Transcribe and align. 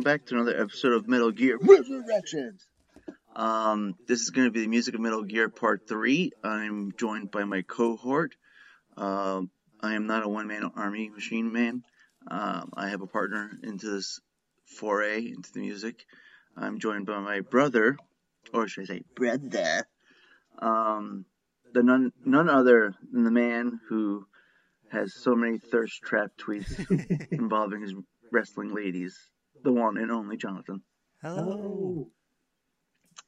All 0.00 0.04
right, 0.04 0.12
and 0.12 0.16
welcome 0.16 0.18
back 0.18 0.26
to 0.28 0.34
another 0.36 0.62
episode 0.62 0.92
of 0.94 1.08
Metal 1.08 1.30
Gear 1.30 1.58
Resurrections. 1.60 2.66
Um, 3.36 3.96
this 4.08 4.22
is 4.22 4.30
going 4.30 4.46
to 4.46 4.50
be 4.50 4.62
the 4.62 4.66
music 4.66 4.94
of 4.94 5.00
Metal 5.00 5.24
Gear 5.24 5.50
Part 5.50 5.86
Three. 5.86 6.32
I'm 6.42 6.92
joined 6.96 7.30
by 7.30 7.44
my 7.44 7.60
cohort. 7.60 8.34
Um, 8.96 9.50
I 9.82 9.94
am 9.94 10.06
not 10.06 10.24
a 10.24 10.28
one-man 10.28 10.70
army 10.74 11.10
machine 11.10 11.52
man. 11.52 11.82
Um, 12.26 12.70
I 12.74 12.88
have 12.88 13.02
a 13.02 13.06
partner 13.06 13.50
into 13.62 13.90
this 13.90 14.20
foray 14.64 15.26
into 15.26 15.52
the 15.52 15.60
music. 15.60 16.06
I'm 16.56 16.78
joined 16.78 17.04
by 17.04 17.18
my 17.18 17.40
brother, 17.40 17.98
or 18.54 18.68
should 18.68 18.84
I 18.84 18.86
say 18.86 19.02
brother? 19.14 19.84
Um, 20.60 21.26
the 21.74 21.82
none 21.82 22.12
none 22.24 22.48
other 22.48 22.94
than 23.12 23.24
the 23.24 23.30
man 23.30 23.80
who 23.90 24.26
has 24.90 25.14
so 25.14 25.34
many 25.34 25.58
thirst 25.58 26.00
trap 26.00 26.30
tweets 26.38 27.28
involving 27.32 27.82
his 27.82 27.94
wrestling 28.32 28.74
ladies, 28.74 29.18
the 29.62 29.72
one 29.72 29.96
and 29.96 30.10
only 30.10 30.36
Jonathan. 30.36 30.82
Hello. 31.22 32.08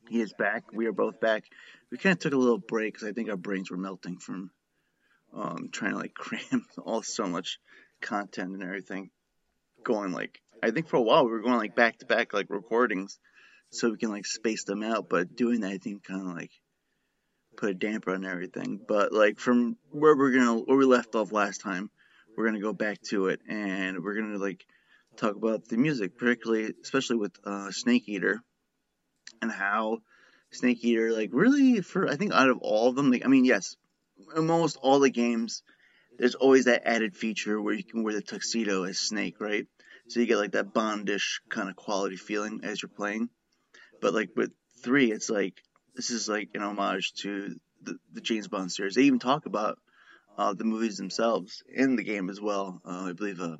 He 0.09 0.20
is 0.20 0.32
back. 0.32 0.65
We 0.72 0.87
are 0.87 0.93
both 0.93 1.20
back. 1.20 1.44
We 1.91 1.98
kind 1.98 2.15
of 2.15 2.20
took 2.20 2.34
a 2.34 2.38
little 2.38 2.59
break 2.59 2.94
because 2.94 3.09
I 3.09 3.12
think 3.12 3.28
our 3.31 3.37
brains 3.37 3.70
were 3.70 3.76
melting 3.76 4.19
from 4.19 4.50
um, 5.34 5.69
trying 5.72 5.93
to 5.93 5.98
like 5.98 6.15
cram 6.15 6.66
all 6.84 7.03
so 7.03 7.26
much 7.26 7.59
content 8.00 8.53
and 8.53 8.62
everything. 8.62 9.10
Going 9.84 10.12
like 10.12 10.41
I 10.62 10.70
think 10.70 10.88
for 10.88 10.97
a 10.97 11.03
while 11.03 11.25
we 11.25 11.32
were 11.32 11.43
going 11.43 11.59
like 11.59 11.75
back 11.75 11.99
to 11.99 12.06
back 12.06 12.32
like 12.32 12.46
recordings, 12.50 13.19
so 13.70 13.90
we 13.90 13.99
can 13.99 14.11
like 14.11 14.26
space 14.26 14.64
them 14.64 14.82
out. 14.82 15.08
But 15.08 15.37
doing 15.37 15.61
that 15.61 15.73
I 15.73 15.79
think 15.79 16.05
kind 16.05 16.29
of 16.29 16.37
like 16.37 16.52
put 17.56 17.70
a 17.70 17.75
damper 17.75 18.14
on 18.14 18.25
everything. 18.25 18.81
But 18.87 19.12
like 19.12 19.38
from 19.38 19.76
where 19.90 20.17
we're 20.17 20.32
gonna 20.32 20.58
where 20.58 20.76
we 20.76 20.84
left 20.84 21.14
off 21.14 21.32
last 21.32 21.61
time, 21.61 21.90
we're 22.37 22.46
gonna 22.46 22.61
go 22.61 22.73
back 22.73 23.00
to 23.11 23.26
it 23.26 23.40
and 23.49 24.02
we're 24.02 24.14
gonna 24.14 24.38
like 24.38 24.64
talk 25.17 25.37
about 25.37 25.69
the 25.69 25.76
music, 25.76 26.17
particularly 26.19 26.75
especially 26.82 27.17
with 27.17 27.32
uh, 27.44 27.70
Snake 27.70 28.09
Eater 28.09 28.43
and 29.41 29.50
how 29.50 29.99
Snake 30.50 30.85
Eater 30.85 31.12
like 31.12 31.31
really 31.32 31.81
for 31.81 32.09
I 32.09 32.17
think 32.17 32.32
out 32.32 32.49
of 32.49 32.59
all 32.59 32.88
of 32.88 32.97
them, 32.97 33.11
like 33.11 33.25
I 33.25 33.29
mean 33.29 33.44
yes, 33.44 33.76
almost 34.37 34.76
all 34.81 35.00
the 35.00 35.11
games, 35.11 35.62
there's 36.19 36.35
always 36.35 36.67
that 36.67 36.87
added 36.87 37.17
feature 37.17 37.61
where 37.61 37.75
you 37.75 37.85
can 37.85 38.03
wear 38.03 38.14
the 38.14 38.23
tuxedo 38.23 38.85
as 38.85 38.99
Snake, 38.99 39.41
right? 39.41 39.67
So 40.09 40.20
you 40.20 40.26
get 40.26 40.38
like 40.38 40.53
that 40.53 40.75
Bondish 40.75 41.41
kind 41.49 41.69
of 41.69 41.76
quality 41.76 42.17
feeling 42.17 42.61
as 42.65 42.82
you're 42.82 42.91
playing. 42.91 43.29
But 44.00 44.15
like 44.15 44.31
with 44.37 44.53
three, 44.82 45.11
it's 45.12 45.31
like 45.31 45.55
this 45.94 46.11
is 46.11 46.29
like 46.29 46.50
an 46.55 46.62
homage 46.62 47.12
to 47.19 47.55
the, 47.82 47.97
the 48.12 48.20
James 48.20 48.49
Bond 48.49 48.70
series. 48.70 48.94
They 48.94 49.03
even 49.03 49.19
talk 49.19 49.47
about 49.47 49.79
uh, 50.37 50.55
the 50.55 50.65
movies 50.65 50.97
themselves 50.97 51.62
in 51.69 51.97
the 51.97 52.05
game 52.05 52.31
as 52.31 52.41
well. 52.41 52.81
Uh, 52.85 53.06
I 53.08 53.12
believe 53.12 53.41
uh, 53.41 53.56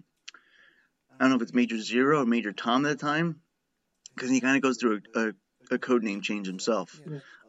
I 1.19 1.25
don't 1.25 1.31
know 1.31 1.37
if 1.37 1.43
it's 1.43 1.55
Major 1.55 1.79
Zero 1.79 2.23
or 2.23 2.27
Major 2.27 2.53
Tom 2.53 2.85
at 2.87 2.89
the 2.91 2.97
time, 2.97 3.41
because 4.15 4.31
he 4.31 4.41
kind 4.41 4.57
of 4.57 4.63
goes 4.63 4.79
through 4.79 5.03
a, 5.15 5.21
a, 5.21 5.33
a 5.73 5.79
code 5.79 6.03
name 6.03 6.21
change 6.21 6.47
himself 6.47 7.01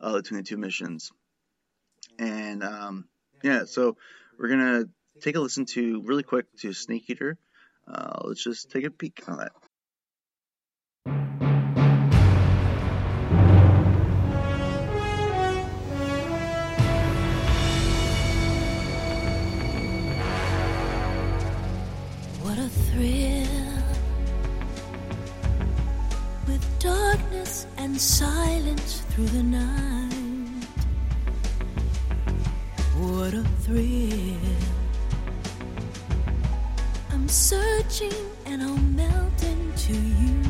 uh, 0.02 0.14
between 0.14 0.40
the 0.40 0.44
two 0.44 0.58
missions. 0.58 1.12
And 2.20 2.64
um, 2.64 3.08
yeah, 3.44 3.66
so 3.66 3.98
we're 4.38 4.50
gonna 4.50 4.86
take 5.22 5.36
a 5.36 5.40
listen 5.40 5.66
to 5.66 6.02
really 6.04 6.24
quick 6.24 6.46
to 6.60 6.74
Snake 6.74 7.10
Eater. 7.10 7.38
Uh, 7.88 8.22
let's 8.26 8.44
just 8.44 8.72
take 8.72 8.86
a 8.86 8.92
peek 8.92 9.24
on 9.28 9.38
that. 9.38 9.52
And 27.94 28.02
silence 28.02 29.04
through 29.10 29.28
the 29.28 29.44
night. 29.44 30.66
What 32.98 33.36
a 33.36 33.44
thrill. 33.62 34.40
I'm 37.12 37.30
searching 37.30 38.16
and 38.48 38.64
I'll 38.64 38.86
melt 39.02 39.44
into 39.44 39.94
you. 39.94 40.42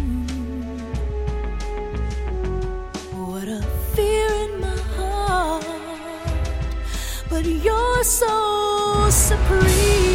What 3.11 3.49
a 3.49 3.61
fear 3.93 4.29
in 4.45 4.61
my 4.61 4.77
heart, 4.95 5.65
but 7.29 7.43
you're 7.45 8.03
so 8.05 9.09
supreme. 9.09 10.12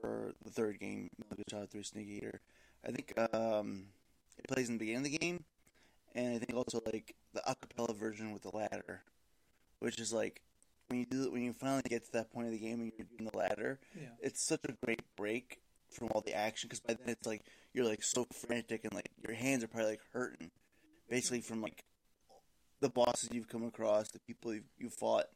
For 0.00 0.34
the 0.44 0.50
third 0.50 0.78
game, 0.80 1.08
Metal 1.18 1.36
Gear 1.36 1.44
Solid 1.50 1.70
3 1.70 1.82
Snake 1.82 2.06
Eater. 2.08 2.40
I 2.86 2.90
think 2.90 3.14
um, 3.34 3.84
it 4.38 4.48
plays 4.48 4.68
in 4.68 4.74
the 4.74 4.78
beginning 4.78 4.98
of 5.06 5.12
the 5.12 5.18
game, 5.18 5.44
and 6.14 6.34
I 6.34 6.38
think 6.38 6.54
also 6.56 6.80
like 6.86 7.14
the 7.32 7.40
acapella 7.42 7.96
version 7.96 8.32
with 8.32 8.42
the 8.42 8.54
ladder, 8.56 9.02
which 9.78 9.98
is 10.00 10.12
like 10.12 10.40
when 10.88 11.00
you 11.00 11.06
do 11.06 11.30
when 11.32 11.42
you 11.42 11.52
finally 11.52 11.82
get 11.88 12.04
to 12.06 12.12
that 12.12 12.30
point 12.32 12.46
of 12.46 12.52
the 12.52 12.58
game 12.58 12.80
and 12.80 12.92
you're 12.98 13.06
doing 13.16 13.30
the 13.30 13.36
ladder, 13.38 13.78
Yeah. 13.98 14.08
it's 14.20 14.44
such 14.46 14.60
a 14.68 14.72
great 14.84 15.00
break 15.16 15.60
from 15.90 16.08
all 16.08 16.20
the 16.20 16.34
action 16.34 16.68
because 16.68 16.80
by 16.80 16.94
then 16.94 17.08
it's 17.08 17.26
like 17.26 17.42
you're 17.72 17.86
like 17.86 18.02
so 18.02 18.26
frantic 18.32 18.84
and 18.84 18.92
like 18.92 19.10
your 19.26 19.34
hands 19.34 19.64
are 19.64 19.68
probably 19.68 19.92
like 19.92 20.00
hurting, 20.12 20.50
basically 21.08 21.40
from 21.40 21.62
like 21.62 21.84
the 22.80 22.90
bosses 22.90 23.30
you've 23.32 23.48
come 23.48 23.64
across, 23.64 24.10
the 24.10 24.18
people 24.20 24.52
you've, 24.52 24.64
you 24.78 24.90
fought, 24.90 25.26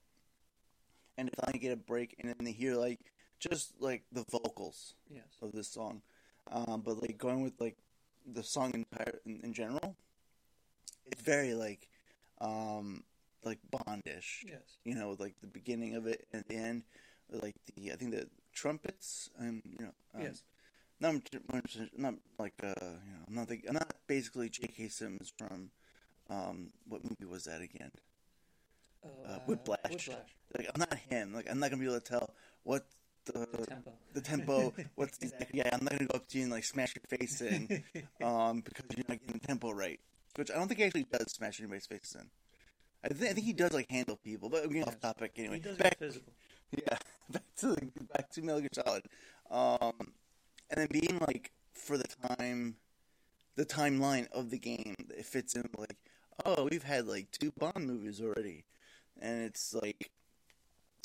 and 1.16 1.30
to 1.30 1.36
finally 1.40 1.58
get 1.60 1.72
a 1.72 1.76
break 1.76 2.14
and 2.18 2.28
then 2.28 2.44
to 2.46 2.52
hear 2.52 2.74
like 2.74 2.98
just 3.38 3.74
like 3.80 4.02
the 4.12 4.24
vocals 4.30 4.94
Yes. 5.10 5.24
of 5.42 5.52
this 5.52 5.68
song, 5.68 6.02
um, 6.50 6.82
but 6.84 7.00
like 7.02 7.18
going 7.18 7.42
with 7.42 7.60
like 7.60 7.76
the 8.26 8.42
song 8.42 8.72
entire 8.74 9.20
in, 9.24 9.40
in 9.42 9.52
general, 9.52 9.96
it's 11.06 11.22
very 11.22 11.54
like 11.54 11.88
um 12.40 13.04
like 13.44 13.58
Bondish 13.70 14.44
Yes. 14.46 14.78
you 14.84 14.94
know, 14.94 15.16
like 15.18 15.34
the 15.40 15.46
beginning 15.46 15.94
of 15.96 16.06
it 16.06 16.26
and 16.32 16.44
the 16.48 16.56
end, 16.56 16.82
like 17.30 17.54
the 17.74 17.92
I 17.92 17.96
think 17.96 18.10
the 18.12 18.28
trumpets, 18.52 19.30
um, 19.38 19.62
you 19.64 19.84
know, 19.86 19.92
um, 20.14 20.22
yes. 20.22 20.42
not 21.00 21.14
not 21.96 22.14
like 22.38 22.54
uh, 22.62 22.74
you 22.78 23.12
know, 23.12 23.24
I'm 23.28 23.34
not 23.34 23.48
think, 23.48 23.64
I'm 23.68 23.74
not 23.74 23.92
basically 24.06 24.48
J.K. 24.48 24.88
Simmons 24.88 25.32
from 25.38 25.70
um, 26.28 26.70
what 26.88 27.02
movie 27.04 27.24
was 27.24 27.44
that 27.44 27.60
again? 27.62 27.90
Oh, 29.04 29.08
Uh, 29.24 29.38
Whiplash. 29.46 29.80
Whiplash. 29.88 30.34
Like 30.56 30.68
I'm 30.74 30.80
not 30.80 30.94
him. 31.08 31.32
Like 31.32 31.48
I'm 31.50 31.60
not 31.60 31.70
gonna 31.70 31.80
be 31.80 31.86
able 31.88 32.00
to 32.00 32.04
tell 32.04 32.34
what 32.64 32.84
the 33.32 33.66
Tempo. 33.66 33.92
the 34.14 34.20
tempo. 34.20 34.74
What's 34.94 35.18
exactly? 35.18 35.58
Yeah, 35.58 35.70
I'm 35.72 35.80
not 35.84 35.92
gonna 35.92 36.06
go 36.06 36.16
up 36.16 36.28
to 36.28 36.38
you 36.38 36.44
and 36.44 36.52
like 36.52 36.64
smash 36.64 36.94
your 36.94 37.18
face 37.18 37.40
in, 37.40 37.84
um, 38.22 38.60
because 38.60 38.84
you're 38.96 39.04
not 39.08 39.18
getting 39.20 39.40
the 39.40 39.46
tempo 39.46 39.70
right. 39.72 40.00
Which 40.36 40.50
I 40.50 40.54
don't 40.54 40.68
think 40.68 40.78
he 40.78 40.84
actually 40.86 41.06
does 41.10 41.32
smash 41.32 41.60
anybody's 41.60 41.86
faces 41.86 42.16
in. 42.20 42.26
I, 43.04 43.08
th- 43.08 43.30
I 43.30 43.34
think 43.34 43.46
he 43.46 43.52
does 43.52 43.72
like 43.72 43.90
handle 43.90 44.16
people, 44.16 44.48
but 44.48 44.62
we're 44.62 44.68
getting 44.68 44.84
off 44.84 45.00
topic 45.00 45.32
anyway. 45.36 45.56
He 45.56 45.60
does 45.62 45.76
Back- 45.76 45.98
physical. 45.98 46.32
yeah, 46.76 46.96
back 47.30 47.42
to 47.58 47.66
the, 47.68 47.90
back 48.12 48.30
to 48.32 48.42
Metal 48.42 48.60
Gear 48.60 48.68
Solid, 48.72 49.02
um, 49.50 50.12
and 50.70 50.76
then 50.80 50.88
being 50.90 51.18
like 51.26 51.52
for 51.74 51.96
the 51.96 52.06
time, 52.28 52.76
the 53.56 53.64
timeline 53.64 54.30
of 54.32 54.50
the 54.50 54.58
game, 54.58 54.94
it 55.16 55.24
fits 55.26 55.54
in 55.54 55.68
like, 55.76 55.96
oh, 56.44 56.68
we've 56.70 56.82
had 56.84 57.06
like 57.06 57.30
two 57.32 57.52
Bond 57.58 57.86
movies 57.86 58.20
already, 58.20 58.64
and 59.20 59.42
it's 59.42 59.74
like, 59.74 60.10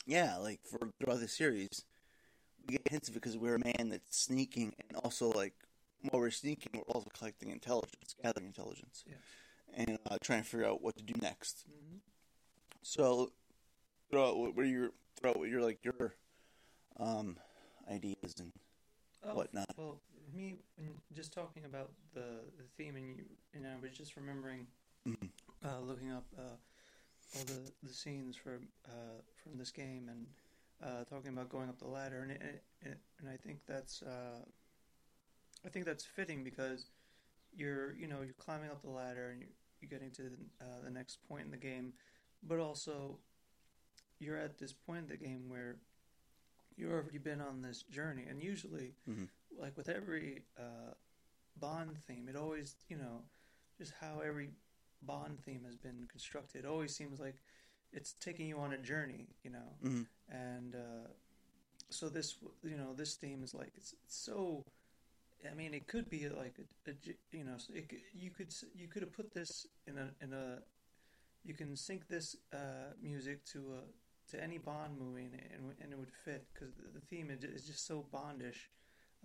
yeah, 0.05 0.37
like 0.37 0.59
for 0.63 0.89
throughout 0.99 1.19
the 1.21 1.27
series, 1.27 1.83
we 2.67 2.73
get 2.73 2.87
hints 2.89 3.09
of 3.09 3.15
it 3.15 3.21
because 3.21 3.37
we're 3.37 3.55
a 3.55 3.59
man 3.59 3.89
that's 3.89 4.17
sneaking, 4.17 4.73
and 4.89 4.97
also 5.03 5.29
like 5.31 5.53
while 6.01 6.21
we're 6.21 6.31
sneaking, 6.31 6.71
we're 6.73 6.93
also 6.93 7.09
collecting 7.17 7.49
intelligence, 7.49 8.15
gathering 8.21 8.45
intelligence, 8.47 9.03
Yes. 9.07 9.17
and 9.75 9.99
uh, 10.09 10.17
trying 10.21 10.43
to 10.43 10.47
figure 10.47 10.65
out 10.65 10.81
what 10.81 10.97
to 10.97 11.03
do 11.03 11.13
next. 11.21 11.65
Mhm. 11.69 11.99
So, 12.81 13.31
throw 14.11 14.29
out 14.29 14.37
what 14.37 14.55
what 14.55 14.65
are 14.65 14.69
your 14.69 14.91
throw 15.19 15.31
out 15.31 15.39
what 15.39 15.49
your 15.49 15.61
like 15.61 15.83
your 15.83 16.15
um 16.99 17.37
ideas 17.89 18.35
and 18.39 18.51
Oh, 19.25 19.35
whatnot. 19.35 19.69
Well, 19.77 20.01
me 20.33 20.57
when 20.75 21.01
just 21.13 21.31
talking 21.31 21.63
about 21.63 21.91
the 22.13 22.41
the 22.57 22.63
theme, 22.77 22.97
and 22.97 23.17
you 23.17 23.25
and 23.53 23.65
I 23.65 23.77
was 23.81 23.91
just 23.97 24.17
remembering, 24.17 24.67
Mhm. 25.07 25.29
uh, 25.63 25.79
looking 25.79 26.11
up 26.11 26.25
uh, 26.37 26.57
all 27.35 27.45
the 27.45 27.71
the 27.83 27.93
scenes 27.93 28.35
from 28.35 28.67
uh, 28.85 29.21
from 29.41 29.57
this 29.57 29.71
game, 29.71 30.09
and 30.09 30.27
uh, 30.83 31.03
talking 31.05 31.29
about 31.31 31.49
going 31.49 31.69
up 31.69 31.79
the 31.79 31.87
ladder, 31.87 32.21
and 32.21 32.31
it, 32.31 32.63
it, 32.81 32.97
and 33.19 33.29
I 33.29 33.37
think 33.37 33.59
that's 33.67 34.01
uh, 34.01 34.43
I 35.65 35.69
think 35.69 35.85
that's 35.85 36.03
fitting 36.05 36.43
because 36.43 36.87
you're 37.55 37.95
you 37.95 38.07
know 38.07 38.21
you're 38.23 38.33
climbing 38.33 38.69
up 38.69 38.81
the 38.81 38.89
ladder 38.89 39.29
and 39.29 39.39
you're, 39.39 39.49
you're 39.81 39.89
getting 39.89 40.11
to 40.11 40.23
the, 40.23 40.65
uh, 40.65 40.81
the 40.83 40.89
next 40.89 41.19
point 41.27 41.45
in 41.45 41.51
the 41.51 41.57
game, 41.57 41.93
but 42.43 42.59
also 42.59 43.17
you're 44.19 44.37
at 44.37 44.57
this 44.57 44.73
point 44.73 45.03
in 45.03 45.07
the 45.07 45.17
game 45.17 45.49
where 45.49 45.77
you've 46.75 46.91
already 46.91 47.17
been 47.17 47.41
on 47.41 47.61
this 47.61 47.83
journey, 47.83 48.25
and 48.29 48.41
usually, 48.41 48.95
Mhm. 49.07 49.27
like 49.57 49.77
with 49.77 49.89
every 49.89 50.43
uh, 50.57 50.93
Bond 51.57 51.97
theme, 52.07 52.27
it 52.27 52.35
always 52.35 52.75
you 52.89 52.97
know 52.97 53.23
just 53.77 53.93
how 54.01 54.19
every 54.19 54.49
Bond 55.01 55.39
theme 55.39 55.63
has 55.65 55.77
been 55.77 56.07
constructed. 56.09 56.65
It 56.65 56.67
always 56.67 56.95
seems 56.95 57.19
like 57.19 57.35
it's 57.93 58.13
taking 58.13 58.47
you 58.47 58.57
on 58.59 58.73
a 58.73 58.77
journey, 58.77 59.27
you 59.43 59.51
know, 59.51 59.77
Mhm. 59.83 60.07
and 60.29 60.75
uh, 60.75 61.07
so 61.89 62.09
this 62.09 62.35
you 62.63 62.77
know 62.77 62.93
this 62.93 63.15
theme 63.15 63.43
is 63.43 63.53
like 63.53 63.71
it's, 63.75 63.93
it's 64.03 64.15
so. 64.17 64.63
I 65.49 65.53
mean, 65.55 65.73
it 65.73 65.87
could 65.87 66.09
be 66.09 66.29
like 66.29 66.57
a, 66.57 66.89
a 66.91 66.93
you 67.31 67.43
know, 67.43 67.57
it, 67.73 67.91
you 68.13 68.31
could 68.31 68.53
you 68.73 68.87
could 68.87 69.01
have 69.01 69.11
put 69.11 69.33
this 69.33 69.67
in 69.85 69.97
a 69.97 70.09
in 70.21 70.31
a 70.33 70.59
you 71.43 71.53
can 71.53 71.75
sync 71.75 72.07
this 72.07 72.35
uh, 72.53 72.93
music 73.01 73.43
to 73.53 73.59
a 73.79 74.31
to 74.31 74.41
any 74.41 74.57
Bond 74.57 74.97
movie 74.97 75.25
and 75.25 75.33
it, 75.35 75.51
and, 75.53 75.71
it- 75.71 75.77
and 75.81 75.91
it 75.91 75.99
would 75.99 76.13
fit 76.25 76.47
because 76.53 76.73
the, 76.75 76.87
the 76.97 77.05
theme 77.07 77.29
is 77.29 77.65
just 77.67 77.85
so 77.85 78.05
Bondish. 78.13 78.69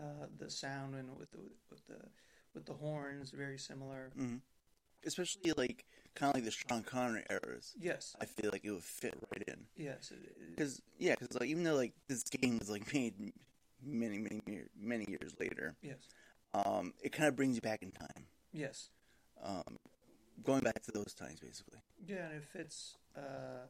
Uh, 0.00 0.26
the 0.38 0.48
sound 0.48 0.94
and 0.94 1.16
with 1.16 1.30
the 1.32 1.40
with 1.70 1.84
the 1.86 1.98
with 2.54 2.64
the 2.66 2.74
horns 2.74 3.30
very 3.30 3.58
similar. 3.58 4.10
Mhm. 4.16 4.40
Especially 5.06 5.52
like 5.56 5.84
kind 6.14 6.30
of 6.30 6.36
like 6.36 6.44
the 6.44 6.50
Sean 6.50 6.82
Connery 6.82 7.24
eras. 7.30 7.74
Yes, 7.78 8.16
I 8.20 8.24
feel 8.24 8.50
like 8.52 8.64
it 8.64 8.70
would 8.70 8.82
fit 8.82 9.14
right 9.32 9.44
in 9.46 9.66
yes, 9.76 10.12
because 10.50 10.80
yeah, 10.98 11.14
because 11.18 11.38
like 11.38 11.48
even 11.48 11.64
though 11.64 11.74
like 11.76 11.92
this 12.08 12.24
game 12.24 12.58
was 12.58 12.70
like 12.70 12.92
made 12.92 13.14
many 13.84 14.18
many 14.18 14.62
many 14.80 15.06
years 15.08 15.34
later, 15.38 15.76
yes, 15.82 15.98
um, 16.54 16.92
it 17.02 17.12
kind 17.12 17.28
of 17.28 17.36
brings 17.36 17.54
you 17.54 17.60
back 17.60 17.82
in 17.82 17.90
time, 17.92 18.26
yes. 18.52 18.90
um, 19.44 19.76
going 20.42 20.60
back 20.60 20.82
to 20.84 20.92
those 20.92 21.14
times 21.14 21.40
basically. 21.40 21.78
Yeah, 22.06 22.26
and 22.26 22.34
it 22.36 22.44
fits. 22.44 22.96
Uh, 23.16 23.66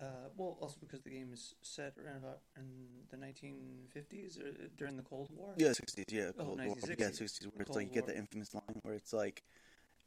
uh, 0.00 0.04
well, 0.36 0.56
also 0.60 0.76
because 0.78 1.00
the 1.02 1.10
game 1.10 1.30
is 1.32 1.54
set 1.62 1.94
around 1.98 2.18
about 2.18 2.38
in 2.56 2.68
the 3.10 3.16
1950s 3.16 4.38
or 4.40 4.48
uh, 4.48 4.68
during 4.76 4.96
the 4.96 5.02
Cold 5.02 5.28
War. 5.34 5.54
Yeah, 5.56 5.72
sixties. 5.72 6.04
Yeah, 6.08 6.30
Oh, 6.38 6.44
Cold 6.44 6.60
War. 6.64 6.76
1960s. 6.76 7.00
Yeah, 7.00 7.10
sixties. 7.10 7.48
Where 7.48 7.62
it's 7.62 7.68
Cold 7.70 7.76
like 7.78 7.88
you 7.88 7.94
get 7.94 8.04
War. 8.04 8.12
the 8.12 8.18
infamous 8.18 8.54
line 8.54 8.78
where 8.82 8.94
it's 8.94 9.12
like, 9.12 9.42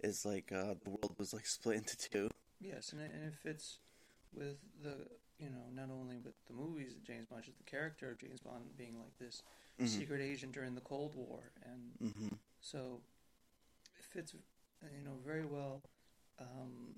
it's 0.03 0.25
like 0.25 0.51
uh, 0.51 0.75
the 0.84 0.89
world 0.89 1.15
was 1.17 1.34
like 1.34 1.46
split 1.58 1.77
into 1.77 1.98
two. 1.98 2.29
Yes, 2.60 2.91
and 2.93 3.01
it, 3.01 3.12
and 3.13 3.25
it 3.25 3.34
fits 3.34 3.79
with 4.34 4.58
the 4.84 5.08
you 5.39 5.50
know 5.50 5.65
not 5.74 5.89
only 5.91 6.17
with 6.17 6.34
the 6.48 6.53
movies 6.53 6.93
of 6.96 7.03
James 7.03 7.25
Bond, 7.27 7.43
just 7.43 7.58
the 7.58 7.63
character 7.63 8.12
of 8.12 8.20
James 8.20 8.39
Bond 8.41 8.63
being 8.77 8.98
like 9.00 9.17
this 9.20 9.41
Mhm. 9.79 9.88
secret 9.88 10.22
agent 10.22 10.51
during 10.53 10.75
the 10.75 10.81
Cold 10.81 11.15
War, 11.15 11.51
and 11.65 11.91
Mm-hmm. 12.03 12.36
so 12.60 13.01
it 13.98 14.03
fits 14.05 14.34
you 14.34 15.03
know 15.03 15.17
very 15.25 15.46
well. 15.46 15.81
Um, 16.39 16.96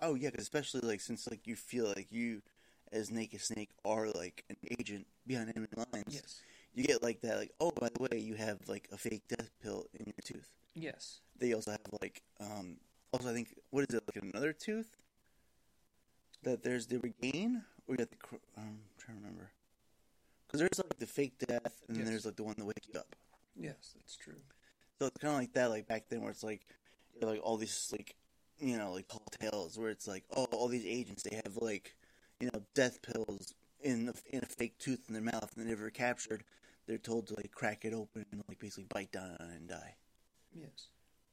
Oh 0.00 0.14
yeah, 0.14 0.30
'cause 0.30 0.42
especially 0.42 0.80
like 0.80 1.00
since 1.00 1.26
like 1.30 1.46
you 1.46 1.54
feel 1.56 1.86
like 1.96 2.10
you, 2.10 2.42
as 2.90 3.10
Naked 3.10 3.40
Snake, 3.40 3.70
are 3.84 4.08
like 4.10 4.44
an 4.50 4.56
agent 4.78 5.06
behind 5.26 5.50
enemy 5.50 5.68
lines. 5.76 6.14
yes, 6.14 6.42
You 6.74 6.84
get 6.84 7.02
like 7.02 7.20
that, 7.20 7.38
like 7.38 7.52
oh 7.60 7.70
by 7.70 7.88
the 7.88 8.02
way, 8.02 8.18
you 8.18 8.34
have 8.34 8.68
like 8.68 8.88
a 8.92 8.98
fake 8.98 9.28
death 9.28 9.50
pill 9.62 9.86
in 9.94 10.06
your 10.06 10.14
tooth. 10.24 10.50
Yes, 10.74 11.20
They 11.38 11.52
also 11.54 11.70
have 11.72 11.80
like 12.00 12.22
um 12.40 12.76
also 13.12 13.30
I 13.30 13.34
think 13.34 13.54
what 13.70 13.84
is 13.88 13.94
it 13.94 14.02
like 14.14 14.22
another 14.22 14.52
tooth 14.52 14.96
that 16.42 16.62
there's 16.62 16.86
the 16.86 16.98
regain 16.98 17.62
or 17.86 17.94
you 17.94 17.98
got 17.98 18.10
the 18.10 18.16
cr- 18.16 18.34
um, 18.56 18.62
I'm 18.64 18.78
trying 18.98 19.18
to 19.18 19.22
remember 19.22 19.50
because 20.46 20.60
there's 20.60 20.78
like 20.78 20.98
the 20.98 21.06
fake 21.06 21.38
death 21.46 21.80
and 21.88 21.96
then 21.96 22.04
Yes. 22.04 22.08
there's 22.08 22.26
like 22.26 22.36
the 22.36 22.42
one 22.44 22.54
that 22.58 22.64
wake 22.64 22.86
you 22.92 22.98
up. 22.98 23.14
yes, 23.56 23.92
that's 23.96 24.16
true. 24.16 24.40
So 24.98 25.06
it's 25.06 25.18
kind 25.18 25.34
of 25.34 25.40
like 25.40 25.52
that, 25.54 25.70
like 25.70 25.86
back 25.88 26.04
then, 26.08 26.20
where 26.20 26.30
it's 26.30 26.44
like, 26.44 26.62
like 27.20 27.40
all 27.42 27.56
these 27.56 27.88
like, 27.90 28.14
you 28.58 28.76
know, 28.78 28.92
like 28.92 29.08
tall 29.08 29.24
tales, 29.40 29.78
where 29.78 29.90
it's 29.90 30.06
like, 30.06 30.24
oh, 30.36 30.44
all 30.52 30.68
these 30.68 30.86
agents, 30.86 31.22
they 31.24 31.36
have 31.44 31.56
like, 31.56 31.96
you 32.40 32.48
know, 32.52 32.62
death 32.74 33.00
pills 33.02 33.54
in 33.82 34.06
the, 34.06 34.14
in 34.30 34.40
a 34.42 34.46
fake 34.46 34.78
tooth 34.78 35.00
in 35.08 35.14
their 35.14 35.22
mouth, 35.22 35.50
and 35.56 35.66
they're 35.66 35.74
never 35.74 35.90
captured. 35.90 36.44
They're 36.86 36.98
told 36.98 37.26
to 37.28 37.34
like 37.34 37.50
crack 37.52 37.84
it 37.84 37.94
open 37.94 38.26
and 38.30 38.42
like 38.48 38.58
basically 38.60 38.86
bite 38.94 39.10
down 39.10 39.36
on 39.40 39.50
it 39.50 39.56
and 39.56 39.68
die. 39.68 39.94
Yes, 40.54 40.88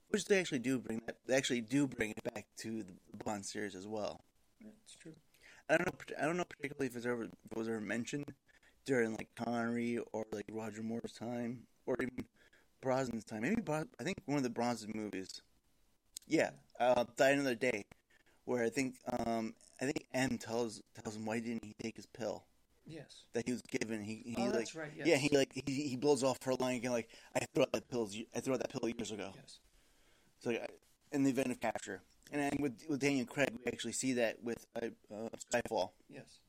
Which 0.09 0.25
they 0.25 0.39
actually 0.39 0.59
do 0.59 0.79
bring 0.79 1.01
that. 1.07 1.17
They 1.27 1.35
actually 1.35 1.61
do 1.61 1.87
bring 1.87 2.11
it 2.11 2.23
back 2.33 2.47
to 2.59 2.83
the 2.83 2.93
Bond 3.25 3.45
series 3.45 3.75
as 3.75 3.87
well. 3.87 4.21
that's 4.61 4.95
true. 4.95 5.15
I 5.69 5.77
don't 5.77 5.87
know. 5.87 6.15
I 6.21 6.25
don't 6.25 6.37
know 6.37 6.45
particularly 6.45 6.87
if 6.87 6.95
it's 6.95 7.05
ever 7.05 7.23
if 7.25 7.31
it 7.51 7.57
was 7.57 7.67
ever 7.67 7.81
mentioned 7.81 8.25
during 8.85 9.11
like 9.13 9.29
Connery 9.35 9.99
or 10.13 10.25
like 10.31 10.45
Roger 10.51 10.83
Moore's 10.83 11.13
time 11.13 11.63
or 11.85 11.95
even 12.01 12.25
Brosnan's 12.83 13.25
time. 13.25 13.41
Maybe 13.43 13.61
Bros- 13.61 13.87
I 13.99 14.03
think 14.03 14.17
one 14.25 14.37
of 14.37 14.43
the 14.43 14.49
Brosnan 14.49 14.91
movies. 14.95 15.41
Yeah, 16.27 16.51
uh, 16.79 17.05
Die 17.17 17.29
Another 17.31 17.55
Day, 17.55 17.83
where 18.45 18.63
I 18.63 18.69
think 18.69 18.95
um, 19.19 19.55
I 19.81 19.85
think 19.85 20.05
M 20.13 20.37
tells 20.37 20.81
tells 21.03 21.15
him 21.17 21.25
why 21.25 21.39
didn't 21.39 21.65
he 21.65 21.75
take 21.81 21.97
his 21.97 22.07
pill 22.07 22.45
Yes. 22.85 23.25
that 23.33 23.45
he 23.45 23.51
was 23.51 23.61
given. 23.61 24.01
He, 24.03 24.23
he 24.25 24.35
Oh, 24.37 24.45
like 24.45 24.53
that's 24.53 24.75
right, 24.75 24.91
yeah 24.95 25.15
he 25.17 25.29
like 25.35 25.51
he, 25.53 25.89
he 25.89 25.95
blows 25.95 26.23
off 26.23 26.41
her 26.43 26.55
line 26.55 26.77
again 26.77 26.91
like 26.91 27.09
I 27.35 27.39
threw 27.53 27.63
out 27.63 27.71
that 27.73 27.87
pills 27.89 28.15
I 28.35 28.39
threw 28.39 28.53
out 28.53 28.59
that 28.61 28.69
pill 28.71 28.89
years 28.89 29.11
ago. 29.11 29.31
Yes. 29.35 29.59
So 30.39 30.49
like, 30.51 30.69
in 31.11 31.23
the 31.23 31.29
event 31.29 31.51
of 31.51 31.59
capture, 31.59 32.01
and 32.31 32.41
then 32.41 32.57
with 32.59 32.83
with 32.89 32.99
Daniel 32.99 33.25
Craig, 33.27 33.51
we 33.63 33.71
actually 33.71 33.93
see 33.93 34.13
that 34.13 34.41
with 34.43 34.65
uh, 34.81 34.87
uh, 35.13 35.29
Skyfall, 35.51 35.91
Yes. 36.09 36.39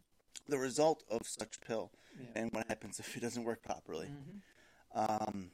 the 0.49 0.58
result 0.58 1.02
of 1.10 1.26
such 1.26 1.60
pill, 1.60 1.90
Yeah. 2.18 2.26
and 2.42 2.52
what 2.52 2.66
happens 2.68 2.99
if 3.00 3.16
it 3.16 3.20
doesn't 3.20 3.44
work 3.44 3.62
properly. 3.62 4.08
Mhm. 4.08 4.40
Um, 4.92 5.50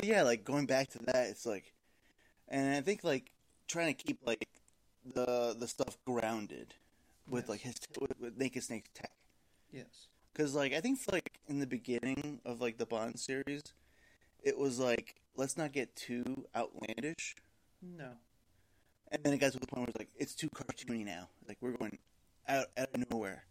so 0.00 0.06
yeah, 0.06 0.22
like 0.22 0.44
going 0.44 0.66
back 0.66 0.90
to 0.90 0.98
that, 1.06 1.28
it's 1.28 1.46
like, 1.46 1.72
and 2.48 2.74
I 2.74 2.80
think 2.80 3.04
like 3.04 3.32
trying 3.68 3.94
to 3.94 4.02
keep 4.02 4.18
like 4.26 4.48
the 5.04 5.54
the 5.58 5.68
stuff 5.68 5.96
grounded, 6.04 6.74
with 7.28 7.44
Yes. 7.44 7.48
like 7.50 7.60
his 7.60 7.74
with, 8.00 8.18
with 8.18 8.36
Naked 8.36 8.62
Snake's 8.64 8.90
tech. 8.94 9.12
Yes. 9.72 10.08
Because 10.34 10.54
like 10.54 10.72
I 10.72 10.80
think 10.80 10.98
like 11.10 11.38
in 11.48 11.60
the 11.60 11.66
beginning 11.66 12.40
of 12.44 12.60
like 12.60 12.76
the 12.78 12.86
Bond 12.86 13.18
series, 13.18 13.62
it 14.42 14.58
was 14.58 14.78
like 14.78 15.14
let's 15.36 15.56
not 15.56 15.72
get 15.72 15.94
too 15.94 16.44
outlandish, 16.56 17.36
No. 17.80 18.10
and 19.12 19.22
then 19.22 19.32
it 19.32 19.38
got 19.38 19.52
to 19.52 19.58
the 19.60 19.66
point 19.66 19.80
where 19.82 19.88
it's 19.88 19.98
like 19.98 20.10
it's 20.16 20.34
too 20.34 20.48
cartoony 20.50 21.04
now. 21.04 21.28
Like 21.46 21.58
we're 21.60 21.76
going 21.76 21.98
out 22.48 22.66
out 22.76 22.88
of 22.94 23.10
nowhere. 23.10 23.44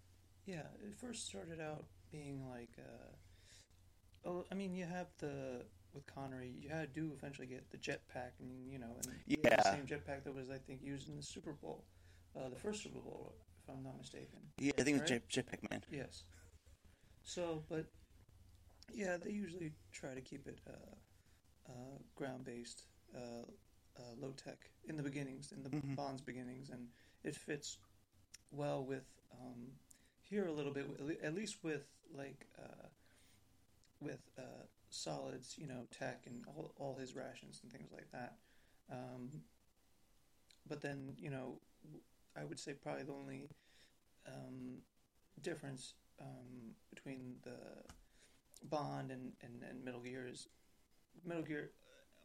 Yeah, 0.46 0.64
it 0.86 0.94
first 1.00 1.26
started 1.26 1.62
out 1.62 1.86
being 2.12 2.44
like, 2.50 2.72
uh, 2.78 4.30
oh, 4.30 4.46
I 4.52 4.56
mean, 4.56 4.76
you 4.76 4.84
have 4.86 5.08
the 5.20 5.64
with 5.94 6.06
Connery, 6.08 6.52
you 6.60 6.68
had 6.70 6.94
to 6.96 7.12
eventually 7.18 7.48
get 7.48 7.70
the 7.72 7.78
jetpack, 7.78 8.32
and 8.42 8.70
you 8.70 8.78
know, 8.80 8.98
and 9.06 9.16
Yeah. 9.26 9.56
the 9.56 9.64
same 9.72 9.86
jetpack 9.88 10.26
that 10.26 10.36
was, 10.36 10.50
I 10.50 10.58
think, 10.58 10.82
used 10.84 11.08
in 11.08 11.16
the 11.16 11.24
Super 11.24 11.54
Bowl, 11.54 11.86
uh, 12.36 12.50
the 12.50 12.56
first 12.58 12.82
Super 12.84 13.00
Bowl, 13.00 13.36
if 13.64 13.70
I'm 13.74 13.84
not 13.84 13.98
mistaken. 13.98 14.40
Yeah, 14.58 14.72
I 14.78 14.84
think 14.84 14.98
it 14.98 15.02
was 15.02 15.10
Jet, 15.10 15.30
Jetpack 15.30 15.70
Man. 15.72 15.84
Yes. 15.92 16.24
So, 17.24 17.64
but 17.70 17.86
yeah, 18.94 19.18
they 19.18 19.32
usually 19.32 19.74
try 19.92 20.14
to 20.14 20.22
keep 20.22 20.48
it 20.48 20.60
uh, 20.68 20.96
uh, 21.70 21.98
ground 22.16 22.44
based, 22.46 22.84
uh, 23.16 23.46
uh, 23.98 24.14
low 24.20 24.32
tech 24.32 24.70
in 24.86 24.98
the 24.98 25.04
beginnings, 25.04 25.52
in 25.52 25.64
the 25.64 25.70
Mhm. 25.70 25.96
Bond's 25.96 26.22
beginnings, 26.22 26.70
and 26.70 26.90
it 27.24 27.36
fits 27.36 27.78
well 28.52 28.84
with 28.84 29.06
um, 29.32 29.80
here 30.22 30.48
a 30.48 30.52
little 30.52 30.74
bit, 30.74 30.86
at 31.00 31.24
at 31.24 31.34
least 31.34 31.64
with 31.64 31.88
like 32.14 32.48
uh, 32.60 32.88
with 34.00 34.30
uh, 34.38 34.66
solids, 34.90 35.58
you 35.58 35.66
know, 35.68 35.88
tech 35.92 36.28
and 36.28 36.46
all, 36.48 36.74
all 36.78 36.96
his 36.96 37.16
rations 37.16 37.62
and 37.64 37.72
things 37.72 37.92
like 37.92 38.12
that. 38.12 38.38
Um, 38.92 39.44
but 40.68 40.82
then, 40.82 41.16
you 41.18 41.30
know, 41.30 41.60
I 42.36 42.44
would 42.44 42.60
say 42.60 42.74
probably 42.74 43.04
the 43.04 43.14
only 43.14 43.50
um, 44.28 44.82
difference 45.42 45.96
um, 46.22 46.76
between 46.90 47.36
the 47.44 47.58
Bond 48.70 49.12
and, 49.12 49.34
and, 49.42 49.62
and 49.70 49.84
Metal 49.84 50.00
Gear 50.02 50.28
is 50.32 50.48
Metal 51.26 51.44
Gear 51.44 51.72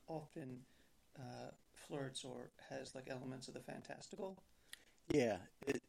often 0.07 0.59
uh, 1.19 1.51
flirts 1.75 2.25
or 2.25 2.51
has 2.71 2.95
like 2.95 3.09
elements 3.11 3.49
of 3.49 3.55
the 3.55 3.61
fantastical. 3.61 4.41
Yeah, 5.13 5.39
it 5.67 5.83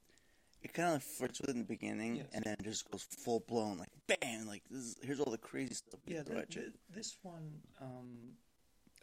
it 0.61 0.73
kind 0.73 0.95
of 0.95 1.03
flirts 1.03 1.39
with 1.39 1.49
it 1.49 1.53
in 1.53 1.59
the 1.59 1.67
beginning, 1.67 2.17
Yes. 2.17 2.25
and 2.33 2.43
then 2.43 2.55
just 2.63 2.89
goes 2.91 3.03
full 3.03 3.41
blown 3.47 3.77
like 3.77 3.89
bam, 4.07 4.45
like 4.47 4.63
this 4.69 4.79
is, 4.83 4.95
here's 5.01 5.19
all 5.19 5.31
the 5.31 5.37
crazy 5.37 5.73
stuff. 5.73 5.99
Yeah, 6.05 6.23
throw 6.23 6.35
th- 6.35 6.43
at 6.47 6.55
you. 6.55 6.61
th- 6.63 6.73
this 6.93 7.17
one, 7.21 7.51
um, 7.81 8.17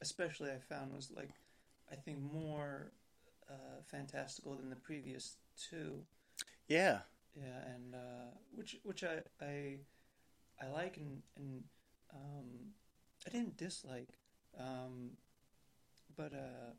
especially, 0.03 0.51
I 0.51 0.59
found 0.59 0.93
was 0.95 1.11
like, 1.15 1.31
I 1.91 1.95
think 1.95 2.19
more 2.33 2.93
uh, 3.49 3.81
fantastical 3.91 4.55
than 4.57 4.69
the 4.69 4.77
previous 4.77 5.37
two. 5.71 6.03
yeah, 6.69 6.99
Yeah, 7.39 7.75
and 7.75 7.95
uh, 7.95 8.31
which 8.55 8.77
which 8.83 9.05
I 9.05 9.21
I, 9.43 9.77
I 10.61 10.69
like 10.69 10.97
and 10.97 11.23
and 11.37 11.65
um, 12.15 12.47
I 13.27 13.31
didn't 13.31 13.57
dislike, 13.59 14.09
um, 14.59 15.11
but 16.17 16.33
uh, 16.33 16.73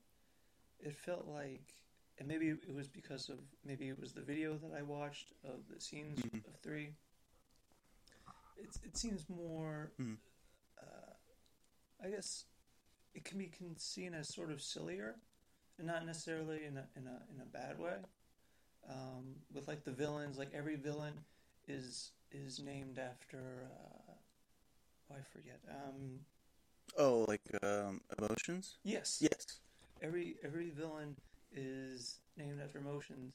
it 0.79 0.95
felt 0.95 1.27
like, 1.27 1.73
and 2.17 2.27
maybe 2.27 2.47
it 2.49 2.73
was 2.73 2.87
because 2.87 3.29
of 3.29 3.37
maybe 3.63 3.87
it 3.87 3.99
was 3.99 4.13
the 4.13 4.21
video 4.21 4.57
that 4.57 4.71
I 4.75 4.81
watched 4.81 5.33
of 5.43 5.67
the 5.71 5.79
scenes 5.79 6.19
Mhm. 6.21 6.43
of 6.47 6.55
three. 6.63 6.95
It's 8.57 8.79
it 8.83 8.97
seems 8.97 9.29
more, 9.29 9.91
Mhm. 9.99 10.17
uh, 10.81 11.13
I 12.03 12.09
guess, 12.09 12.45
it 13.13 13.23
can 13.25 13.37
be 13.37 13.51
seen 13.77 14.15
as 14.15 14.33
sort 14.33 14.51
of 14.51 14.59
sillier, 14.61 15.19
and 15.77 15.85
not 15.85 16.03
necessarily 16.03 16.65
in 16.65 16.77
a 16.77 16.87
in 16.95 17.05
a 17.05 17.21
in 17.31 17.41
a 17.41 17.45
bad 17.45 17.77
way 17.77 17.97
um, 18.89 19.35
with 19.53 19.67
like 19.67 19.83
the 19.83 19.91
villains. 19.91 20.37
Like 20.37 20.49
every 20.53 20.75
villain 20.75 21.13
is 21.67 22.11
is 22.31 22.59
named 22.59 22.99
after. 22.99 23.67
Uh, 23.71 24.13
oh, 25.11 25.15
I 25.15 25.21
forget. 25.33 25.59
Um, 25.69 26.19
Oh, 26.97 27.25
like 27.27 27.41
um, 27.63 28.01
emotions? 28.17 28.75
yes. 28.83 29.19
Yes. 29.21 29.59
Every 30.01 30.35
every 30.43 30.69
villain 30.69 31.15
is 31.51 32.19
named 32.37 32.59
after 32.63 32.79
emotions, 32.79 33.33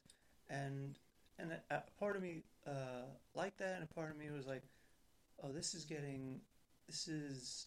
and 0.48 0.98
and 1.38 1.52
a, 1.52 1.74
a 1.74 1.82
part 1.98 2.16
of 2.16 2.22
me 2.22 2.42
uh, 2.66 3.04
liked 3.34 3.58
that, 3.58 3.74
and 3.74 3.84
a 3.84 3.94
part 3.94 4.10
of 4.10 4.16
me 4.16 4.30
was 4.30 4.46
like, 4.46 4.62
oh, 5.42 5.52
this 5.52 5.74
is 5.74 5.84
getting, 5.84 6.40
this 6.86 7.08
is, 7.08 7.66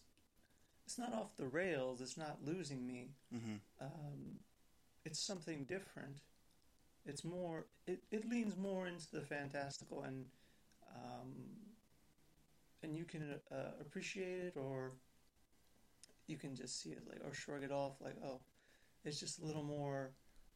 it's 0.86 0.98
not 0.98 1.12
off 1.12 1.36
the 1.36 1.46
rails. 1.46 2.00
It's 2.00 2.16
not 2.16 2.38
losing 2.44 2.86
me. 2.86 3.10
hmm 3.30 3.56
um, 3.80 4.38
it's 5.04 5.18
something 5.20 5.64
different. 5.64 6.20
It's 7.06 7.24
more. 7.24 7.66
It, 7.86 8.02
it 8.10 8.28
leans 8.28 8.56
more 8.56 8.86
into 8.86 9.10
the 9.12 9.20
fantastical, 9.20 10.02
and 10.02 10.24
um, 10.94 11.32
and 12.82 12.96
you 12.96 13.04
can 13.04 13.34
uh, 13.52 13.72
appreciate 13.80 14.40
it, 14.40 14.56
or 14.56 14.92
you 16.26 16.36
can 16.36 16.54
just 16.54 16.82
see 16.82 16.90
it 16.90 17.02
like, 17.08 17.20
or 17.24 17.32
shrug 17.32 17.62
it 17.62 17.70
off, 17.70 17.92
like, 18.00 18.16
oh, 18.24 18.40
it's 19.04 19.20
just 19.20 19.40
a 19.40 19.44
little 19.44 19.62
more 19.62 20.10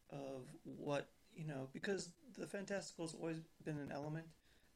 of 0.09 0.47
what 0.63 1.09
you 1.33 1.45
know, 1.47 1.69
because 1.71 2.11
the 2.37 2.45
fantastical 2.45 3.05
has 3.05 3.15
always 3.15 3.37
been 3.63 3.77
an 3.77 3.91
element, 3.91 4.25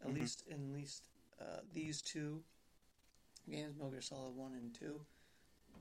at 0.01 0.07
Mhm. 0.09 0.15
least 0.15 0.47
in 0.47 0.73
least 0.73 1.09
uh, 1.41 1.59
these 1.73 2.01
two 2.01 2.41
games, 3.49 3.75
Metal 3.75 3.91
Gear 3.91 4.01
Solid 4.01 4.35
One 4.35 4.53
and 4.53 4.73
Two 4.73 5.01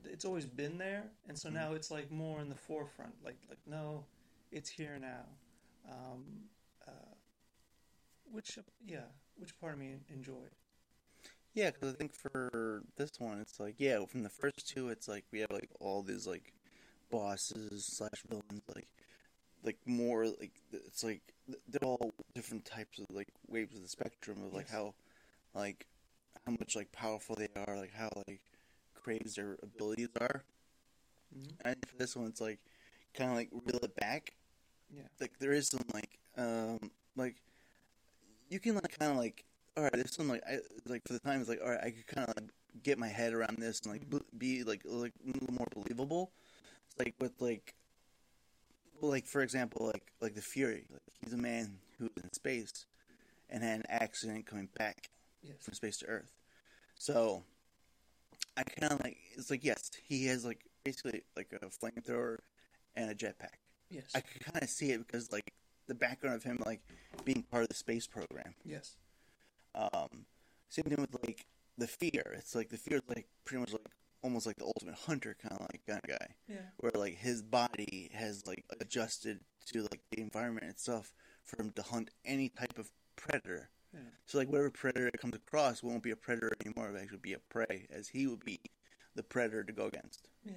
it's 0.03 0.25
always 0.25 0.45
been 0.45 0.77
there, 0.77 1.11
and 1.27 1.37
so 1.37 1.49
Mhm. 1.49 1.53
now 1.53 1.73
it's 1.73 1.89
like 1.89 2.11
more 2.11 2.41
in 2.41 2.49
the 2.49 2.55
forefront. 2.55 3.23
Like 3.23 3.37
like 3.49 3.59
no, 3.65 4.05
it's 4.51 4.69
here 4.69 4.99
now. 4.99 5.25
Um, 5.89 6.49
uh, 6.87 7.15
which 8.31 8.57
yeah, 8.85 9.07
which 9.35 9.57
part 9.59 9.73
of 9.73 9.79
me 9.79 9.95
enjoyed. 10.09 10.51
Yeah, 11.53 11.71
because 11.71 11.93
I 11.93 11.97
think 11.97 12.13
for 12.13 12.83
this 12.97 13.11
one, 13.19 13.39
it's 13.39 13.59
like 13.59 13.75
yeah, 13.77 14.03
from 14.05 14.23
the 14.23 14.29
first 14.29 14.67
two, 14.67 14.89
it's 14.89 15.07
like 15.07 15.25
we 15.31 15.39
have 15.39 15.51
like 15.51 15.69
all 15.79 16.01
these 16.03 16.27
like 16.27 16.53
bosses 17.11 17.85
slash 17.87 18.23
villains, 18.29 18.61
like 18.75 18.87
like 19.63 19.77
more 19.85 20.27
like 20.27 20.53
it's 20.73 21.03
like 21.03 21.21
they're 21.69 21.87
all 21.87 22.11
different 22.35 22.65
types 22.65 22.99
of 22.99 23.05
like 23.11 23.29
waves 23.47 23.75
of 23.75 23.83
the 23.83 23.89
spectrum 23.89 24.43
of 24.43 24.53
like 24.53 24.67
Yes. 24.67 24.71
how 24.71 24.93
like 25.55 25.87
how 26.45 26.53
much 26.53 26.75
like 26.75 26.91
powerful 26.91 27.35
they 27.35 27.49
are, 27.67 27.77
like 27.77 27.93
how 27.93 28.09
like 28.27 28.41
crazy 28.95 29.29
their 29.35 29.57
abilities 29.63 30.09
are. 30.21 30.43
Mhm. 31.31 31.55
And 31.63 31.75
for 31.87 31.95
this 31.97 32.15
one, 32.15 32.27
it's 32.27 32.41
like 32.41 32.59
kind 33.13 33.31
of 33.31 33.35
like 33.37 33.49
reel 33.51 33.79
it 33.83 33.95
back. 33.95 34.33
Yeah. 34.95 35.03
Like 35.19 35.37
there 35.39 35.51
is 35.51 35.67
some 35.69 35.81
like 35.93 36.17
um 36.37 36.91
like 37.15 37.35
you 38.49 38.59
can 38.59 38.75
like 38.75 38.97
kind 38.97 39.11
of 39.11 39.17
like 39.17 39.43
all 39.77 39.83
right, 39.83 39.93
there's 39.93 40.15
some 40.15 40.29
like 40.29 40.43
I 40.47 40.59
like 40.87 41.01
for 41.05 41.13
the 41.13 41.19
time 41.19 41.39
it's 41.41 41.49
like 41.49 41.61
all 41.63 41.69
right, 41.69 41.83
I 41.83 41.91
could 41.91 42.07
kind 42.07 42.29
of 42.29 42.35
like 42.37 42.49
get 42.83 42.97
my 42.97 43.07
head 43.07 43.33
around 43.33 43.57
this 43.57 43.81
and 43.81 43.91
like 43.93 44.09
Mhm. 44.09 44.21
be 44.37 44.63
like 44.63 44.81
like 44.85 45.13
a 45.23 45.27
little 45.27 45.53
more 45.53 45.67
believable. 45.73 46.31
It's 46.87 46.97
like 46.99 47.15
with 47.19 47.33
like 47.41 47.73
like 49.01 49.25
for 49.25 49.41
example, 49.41 49.87
like 49.87 50.11
like 50.21 50.35
the 50.35 50.41
Fury, 50.41 50.85
like 50.91 51.01
he's 51.23 51.33
a 51.33 51.37
man 51.37 51.79
who's 51.97 52.09
in 52.23 52.31
space 52.33 52.85
and 53.49 53.63
had 53.63 53.79
an 53.79 53.85
accident 53.89 54.45
coming 54.45 54.69
back 54.77 55.09
Yes. 55.43 55.57
from 55.61 55.73
space 55.73 55.97
to 55.97 56.05
Earth. 56.07 56.31
So 56.97 57.43
I 58.57 58.63
kind 58.63 58.93
of 58.93 59.03
like 59.03 59.17
it's 59.35 59.49
like 59.51 59.63
yes, 59.63 59.91
he 60.07 60.25
has 60.27 60.45
like 60.45 60.63
basically 60.83 61.23
like 61.35 61.51
a 61.51 61.65
flamethrower 61.65 62.37
and 62.95 63.09
a 63.11 63.15
jetpack. 63.15 63.59
Yes. 63.89 64.05
I 64.15 64.21
could 64.21 64.43
kind 64.45 64.63
of 64.63 64.69
see 64.69 64.91
it 64.91 65.05
because 65.05 65.31
like 65.31 65.53
the 65.87 65.95
background 65.95 66.35
of 66.35 66.43
him 66.43 66.61
like 66.65 66.81
being 67.23 67.43
part 67.43 67.63
of 67.63 67.69
the 67.69 67.75
space 67.75 68.07
program. 68.07 68.55
yes. 68.63 68.97
Um, 69.73 70.25
same 70.69 70.85
thing 70.85 70.97
with 71.01 71.13
like 71.23 71.45
the 71.77 71.87
fear. 71.87 72.33
It's 72.37 72.55
like 72.55 72.69
the 72.69 72.77
fear 72.77 72.97
is 72.97 73.03
like 73.09 73.27
pretty 73.43 73.59
much 73.59 73.73
like 73.73 73.85
almost 74.21 74.47
like 74.47 74.55
the 74.55 74.65
ultimate 74.65 74.95
hunter 74.95 75.35
kind 75.39 75.53
of 75.53 75.61
like 75.61 75.81
kind 75.87 75.99
of 76.03 76.09
guy, 76.19 76.27
Yeah. 76.47 76.61
where 76.77 76.91
like 76.95 77.17
his 77.17 77.41
body 77.41 78.09
has 78.13 78.47
like 78.47 78.63
adjusted 78.79 79.41
to 79.67 79.81
like 79.83 80.01
the 80.11 80.21
environment 80.21 80.67
itself 80.67 81.13
for 81.43 81.61
him 81.61 81.71
to 81.75 81.81
hunt 81.83 82.09
any 82.23 82.49
type 82.49 82.79
of 82.79 82.89
predator. 83.17 83.69
Yeah. 83.93 83.99
So 84.25 84.37
like 84.37 84.47
whatever 84.49 84.71
predator 84.71 85.07
it 85.07 85.19
comes 85.19 85.35
across 85.35 85.83
won't 85.83 86.03
be 86.03 86.11
a 86.11 86.15
predator 86.15 86.51
anymore. 86.65 86.87
It'll 86.89 87.01
actually 87.01 87.19
be 87.19 87.33
a 87.33 87.39
prey, 87.39 87.85
as 87.91 88.07
he 88.09 88.25
would 88.27 88.43
be 88.43 88.59
the 89.13 89.23
predator 89.23 89.63
to 89.63 89.71
go 89.73 89.85
against. 89.87 90.27
Yeah. 90.43 90.53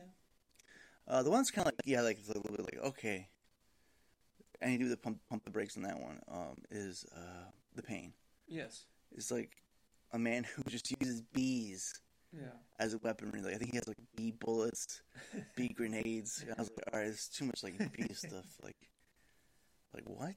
Uh, 1.08 1.22
the 1.22 1.30
one's 1.30 1.50
kind 1.50 1.66
of 1.66 1.72
like 1.72 1.80
yeah, 1.86 2.02
like 2.02 2.18
it's 2.18 2.28
a 2.28 2.32
little 2.36 2.50
bit 2.56 2.60
like 2.60 2.84
okay, 2.84 3.28
and 4.60 4.72
you 4.72 4.78
do 4.78 4.88
the 4.88 4.96
pump 4.96 5.18
pump 5.30 5.44
the 5.44 5.50
brakes 5.50 5.76
on 5.76 5.82
that 5.84 5.98
one. 6.00 6.20
Um, 6.30 6.56
is 6.70 7.04
uh 7.16 7.50
the 7.74 7.82
pain? 7.82 8.12
Yes. 8.46 8.84
It's 9.12 9.30
like 9.30 9.50
a 10.12 10.18
man 10.18 10.44
who 10.44 10.62
just 10.64 10.90
uses 11.00 11.22
bees 11.22 11.92
Yeah. 12.32 12.48
as 12.78 12.94
a 12.94 12.98
weaponry. 12.98 13.40
Like 13.40 13.54
I 13.54 13.56
think 13.58 13.70
he 13.72 13.76
has 13.78 13.88
like 13.88 13.96
bee 14.16 14.32
bullets, 14.38 15.02
bee 15.56 15.68
grenades. 15.76 16.42
And 16.42 16.54
I 16.58 16.60
was 16.60 16.70
like, 16.76 16.92
all 16.92 17.00
right, 17.00 17.08
it's 17.08 17.28
too 17.28 17.44
much 17.46 17.62
like 17.62 17.78
bee 17.92 18.08
stuff. 18.14 18.44
Like, 18.62 18.76
like 19.94 20.04
what? 20.06 20.36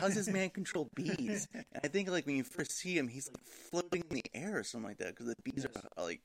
How 0.00 0.06
does 0.06 0.14
this 0.14 0.28
man 0.28 0.50
control 0.50 0.88
bees? 0.94 1.48
And 1.54 1.80
I 1.84 1.88
think 1.88 2.08
like 2.10 2.26
when 2.26 2.36
you 2.36 2.44
first 2.44 2.72
see 2.72 2.96
him, 2.96 3.08
he's 3.08 3.28
like 3.28 3.44
floating 3.70 4.04
in 4.10 4.16
the 4.16 4.24
air 4.34 4.56
or 4.58 4.62
something 4.62 4.88
like 4.88 4.98
that 4.98 5.08
because 5.08 5.26
the 5.26 5.36
bees 5.42 5.66
Yes. 5.66 5.84
are 5.98 6.04
like 6.04 6.20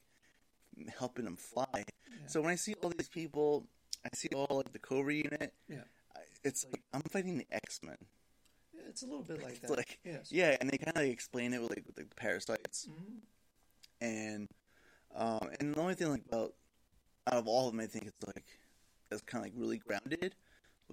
helping 0.98 1.26
them 1.26 1.36
fly. 1.38 1.66
Yeah. 1.76 1.84
So 2.28 2.42
when 2.42 2.52
I 2.52 2.56
see 2.56 2.74
all 2.82 2.92
these 2.98 3.10
people, 3.10 3.68
I 4.06 4.10
see 4.16 4.30
all 4.36 4.48
like 4.58 4.72
the 4.72 4.80
Cobra 4.80 5.14
unit. 5.14 5.54
Yeah. 5.68 5.84
It's 6.44 6.66
like 6.72 6.82
I'm 6.94 7.02
fighting 7.02 7.38
the 7.38 7.48
X 7.52 7.82
Men. 7.84 7.98
it's 8.90 9.04
a 9.04 9.06
little 9.06 9.24
bit 9.24 9.42
like 9.44 9.62
that. 9.62 9.70
like- 9.70 10.00
yes. 10.04 10.32
Yeah, 10.32 10.58
and 10.60 10.70
they 10.70 10.78
kind 10.78 10.96
of 10.98 11.04
like, 11.04 11.12
explain 11.12 11.54
it 11.54 11.62
with 11.62 11.70
like 11.72 11.84
with 11.86 11.96
the 11.96 12.06
parasites, 12.16 12.86
hmm 12.86 13.18
and 14.02 14.48
um, 15.16 15.50
and 15.60 15.76
the 15.76 15.80
only 15.80 15.94
thing 15.94 16.10
like 16.10 16.24
about 16.28 16.54
out 17.28 17.36
of 17.38 17.48
all 17.48 17.68
of 17.68 17.74
them, 17.74 17.82
I 17.82 17.86
think 17.86 18.06
it's 18.08 18.26
like 18.26 18.46
that's 19.10 19.22
kind 19.22 19.46
of 19.46 19.52
like 19.52 19.60
really 19.62 19.78
grounded 19.78 20.36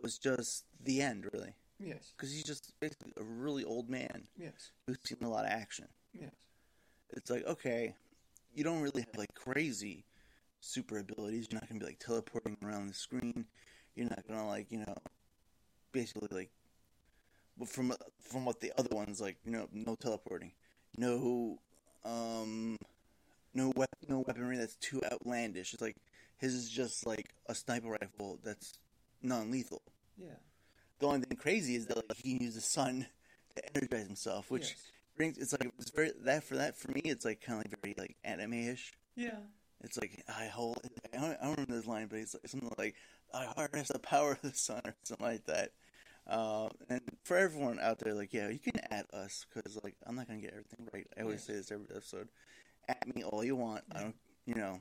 was 0.03 0.19
just 0.19 0.65
the 0.85 1.01
end, 1.01 1.25
really, 1.33 1.55
Yes. 1.81 2.13
because 2.17 2.31
he's 2.33 2.45
just 2.45 2.73
basically 2.81 3.13
a 3.17 3.25
really 3.25 3.65
old 3.65 3.89
man 3.89 4.29
Yes. 4.39 4.71
who's 4.87 4.99
seen 5.05 5.19
a 5.23 5.29
lot 5.31 5.45
of 5.47 5.51
action. 5.51 5.87
Yes. 6.13 6.33
It's 7.11 7.31
like 7.31 7.47
okay, 7.47 7.95
you 8.55 8.65
don't 8.65 8.81
really 8.81 9.03
have 9.03 9.17
like 9.17 9.35
crazy 9.35 10.05
super 10.61 10.99
abilities. 10.99 11.49
You're 11.51 11.61
not 11.61 11.69
gonna 11.69 11.81
be 11.81 11.87
like 11.87 11.99
teleporting 11.99 12.57
around 12.63 12.89
the 12.89 12.95
screen. 12.95 13.47
You're 13.95 14.09
not 14.09 14.27
gonna 14.27 14.47
like 14.47 14.71
you 14.71 14.79
know, 14.79 14.95
basically 15.93 16.29
like, 16.31 16.51
but 17.59 17.69
from 17.69 17.93
from 18.21 18.45
what 18.45 18.61
the 18.61 18.73
other 18.79 18.95
ones 18.95 19.21
like 19.21 19.37
you 19.45 19.53
know 19.53 19.69
no 19.73 19.95
teleporting, 19.95 20.53
no 20.97 21.59
um, 22.05 22.77
no 23.55 23.73
wep- 23.77 23.89
no 24.09 24.25
weaponry 24.27 24.57
that's 24.57 24.77
too 24.77 25.01
outlandish. 25.11 25.73
It's 25.73 25.83
like 25.83 25.97
his 26.39 26.55
is 26.55 26.69
just 26.69 27.07
like 27.07 27.35
a 27.47 27.55
sniper 27.55 27.89
rifle 27.89 28.39
that's 28.45 28.73
non-lethal. 29.23 29.83
Yeah. 30.17 30.37
The 31.01 31.07
only 31.07 31.21
thing 31.21 31.37
crazy 31.37 31.77
is 31.77 31.87
that 31.87 31.97
like 31.97 32.17
he 32.17 32.37
can 32.37 32.47
use 32.47 32.55
the 32.55 32.61
sun 32.61 33.07
to 33.57 33.77
energize 33.77 34.07
himself, 34.07 34.51
which 34.51 34.71
Yes. 34.71 34.93
Brings 35.19 35.37
it's 35.37 35.53
like 35.53 35.71
it's 35.79 35.91
very 35.91 36.13
that 36.23 36.45
for 36.45 36.57
that 36.57 36.77
for 36.77 36.91
me 36.93 37.03
it's 37.05 37.25
like 37.25 37.41
kind 37.43 37.59
of 37.65 37.71
like 37.71 37.81
very 37.83 37.95
like 37.99 38.17
anime-ish. 38.25 38.93
Yeah. 39.17 39.37
It's 39.83 39.99
like 39.99 40.25
I 40.29 40.47
hold 40.47 40.79
I 41.13 41.17
don't, 41.19 41.25
I 41.41 41.45
don't 41.45 41.51
remember 41.59 41.75
this 41.75 41.87
line, 41.87 42.07
but 42.09 42.19
it's 42.21 42.35
like 42.35 42.49
something 42.49 42.73
like 42.79 42.95
I 43.35 43.45
harness 43.57 43.89
the 43.89 43.99
power 43.99 44.33
of 44.33 44.41
the 44.43 44.55
sun 44.55 44.81
or 44.87 44.95
something 45.05 45.27
like 45.27 45.45
that. 45.47 45.73
Um, 46.27 46.71
and 46.91 47.01
for 47.25 47.37
everyone 47.37 47.79
out 47.81 47.99
there, 47.99 48.15
like 48.15 48.33
yeah, 48.33 48.49
you 48.49 48.59
can 48.59 48.81
add 48.91 49.07
us 49.13 49.45
because 49.53 49.79
like 49.85 49.97
I'm 50.07 50.17
not 50.17 50.27
gonna 50.29 50.41
get 50.41 50.51
everything 50.53 50.89
right. 50.93 51.07
I 51.19 51.23
always 51.23 51.43
say 51.43 51.55
this 51.55 51.71
every 51.73 51.87
episode. 51.95 52.29
At 52.89 53.15
me 53.15 53.23
all 53.25 53.45
you 53.45 53.57
want. 53.57 53.85
I 53.95 54.01
don't, 54.01 54.17
you 54.47 54.55
know. 54.55 54.81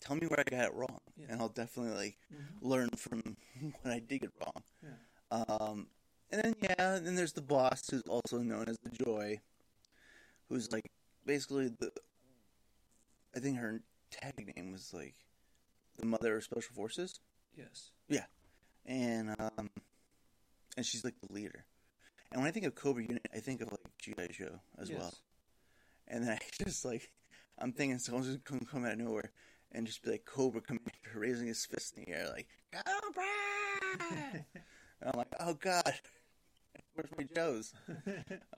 Tell 0.00 0.16
me 0.16 0.26
where 0.26 0.40
I 0.40 0.42
got 0.44 0.66
it 0.66 0.74
wrong, 0.74 1.00
Yeah. 1.16 1.26
and 1.30 1.40
I'll 1.40 1.48
definitely 1.48 1.94
like 1.96 2.18
Mhm. 2.32 2.58
learn 2.60 2.90
from 2.90 3.36
when 3.82 3.92
I 3.94 3.98
did 4.00 4.24
it 4.24 4.32
wrong. 4.40 4.62
Yeah. 4.82 4.90
Um, 5.30 5.88
and 6.30 6.42
then 6.42 6.54
yeah, 6.62 6.98
then 6.98 7.14
there's 7.14 7.32
the 7.32 7.42
boss, 7.42 7.88
who's 7.88 8.02
also 8.02 8.38
known 8.38 8.64
as 8.68 8.78
the 8.78 8.90
Joy, 8.90 9.40
who's 10.48 10.72
like 10.72 10.90
basically 11.26 11.68
the. 11.68 11.90
I 13.36 13.40
think 13.40 13.58
her 13.58 13.80
tag 14.10 14.52
name 14.56 14.72
was 14.72 14.92
like 14.92 15.14
the 15.98 16.06
Mother 16.06 16.36
of 16.36 16.44
Special 16.44 16.74
Forces, 16.74 17.20
Yes. 17.56 17.90
Yeah. 18.08 18.24
And 18.86 19.34
um, 19.38 19.70
and 20.76 20.84
she's 20.84 21.04
like 21.04 21.14
the 21.20 21.32
leader. 21.32 21.64
And 22.32 22.40
when 22.40 22.48
I 22.48 22.52
think 22.52 22.66
of 22.66 22.74
Cobra 22.74 23.02
Unit, 23.02 23.26
I 23.34 23.38
think 23.38 23.60
of 23.60 23.70
like 23.70 23.80
GI 23.98 24.34
Joe 24.34 24.60
as 24.78 24.90
yes. 24.90 24.98
well. 24.98 25.14
And 26.08 26.24
then 26.24 26.30
I 26.40 26.64
just 26.64 26.84
like, 26.84 27.10
I'm 27.58 27.72
thinking 27.72 27.98
someone's 27.98 28.26
just 28.26 28.44
gonna 28.44 28.64
come 28.64 28.84
out 28.84 28.92
of 28.92 28.98
nowhere 28.98 29.32
and 29.72 29.86
just 29.86 30.02
be 30.02 30.10
like 30.10 30.24
Cobra 30.24 30.60
Commander 30.60 30.90
raising 31.14 31.46
his 31.46 31.64
fist 31.64 31.96
in 31.96 32.04
the 32.04 32.10
air, 32.10 32.28
like 32.30 32.48
Cobra. 32.72 34.44
and 35.04 35.12
I'm 35.12 35.18
like, 35.18 35.32
oh 35.38 35.54
god, 35.54 35.94
where's 36.94 37.10
my 37.16 37.24
Joes? 37.34 37.72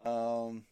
Um, 0.05 0.65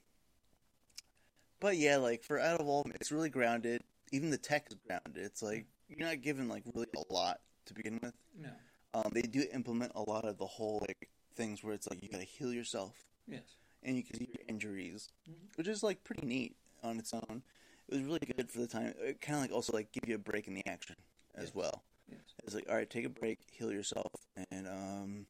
but 1.60 1.76
yeah, 1.76 1.96
like 1.96 2.22
for 2.22 2.38
out 2.38 2.60
of 2.60 2.66
all, 2.68 2.86
it's 2.94 3.10
really 3.10 3.30
grounded. 3.30 3.82
Even 4.12 4.30
the 4.30 4.38
tech 4.38 4.66
is 4.70 4.76
grounded. 4.86 5.16
It's 5.24 5.42
like 5.42 5.66
you're 5.88 6.06
not 6.06 6.22
given 6.22 6.48
like 6.48 6.62
really 6.72 6.86
a 6.96 7.12
lot 7.12 7.40
to 7.66 7.74
begin 7.74 7.98
with. 8.02 8.14
No. 8.38 8.50
Um, 8.94 9.10
they 9.12 9.22
do 9.22 9.44
implement 9.52 9.92
a 9.96 10.02
lot 10.08 10.24
of 10.24 10.38
the 10.38 10.46
whole 10.46 10.78
like 10.86 11.08
things 11.34 11.64
where 11.64 11.74
it's 11.74 11.88
like 11.90 12.00
you 12.02 12.08
gotta 12.08 12.22
heal 12.24 12.52
yourself 12.52 12.94
Yes. 13.26 13.42
and 13.82 13.96
you 13.96 14.04
can 14.04 14.16
see 14.18 14.28
your 14.32 14.44
injuries, 14.48 15.08
Mhm. 15.28 15.56
which 15.56 15.66
is 15.66 15.82
like 15.82 16.04
pretty 16.04 16.24
neat 16.26 16.56
on 16.84 16.98
its 17.00 17.12
own. 17.12 17.42
It 17.88 17.94
was 17.96 18.04
really 18.04 18.20
good 18.36 18.50
for 18.52 18.60
the 18.60 18.68
time. 18.68 18.94
It 19.00 19.20
kind 19.20 19.36
of 19.36 19.42
like 19.42 19.50
also 19.52 19.72
like 19.72 19.90
give 19.90 20.08
you 20.08 20.14
a 20.14 20.18
break 20.18 20.46
in 20.46 20.54
the 20.54 20.66
action 20.66 20.94
as 21.34 21.46
Yes. 21.46 21.54
well. 21.54 21.82
Yes. 22.08 22.20
It's 22.44 22.54
like 22.54 22.66
all 22.68 22.76
right, 22.76 22.88
take 22.88 23.04
a 23.04 23.08
break, 23.08 23.40
heal 23.50 23.72
yourself, 23.72 24.12
and 24.52 24.68
um, 24.68 25.26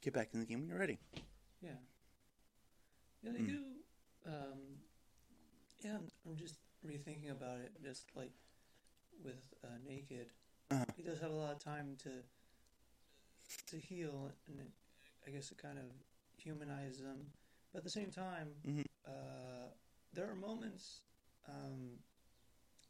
get 0.00 0.14
back 0.14 0.28
in 0.32 0.40
the 0.40 0.46
game 0.46 0.60
when 0.60 0.68
you're 0.68 0.78
ready. 0.78 0.98
Yeah. 1.60 1.70
Yeah, 3.22 3.32
they 3.32 3.40
Mm. 3.40 3.46
do. 3.46 3.64
Um, 4.26 4.78
yeah, 5.84 5.96
I'm, 5.96 6.08
I'm 6.26 6.36
just 6.36 6.56
rethinking 6.86 7.30
about 7.30 7.58
it. 7.60 7.72
Just 7.82 8.04
like 8.14 8.32
with 9.22 9.42
uh, 9.64 9.78
Naked, 9.86 10.30
Uh-huh. 10.70 10.84
he 10.96 11.02
does 11.02 11.20
have 11.20 11.30
a 11.30 11.34
lot 11.34 11.52
of 11.52 11.58
time 11.58 11.96
to 12.04 12.10
to 13.66 13.76
heal, 13.78 14.30
and 14.46 14.60
it, 14.60 14.70
I 15.26 15.30
guess 15.30 15.50
it 15.50 15.58
kind 15.58 15.78
of 15.78 15.84
humanizes 16.36 17.00
him. 17.00 17.32
But 17.72 17.78
at 17.78 17.84
the 17.84 17.90
same 17.90 18.10
time, 18.10 18.54
Mhm. 18.66 18.84
uh, 19.06 19.68
there 20.12 20.28
are 20.30 20.34
moments 20.36 21.02
um, 21.48 21.98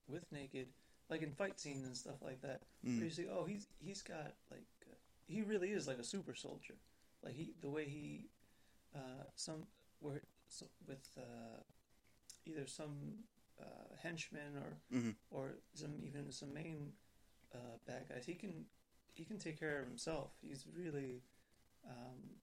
with 0.09 0.31
Naked, 0.33 0.68
like 1.09 1.23
in 1.23 1.33
fight 1.33 1.59
scenes 1.59 1.87
and 1.87 1.96
stuff 1.96 2.20
like 2.23 2.40
that, 2.42 2.62
where 2.83 2.92
Mm. 2.94 3.05
you 3.05 3.11
see, 3.11 3.27
oh, 3.29 3.44
he's 3.46 3.66
he's 3.79 4.03
got 4.03 4.37
like 4.51 4.66
uh, 4.88 4.94
he 5.27 5.42
really 5.42 5.70
is 5.70 5.87
like 5.88 5.99
a 5.99 6.05
super 6.05 6.35
soldier. 6.35 6.77
Like 7.22 7.35
he, 7.35 7.52
the 7.61 7.68
way 7.70 7.85
he, 7.85 8.28
uh, 8.94 9.24
some 9.37 9.66
where 10.00 10.22
so, 10.48 10.66
with 10.87 11.06
uh, 11.18 11.61
either 12.46 12.66
some 12.66 13.24
uh, 13.61 13.94
henchmen 14.02 14.56
or 14.56 14.78
Mhm. 14.96 15.14
or 15.30 15.59
some 15.74 15.92
even 16.04 16.33
some 16.33 16.52
main 16.52 16.92
uh, 17.54 17.76
bad 17.87 18.09
guys, 18.09 18.24
he 18.26 18.35
can 18.35 18.64
he 19.14 19.24
can 19.24 19.38
take 19.38 19.59
care 19.59 19.80
of 19.83 19.87
himself. 19.88 20.30
He's 20.40 20.66
really 20.74 21.22
um, 21.87 22.37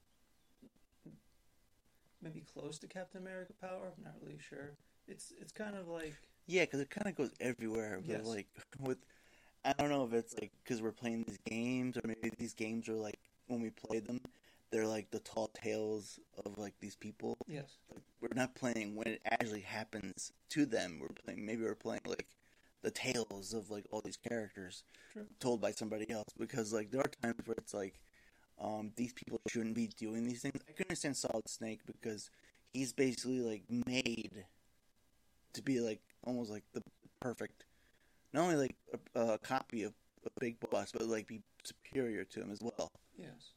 maybe 2.22 2.42
close 2.42 2.78
to 2.80 2.88
Captain 2.88 3.22
America 3.22 3.54
power. 3.60 3.94
I'm 3.98 4.04
not 4.04 4.16
really 4.22 4.40
sure. 4.40 4.78
It's 5.08 5.34
it's 5.40 5.52
kind 5.54 5.76
of 5.76 5.88
like 5.88 6.16
Yeah, 6.48 6.64
because 6.66 6.80
it 6.80 6.90
kind 6.90 7.08
of 7.08 7.16
goes 7.16 7.32
everywhere. 7.40 8.00
But 8.06 8.18
Yes. 8.18 8.26
like 8.26 8.48
with, 8.80 9.00
I 9.66 9.74
don't 9.74 9.90
know 9.90 10.06
if 10.06 10.14
it's 10.14 10.34
like 10.40 10.52
because 10.64 10.82
we're 10.82 10.92
playing 10.92 11.24
these 11.28 11.40
games, 11.46 11.98
or 11.98 12.02
maybe 12.06 12.32
these 12.38 12.54
games 12.54 12.88
are 12.90 12.96
like 12.96 13.20
when 13.48 13.62
we 13.62 13.70
play 13.70 14.00
them, 14.00 14.20
they're 14.72 14.88
like 14.88 15.12
the 15.12 15.20
tall 15.20 15.50
tales 15.54 16.20
of 16.46 16.58
like 16.58 16.74
these 16.80 16.96
people. 16.96 17.38
yes, 17.48 17.78
Like, 17.94 18.04
we're 18.22 18.36
not 18.36 18.56
playing 18.56 18.96
when 18.96 19.08
it 19.08 19.22
actually 19.26 19.62
happens 19.62 20.32
to 20.50 20.66
them. 20.66 21.00
We're 21.00 21.08
playing 21.24 21.46
maybe 21.46 21.64
we're 21.64 21.76
playing 21.76 22.02
like 22.06 22.28
the 22.82 22.92
tales 22.92 23.54
of 23.54 23.70
like 23.70 23.86
all 23.92 24.02
these 24.02 24.18
characters 24.18 24.84
True. 25.14 25.26
told 25.40 25.62
by 25.62 25.72
somebody 25.72 26.10
else. 26.10 26.28
Because 26.38 26.74
like 26.74 26.92
there 26.92 27.02
are 27.02 27.12
times 27.22 27.42
where 27.46 27.56
it's 27.58 27.74
like, 27.74 28.00
um, 28.60 28.92
these 28.96 29.14
people 29.14 29.40
shouldn't 29.48 29.76
be 29.76 29.88
doing 29.98 30.26
these 30.26 30.42
things. 30.42 30.60
I 30.68 30.72
can 30.74 30.86
understand 30.86 31.16
Solid 31.16 31.48
Snake 31.48 31.82
because 31.86 32.30
he's 32.74 32.92
basically 32.94 33.40
like 33.40 33.64
made 33.70 34.46
to 35.54 35.62
be 35.62 35.80
like 35.80 36.02
almost 36.26 36.52
like 36.52 36.64
the 36.74 36.82
perfect, 37.20 37.66
not 38.34 38.44
only 38.44 38.56
like 38.56 38.76
a, 39.16 39.22
a 39.22 39.38
copy 39.38 39.84
of 39.84 39.94
a 40.26 40.30
big 40.40 40.58
boss, 40.70 40.92
but 40.92 41.04
like 41.08 41.28
be 41.28 41.42
superior 41.64 42.24
to 42.26 42.42
him 42.42 42.52
as 42.52 42.60
well. 42.62 42.92
yes, 43.18 43.52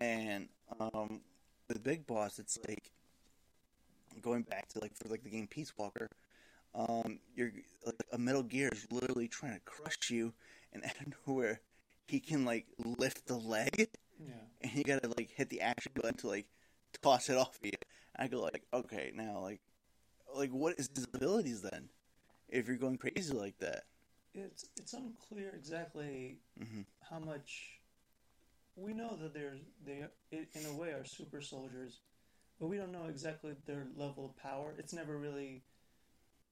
And 0.00 0.48
um, 0.80 1.20
the 1.68 1.78
big 1.78 2.06
boss, 2.06 2.38
it's 2.38 2.58
like 2.68 2.92
going 4.20 4.42
back 4.42 4.68
to 4.70 4.80
like 4.80 4.94
for 4.96 5.08
like 5.08 5.22
the 5.24 5.30
game 5.30 5.46
Peace 5.46 5.72
Walker. 5.76 6.08
Um, 6.74 7.18
you're 7.36 7.52
like 7.84 7.96
a 8.12 8.18
Metal 8.18 8.42
Gear 8.42 8.70
is 8.72 8.86
literally 8.90 9.28
trying 9.28 9.54
to 9.54 9.60
crush 9.60 10.10
you, 10.10 10.32
and 10.72 10.84
out 10.86 10.96
of 11.00 11.14
nowhere, 11.26 11.60
he 12.06 12.20
can 12.20 12.44
like 12.44 12.66
lift 12.84 13.26
the 13.26 13.36
leg, 13.36 13.88
yeah, 14.18 14.34
and 14.62 14.72
you 14.74 14.84
gotta 14.84 15.08
like 15.16 15.30
hit 15.30 15.50
the 15.50 15.60
action 15.60 15.92
button 15.94 16.16
to 16.18 16.28
like 16.28 16.46
toss 17.02 17.28
it 17.30 17.36
off 17.36 17.58
of 17.60 17.66
you. 17.66 17.72
I 18.16 18.28
go 18.28 18.40
like, 18.42 18.64
okay, 18.72 19.12
now 19.14 19.40
like, 19.40 19.60
like 20.34 20.50
what 20.50 20.78
is 20.78 20.90
his 20.94 21.06
abilities 21.12 21.62
then? 21.62 21.88
If 22.48 22.68
you're 22.68 22.76
going 22.76 22.98
crazy 22.98 23.34
like 23.34 23.58
that, 23.58 23.84
it's 24.34 24.68
it's 24.76 24.92
unclear 24.94 25.52
exactly 25.54 26.38
hmm 26.58 26.82
how 27.10 27.18
much 27.18 27.80
we 28.76 28.92
know 28.92 29.16
that 29.20 29.34
they're 29.34 29.56
they 29.84 30.04
in 30.30 30.66
a 30.66 30.72
way 30.74 30.90
are 30.90 31.04
super 31.04 31.40
soldiers, 31.40 32.00
but 32.58 32.66
we 32.68 32.76
don't 32.76 32.92
know 32.92 33.06
exactly 33.08 33.54
their 33.66 33.86
level 33.96 34.24
of 34.26 34.36
power. 34.36 34.74
It's 34.78 34.92
never 34.92 35.16
really 35.16 35.62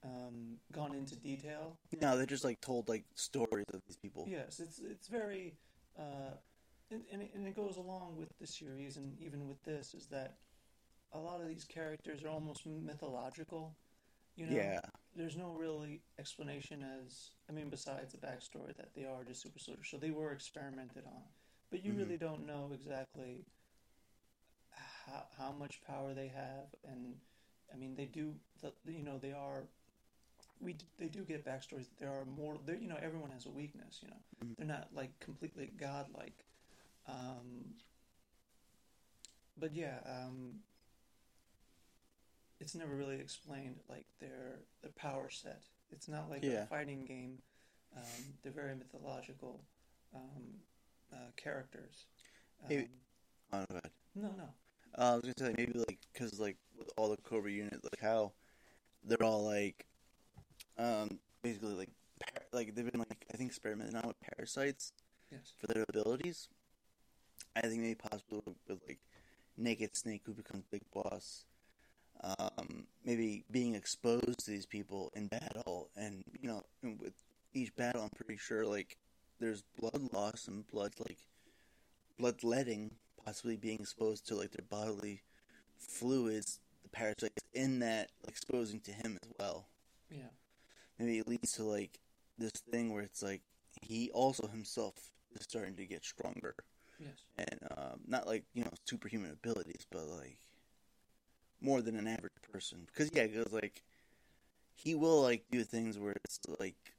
um, 0.04 0.58
gone 0.72 0.94
into 0.94 1.16
detail. 1.16 1.76
no, 2.00 2.16
they're 2.16 2.26
just 2.26 2.44
like 2.44 2.61
told 2.61 2.88
like 2.88 3.04
stories 3.14 3.66
of 3.72 3.80
these 3.87 3.96
people. 3.96 4.26
Yes, 4.28 4.61
it's 4.61 4.78
it's 4.78 5.08
very, 5.08 5.56
uh, 5.98 6.35
and, 6.90 7.02
and, 7.12 7.22
it, 7.22 7.30
and 7.35 7.46
it 7.46 7.56
goes 7.56 7.76
along 7.76 8.16
with 8.18 8.28
the 8.40 8.46
series, 8.46 8.96
and 8.96 9.16
even 9.20 9.48
with 9.48 9.62
this, 9.64 9.94
is 9.94 10.06
that 10.06 10.37
a 11.12 11.18
lot 11.18 11.40
of 11.40 11.48
these 11.48 11.64
characters 11.64 12.22
are 12.24 12.28
almost 12.28 12.66
mythological. 12.66 13.76
You 14.35 14.46
know, 14.46 14.56
Yeah, 14.56 14.80
there's 15.14 15.37
no 15.37 15.52
really 15.58 16.00
explanation 16.18 16.85
as 17.04 17.30
I 17.48 17.52
mean, 17.52 17.68
besides 17.68 18.12
the 18.12 18.18
backstory 18.18 18.74
that 18.76 18.94
they 18.94 19.04
are 19.04 19.24
just 19.24 19.42
super 19.42 19.58
soldiers, 19.58 19.88
so 19.90 19.98
they 19.98 20.11
were 20.11 20.32
experimented 20.32 21.04
on, 21.06 21.22
but 21.72 21.85
you 21.85 21.92
Mhm. 21.94 21.98
really 21.98 22.18
don't 22.18 22.46
know 22.46 22.70
exactly 22.72 23.46
how 25.06 25.26
how 25.37 25.52
much 25.52 25.82
power 25.82 26.14
they 26.14 26.28
have, 26.28 26.74
and 26.85 27.16
I 27.72 27.76
mean, 27.76 27.96
they 27.96 28.06
do, 28.06 28.35
the, 28.61 28.72
you 28.87 29.02
know, 29.02 29.18
they 29.18 29.32
are. 29.32 29.64
We 30.61 30.76
they 30.98 31.08
do 31.08 31.24
get 31.24 31.44
backstories. 31.44 31.87
There 31.98 32.11
are 32.12 32.24
more. 32.26 32.58
There, 32.64 32.76
you 32.76 32.88
know, 32.88 32.98
everyone 33.02 33.30
has 33.32 33.46
a 33.46 33.50
weakness. 33.50 34.00
You 34.02 34.08
know, 34.11 34.22
Mhm. 34.44 34.56
they're 34.56 34.66
not 34.66 34.88
like 34.94 35.18
completely 35.18 35.72
godlike. 35.76 36.44
Um, 37.08 37.74
but 39.56 39.74
yeah, 39.74 39.98
um, 40.06 40.62
it's 42.61 42.74
never 42.74 42.94
really 42.94 43.18
explained 43.18 43.80
like 43.88 44.06
their 44.20 44.61
their 44.82 44.92
power 44.92 45.30
set. 45.30 45.62
It's 45.90 46.08
not 46.08 46.30
like 46.30 46.42
Yeah. 46.42 46.62
a 46.64 46.66
fighting 46.66 47.04
game. 47.04 47.42
Um, 47.96 48.38
they're 48.42 48.52
very 48.52 48.74
mythological 48.74 49.64
um, 50.14 50.61
uh, 51.12 51.16
characters. 51.37 52.07
Um, 52.62 52.68
Maybe- 52.68 52.88
Oh, 53.55 53.59
ahead. 53.68 53.90
no, 54.14 54.31
no. 54.33 54.48
Uh, 54.96 55.12
I 55.12 55.14
was 55.16 55.22
gonna 55.22 55.35
say 55.51 55.55
maybe 55.59 55.79
like 55.79 55.98
because 56.12 56.38
like 56.40 56.57
with 56.77 56.90
all 56.96 57.11
the 57.11 57.16
Cobra 57.18 57.51
unit, 57.51 57.83
like 57.85 58.01
how 58.01 58.33
they're 59.05 59.22
all 59.22 59.44
like, 59.44 59.87
um, 60.79 61.18
basically 61.42 61.75
like 61.75 61.90
par- 62.20 62.46
like 62.53 62.75
they've 62.75 62.90
been 62.90 63.01
like 63.01 63.27
I 63.33 63.37
think 63.37 63.51
experimenting 63.51 63.96
on 63.96 64.07
with 64.07 64.20
parasites 64.20 64.92
Yes. 65.31 65.53
for 65.59 65.66
their 65.66 65.85
abilities. 65.88 66.48
I 67.57 67.62
think 67.62 67.81
maybe 67.83 67.94
possibly 67.94 68.40
with, 68.46 68.57
with 68.68 68.81
like 68.88 69.01
Naked 69.59 69.96
Snake 69.96 70.22
who 70.25 70.33
becomes 70.35 70.64
Big 70.70 70.83
Boss. 70.92 71.44
Um, 72.22 72.87
maybe 73.05 73.44
being 73.51 73.75
exposed 73.75 74.44
to 74.44 74.51
these 74.51 74.66
people 74.66 75.11
in 75.16 75.27
battle, 75.27 75.90
and 75.96 76.22
you 76.40 76.48
know, 76.48 76.62
with 76.83 77.14
each 77.53 77.75
battle, 77.77 78.03
I'm 78.03 78.11
pretty 78.11 78.37
sure 78.38 78.64
like 78.64 78.96
there's 79.42 79.62
blood 79.78 80.12
loss 80.12 80.46
and 80.46 80.66
blood 80.68 80.92
like 80.98 81.18
bloodletting, 82.18 82.92
possibly 83.24 83.57
being 83.57 83.81
exposed 83.81 84.26
to 84.28 84.37
like 84.37 84.52
their 84.52 84.64
bodily 84.68 85.22
fluids, 85.76 86.61
the 86.83 86.88
parasites 86.88 87.42
in 87.52 87.81
that 87.81 88.11
exposing 88.28 88.81
to 88.81 88.92
him 88.92 89.18
as 89.22 89.28
well. 89.38 89.66
Yeah. 90.11 90.31
Maybe 90.98 91.18
it 91.18 91.26
leads 91.28 91.52
to 91.52 91.64
like 91.64 91.98
this 92.38 92.52
thing 92.70 92.92
where 92.92 93.02
it's 93.02 93.22
like 93.22 93.42
he 93.81 94.11
also 94.12 94.46
himself 94.46 94.94
is 95.35 95.42
starting 95.42 95.76
to 95.76 95.87
get 95.87 96.05
stronger 96.05 96.55
Yes. 97.00 97.24
and 97.37 97.59
um, 97.76 98.00
not 98.07 98.26
like 98.28 98.44
you 98.55 98.62
know 98.62 98.70
superhuman 98.85 99.33
abilities, 99.33 99.87
but 99.90 100.07
like 100.07 100.38
more 101.61 101.83
than 101.83 101.96
an 101.96 102.07
average 102.07 102.33
person. 102.52 102.87
Because 102.87 103.11
yeah, 103.12 103.26
because 103.26 103.52
like 103.52 103.83
he 104.76 104.94
will 104.94 105.20
like 105.20 105.44
do 105.50 105.64
things 105.64 105.98
where 105.98 106.14
it's 106.24 106.38
like 106.61 106.94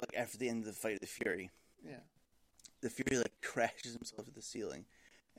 like 0.00 0.14
after 0.16 0.38
the 0.38 0.48
end 0.48 0.60
of 0.60 0.66
the 0.66 0.72
fight 0.78 0.94
of 0.94 1.00
the 1.00 1.06
Fury, 1.06 1.50
Yeah. 1.84 2.00
the 2.80 2.90
Fury 2.90 3.18
like 3.18 3.40
crashes 3.42 3.94
himself 3.94 4.26
to 4.26 4.32
the 4.32 4.42
ceiling, 4.42 4.84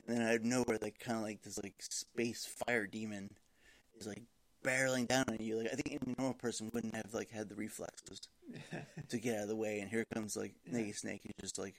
and 0.06 0.16
then 0.16 0.26
out 0.26 0.36
of 0.36 0.44
nowhere, 0.44 0.78
like 0.80 0.98
kind 0.98 1.18
of 1.18 1.24
like 1.24 1.42
this 1.42 1.58
like 1.62 1.74
space 1.80 2.44
fire 2.46 2.86
demon 2.86 3.30
is 3.98 4.06
like 4.06 4.22
barreling 4.64 5.06
down 5.06 5.24
on 5.28 5.36
you. 5.40 5.58
Like 5.58 5.68
I 5.72 5.76
think 5.76 5.98
any 6.02 6.14
normal 6.18 6.34
person 6.34 6.70
wouldn't 6.72 6.94
have 6.94 7.14
like 7.14 7.30
had 7.30 7.48
the 7.48 7.54
reflexes 7.54 8.20
to 9.08 9.18
get 9.18 9.36
out 9.36 9.42
of 9.42 9.48
the 9.48 9.56
way, 9.56 9.80
and 9.80 9.90
here 9.90 10.04
comes 10.14 10.36
like 10.36 10.54
Yeah. 10.66 10.78
Naked 10.78 10.96
Snake. 10.96 11.20
He 11.22 11.30
just 11.40 11.58
like 11.58 11.74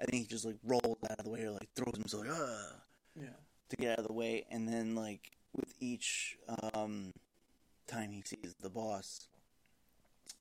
I 0.00 0.04
think 0.04 0.22
he 0.22 0.28
just 0.28 0.44
like 0.44 0.56
rolls 0.64 0.98
out 1.10 1.18
of 1.18 1.24
the 1.24 1.30
way 1.30 1.42
or 1.42 1.50
like 1.52 1.68
throws 1.74 1.96
himself 1.96 2.24
like 2.26 2.32
ah 2.36 2.72
yeah. 3.20 3.28
to 3.70 3.76
get 3.76 3.92
out 3.92 3.98
of 4.00 4.06
the 4.06 4.12
way, 4.12 4.46
and 4.50 4.68
then 4.68 4.94
like 4.94 5.30
with 5.56 5.74
each 5.80 6.36
um 6.74 7.12
time 7.86 8.10
he 8.12 8.22
sees 8.22 8.54
the 8.60 8.68
boss, 8.70 9.28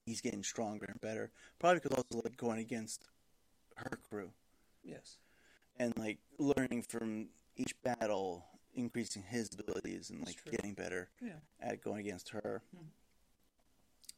he's 0.07 0.21
getting 0.21 0.41
stronger 0.41 0.85
and 0.87 0.99
better. 1.01 1.29
Probably 1.59 1.81
because 1.81 1.97
also 1.97 2.21
like 2.23 2.37
going 2.37 2.59
against 2.59 3.03
her 3.75 3.99
crew 4.09 4.31
Yes. 4.83 5.17
and 5.77 5.95
like 5.97 6.17
learning 6.39 6.81
from 6.83 7.27
each 7.57 7.75
battle, 7.83 8.45
increasing 8.73 9.21
his 9.23 9.49
abilities 9.59 10.09
and 10.09 10.25
like 10.25 10.43
getting 10.49 10.73
better 10.73 11.09
Yeah. 11.21 11.39
at 11.59 11.81
going 11.83 11.99
against 11.99 12.29
her. 12.29 12.61
Hmm. 12.75 12.85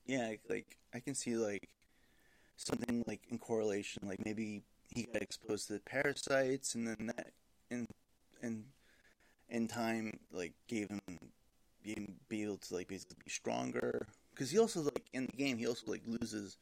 Yeah, 0.06 0.34
like 0.48 0.78
I 0.94 1.00
can 1.00 1.16
see 1.16 1.36
like 1.36 1.68
something 2.56 3.04
like 3.08 3.22
in 3.30 3.40
correlation, 3.40 4.08
like 4.08 4.24
maybe 4.24 4.64
he 4.94 5.04
got 5.04 5.22
exposed 5.22 5.68
to 5.68 5.74
the 5.74 5.80
parasites, 5.80 6.76
and 6.76 6.88
then 6.88 7.08
that 7.16 7.32
in 7.72 7.88
in 8.42 8.66
in 9.50 9.68
time 9.68 10.20
like 10.32 10.54
gave 10.68 10.90
him 10.90 11.02
being 11.84 12.16
be 12.28 12.44
able 12.44 12.58
to 12.58 12.76
like 12.76 12.88
basically 12.88 13.18
be 13.24 13.30
stronger. 13.30 14.08
Because 14.40 14.52
he 14.52 14.58
also 14.58 14.84
like 14.84 15.10
in 15.12 15.26
the 15.26 15.36
game 15.36 15.58
he 15.58 15.68
also 15.68 15.92
like 15.92 16.02
loses 16.08 16.56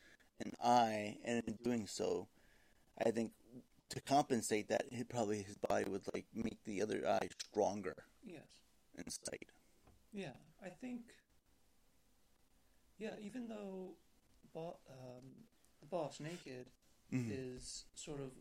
an 0.43 0.51
eye, 0.63 1.15
and 1.23 1.43
in 1.45 1.59
doing 1.63 1.85
so, 1.85 2.27
I 3.05 3.11
think 3.11 3.33
to 3.89 4.01
compensate 4.01 4.67
that, 4.69 4.85
he 4.91 5.03
probably 5.03 5.43
his 5.43 5.59
body 5.59 5.85
would 5.87 6.01
like 6.11 6.25
make 6.33 6.57
the 6.65 6.81
other 6.81 7.07
eye 7.07 7.29
stronger 7.37 7.93
Yes. 8.25 8.41
in 8.97 9.07
sight. 9.11 9.49
Yeah. 10.11 10.31
I 10.59 10.69
think. 10.69 11.01
Yeah. 12.97 13.11
Even 13.21 13.47
though, 13.47 13.91
bo- 14.55 14.79
um, 14.89 15.45
the 15.79 15.85
boss 15.85 16.19
naked 16.19 16.71
Mhm. 17.13 17.29
is 17.31 17.85
sort 17.93 18.19
of 18.21 18.31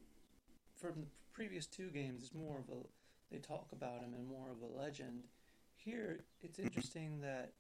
from 0.77 1.03
the 1.03 1.07
previous 1.35 1.67
two 1.67 1.91
games 1.91 2.23
is 2.23 2.33
more 2.33 2.59
of 2.59 2.71
a 2.71 2.87
they 3.31 3.39
talk 3.39 3.71
about 3.73 4.01
him 4.01 4.15
and 4.15 4.27
more 4.27 4.51
of 4.51 4.63
a 4.63 4.67
legend. 4.67 5.25
Here 5.75 6.25
it's 6.41 6.59
interesting 6.59 7.21
that 7.21 7.53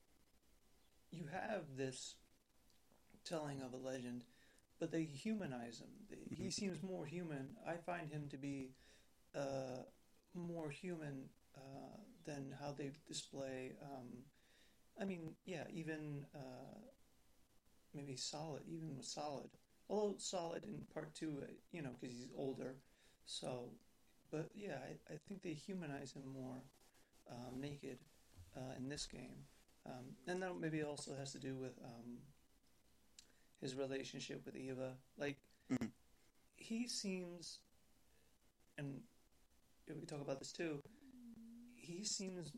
you 1.10 1.26
have 1.32 1.76
this 1.76 2.16
telling 3.24 3.60
of 3.60 3.72
a 3.72 3.76
legend, 3.76 4.24
but 4.78 4.90
they 4.90 5.04
humanize 5.04 5.80
him. 5.80 5.90
They- 6.08 6.34
He 6.34 6.50
seems 6.50 6.82
more 6.82 7.06
human. 7.06 7.56
I 7.66 7.76
find 7.76 8.10
him 8.10 8.28
to 8.28 8.36
be 8.36 8.74
uh, 9.34 9.84
more 10.34 10.70
human 10.70 11.30
uh, 11.56 11.98
than 12.24 12.52
how 12.60 12.72
they 12.72 12.92
display. 13.06 13.76
Um, 13.82 14.24
I 15.00 15.04
mean, 15.06 15.36
yeah, 15.46 15.64
even 15.72 16.26
uh, 16.34 16.78
maybe 17.94 18.16
solid, 18.16 18.62
even 18.68 18.96
with 18.96 19.06
solid. 19.06 19.50
Although 19.88 20.16
solid 20.18 20.64
in 20.64 20.82
part 20.92 21.14
two, 21.14 21.38
uh, 21.42 21.46
you 21.72 21.82
know, 21.82 21.90
because 22.00 22.14
he's 22.14 22.28
older. 22.36 22.76
So, 23.24 23.70
but 24.30 24.50
yeah, 24.54 24.78
I, 25.10 25.14
I 25.14 25.18
think 25.28 25.42
they 25.42 25.52
humanize 25.52 26.12
him 26.12 26.24
more 26.34 26.62
um, 27.30 27.60
naked 27.60 27.98
uh, 28.56 28.74
in 28.78 28.88
this 28.88 29.06
game, 29.06 29.44
um, 29.86 30.04
and 30.26 30.42
that 30.42 30.58
maybe 30.60 30.82
also 30.82 31.14
has 31.16 31.32
to 31.32 31.38
do 31.38 31.56
with 31.56 31.78
um, 31.84 32.18
his 33.60 33.74
relationship 33.74 34.44
with 34.44 34.56
Eva. 34.56 34.92
Like, 35.16 35.36
Mhm. 35.70 35.90
he 36.56 36.88
seems, 36.88 37.60
and 38.78 39.02
we 39.88 39.94
can 39.94 40.06
talk 40.06 40.20
about 40.20 40.38
this 40.38 40.52
too. 40.52 40.80
He 41.74 42.04
seems 42.04 42.52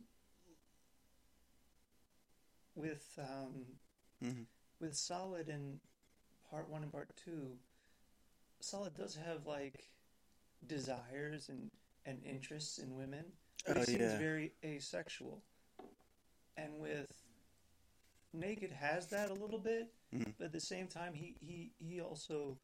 with 2.75 3.19
um, 3.19 3.79
Mhm. 4.23 4.47
with 4.81 4.97
Solid 4.97 5.49
in 5.49 5.81
part 6.51 6.69
one 6.69 6.83
and 6.83 6.93
part 6.93 7.15
two, 7.17 7.59
Solid 8.61 8.95
does 8.95 9.15
have 9.17 9.47
like 9.47 9.91
desires 10.67 11.49
and, 11.49 11.71
and 12.05 12.23
interests 12.25 12.79
in 12.79 12.95
women, 12.97 13.25
but 13.67 13.77
Oh, 13.77 13.81
he 13.81 13.87
seems 13.87 14.01
yeah. 14.13 14.19
very 14.19 14.53
asexual. 14.65 15.43
And 16.59 16.79
with 16.81 17.11
Naked 18.33 18.73
has 18.73 19.07
that 19.09 19.31
a 19.31 19.35
little 19.35 19.59
bit, 19.59 19.93
Mhm. 20.13 20.35
but 20.39 20.47
at 20.47 20.53
the 20.53 20.61
same 20.61 20.89
time, 20.89 21.15
he, 21.15 21.37
he, 21.41 21.73
he 21.79 22.01
also 22.01 22.59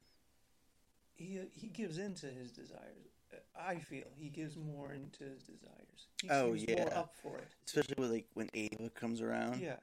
he 1.15 1.41
he 1.53 1.69
gives 1.69 1.99
into 1.99 2.27
his 2.27 2.51
desires. 2.51 3.07
I 3.57 3.77
feel 3.79 4.05
he 4.17 4.29
gives 4.29 4.57
more 4.57 4.93
into 4.93 5.25
his 5.25 5.43
desires. 5.45 6.09
He 6.23 6.29
Oh, 6.31 6.53
yeah. 6.55 6.85
up 6.95 7.15
for 7.17 7.39
it. 7.39 7.49
Especially 7.67 7.95
with 7.99 8.11
like 8.11 8.27
when 8.35 8.49
Ava 8.55 8.91
comes 8.91 9.21
around, 9.21 9.61
Yeah, 9.61 9.79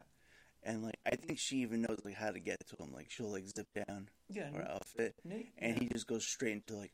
and 0.64 0.84
like 0.84 1.00
I 1.06 1.16
think 1.16 1.40
she 1.40 1.58
even 1.58 1.82
knows 1.82 2.00
like 2.04 2.16
how 2.16 2.32
to 2.32 2.40
get 2.40 2.66
to 2.68 2.76
him. 2.84 2.92
Like 2.94 3.10
she'll 3.10 3.32
like 3.32 3.48
zip 3.48 3.68
down 3.88 4.10
yeah. 4.30 4.52
her 4.52 4.68
outfit, 4.70 5.16
and 5.24 5.46
yeah. 5.58 5.74
he 5.80 5.88
just 5.88 6.08
goes 6.08 6.26
straight 6.26 6.54
into 6.54 6.76
like, 6.76 6.94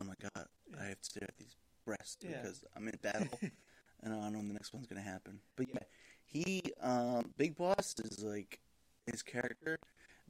oh 0.00 0.04
my 0.04 0.14
god, 0.20 0.48
Yeah. 0.70 0.80
I 0.80 0.84
have 0.86 1.00
to 1.00 1.04
stare 1.04 1.24
at 1.28 1.36
these 1.38 1.56
breasts 1.84 2.18
Yeah. 2.22 2.40
because 2.42 2.64
I'm 2.76 2.88
in 2.88 2.98
battle, 3.02 3.38
and 4.02 4.12
I 4.12 4.16
don't 4.20 4.32
know 4.32 4.38
when 4.38 4.48
the 4.48 4.54
next 4.54 4.72
one's 4.74 4.86
gonna 4.86 5.00
happen. 5.02 5.40
But 5.56 5.68
yeah, 5.68 5.82
he 6.28 6.62
um 6.80 7.32
Big 7.36 7.56
Boss 7.56 7.94
is 8.04 8.22
like 8.22 8.60
his 9.06 9.22
character 9.22 9.78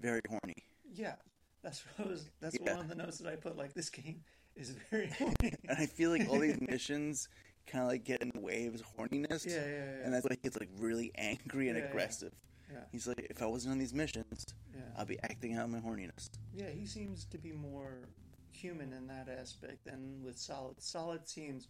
very 0.00 0.20
horny. 0.28 0.54
Yeah, 0.94 1.14
that's 1.62 1.84
what 1.96 2.06
I 2.06 2.10
was. 2.10 2.28
That's 2.40 2.56
Yeah. 2.60 2.72
one 2.74 2.80
of 2.84 2.88
the 2.88 2.94
notes 2.94 3.18
that 3.18 3.32
I 3.32 3.36
put. 3.36 3.56
Like 3.56 3.74
this 3.74 3.90
game 3.90 4.22
is 4.56 4.70
very 4.90 5.08
horny. 5.18 5.54
And 5.68 5.78
I 5.78 5.86
feel 5.86 6.10
like 6.10 6.28
all 6.28 6.38
these 6.38 6.60
missions 6.74 7.28
kind 7.66 7.82
of 7.84 7.90
like 7.90 8.04
get 8.04 8.22
in 8.22 8.30
the 8.34 8.40
way 8.40 8.66
of 8.66 8.72
his 8.72 8.82
horniness. 8.82 9.44
yeah, 9.44 9.56
yeah, 9.56 9.66
yeah. 9.66 10.04
And 10.04 10.14
that's 10.14 10.24
why 10.24 10.34
he 10.34 10.40
gets 10.42 10.58
like 10.58 10.70
really 10.78 11.10
angry 11.16 11.68
and 11.68 11.76
Yeah, 11.76 11.84
yeah. 11.84 11.90
aggressive. 11.90 12.32
yeah, 12.72 12.78
He's 12.92 13.06
like, 13.06 13.26
if 13.30 13.42
I 13.42 13.46
wasn't 13.46 13.72
on 13.72 13.78
these 13.78 13.92
missions, 13.92 14.46
yeah. 14.74 14.80
I'll 14.96 15.04
be 15.04 15.18
acting 15.22 15.54
out 15.56 15.68
my 15.68 15.80
horniness. 15.80 16.30
yeah, 16.54 16.70
he 16.70 16.86
seems 16.86 17.24
to 17.26 17.38
be 17.38 17.52
more 17.52 18.08
human 18.52 18.92
in 18.92 19.06
that 19.08 19.28
aspect 19.28 19.84
than 19.84 20.22
with 20.24 20.38
Solid. 20.38 20.80
Solid 20.80 21.28
seems 21.28 21.68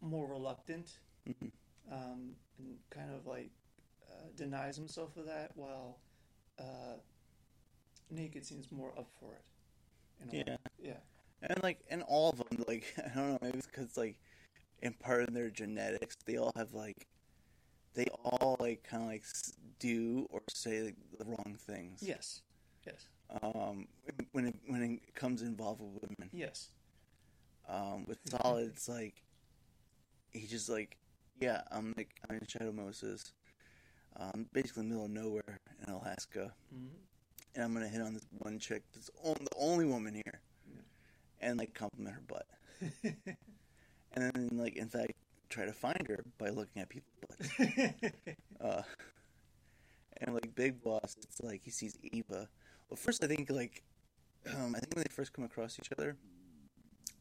more 0.00 0.26
reluctant 0.26 0.98
Mhm. 1.28 1.50
Um, 1.90 2.36
and 2.58 2.76
kind 2.90 3.10
of 3.14 3.26
like 3.26 3.50
uh, 4.10 4.26
denies 4.36 4.76
himself 4.76 5.16
of 5.16 5.26
that, 5.26 5.52
while 5.54 5.98
uh, 6.58 6.96
Naked 8.10 8.44
seems 8.44 8.70
more 8.70 8.92
up 8.98 9.08
for 9.18 9.34
it. 9.34 9.42
In 10.22 10.28
a 10.28 10.32
way. 10.32 10.44
Yeah. 10.46 10.56
yeah, 11.42 11.48
And 11.50 11.62
like, 11.62 11.78
and 11.90 12.02
all 12.02 12.30
of 12.30 12.38
them, 12.38 12.64
like, 12.68 12.94
I 12.98 13.14
don't 13.14 13.32
know, 13.32 13.38
maybe 13.42 13.58
it's 13.58 13.66
because 13.66 13.96
like, 13.96 14.16
in 14.82 14.92
part 14.94 15.22
of 15.22 15.34
their 15.34 15.50
genetics, 15.50 16.16
they 16.26 16.36
all 16.36 16.52
have 16.56 16.72
like, 16.74 17.06
they 17.94 18.06
all 18.24 18.56
like 18.60 18.82
kind 18.84 19.02
of 19.02 19.08
like 19.08 19.24
do 19.78 20.26
or 20.30 20.42
say 20.50 20.82
like, 20.82 20.96
the 21.18 21.24
wrong 21.24 21.56
things. 21.58 22.00
yes, 22.02 22.42
yes, 22.86 23.08
Um, 23.42 23.86
when 24.32 24.46
it, 24.46 24.56
when 24.66 24.82
it 24.82 25.14
comes 25.14 25.42
involved 25.42 25.80
with 25.80 26.02
women. 26.02 26.30
yes, 26.32 26.68
Um, 27.68 28.04
with 28.06 28.18
Solid, 28.26 28.68
it's 28.68 28.88
like, 28.88 29.22
he 30.32 30.46
just 30.46 30.68
like, 30.68 30.98
yeah, 31.40 31.62
I'm 31.70 31.94
like, 31.96 32.10
I'm 32.28 32.36
in 32.36 32.46
Shadow 32.46 32.72
Moses. 32.72 33.32
um, 34.16 34.46
basically 34.52 34.82
in 34.84 34.90
the 34.90 34.94
middle 34.94 35.06
of 35.06 35.10
nowhere 35.10 35.58
in 35.84 35.92
Alaska, 35.92 36.54
Mhm. 36.72 36.88
and 37.56 37.64
I'm 37.64 37.72
gonna 37.74 37.88
hit 37.88 38.00
on 38.00 38.14
this 38.14 38.26
one 38.38 38.60
chick 38.60 38.84
that's 38.94 39.10
on, 39.24 39.34
the 39.40 39.56
only 39.56 39.86
woman 39.86 40.14
here, 40.14 40.40
Yeah. 40.72 40.82
and 41.40 41.58
like 41.58 41.74
compliment 41.74 42.14
her 42.14 42.22
butt, 42.22 42.46
and 43.02 44.32
then 44.32 44.50
like 44.52 44.76
in 44.76 44.88
fact 44.88 45.14
try 45.48 45.64
to 45.64 45.72
find 45.72 46.06
her 46.06 46.24
by 46.38 46.50
looking 46.50 46.80
at 46.80 46.88
people's 46.88 47.16
butts. 47.28 47.50
Uh, 48.60 48.82
and 50.18 50.32
like 50.32 50.54
Big 50.54 50.80
Boss, 50.80 51.16
it's 51.20 51.40
like 51.42 51.62
he 51.64 51.70
sees 51.70 51.98
Eva. 52.02 52.48
Well, 52.88 52.96
first 52.96 53.22
I 53.24 53.26
think 53.26 53.50
like, 53.50 53.82
um, 54.46 54.74
I 54.76 54.78
think 54.78 54.94
when 54.94 55.02
they 55.02 55.12
first 55.12 55.32
come 55.32 55.44
across 55.44 55.76
each 55.78 55.90
other, 55.92 56.16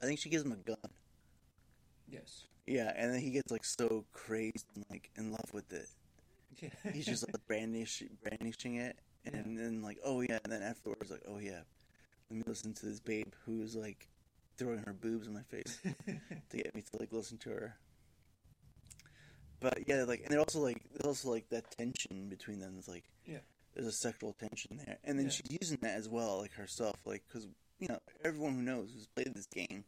I 0.02 0.06
think 0.06 0.20
she 0.20 0.30
gives 0.30 0.46
him 0.46 0.52
a 0.52 0.58
gun. 0.58 0.78
yes. 2.08 2.46
Yeah, 2.66 2.92
and 2.96 3.14
then 3.14 3.20
he 3.20 3.32
gets 3.32 3.52
like 3.52 3.66
so 3.66 4.06
crazed 4.14 4.66
and 4.76 4.86
like 4.90 5.10
in 5.18 5.32
love 5.32 5.54
with 5.54 5.72
it. 5.74 5.88
Yeah. 6.62 6.92
He's 6.94 7.06
just 7.06 7.28
like 7.28 7.46
brandish, 7.48 8.04
brandishing 8.24 8.76
it, 8.76 8.98
and 9.26 9.58
then 9.58 9.82
like, 9.82 9.98
oh 10.04 10.22
yeah, 10.22 10.40
and 10.44 10.54
then 10.54 10.62
afterwards 10.62 11.12
like, 11.12 11.24
oh 11.28 11.40
yeah, 11.40 11.62
let 12.30 12.38
me 12.38 12.44
listen 12.48 12.74
to 12.76 12.86
this 12.86 13.00
babe 13.00 13.34
who's 13.46 13.76
like 13.76 14.08
throwing 14.58 14.80
her 14.86 14.94
boobs 14.94 15.28
in 15.28 15.34
my 15.34 15.42
face 15.42 15.80
to 16.50 16.58
get 16.58 16.74
me 16.76 16.82
to 16.82 17.00
like 17.00 17.12
listen 17.12 17.38
to 17.40 17.50
her. 17.50 17.78
But 19.60 19.80
yeah, 19.88 20.04
like, 20.04 20.22
and 20.22 20.30
they're 20.30 20.40
also 20.40 20.60
like, 20.60 20.82
there's 20.92 21.06
also 21.08 21.32
like 21.32 21.50
that 21.50 21.72
tension 21.72 22.28
between 22.30 22.60
them. 22.60 22.76
It's 22.78 22.88
like, 22.88 23.06
Yeah. 23.26 23.40
there's 23.74 23.88
a 23.88 23.92
sexual 23.92 24.34
tension 24.34 24.78
there, 24.86 25.00
and 25.04 25.18
then 25.18 25.26
Yeah. 25.26 25.32
she's 25.32 25.58
using 25.62 25.80
that 25.82 25.98
as 25.98 26.08
well, 26.10 26.40
like 26.40 26.54
herself, 26.54 26.96
like 27.06 27.24
because 27.28 27.48
you 27.80 27.88
know 27.88 28.00
everyone 28.24 28.54
who 28.56 28.62
knows 28.62 28.92
who's 28.94 29.08
played 29.08 29.34
this 29.34 29.48
game, 29.48 29.86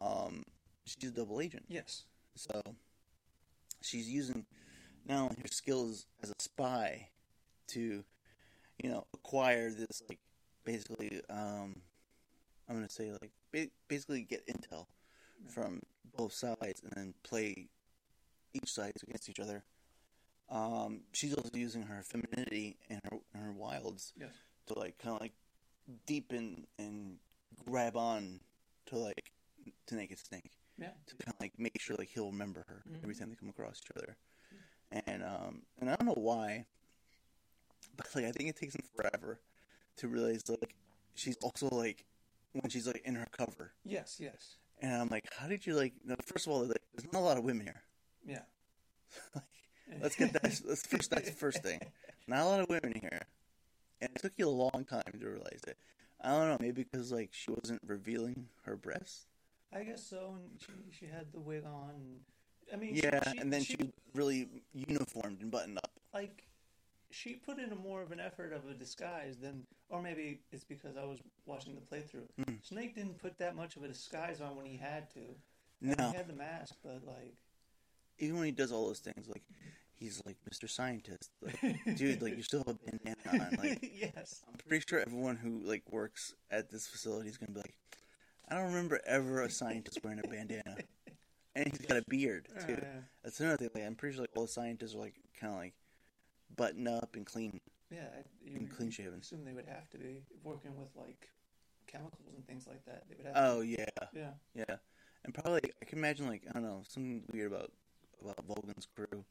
um, 0.00 0.44
she's 0.98 1.10
a 1.10 1.12
double 1.14 1.40
agent. 1.40 1.64
yes. 1.68 2.04
So 2.36 2.62
she's 3.80 4.08
using 4.08 4.46
not 5.06 5.22
only 5.22 5.36
her 5.42 5.48
skills 5.50 6.06
as 6.22 6.30
a 6.30 6.34
spy 6.40 7.08
to, 7.68 8.04
you 8.82 8.90
know, 8.90 9.04
acquire 9.14 9.70
this 9.70 10.02
like 10.08 10.18
basically 10.64 11.20
um 11.30 11.76
I'm 12.68 12.74
gonna 12.76 12.88
say 12.88 13.10
like 13.20 13.32
ba- 13.52 13.70
basically 13.88 14.22
get 14.22 14.46
intel 14.46 14.86
from 15.48 15.80
both 16.16 16.32
sides 16.32 16.80
and 16.82 16.92
then 16.94 17.14
play 17.22 17.68
each 18.54 18.70
side 18.70 18.92
against 19.02 19.28
each 19.28 19.40
other. 19.40 19.64
Um, 20.50 21.00
she's 21.12 21.34
also 21.34 21.50
using 21.54 21.82
her 21.82 22.02
femininity 22.02 22.76
and 22.88 23.00
her 23.04 23.18
and 23.34 23.42
her 23.44 23.52
wilds 23.52 24.12
Yes. 24.18 24.30
to 24.66 24.78
like 24.78 24.98
kind 24.98 25.14
of 25.16 25.20
like 25.22 25.32
deepen 26.06 26.66
and 26.78 27.16
grab 27.66 27.96
on 27.96 28.40
to 28.86 28.96
like 28.98 29.32
to 29.86 29.94
Naked 29.96 30.18
Snake 30.18 30.50
Yeah. 30.78 30.90
to 31.06 31.16
kind 31.16 31.34
of 31.34 31.40
like 31.40 31.58
make 31.58 31.80
sure 31.80 31.96
like 31.98 32.08
he'll 32.08 32.30
remember 32.30 32.64
her 32.68 32.82
Mhm. 32.88 33.02
every 33.02 33.14
time 33.14 33.30
they 33.30 33.36
come 33.36 33.48
across 33.48 33.80
each 33.84 33.90
other. 33.96 34.16
And 34.90 35.22
um 35.22 35.62
and 35.78 35.90
I 35.90 35.96
don't 35.96 36.06
know 36.06 36.14
why, 36.22 36.66
but 37.96 38.06
like 38.14 38.24
I 38.24 38.32
think 38.32 38.48
it 38.50 38.56
takes 38.56 38.74
him 38.74 38.84
forever 38.96 39.40
to 39.96 40.08
realize 40.08 40.48
like 40.48 40.74
she's 41.14 41.36
also 41.38 41.68
like 41.70 42.04
when 42.52 42.70
she's 42.70 42.86
like 42.86 43.02
in 43.04 43.14
her 43.16 43.26
cover, 43.30 43.72
Yes. 43.84 44.16
Yes. 44.20 44.56
and 44.80 44.92
I'm 44.94 45.08
like, 45.08 45.28
how 45.36 45.46
did 45.48 45.66
you 45.66 45.74
like? 45.74 45.92
No, 46.04 46.14
first 46.24 46.46
of 46.46 46.52
all, 46.52 46.64
like, 46.64 46.80
there's 46.94 47.12
not 47.12 47.18
a 47.20 47.24
lot 47.24 47.36
of 47.36 47.44
women 47.44 47.66
here. 47.66 47.82
Yeah. 48.24 48.42
like, 49.34 49.44
let's 50.00 50.16
get 50.16 50.32
that. 50.32 50.44
Let's 50.64 50.86
first. 50.86 51.10
That's 51.10 51.28
the 51.28 51.34
first 51.36 51.62
thing. 51.62 51.80
Not 52.26 52.40
a 52.42 52.44
lot 52.44 52.60
of 52.60 52.68
women 52.68 52.94
here, 53.00 53.22
and 54.00 54.10
it 54.14 54.20
took 54.22 54.32
you 54.36 54.48
a 54.48 54.50
long 54.50 54.86
time 54.88 55.02
to 55.20 55.26
realize 55.28 55.60
it. 55.66 55.76
I 56.20 56.30
don't 56.30 56.48
know, 56.48 56.56
maybe 56.60 56.84
because 56.84 57.12
like 57.12 57.30
she 57.32 57.50
wasn't 57.50 57.82
revealing 57.86 58.48
her 58.64 58.76
breasts. 58.76 59.26
I 59.74 59.82
guess 59.84 60.02
so. 60.06 60.34
And 60.36 60.60
she 60.60 60.72
she 60.98 61.06
had 61.06 61.32
the 61.32 61.40
wig 61.40 61.64
on. 61.64 61.90
and- 61.94 62.20
I 62.72 62.76
mean, 62.76 62.94
Yeah, 62.96 63.20
she, 63.32 63.38
and 63.38 63.50
then 63.50 63.62
she, 63.62 63.76
was 63.76 63.88
really 64.14 64.46
uniformed 64.74 65.40
and 65.40 65.50
buttoned 65.50 65.78
up. 65.78 65.90
like 66.12 66.44
she 67.10 67.32
put 67.36 67.58
in 67.58 67.72
a 67.72 67.74
more 67.74 68.02
of 68.02 68.12
an 68.12 68.20
effort 68.20 68.52
of 68.52 68.68
a 68.68 68.74
disguise 68.74 69.38
than, 69.38 69.66
or 69.88 70.02
maybe 70.02 70.40
it's 70.52 70.64
because 70.64 70.94
I 70.98 71.04
was 71.04 71.18
watching 71.46 71.74
the 71.74 71.80
playthrough. 71.80 72.26
Hmm. 72.44 72.56
Snake 72.62 72.94
didn't 72.94 73.16
put 73.18 73.38
that 73.38 73.56
much 73.56 73.76
of 73.76 73.84
a 73.84 73.88
disguise 73.88 74.42
on 74.42 74.54
when 74.54 74.66
he 74.66 74.76
had 74.76 75.08
to. 75.14 75.20
No, 75.80 76.10
He 76.10 76.16
had 76.18 76.28
the 76.28 76.34
mask, 76.34 76.74
but 76.84 77.00
like, 77.06 77.34
even 78.18 78.36
when 78.36 78.44
he 78.44 78.52
does 78.52 78.70
all 78.70 78.86
those 78.86 78.98
things, 78.98 79.26
like 79.28 79.44
he's 79.94 80.20
like 80.26 80.36
Mr. 80.52 80.68
Scientist, 80.68 81.30
like 81.40 81.96
dude, 81.96 82.20
like 82.20 82.36
you 82.36 82.42
still 82.42 82.62
have 82.66 82.76
a 82.76 82.90
bandana 82.90 83.46
on. 83.50 83.56
Like 83.58 83.90
yes, 83.98 84.42
I'm 84.46 84.58
pretty 84.68 84.84
sure 84.86 85.00
everyone 85.00 85.36
who 85.36 85.60
like 85.64 85.84
works 85.90 86.34
at 86.50 86.68
this 86.70 86.86
facility 86.86 87.30
is 87.30 87.38
gonna 87.38 87.52
be 87.52 87.60
like, 87.60 87.74
I 88.50 88.54
don't 88.56 88.66
remember 88.66 89.00
ever 89.06 89.42
a 89.42 89.50
scientist 89.50 90.00
wearing 90.02 90.20
a 90.24 90.28
bandana, 90.28 90.76
and 91.54 91.68
he's 91.68 91.78
got 91.86 91.98
a 91.98 92.04
beard 92.08 92.48
too. 92.66 92.74
Uh, 92.80 93.00
That's 93.22 93.40
another 93.40 93.56
thing. 93.56 93.70
Like, 93.74 93.84
I'm 93.84 93.94
pretty 93.94 94.14
sure 94.16 94.22
like 94.22 94.30
all 94.36 94.42
the 94.42 94.48
scientists 94.48 94.94
are 94.94 94.98
like 94.98 95.14
kind 95.38 95.52
of 95.52 95.58
like 95.58 95.74
button 96.56 96.86
up 96.88 97.14
and 97.14 97.26
clean. 97.26 97.60
yeah. 97.90 98.06
I- 98.16 98.24
You 98.50 98.56
And 98.56 98.74
clean 98.74 98.90
shaven. 98.90 99.20
Assume 99.20 99.44
they 99.44 99.52
would 99.52 99.66
have 99.66 99.88
to 99.90 99.98
be 99.98 100.22
working 100.42 100.74
with 100.76 100.88
like 100.96 101.28
chemicals 101.86 102.32
and 102.34 102.46
things 102.46 102.66
like 102.66 102.84
that. 102.86 103.04
They 103.08 103.16
would 103.16 103.26
have. 103.26 103.34
Oh 103.36 103.60
yeah, 103.60 103.84
To, 104.00 104.08
yeah. 104.14 104.30
yeah, 104.54 104.76
and 105.24 105.34
probably 105.34 105.60
I 105.82 105.84
can 105.84 105.98
imagine 105.98 106.26
like 106.26 106.42
I 106.48 106.52
don't 106.54 106.62
know 106.62 106.82
something 106.88 107.24
weird 107.32 107.52
about 107.52 107.70
about 108.22 108.46
Volgin's 108.48 108.86
crew 108.96 109.06
and 109.12 109.24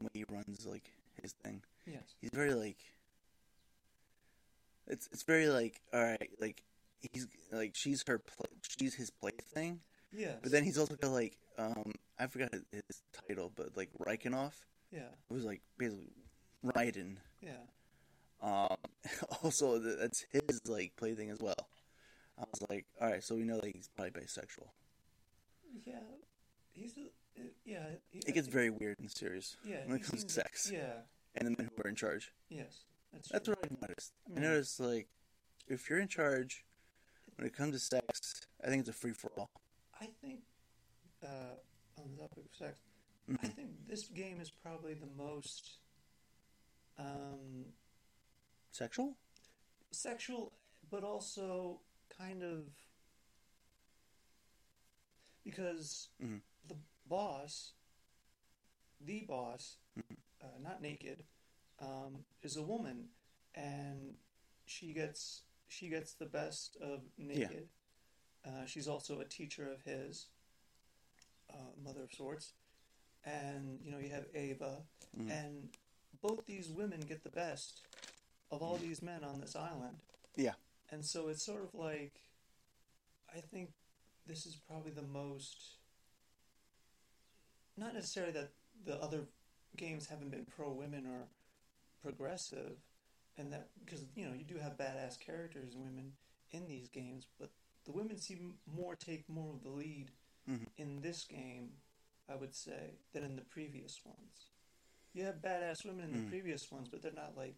when 0.00 0.10
he 0.14 0.24
runs 0.30 0.66
like 0.66 0.90
his 1.20 1.32
thing. 1.44 1.62
Yes. 1.86 2.14
He's 2.20 2.30
very 2.32 2.54
like 2.54 2.78
it's 4.86 5.08
it's 5.12 5.22
very 5.22 5.48
like 5.48 5.80
all 5.92 6.02
right 6.02 6.30
like 6.40 6.62
he's 7.12 7.26
like 7.52 7.72
she's 7.74 8.02
her 8.06 8.18
pla 8.18 8.46
she's 8.62 8.94
his 8.94 9.10
plaything. 9.10 9.80
Yeah. 10.12 10.34
But 10.42 10.52
then 10.52 10.64
he's 10.64 10.78
also 10.78 10.94
got 10.96 11.10
like 11.10 11.36
um 11.58 11.92
I 12.18 12.26
forgot 12.26 12.52
his, 12.72 13.02
title, 13.28 13.50
but 13.54 13.76
like 13.76 13.90
Rykenoff 13.98 14.52
Yeah. 14.90 15.00
it 15.30 15.32
was 15.34 15.44
like 15.44 15.60
basically 15.78 16.12
Raiden. 16.64 17.16
Yeah. 17.40 17.52
Um, 18.42 18.76
also 19.42 19.78
that's 19.78 20.24
his 20.30 20.60
like 20.66 20.92
plaything 20.96 21.30
as 21.30 21.40
well. 21.40 21.68
I 22.38 22.44
was 22.50 22.62
like, 22.70 22.86
all 23.00 23.10
right, 23.10 23.22
so 23.22 23.34
we 23.36 23.44
know 23.44 23.60
that 23.60 23.74
he's 23.74 23.88
probably 23.94 24.12
bisexual. 24.22 24.68
Yeah. 25.84 25.94
He's 26.72 26.94
a, 26.96 27.40
uh, 27.40 27.44
yeah. 27.64 27.84
He, 28.10 28.18
It 28.26 28.34
gets 28.34 28.48
very 28.48 28.70
weird 28.70 28.98
in 28.98 29.04
the 29.06 29.10
series 29.10 29.56
yeah. 29.64 29.84
when 29.86 29.96
it 29.96 30.02
comes 30.04 30.24
to 30.24 30.32
sex 30.32 30.70
Yeah. 30.72 30.92
and 31.36 31.46
the 31.46 31.50
men 31.62 31.70
who 31.74 31.82
are 31.84 31.88
in 31.88 31.94
charge. 31.94 32.32
Yes. 32.48 32.84
That's 33.12 33.28
That's 33.28 33.48
what 33.48 33.58
I 33.64 33.68
noticed. 33.80 34.12
I 34.28 34.40
Yeah. 34.40 34.48
noticed 34.48 34.80
like 34.80 35.08
if 35.68 35.88
you're 35.88 36.00
in 36.00 36.08
charge 36.08 36.64
when 37.36 37.46
it 37.46 37.54
comes 37.56 37.74
to 37.74 37.78
sex, 37.80 38.40
I 38.64 38.68
think 38.68 38.80
it's 38.80 38.88
a 38.88 38.92
free 38.92 39.12
for 39.12 39.30
all. 39.36 39.50
I 40.00 40.06
think 40.20 40.40
uh, 41.22 41.56
on 41.98 42.10
the 42.16 42.22
topic 42.22 42.44
of 42.50 42.54
sex, 42.56 42.78
I 43.28 43.32
Mhm. 43.46 43.54
think 43.54 43.86
this 43.86 44.08
game 44.08 44.40
is 44.40 44.50
probably 44.50 44.94
the 44.94 45.06
most 45.06 45.78
um, 46.98 47.72
Sexual? 48.70 49.16
sexual, 49.92 50.52
but 50.90 51.04
also 51.04 51.80
kind 52.10 52.42
of 52.42 52.68
because 55.44 56.08
Mhm. 56.20 56.42
the 56.66 56.76
boss, 57.06 57.74
the 59.00 59.20
boss, 59.22 59.78
Mhm. 59.96 60.16
uh, 60.40 60.58
not 60.60 60.80
naked, 60.80 61.24
um, 61.78 62.24
is 62.42 62.56
a 62.56 62.62
woman, 62.62 63.10
and 63.54 64.18
she 64.66 64.92
gets 64.92 65.44
she 65.72 65.88
gets 65.88 66.12
the 66.12 66.26
best 66.26 66.76
of 66.80 67.00
naked. 67.16 67.68
Uh, 68.44 68.66
she's 68.66 68.86
also 68.88 69.20
a 69.20 69.24
teacher 69.24 69.70
of 69.72 69.82
his, 69.82 70.26
uh, 71.50 71.56
mother 71.82 72.02
of 72.02 72.12
sorts, 72.12 72.52
and 73.24 73.80
you 73.82 73.90
know 73.90 73.98
you 73.98 74.10
have 74.10 74.26
Ava, 74.34 74.84
Mhm. 75.16 75.30
and 75.30 75.76
both 76.20 76.44
these 76.46 76.68
women 76.70 77.00
get 77.00 77.22
the 77.22 77.30
best 77.30 77.80
of 78.50 78.62
all 78.62 78.76
these 78.76 79.00
men 79.02 79.24
on 79.24 79.40
this 79.40 79.56
island. 79.56 79.98
Yeah. 80.36 80.54
And 80.90 81.04
so 81.04 81.28
it's 81.28 81.42
sort 81.42 81.62
of 81.62 81.74
like, 81.74 82.20
I 83.34 83.40
think 83.40 83.72
this 84.26 84.44
is 84.44 84.56
probably 84.56 84.92
the 84.92 85.02
most, 85.02 85.76
not 87.76 87.94
necessarily 87.94 88.32
that 88.32 88.50
the 88.84 89.00
other 89.00 89.26
games 89.76 90.06
haven't 90.08 90.30
been 90.30 90.44
pro 90.44 90.70
women 90.72 91.06
or 91.06 91.28
progressive, 92.02 92.76
and 93.36 93.52
that, 93.52 93.70
because, 93.84 94.04
you 94.14 94.26
know, 94.26 94.34
you 94.34 94.44
do 94.44 94.56
have 94.58 94.76
badass 94.76 95.18
characters 95.18 95.74
and 95.74 95.84
women 95.84 96.12
in 96.50 96.66
these 96.66 96.88
games, 96.88 97.26
but 97.38 97.50
the 97.84 97.92
women 97.92 98.18
seem 98.18 98.54
more 98.66 98.94
take 98.94 99.28
more 99.28 99.54
of 99.54 99.62
the 99.62 99.70
lead 99.70 100.12
Mhm. 100.48 100.68
in 100.76 101.00
this 101.00 101.24
game, 101.24 101.80
I 102.28 102.36
would 102.36 102.54
say, 102.54 102.98
than 103.12 103.24
in 103.24 103.36
the 103.36 103.44
previous 103.44 104.04
ones. 104.04 104.50
You 105.12 105.24
have 105.24 105.36
badass 105.42 105.84
women 105.84 106.04
in 106.06 106.12
the 106.12 106.18
Mm. 106.18 106.28
previous 106.28 106.70
ones, 106.70 106.88
but 106.88 107.02
they're 107.02 107.12
not 107.12 107.36
like 107.36 107.56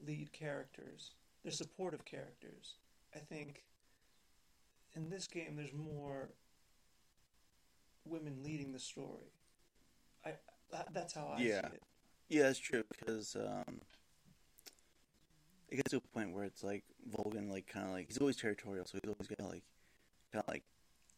lead 0.00 0.32
characters. 0.32 1.12
They're 1.42 1.52
supportive 1.52 2.04
characters. 2.04 2.76
I 3.14 3.18
think 3.18 3.64
in 4.94 5.08
this 5.08 5.26
game 5.26 5.56
there's 5.56 5.72
more 5.72 6.34
women 8.04 8.42
leading 8.42 8.72
the 8.72 8.78
story. 8.78 9.32
I 10.24 10.34
that's 10.92 11.14
how 11.14 11.28
I 11.28 11.42
Yeah. 11.42 11.60
see 11.68 11.74
it. 11.74 11.82
Yeah, 12.28 12.42
that's 12.44 12.58
true 12.58 12.84
because 12.88 13.36
um, 13.36 13.82
it 15.72 15.76
gets 15.76 15.90
to 15.90 15.96
a 15.96 16.00
point 16.00 16.32
where 16.34 16.44
it's 16.44 16.62
like 16.62 16.84
Volgin, 17.10 17.50
like 17.50 17.66
kind 17.66 17.86
of 17.86 17.92
like 17.92 18.06
he's 18.08 18.18
always 18.18 18.36
territorial, 18.36 18.84
so 18.84 18.98
he's 19.02 19.10
always 19.10 19.26
gonna 19.26 19.48
like 19.50 19.62
kind 20.32 20.44
of 20.46 20.52
like 20.52 20.62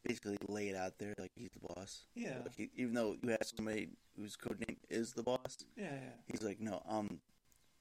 basically 0.06 0.36
lay 0.48 0.68
it 0.68 0.76
out 0.76 0.98
there 0.98 1.12
like 1.18 1.32
he's 1.34 1.50
the 1.50 1.74
boss. 1.74 2.04
Yeah. 2.14 2.36
Like, 2.44 2.54
he, 2.56 2.70
even 2.76 2.94
though 2.94 3.16
you 3.20 3.30
have 3.30 3.42
somebody 3.42 3.88
whose 4.16 4.36
code 4.36 4.60
name 4.66 4.76
is 4.88 5.12
the 5.12 5.24
boss, 5.24 5.58
Yeah, 5.76 5.86
yeah, 5.92 6.10
he's 6.30 6.42
like, 6.42 6.60
no, 6.60 6.82
I'm 6.88 7.18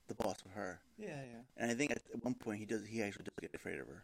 the 0.08 0.16
boss 0.16 0.38
of 0.44 0.52
her. 0.52 0.82
yeah, 0.98 1.10
yeah. 1.10 1.42
And 1.58 1.70
I 1.70 1.76
think 1.76 1.92
at 1.92 2.02
one 2.22 2.34
point 2.34 2.60
he 2.60 2.66
does. 2.66 2.86
He 2.88 3.04
actually 3.04 3.26
does 3.26 3.36
get 3.40 3.54
afraid 3.54 3.80
of 3.80 3.88
her 3.88 4.04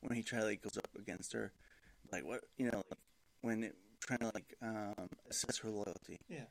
when 0.00 0.14
he 0.16 0.22
try 0.22 0.42
like 0.42 0.62
goes 0.62 0.76
up 0.76 0.88
against 0.98 1.32
her, 1.32 1.52
like 2.12 2.24
what 2.24 2.42
you 2.58 2.66
know, 2.66 2.82
like 2.90 2.98
when 3.40 3.64
it, 3.64 3.76
trying 4.00 4.18
to 4.18 4.30
like 4.34 4.54
um, 4.62 5.08
assess 5.30 5.56
her 5.58 5.70
loyalty. 5.70 6.18
Yeah. 6.28 6.44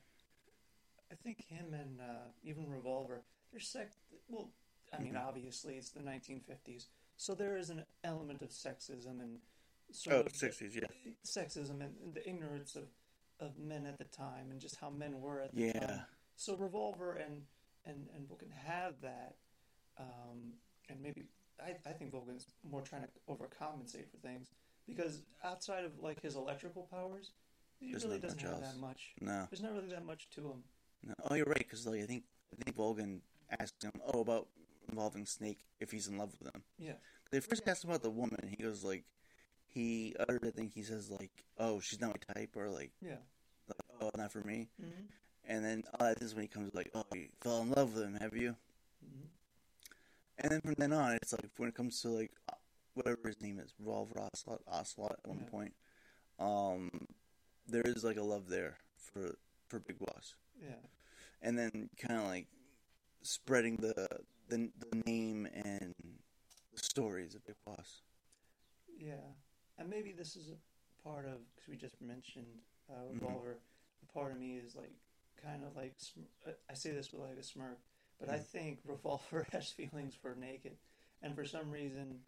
I 1.12 1.15
think 1.15 1.45
him 1.47 1.73
and 1.73 1.99
uh, 2.01 2.29
even 2.43 2.69
Revolver, 2.69 3.21
they're 3.51 3.60
sex. 3.60 3.95
Well, 4.27 4.49
I 4.93 4.99
mean, 4.99 5.13
Mhm. 5.13 5.28
obviously 5.28 5.78
it's 5.78 5.89
the 5.91 6.02
1950s, 6.02 6.88
so 7.17 7.36
there 7.36 7.58
is 7.58 7.69
an 7.69 7.86
element 8.04 8.41
of 8.41 8.49
sexism 8.49 9.19
and 9.21 9.39
sort 9.91 10.15
Oh, 10.15 10.19
of 10.21 10.36
sixties, 10.36 10.75
yeah, 10.75 10.88
sexism 11.23 11.82
and, 11.82 12.13
the 12.13 12.28
ignorance 12.28 12.75
of, 12.75 12.89
of 13.39 13.58
men 13.58 13.86
at 13.86 13.97
the 13.97 14.06
time 14.06 14.52
and 14.52 14.60
just 14.60 14.75
how 14.78 14.89
men 14.89 15.19
were 15.21 15.41
at 15.41 15.54
the 15.54 15.62
yeah, 15.62 15.86
time. 15.88 16.06
So 16.36 16.56
Revolver 16.56 17.13
and 17.13 17.45
and 17.86 18.10
and 18.15 18.28
Volgin 18.28 18.52
have 18.52 18.99
that, 19.02 19.36
um, 19.97 20.54
and 20.89 21.02
maybe 21.02 21.28
I, 21.62 21.75
I 21.86 21.93
think 21.93 22.12
Volgin's 22.13 22.47
more 22.63 22.82
trying 22.82 23.04
to 23.04 23.10
overcompensate 23.28 24.10
for 24.10 24.17
things 24.17 24.52
because 24.88 25.21
outside 25.43 25.86
of 25.86 25.99
like 25.99 26.21
his 26.21 26.36
electrical 26.36 26.84
powers, 26.91 27.32
he 27.80 27.91
There's 27.91 28.06
really 28.06 28.19
doesn't 28.19 28.39
have 28.41 28.54
else. 28.54 28.73
that 28.73 28.78
much. 28.80 29.13
no, 29.21 29.47
There's 29.49 29.62
not 29.62 29.73
really 29.73 29.89
that 29.89 30.06
much 30.06 30.30
to 30.32 30.41
him. 30.52 30.63
no. 31.04 31.13
Oh, 31.29 31.35
you're 31.35 31.46
right. 31.46 31.58
Because 31.60 31.85
like 31.87 32.02
I 32.02 32.06
think 32.06 32.23
I 32.54 32.63
think 32.63 32.75
Volgin 32.77 33.21
asked 33.60 33.83
him, 33.83 33.92
oh, 34.06 34.21
about 34.21 34.48
involving 34.90 35.25
Snake 35.25 35.60
if 35.79 35.92
he's 35.92 36.08
in 36.08 36.17
love 36.17 36.31
with 36.40 36.54
him. 36.54 36.63
Yeah, 36.77 36.94
They 37.31 37.40
first 37.40 37.67
asked 37.67 37.83
him 37.83 37.90
about 37.92 38.04
the 38.04 38.10
woman. 38.10 38.37
He 38.58 38.62
goes 38.63 38.83
like, 38.83 39.04
he 39.67 40.15
uttered. 40.19 40.44
I 40.46 40.50
think 40.52 40.73
he 40.73 40.81
says 40.83 41.10
like, 41.10 41.31
oh, 41.58 41.79
she's 41.79 42.02
not 42.02 42.10
my 42.27 42.33
type, 42.33 42.56
or 42.56 42.69
like, 42.69 42.92
yeah. 43.02 43.17
like 43.67 44.02
oh, 44.02 44.12
not 44.17 44.31
for 44.31 44.42
me. 44.42 44.67
Mm-hmm. 44.81 45.02
And 45.46 45.65
then 45.65 45.83
uh, 46.00 46.13
this 46.15 46.29
is 46.29 46.35
when 46.35 46.44
he 46.44 46.48
comes 46.48 46.73
like, 46.73 46.90
oh, 46.96 47.04
you 47.13 47.27
fell 47.42 47.62
in 47.62 47.71
love 47.71 47.94
with 47.96 48.04
him, 48.04 48.17
have 48.19 48.35
you? 48.35 48.56
Mm-hmm. 49.06 49.25
And 50.40 50.52
then 50.52 50.62
from 50.62 50.75
then 50.77 50.94
on, 50.94 51.13
it's 51.13 51.33
like 51.33 51.50
when 51.58 51.69
it 51.69 51.75
comes 51.75 52.02
to 52.02 52.10
like 52.10 52.31
uh, 52.50 52.56
whatever 52.94 53.19
his 53.27 53.42
name 53.42 53.60
is, 53.60 53.73
Revolver 53.79 54.19
Ocelot, 54.21 54.62
Ocelot 54.67 55.19
at 55.23 55.27
one 55.29 55.40
Yeah. 55.44 55.50
point, 55.50 55.73
um, 56.40 56.90
there 57.67 57.83
is 57.85 58.04
like 58.04 58.17
a 58.17 58.23
love 58.23 58.48
there 58.50 58.77
for 58.98 59.35
for 59.67 59.79
Big 59.79 60.00
Boss, 60.00 60.33
Yeah, 60.60 60.75
and 61.44 61.58
then 61.60 61.90
kind 62.00 62.19
of 62.19 62.25
like 62.25 62.48
spreading 63.21 63.75
the, 63.75 64.08
the 64.50 64.69
the 64.79 65.04
name 65.06 65.47
and 65.54 65.93
the 66.73 66.83
stories 66.83 67.35
of 67.35 67.45
Big 67.45 67.56
Boss. 67.65 68.02
yeah. 68.97 69.15
And 69.77 69.89
maybe 69.89 70.12
this 70.12 70.35
is 70.35 70.50
a 70.50 71.08
part 71.08 71.25
of 71.25 71.37
because 71.56 71.69
we 71.69 71.77
just 71.77 72.02
mentioned 72.02 72.47
uh, 72.89 73.06
Mhm. 73.13 73.13
Revolver. 73.21 73.60
A 74.04 74.13
part 74.13 74.31
of 74.31 74.39
me 74.39 74.58
is 74.58 74.75
like 74.75 74.91
kind 75.41 75.63
of 75.63 75.75
like 75.75 75.93
sm- 75.97 76.21
uh, 76.45 76.52
I 76.69 76.73
say 76.73 76.91
this 76.91 77.12
with 77.13 77.21
like 77.21 77.37
a 77.37 77.43
smirk, 77.43 77.79
but 78.19 78.29
I 78.29 78.37
Mhm. 78.37 78.45
think 78.45 78.79
Revolver 78.85 79.47
has 79.52 79.71
feelings 79.71 80.15
for 80.15 80.35
Naked, 80.35 80.77
and 81.21 81.35
for 81.35 81.45
some 81.45 81.69
reason, 81.71 82.19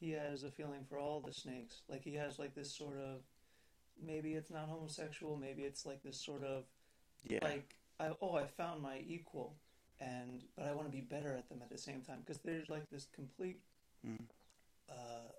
he 0.00 0.10
has 0.12 0.44
a 0.44 0.50
feeling 0.50 0.84
for 0.88 0.98
all 0.98 1.20
the 1.20 1.32
snakes. 1.32 1.82
Like 1.88 2.02
he 2.04 2.14
has 2.14 2.38
like 2.38 2.54
this 2.54 2.72
sort 2.74 2.98
of 2.98 3.22
maybe 4.02 4.34
it's 4.34 4.50
not 4.50 4.68
homosexual, 4.68 5.36
maybe 5.36 5.62
it's 5.64 5.84
like 5.86 6.02
this 6.02 6.20
sort 6.20 6.44
of 6.44 6.64
Yeah, 7.24 7.38
like 7.42 7.74
I, 8.00 8.12
oh 8.22 8.34
I 8.36 8.46
found 8.46 8.82
my 8.82 8.98
equal, 9.06 9.56
and 10.00 10.42
but 10.56 10.66
I 10.66 10.72
want 10.72 10.86
to 10.86 10.92
be 10.92 11.00
better 11.00 11.34
at 11.34 11.48
them 11.48 11.58
at 11.62 11.70
the 11.70 11.78
same 11.78 12.02
time 12.02 12.18
because 12.20 12.38
there's 12.42 12.68
like 12.68 12.88
this 12.90 13.06
complete 13.14 13.60
Mm. 14.06 14.18
uh, 14.90 15.32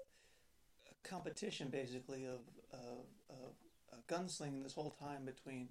competition 1.04 1.70
basically 1.70 2.26
of 2.26 2.40
of, 2.74 3.06
of 3.30 3.54
uh, 3.94 3.98
gunslinging 4.08 4.64
this 4.64 4.74
whole 4.74 4.90
time 5.00 5.24
between 5.26 5.70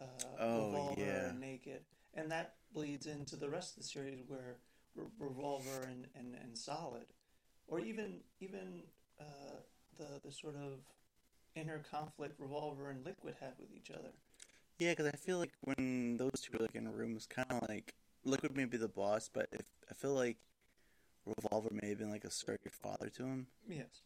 uh, 0.00 0.04
Oh, 0.40 0.66
Revolver 0.66 1.00
yeah. 1.00 1.28
and 1.30 1.40
Naked, 1.40 1.80
and 2.14 2.30
that 2.32 2.54
bleeds 2.72 3.06
into 3.06 3.36
the 3.36 3.48
rest 3.48 3.76
of 3.76 3.82
the 3.82 3.88
series 3.88 4.20
where 4.26 4.56
Re- 4.96 5.04
Revolver 5.18 5.82
and, 5.88 6.08
and, 6.16 6.34
and 6.34 6.58
Solid, 6.58 7.06
or 7.68 7.78
even 7.80 8.20
even 8.40 8.82
uh, 9.20 9.24
the 9.96 10.20
the 10.24 10.32
sort 10.32 10.56
of 10.56 10.80
inner 11.54 11.80
conflict 11.88 12.34
Revolver 12.40 12.90
and 12.90 13.04
Liquid 13.04 13.36
have 13.40 13.52
with 13.60 13.70
each 13.72 13.90
other. 13.92 14.10
yeah, 14.80 14.90
because 14.90 15.06
I 15.06 15.16
feel 15.16 15.38
like 15.38 15.52
when 15.60 16.16
those 16.16 16.40
two 16.42 16.56
are 16.58 16.62
like 16.62 16.74
in 16.74 16.88
a 16.88 16.90
room, 16.90 17.14
it's 17.14 17.26
kind 17.26 17.46
of 17.50 17.68
like 17.68 17.94
Liquid 18.24 18.56
may 18.56 18.64
be 18.64 18.76
the 18.76 18.88
boss, 18.88 19.28
but 19.32 19.48
if, 19.52 19.66
I 19.90 19.94
feel 19.94 20.14
like 20.14 20.36
Revolver 21.26 21.70
may 21.72 21.90
have 21.90 21.98
been 21.98 22.10
like 22.10 22.24
a 22.24 22.30
surrogate 22.30 22.72
father 22.72 23.08
to 23.10 23.22
him. 23.24 23.46
Yes. 23.68 24.02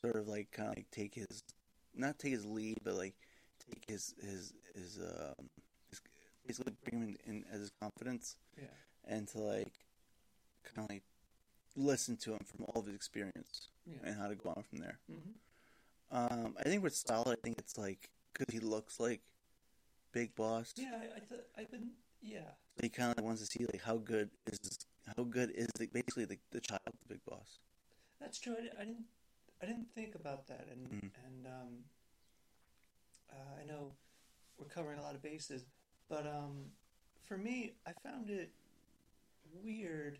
sort 0.00 0.16
of 0.16 0.28
like 0.28 0.50
kind 0.52 0.70
of 0.70 0.76
like 0.76 0.90
take 0.90 1.14
his 1.14 1.42
not 1.94 2.18
take 2.18 2.32
his 2.32 2.44
lead 2.46 2.78
but 2.84 2.94
like 2.94 3.14
take 3.68 3.82
his 3.88 4.14
his 4.22 4.52
his 4.74 4.98
um 5.00 5.48
his, 5.90 6.00
basically 6.46 6.72
bring 6.84 7.02
him 7.02 7.16
in, 7.26 7.32
in 7.36 7.44
as 7.52 7.60
his 7.60 7.72
confidence 7.80 8.36
Yeah. 8.56 8.66
and 9.08 9.26
to 9.28 9.38
like 9.40 9.72
kind 10.64 10.84
of 10.86 10.90
like 10.90 11.02
listen 11.76 12.16
to 12.18 12.32
him 12.34 12.40
from 12.44 12.66
all 12.66 12.80
of 12.80 12.86
his 12.86 12.94
experience 12.94 13.68
Yeah. 13.86 13.98
and 14.04 14.16
how 14.20 14.28
to 14.28 14.36
go 14.36 14.50
on 14.50 14.62
from 14.62 14.78
there 14.78 14.98
hmm 15.10 15.32
um 16.10 16.54
i 16.60 16.62
think 16.62 16.82
with 16.84 16.94
Stala, 16.94 17.32
i 17.32 17.36
think 17.42 17.58
it's 17.58 17.76
like 17.76 18.08
because 18.32 18.52
he 18.54 18.60
looks 18.60 19.00
like 19.00 19.20
big 20.12 20.34
boss 20.36 20.72
Yeah. 20.76 20.92
I 21.02 21.16
I, 21.16 21.20
th- 21.28 21.46
I 21.58 21.64
been 21.64 21.90
yeah. 22.22 22.50
he 22.80 22.88
kind 22.88 23.14
of 23.18 23.24
wants 23.24 23.40
to 23.40 23.46
see 23.46 23.64
like 23.66 23.82
how 23.82 23.96
good 23.96 24.30
is 24.46 24.78
how 25.16 25.24
good 25.24 25.50
is 25.54 25.68
the, 25.78 25.86
basically 25.86 26.24
the, 26.24 26.38
the 26.52 26.60
child 26.60 26.80
of 26.86 26.92
the 27.02 27.14
big 27.14 27.24
boss 27.24 27.58
That's 28.20 28.38
true. 28.38 28.56
I, 28.58 28.82
I 28.82 28.84
didn't. 28.84 29.04
I 29.62 29.66
didn't 29.66 29.88
think 29.94 30.14
about 30.14 30.46
that, 30.48 30.68
and 30.70 30.86
Mhm. 30.88 31.10
and 31.26 31.46
um, 31.46 31.84
uh, 33.30 33.60
I 33.60 33.64
know 33.64 33.92
we're 34.58 34.66
covering 34.66 34.98
a 34.98 35.02
lot 35.02 35.14
of 35.14 35.22
bases, 35.22 35.64
but 36.08 36.26
um, 36.26 36.66
for 37.24 37.36
me, 37.36 37.74
I 37.86 37.92
found 37.92 38.30
it 38.30 38.50
weird. 39.62 40.18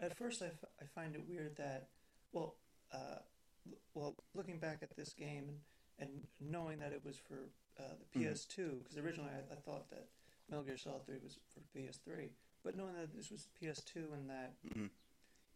At 0.00 0.16
first, 0.16 0.42
I, 0.42 0.46
f- 0.46 0.64
I 0.80 0.84
find 0.94 1.14
it 1.16 1.22
weird 1.28 1.56
that, 1.56 1.88
well, 2.32 2.54
uh, 2.92 3.18
l- 3.66 3.78
well, 3.94 4.14
looking 4.34 4.58
back 4.58 4.78
at 4.82 4.94
this 4.96 5.12
game 5.12 5.48
and, 5.48 5.58
and 5.98 6.26
knowing 6.40 6.78
that 6.78 6.92
it 6.92 7.04
was 7.04 7.16
for 7.16 7.48
uh, 7.80 7.94
the 8.12 8.18
Mhm. 8.20 8.30
PS2, 8.32 8.78
because 8.82 8.96
originally 8.98 9.30
I, 9.30 9.52
I 9.52 9.56
thought 9.56 9.90
that 9.90 10.06
Metal 10.48 10.64
Gear 10.64 10.76
Solid 10.76 11.04
3 11.06 11.18
was 11.22 11.38
for 11.52 11.60
PS3, 11.76 12.30
but 12.62 12.76
knowing 12.76 12.94
that 12.94 13.14
this 13.14 13.30
was 13.30 13.48
PS2 13.60 14.12
and 14.12 14.28
that 14.30 14.54
Mhm. 14.64 14.90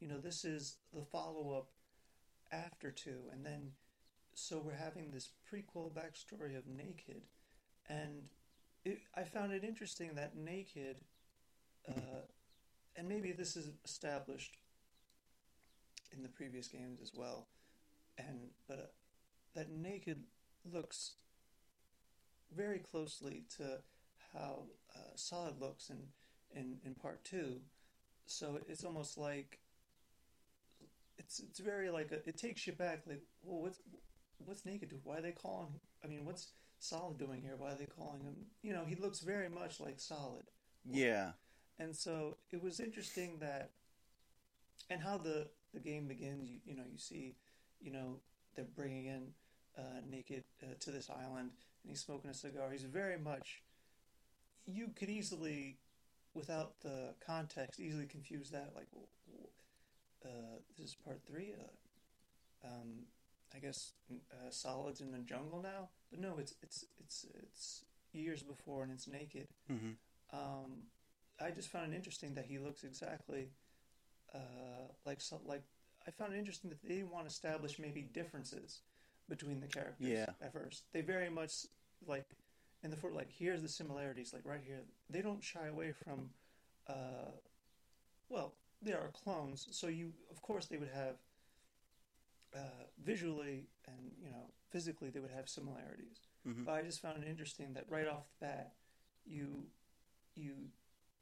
you 0.01 0.09
know, 0.09 0.19
this 0.21 0.45
is 0.45 0.79
the 0.93 1.05
follow 1.05 1.53
up 1.53 1.71
after 2.51 2.91
two, 2.91 3.29
and 3.31 3.47
then 3.47 3.75
so 4.35 4.59
we're 4.61 4.75
having 4.75 5.11
this 5.11 5.29
prequel 5.47 5.93
backstory 5.93 6.57
of 6.57 6.67
Naked, 6.67 7.23
and 7.87 8.29
it, 8.85 9.01
I 9.15 9.25
found 9.25 9.53
it 9.53 9.63
interesting 9.63 10.15
that 10.15 10.35
Naked, 10.35 11.05
uh, 11.87 12.27
and 12.97 13.09
maybe 13.09 13.31
this 13.33 13.57
is 13.57 13.71
established 13.85 14.59
in 16.11 16.23
the 16.23 16.29
previous 16.29 16.67
games 16.69 17.01
as 17.01 17.15
well, 17.15 17.49
and 18.19 18.53
but 18.67 18.79
uh, 18.79 18.87
that 19.55 19.71
Naked 19.71 20.27
looks 20.65 21.17
very 22.51 22.81
closely 22.81 23.45
to 23.57 23.83
how 24.33 24.65
uh, 24.95 25.15
Solid 25.15 25.61
looks 25.61 25.91
in, 25.91 25.99
in 26.55 26.79
in 26.85 26.95
part 26.95 27.25
two, 27.25 27.61
so 28.27 28.59
it's 28.69 28.85
almost 28.85 29.19
like 29.19 29.59
it's 31.19 31.41
it's 31.41 31.61
very 31.61 31.91
like 31.91 32.13
a, 32.13 32.27
it 32.29 32.37
takes 32.37 32.67
you 32.67 32.73
back 32.73 33.03
like 33.07 33.23
well 33.43 33.63
what's 33.63 33.81
what's 34.45 34.65
naked 34.65 34.91
do 34.91 34.97
why 35.05 35.19
are 35.19 35.23
they 35.23 35.33
calling 35.33 35.69
I 36.05 36.09
mean 36.09 36.25
what's 36.25 36.53
solid 36.79 37.19
doing 37.19 37.41
here? 37.41 37.55
Why 37.57 37.73
are 37.73 37.77
they 37.77 37.87
calling 37.87 38.23
him? 38.23 38.35
You 38.63 38.73
know 38.73 38.85
he 38.87 38.97
looks 38.97 39.21
very 39.21 39.49
much 39.49 39.81
like 39.81 40.01
solid. 40.01 40.45
Yeah. 40.85 41.33
And 41.79 41.95
so 41.95 42.37
it 42.51 42.63
was 42.63 42.81
interesting 42.81 43.39
that 43.41 43.71
and 44.91 45.01
how 45.01 45.19
the 45.19 45.49
the 45.73 45.81
game 45.81 46.07
begins 46.07 46.51
you, 46.51 46.59
you 46.65 46.77
know 46.77 46.85
you 46.91 46.99
see 46.99 47.37
you 47.81 47.93
know 47.93 48.17
they're 48.55 48.65
bringing 48.77 49.07
in 49.07 49.29
uh, 49.79 50.01
naked 50.09 50.45
uh, 50.63 50.75
to 50.81 50.91
this 50.91 51.09
island 51.09 51.51
and 51.83 51.91
he's 51.91 52.01
smoking 52.01 52.31
a 52.31 52.35
cigar. 52.35 52.71
He's 52.71 52.83
very 52.83 53.19
much 53.19 53.63
you 54.67 54.89
could 54.97 55.11
easily 55.11 55.79
without 56.35 56.81
the 56.81 57.15
context 57.25 57.81
easily 57.81 58.07
confuse 58.07 58.51
that 58.51 58.71
like 58.75 58.87
uh, 60.25 60.29
this 60.79 60.89
is 60.89 60.95
part 60.95 61.21
three 61.27 61.53
uh, 61.59 62.67
um, 62.69 63.07
I 63.55 63.59
guess 63.59 63.93
uh, 64.33 64.51
solids 64.51 65.01
in 65.01 65.11
the 65.13 65.19
jungle 65.19 65.61
now 65.63 65.89
but 66.11 66.21
no 66.21 66.37
it's 66.39 66.55
it's 66.63 66.85
it's 67.01 67.27
it's 67.43 67.85
years 68.13 68.43
before 68.43 68.83
and 68.83 68.93
it's 68.93 69.09
naked 69.09 69.49
hmm 69.69 69.91
um, 70.33 70.85
I 71.41 71.51
just 71.51 71.69
found 71.69 71.93
it 71.93 71.97
interesting 71.97 72.35
that 72.35 72.47
he 72.47 72.59
looks 72.59 72.85
exactly 72.85 73.51
uh, 74.35 74.39
like 75.05 75.21
so, 75.21 75.41
like 75.45 75.63
I 76.07 76.11
found 76.11 76.33
it 76.33 76.39
interesting 76.39 76.71
that 76.71 76.81
they 76.83 76.95
didn't 76.97 77.11
want 77.11 77.27
to 77.27 77.31
establish 77.31 77.79
maybe 77.79 78.03
differences 78.03 78.81
between 79.29 79.61
the 79.61 79.67
characters 79.67 80.09
Yeah. 80.09 80.27
at 80.41 80.53
first. 80.53 80.85
They 80.93 81.03
very 81.03 81.29
much 81.29 81.67
like 82.07 82.25
in 82.83 82.91
the 82.91 82.97
fort 82.97 83.15
like 83.15 83.31
here's 83.31 83.63
the 83.63 83.69
similarities 83.69 84.33
like 84.33 84.43
right 84.45 84.63
here. 84.65 84.83
They 85.09 85.23
don't 85.23 85.43
shy 85.43 85.67
away 85.67 85.93
from 85.93 86.31
uh, 86.89 87.31
well, 88.29 88.55
they 88.81 88.93
are 88.93 89.11
clones, 89.25 89.69
so 89.71 89.87
you 89.87 90.13
of 90.31 90.43
course 90.43 90.67
they 90.67 90.77
would 90.79 90.91
have 90.95 91.17
uh, 92.57 92.85
visually 93.03 93.69
and 93.87 94.13
you 94.23 94.31
know 94.31 94.51
physically 94.71 95.11
they 95.11 95.21
would 95.21 95.31
have 95.31 95.49
similarities. 95.49 96.27
Mhm. 96.47 96.65
But 96.65 96.73
I 96.73 96.83
just 96.83 97.01
found 97.01 97.23
it 97.23 97.29
interesting 97.29 97.73
that 97.75 97.87
right 97.89 98.09
off 98.09 98.25
the 98.41 98.47
bat, 98.47 98.75
you 99.25 99.67
you 100.35 100.71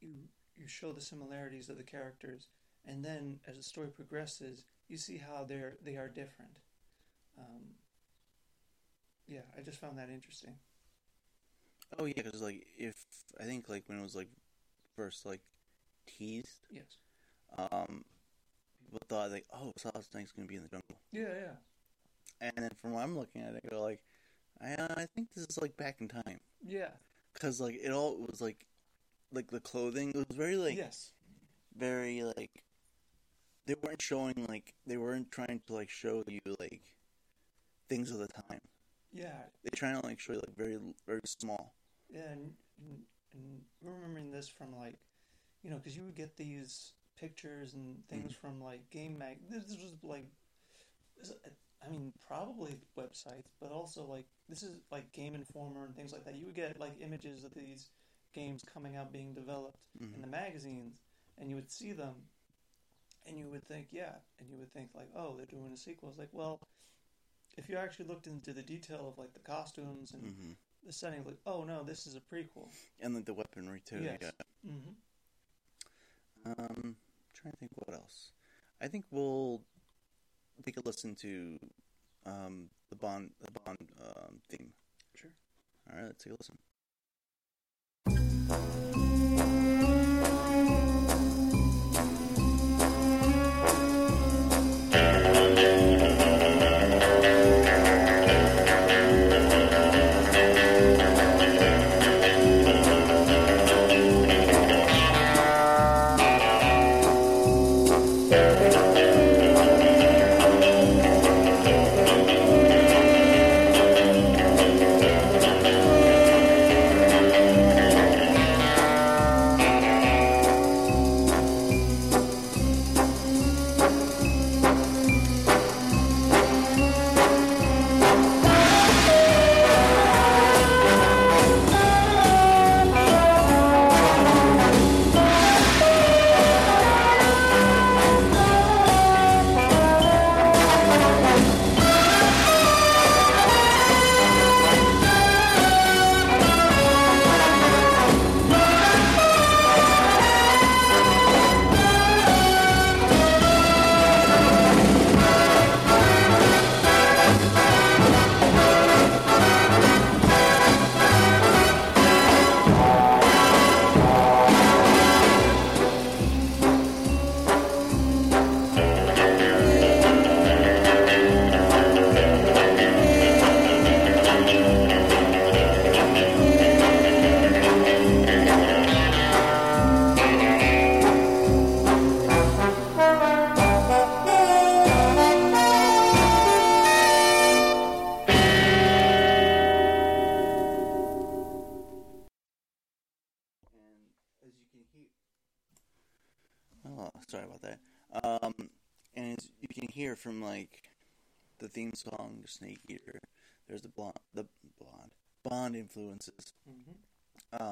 you 0.01 0.29
you 0.57 0.67
show 0.67 0.93
the 0.93 1.01
similarities 1.01 1.69
of 1.69 1.77
the 1.77 1.83
characters, 1.83 2.49
and 2.87 3.05
then 3.05 3.41
as 3.47 3.57
the 3.57 3.63
story 3.63 3.89
progresses, 3.89 4.65
you 4.89 4.97
see 4.97 5.19
how 5.19 5.45
they're 5.45 5.77
they 5.83 5.97
are 5.97 6.09
different. 6.09 6.59
Um, 7.39 7.75
yeah, 9.29 9.43
I 9.57 9.63
just 9.63 9.79
found 9.79 9.99
that 9.99 10.11
interesting. 10.11 10.55
Oh 11.99 12.05
yeah, 12.05 12.15
because 12.23 12.41
like 12.41 12.67
if 12.79 12.95
I 13.41 13.45
think 13.45 13.69
like 13.69 13.85
when 13.87 13.99
it 13.99 14.03
was 14.03 14.15
like 14.15 14.29
first 14.97 15.27
like 15.27 15.41
teased, 16.07 16.67
Yes. 16.71 16.85
um, 17.59 18.05
people 18.85 19.01
thought 19.09 19.31
like, 19.31 19.47
oh, 19.53 19.73
Solid 19.77 20.05
Snake's 20.11 20.33
gonna 20.33 20.47
be 20.49 20.57
in 20.57 20.63
the 20.63 20.69
jungle, 20.69 20.97
Yeah, 21.13 21.29
yeah. 21.35 21.53
and 22.41 22.53
then 22.57 22.71
from 22.81 22.93
what 22.93 23.03
I'm 23.03 23.19
looking 23.19 23.43
at 23.43 23.55
it, 23.55 23.63
I 23.65 23.69
go 23.69 23.83
like, 23.83 24.01
I 24.61 24.75
I 25.03 25.07
think 25.15 25.29
this 25.35 25.47
is 25.49 25.59
like 25.61 25.77
back 25.77 26.01
in 26.01 26.09
time, 26.09 26.41
Yeah. 26.65 26.91
because 27.35 27.61
like 27.61 27.75
it 27.83 27.91
all 27.93 28.19
was 28.19 28.41
like, 28.41 28.67
like 29.33 29.51
the 29.51 29.61
clothing 29.61 30.11
it 30.11 30.17
was 30.17 30.27
very 30.37 30.57
like 30.57 30.77
yes. 30.77 31.13
very 31.77 32.23
like 32.23 32.63
they 33.67 33.75
weren't 33.83 34.03
showing 34.03 34.35
like 34.49 34.75
they 34.87 34.97
weren't 34.97 35.31
trying 35.31 35.61
to 35.67 35.73
like 35.75 35.89
show 35.91 36.25
you 36.27 36.41
like 36.59 36.83
things 37.89 38.11
of 38.11 38.19
the 38.19 38.29
time. 38.29 38.61
Yeah. 39.13 39.33
They're 39.63 39.75
trying 39.77 40.01
to 40.01 40.07
like 40.07 40.19
show 40.21 40.33
you 40.35 40.41
like 40.47 40.57
very 40.57 40.79
very 41.07 41.21
small. 41.27 41.75
And, 42.15 42.53
and, 42.83 43.03
remembering 43.83 44.33
this 44.33 44.49
from 44.49 44.77
like, 44.77 44.99
you 45.63 45.71
know, 45.71 45.77
because 45.77 45.97
you 45.97 46.03
would 46.05 46.17
get 46.17 46.37
these 46.37 46.93
pictures 47.19 47.75
and 47.75 47.97
things 48.09 48.35
from 48.35 48.61
like 48.61 48.89
game 48.91 49.17
mag. 49.19 49.39
This 49.49 49.65
was 49.69 49.95
like, 50.03 50.27
this- 51.19 51.33
I 51.85 51.89
mean, 51.89 52.13
probably 52.27 52.79
websites, 52.99 53.47
but 53.61 53.73
also 53.73 54.05
like 54.05 54.27
this 54.49 54.63
is 54.63 54.77
like 54.91 55.13
Game 55.13 55.35
Informer 55.35 55.87
and 55.87 55.97
things 55.97 56.13
like 56.13 56.25
that. 56.25 56.35
You 56.37 56.47
would 56.47 56.55
get 56.55 56.79
like 56.79 57.01
images 57.01 57.43
of 57.45 57.55
these 57.55 57.89
games 58.35 58.63
coming 58.73 58.97
out 58.97 59.13
being 59.13 59.33
developed 59.33 59.79
in 60.15 60.21
the 60.21 60.27
magazines, 60.27 60.99
and 61.39 61.49
you 61.49 61.57
would 61.57 61.71
see 61.71 61.93
them, 61.93 62.15
and 63.27 63.39
you 63.39 63.49
would 63.49 63.67
think, 63.67 63.89
yeah, 63.93 64.13
and 64.39 64.51
you 64.51 64.59
would 64.59 64.73
think 64.73 64.91
like, 64.95 65.09
oh, 65.17 65.37
they're 65.37 65.47
doing 65.47 65.73
a 65.73 65.77
sequel. 65.77 66.11
It's 66.11 66.19
like, 66.19 66.29
well, 66.33 66.61
if 67.57 67.69
you 67.69 67.77
actually 67.77 68.07
looked 68.07 68.27
into 68.27 68.53
the 68.53 68.63
detail 68.63 69.09
of 69.09 69.19
like 69.19 69.33
the 69.33 69.41
costumes 69.41 70.13
and 70.13 70.23
hmm 70.23 70.53
the 70.87 70.93
setting, 70.93 71.25
like, 71.25 71.39
oh 71.47 71.65
no, 71.65 71.83
this 71.83 72.07
is 72.07 72.17
a 72.17 72.21
prequel. 72.21 72.69
And 73.01 73.15
like 73.15 73.25
the 73.25 73.35
weaponry 73.35 73.81
too. 73.85 74.01
Yes. 74.03 74.19
Yeah. 74.21 74.31
Mm-hmm. 74.67 76.53
Um, 76.53 76.97
trying 77.35 77.53
to 77.53 77.59
think 77.59 77.73
what 77.77 77.95
else. 77.95 78.33
I 78.81 78.89
think 78.89 79.05
we'll 79.11 79.61
take 80.65 80.77
a 80.77 80.81
listen 80.85 81.15
to 81.17 81.59
um 82.27 82.69
the 82.89 82.97
Bond 82.97 83.31
the 83.41 83.51
Bond 83.61 83.79
um, 84.03 84.41
theme. 84.49 84.73
Sure. 85.15 85.31
All 85.91 85.99
right, 85.99 86.07
let's 86.07 86.25
take 86.25 86.33
a 86.33 86.37
listen. 86.41 86.59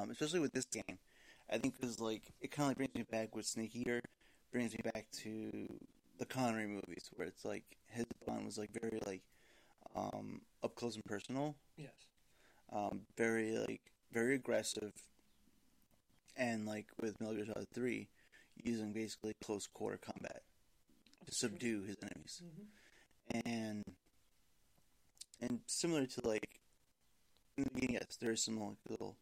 Um, 0.01 0.11
especially 0.11 0.39
with 0.39 0.53
this 0.53 0.65
game, 0.65 0.97
I 1.51 1.57
think 1.57 1.79
because 1.79 1.99
like 1.99 2.23
it 2.41 2.51
kind 2.51 2.65
of 2.65 2.69
like 2.69 2.77
brings 2.77 2.95
me 2.95 3.03
back 3.11 3.35
with 3.35 3.45
Snake 3.45 3.75
Eater, 3.75 4.01
brings 4.51 4.71
me 4.73 4.79
back 4.93 5.07
to 5.23 5.67
the 6.17 6.25
Connery 6.25 6.67
movies 6.67 7.09
where 7.15 7.27
it's 7.27 7.43
like 7.45 7.63
his 7.87 8.05
Bond 8.25 8.45
was 8.45 8.57
like 8.57 8.69
very 8.79 8.99
like 9.05 9.21
um, 9.95 10.41
up 10.63 10.75
close 10.75 10.95
and 10.95 11.03
personal. 11.05 11.55
Yes. 11.77 11.91
um, 12.71 13.01
very 13.17 13.57
like 13.57 13.81
very 14.13 14.35
aggressive, 14.35 14.93
and 16.37 16.65
like 16.65 16.87
with 17.01 17.19
Metal 17.19 17.35
Gear 17.35 17.45
Solid 17.51 17.67
Three, 17.73 18.07
using 18.63 18.93
basically 18.93 19.33
close 19.43 19.67
quarter 19.67 19.97
combat 19.97 20.41
to 21.25 21.33
subdue 21.33 21.83
his 21.83 21.97
enemies, 22.01 22.41
Mm-hmm. 22.45 23.49
and 23.49 23.83
and 25.41 25.59
similar 25.67 26.05
to 26.05 26.27
like 26.27 26.59
in 27.57 27.63
the 27.65 27.69
beginning, 27.71 27.95
yes, 27.95 28.17
there's 28.21 28.43
some 28.45 28.59
like 28.59 28.77
little 28.89 29.17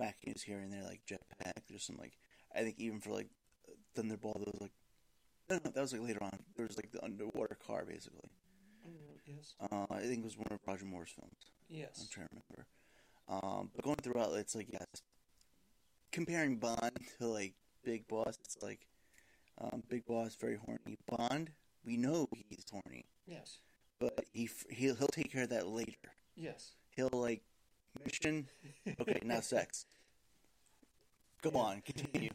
wackiness 0.00 0.42
here 0.42 0.58
and 0.58 0.72
there, 0.72 0.82
like 0.84 1.00
jetpack. 1.06 1.62
There's 1.68 1.84
some 1.84 1.96
like 1.98 2.14
I 2.54 2.60
think 2.62 2.76
even 2.78 3.00
for 3.00 3.10
like 3.10 3.28
Thunderball, 3.96 4.34
there 4.44 4.52
was 4.52 4.60
like 4.60 4.72
no, 5.50 5.58
no, 5.64 5.70
that 5.70 5.80
was 5.80 5.92
like 5.92 6.02
later 6.02 6.22
on. 6.22 6.38
There 6.56 6.66
was 6.66 6.76
like 6.76 6.90
the 6.92 7.02
underwater 7.04 7.56
car 7.66 7.84
basically. 7.86 8.30
Yes. 9.26 9.54
Uh, 9.60 9.86
I 9.90 10.00
think 10.00 10.18
it 10.18 10.24
was 10.24 10.36
one 10.36 10.48
of 10.50 10.58
Roger 10.66 10.84
Moore's 10.84 11.10
films. 11.10 11.36
Yes. 11.68 11.98
I'm 12.00 12.08
trying 12.10 12.28
to 12.28 12.34
remember. 12.34 12.66
Um, 13.46 13.70
but 13.74 13.84
going 13.84 13.96
throughout, 14.02 14.32
it's 14.34 14.54
like 14.54 14.66
yes, 14.70 15.02
comparing 16.10 16.56
Bond 16.56 16.90
to 17.18 17.26
like 17.26 17.54
Big 17.84 18.06
Boss, 18.08 18.38
it's 18.44 18.56
like 18.62 18.86
um, 19.60 19.82
Big 19.88 20.04
Boss 20.06 20.34
very 20.40 20.56
horny. 20.56 20.98
Bond, 21.06 21.50
we 21.84 21.96
know 21.96 22.28
he's 22.48 22.64
horny, 22.70 23.04
Yes. 23.26 23.58
but 24.00 24.24
he 24.32 24.48
he'll 24.70 24.94
he'll 24.96 25.08
take 25.08 25.32
care 25.32 25.44
of 25.44 25.50
that 25.50 25.66
later. 25.68 26.12
Yes. 26.36 26.72
He'll 26.96 27.10
like 27.12 27.42
mission. 28.04 28.48
Okay, 29.00 29.20
now 29.24 29.40
sex. 29.40 29.86
Go 31.42 31.50
on, 31.58 31.82
continue. 31.82 32.30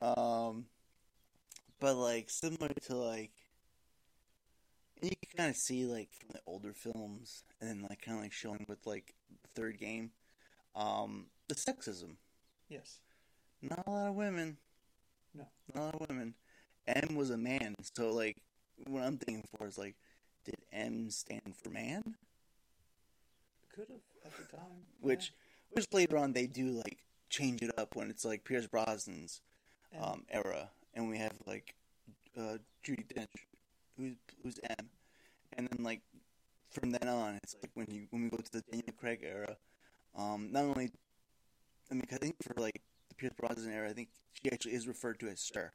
um, 0.00 0.66
but 1.80 1.96
like 1.96 2.30
similar 2.30 2.70
to 2.86 2.96
like. 2.96 3.32
You 5.02 5.10
can 5.10 5.36
kind 5.36 5.50
of 5.50 5.56
see 5.56 5.84
like 5.84 6.08
from 6.12 6.30
the 6.32 6.40
older 6.46 6.72
films, 6.72 7.44
and 7.60 7.68
then 7.68 7.86
like 7.88 8.00
kind 8.00 8.16
of 8.16 8.22
like 8.22 8.32
showing 8.32 8.64
with 8.68 8.86
like 8.86 9.14
the 9.42 9.48
third 9.60 9.78
game, 9.78 10.10
um, 10.74 11.26
the 11.48 11.54
sexism. 11.54 12.16
Yes. 12.68 12.98
Not 13.62 13.84
a 13.86 13.90
lot 13.90 14.08
of 14.08 14.14
women. 14.14 14.56
No. 15.34 15.44
Not 15.74 15.80
a 15.80 15.84
lot 15.84 15.94
of 15.94 16.08
women. 16.08 16.34
M 16.86 17.14
was 17.14 17.30
a 17.30 17.36
man, 17.36 17.74
so 17.94 18.12
like 18.12 18.36
what 18.86 19.02
I'm 19.02 19.18
thinking 19.18 19.44
for 19.56 19.66
is 19.66 19.78
like 19.78 19.96
did 20.44 20.56
M 20.72 21.10
stand 21.10 21.54
for 21.56 21.70
man? 21.70 22.14
Could 23.76 23.88
have 23.90 24.32
at 24.32 24.36
the 24.36 24.56
time. 24.56 24.86
Which, 25.00 25.32
which 25.70 25.84
later 25.92 26.16
on 26.16 26.32
they 26.32 26.46
do 26.46 26.70
like 26.70 26.98
change 27.28 27.60
it 27.60 27.70
up 27.76 27.94
when 27.94 28.08
it's 28.08 28.24
like 28.24 28.42
Pierce 28.44 28.66
Brosnan's 28.66 29.42
yeah. 29.92 30.02
um, 30.02 30.24
era, 30.30 30.70
and 30.94 31.10
we 31.10 31.18
have 31.18 31.34
like 31.46 31.74
uh, 32.38 32.56
Judi 32.82 33.04
Dench, 33.06 33.26
who's 33.98 34.16
who's 34.42 34.58
M, 34.78 34.88
and 35.58 35.68
then 35.68 35.84
like 35.84 36.00
from 36.70 36.90
then 36.90 37.06
on, 37.06 37.38
it's 37.42 37.54
like 37.62 37.70
when 37.74 37.86
you 37.90 38.06
when 38.10 38.24
we 38.24 38.30
go 38.30 38.38
to 38.38 38.52
the 38.52 38.62
Daniel 38.70 38.94
Craig 38.98 39.20
era, 39.22 39.56
um, 40.16 40.48
not 40.52 40.64
only, 40.64 40.90
I 41.90 41.94
mean, 41.94 42.04
I 42.10 42.16
think 42.16 42.36
for 42.42 42.54
like 42.60 42.80
the 43.10 43.14
Pierce 43.14 43.34
Brosnan 43.38 43.72
era, 43.72 43.90
I 43.90 43.92
think 43.92 44.08
she 44.32 44.50
actually 44.50 44.74
is 44.74 44.88
referred 44.88 45.20
to 45.20 45.28
as 45.28 45.40
Sir, 45.40 45.72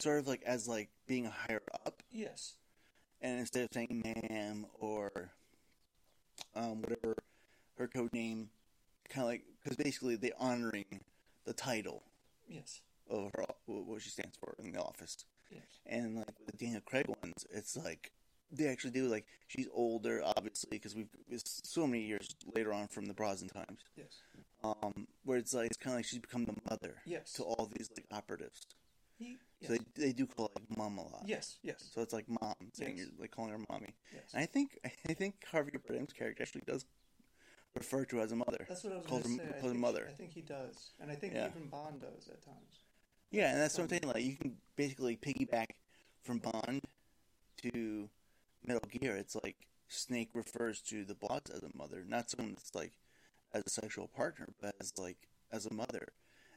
sort 0.00 0.18
of 0.18 0.26
like 0.26 0.42
as 0.44 0.66
like 0.66 0.88
being 1.06 1.26
a 1.26 1.30
higher 1.30 1.62
up, 1.86 2.02
yes. 2.10 2.54
and 3.20 3.38
instead 3.38 3.62
of 3.62 3.68
saying 3.72 4.02
ma'am 4.04 4.66
or 4.78 5.30
um, 6.54 6.82
whatever 6.82 7.16
her 7.78 7.88
code 7.88 8.12
name, 8.12 8.50
kind 9.08 9.22
of 9.24 9.28
like 9.28 9.42
because 9.62 9.76
basically 9.76 10.16
they're 10.16 10.32
honoring 10.38 11.00
the 11.44 11.52
title 11.52 12.02
Yes. 12.48 12.80
of 13.08 13.30
her 13.34 13.44
what 13.66 14.02
she 14.02 14.10
stands 14.10 14.36
for 14.36 14.54
in 14.58 14.72
the 14.72 14.80
office. 14.80 15.24
Yes. 15.50 15.62
And 15.86 16.16
like 16.16 16.26
with 16.38 16.46
the 16.58 16.64
Daniel 16.64 16.80
Craig 16.84 17.06
ones, 17.22 17.46
it's 17.50 17.76
like 17.76 18.12
they 18.52 18.66
actually 18.66 18.90
do 18.90 19.06
like 19.08 19.24
she's 19.46 19.68
older, 19.72 20.22
obviously, 20.24 20.70
because 20.78 20.94
we've 20.94 21.08
it's 21.28 21.60
so 21.64 21.86
many 21.86 22.02
years 22.02 22.28
later 22.54 22.72
on 22.72 22.88
from 22.88 23.06
the 23.06 23.14
Brosnan 23.14 23.50
times. 23.50 23.80
Yes. 23.96 24.22
Um, 24.62 25.06
where 25.24 25.38
it's 25.38 25.54
like 25.54 25.66
it's 25.66 25.76
kind 25.76 25.94
of 25.94 25.98
like 25.98 26.04
she's 26.06 26.18
become 26.18 26.44
the 26.44 26.54
mother 26.68 26.96
Yes. 27.06 27.32
to 27.34 27.42
all 27.44 27.70
these 27.76 27.88
like 27.96 28.06
operatives. 28.12 28.66
He, 29.20 29.36
yes. 29.60 29.70
So 29.70 29.76
they 29.76 30.06
they 30.06 30.12
do 30.14 30.26
call 30.26 30.50
like 30.56 30.78
mom 30.78 30.96
a 30.98 31.02
lot. 31.02 31.22
yes. 31.26 31.58
Yes. 31.62 31.90
So 31.94 32.00
it's 32.00 32.14
like 32.14 32.26
mom, 32.28 32.54
saying 32.72 32.96
Yes. 32.96 33.06
you're 33.12 33.20
like 33.20 33.30
calling 33.30 33.50
her 33.52 33.60
mommy. 33.68 33.94
Yes. 34.14 34.32
And 34.32 34.42
I 34.42 34.46
think 34.46 34.78
I 35.08 35.12
think 35.12 35.34
Javier 35.52 35.78
Bardem's 35.86 36.14
character 36.14 36.42
actually 36.42 36.62
does 36.66 36.86
refer 37.74 38.04
to 38.06 38.16
her 38.16 38.22
as 38.22 38.32
a 38.32 38.36
mother. 38.36 38.64
That's 38.66 38.82
what 38.82 38.94
I 38.94 38.96
was 38.96 39.06
calls 39.06 39.22
going 39.24 39.38
to 39.38 39.44
her, 39.44 39.50
say. 39.52 39.58
I 39.58 39.60
calls 39.60 39.72
her 39.74 39.78
mother. 39.78 40.06
I 40.08 40.12
think 40.12 40.32
he 40.32 40.40
does, 40.40 40.90
and 41.00 41.10
I 41.10 41.14
think 41.14 41.34
Yeah. 41.34 41.48
even 41.48 41.68
Bond 41.68 42.00
does 42.00 42.28
at 42.28 42.42
times. 42.42 42.80
Yeah, 43.30 43.52
and 43.52 43.60
that's 43.60 43.74
what 43.78 43.84
I'm 43.84 43.84
um, 43.84 43.90
saying. 43.90 44.12
Like 44.14 44.24
you 44.24 44.36
can 44.36 44.56
basically 44.74 45.16
piggyback 45.16 45.66
from 46.22 46.38
Bond 46.38 46.80
to 47.62 48.08
Metal 48.64 48.88
Gear. 48.90 49.16
It's 49.16 49.36
like 49.44 49.56
Snake 49.88 50.30
refers 50.34 50.80
to 50.82 51.04
the 51.04 51.14
boss 51.14 51.42
as 51.54 51.62
a 51.62 51.76
mother, 51.76 52.04
not 52.08 52.30
someone 52.30 52.54
that's 52.54 52.74
like 52.74 52.92
as 53.52 53.64
a 53.66 53.70
sexual 53.70 54.08
partner, 54.08 54.48
but 54.60 54.74
as 54.80 54.92
like 54.98 55.28
as 55.52 55.66
a 55.66 55.74
mother, 55.74 56.12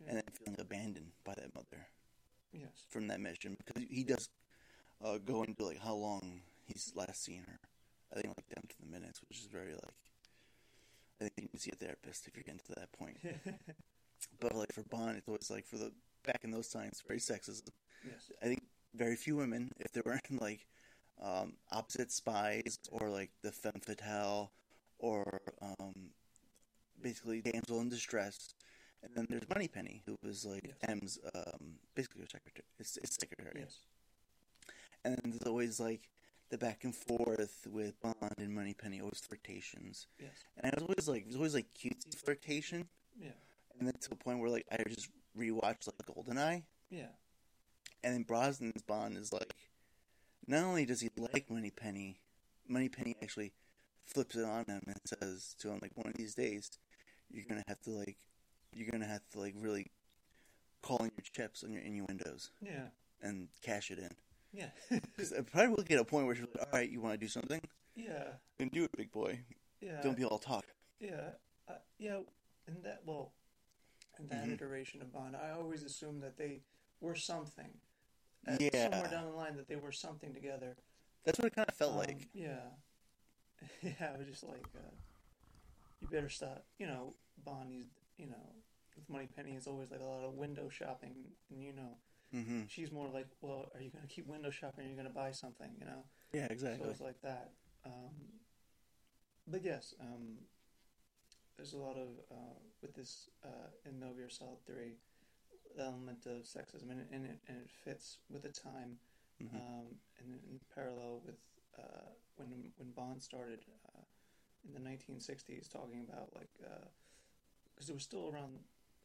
and 0.08 0.16
then 0.18 0.24
feeling 0.34 0.60
abandoned 0.60 1.12
by 1.26 1.34
that 1.36 1.54
mother 1.54 1.88
Yes. 2.54 2.86
from 2.90 3.08
that 3.08 3.20
mission 3.20 3.58
because 3.58 3.84
he 3.90 4.04
does 4.04 4.30
uh, 5.04 5.18
go 5.18 5.44
into 5.44 5.66
like 5.66 5.80
how 5.80 5.96
long 5.96 6.42
he's 6.66 6.94
last 6.96 7.24
seen 7.24 7.44
her. 7.48 7.60
I 8.12 8.22
think 8.22 8.28
like 8.38 8.48
down 8.56 8.64
to 8.70 8.76
the 8.80 8.86
minutes, 8.88 9.22
which 9.28 9.40
is 9.40 9.48
very 9.48 9.74
like. 9.74 9.96
I 11.20 11.26
think 11.26 11.34
you 11.38 11.44
need 11.44 11.54
to 11.54 11.60
see 11.60 11.72
a 11.72 11.76
therapist 11.76 12.28
if 12.28 12.36
you're 12.36 12.44
getting 12.44 12.60
to 12.68 12.76
that 12.80 12.92
point. 12.92 13.18
But 14.40 14.56
like 14.56 14.72
for 14.74 14.84
Bond, 14.84 15.18
it's 15.18 15.28
always 15.28 15.50
like 15.50 15.66
for 15.66 15.78
the 15.78 15.92
back 16.26 16.42
in 16.44 16.52
those 16.52 16.70
times, 16.70 17.04
very 17.06 17.20
sexist. 17.20 17.70
yes. 18.06 18.32
I 18.42 18.46
think 18.46 18.64
very 18.96 19.16
few 19.16 19.36
women, 19.36 19.72
if 19.80 19.92
they 19.92 20.02
weren't 20.06 20.22
like 20.42 20.66
um, 21.22 21.54
opposite 21.72 22.12
spies 22.12 22.80
or 22.92 23.10
like 23.10 23.32
the 23.42 23.52
femme 23.52 23.82
fatale 23.82 24.52
or 25.00 25.42
um, 25.62 25.94
basically 27.02 27.42
damsel 27.42 27.82
in 27.82 27.90
distress. 27.90 28.54
And 29.04 29.12
then 29.16 29.28
there's 29.30 29.48
Moneypenny, 29.50 30.02
who 30.06 30.18
was 30.24 30.46
like 30.46 30.64
Yes. 30.66 30.90
M's 30.90 31.20
um, 31.36 31.76
basically 31.94 32.22
her 32.22 32.28
secretary. 32.28 32.66
It's, 32.80 32.98
it's 32.98 33.16
secretary. 33.20 33.60
Yes. 33.60 33.78
And 35.04 35.18
then 35.18 35.32
there's 35.32 35.44
always 35.44 35.80
like 35.80 36.10
the 36.50 36.58
back 36.58 36.84
and 36.84 36.96
forth 36.96 37.68
with 37.70 38.00
Bond 38.00 38.16
and 38.38 38.54
Moneypenny, 38.56 39.02
always 39.02 39.20
flirtations. 39.20 40.08
Yes. 40.20 40.32
And 40.58 40.68
I 40.68 40.76
was 40.76 40.84
always 40.84 41.08
like, 41.08 41.22
it 41.24 41.28
was 41.28 41.36
always 41.36 41.54
like 41.54 41.68
cutesy 41.74 42.16
flirtation. 42.16 42.88
Yeah. 43.20 43.32
And 43.78 43.88
then 43.88 43.96
to 44.02 44.10
the 44.10 44.16
point 44.16 44.40
where 44.40 44.50
like 44.50 44.66
I 44.72 44.78
just 44.88 45.10
rewatched 45.38 45.88
like 45.88 46.06
Goldeneye. 46.08 46.64
Yeah. 46.90 47.08
And 48.04 48.14
then 48.14 48.24
Brosnan's 48.24 48.84
Bond 48.84 49.18
is 49.18 49.34
like, 49.34 49.54
not 50.48 50.64
only 50.64 50.86
does 50.86 51.02
he 51.02 51.10
like 51.34 51.50
Moneypenny, 51.50 52.18
Moneypenny 52.68 53.16
actually 53.22 53.52
flips 54.06 54.36
it 54.36 54.46
on 54.46 54.66
him 54.66 54.82
and 54.86 54.98
says 55.06 55.56
to 55.60 55.70
him 55.70 55.80
like, 55.82 55.92
one 55.96 56.08
of 56.08 56.14
these 56.16 56.36
days, 56.36 56.70
you're 57.32 57.46
gonna 57.48 57.64
have 57.68 57.82
to 57.82 57.92
like, 57.92 58.18
you're 58.76 58.90
gonna 58.92 59.06
have 59.08 59.28
to 59.32 59.40
like 59.40 59.54
really 59.58 59.92
call 60.82 60.98
in 60.98 61.12
your 61.16 61.24
chips 61.32 61.64
on 61.64 61.72
your 61.72 61.82
innuendos 61.82 62.52
Yeah. 62.62 62.88
and 63.22 63.48
cash 63.62 63.90
it 63.92 64.00
in. 64.00 64.10
Yeah. 64.52 64.70
Because 64.90 65.34
I 65.34 65.42
probably 65.42 65.70
will 65.76 65.84
get 65.84 66.00
a 66.00 66.04
point 66.06 66.26
where 66.28 66.36
she's 66.36 66.46
like, 66.56 66.68
all 66.72 66.80
right, 66.80 66.90
you 66.90 67.02
want 67.02 67.14
to 67.14 67.18
do 67.18 67.28
something? 67.30 67.62
yeah. 67.96 68.34
Then 68.58 68.70
do 68.70 68.84
it, 68.84 68.92
big 68.98 69.12
boy. 69.12 69.40
Yeah. 69.82 70.02
Don't 70.02 70.18
be 70.18 70.24
all 70.26 70.40
talk. 70.40 70.66
Yeah, 71.00 71.32
uh, 71.68 71.74
yeah, 72.00 72.20
and 72.68 72.84
that 72.84 73.02
well, 73.06 73.34
in 74.20 74.28
that 74.30 74.46
Mhm. 74.46 74.54
iteration 74.54 75.02
of 75.02 75.12
Bond, 75.12 75.36
I 75.36 75.52
always 75.52 75.84
assumed 75.84 76.22
that 76.24 76.38
they 76.38 76.62
were 77.02 77.16
something. 77.16 77.80
Uh, 78.48 78.58
Yeah. 78.60 78.90
somewhere 78.90 79.10
down 79.10 79.26
the 79.26 79.32
line, 79.36 79.56
that 79.58 79.68
they 79.68 79.76
were 79.76 79.92
something 79.92 80.34
together. 80.34 80.78
That's 81.24 81.40
what 81.40 81.48
it 81.48 81.56
kind 81.56 81.68
of 81.68 81.76
felt 81.76 81.94
Um, 81.94 81.98
like. 82.00 82.30
yeah, 82.34 82.70
yeah. 83.82 84.14
I 84.14 84.18
was 84.18 84.28
just 84.28 84.44
like, 84.44 84.66
uh, 84.76 84.92
you 86.00 86.08
better 86.10 86.30
stop. 86.30 86.66
You 86.78 86.88
know, 86.88 87.16
Bond. 87.38 87.72
He's 87.72 87.88
you 88.18 88.28
know, 88.28 88.63
with 88.96 89.10
Moneypenny, 89.10 89.52
is 89.56 89.68
always 89.68 89.92
like 89.92 90.02
a 90.02 90.06
lot 90.06 90.24
of 90.24 90.34
window 90.34 90.70
shopping, 90.70 91.16
and 91.50 91.64
you 91.64 91.74
know, 91.74 91.98
hmm 92.32 92.62
she's 92.68 92.92
more 92.92 93.08
like, 93.10 93.28
well, 93.42 93.70
are 93.76 93.82
you 93.82 93.90
going 93.90 94.02
to 94.08 94.14
keep 94.14 94.28
window 94.28 94.50
shopping? 94.50 94.86
Or 94.86 94.88
are 94.88 94.90
you 94.90 94.96
going 94.96 95.08
to 95.08 95.14
buy 95.14 95.32
something? 95.32 95.70
You 95.80 95.86
know. 95.86 96.04
Yeah, 96.34 96.48
So 96.48 96.54
exactly. 96.54 96.90
it's 96.90 97.02
like 97.02 97.22
that. 97.22 97.52
Um, 97.86 98.16
but 99.48 99.64
yes, 99.64 99.94
um, 100.00 100.38
there's 101.58 101.74
a 101.74 101.78
lot 101.78 101.98
of 101.98 102.08
uh, 102.32 102.58
with 102.82 102.94
this 102.96 103.30
uh, 103.44 103.70
in 103.86 104.00
Metal 104.00 104.16
Gear 104.16 104.30
Solid 104.30 104.66
Three 104.66 104.94
element 105.80 106.26
of 106.26 106.44
sexism, 106.44 106.90
and, 106.92 107.02
it- 107.02 107.08
and 107.12 107.26
it 107.26 107.40
and 107.48 107.58
it 107.58 107.70
fits 107.84 108.20
with 108.30 108.44
the 108.44 108.50
time, 108.50 108.98
Mhm. 109.42 109.56
um, 109.56 109.86
and 110.20 110.40
in 110.50 110.60
parallel 110.74 111.22
with 111.26 111.36
uh, 111.78 112.10
when 112.38 112.72
when 112.78 112.92
Bond 112.92 113.22
started 113.22 113.60
uh, 113.90 114.02
in 114.68 114.74
the 114.74 114.80
1960s, 114.80 115.68
talking 115.68 116.06
about 116.08 116.30
like 116.36 116.50
because 117.76 117.90
it 117.90 117.94
was 117.94 118.04
still 118.04 118.30
around. 118.34 118.60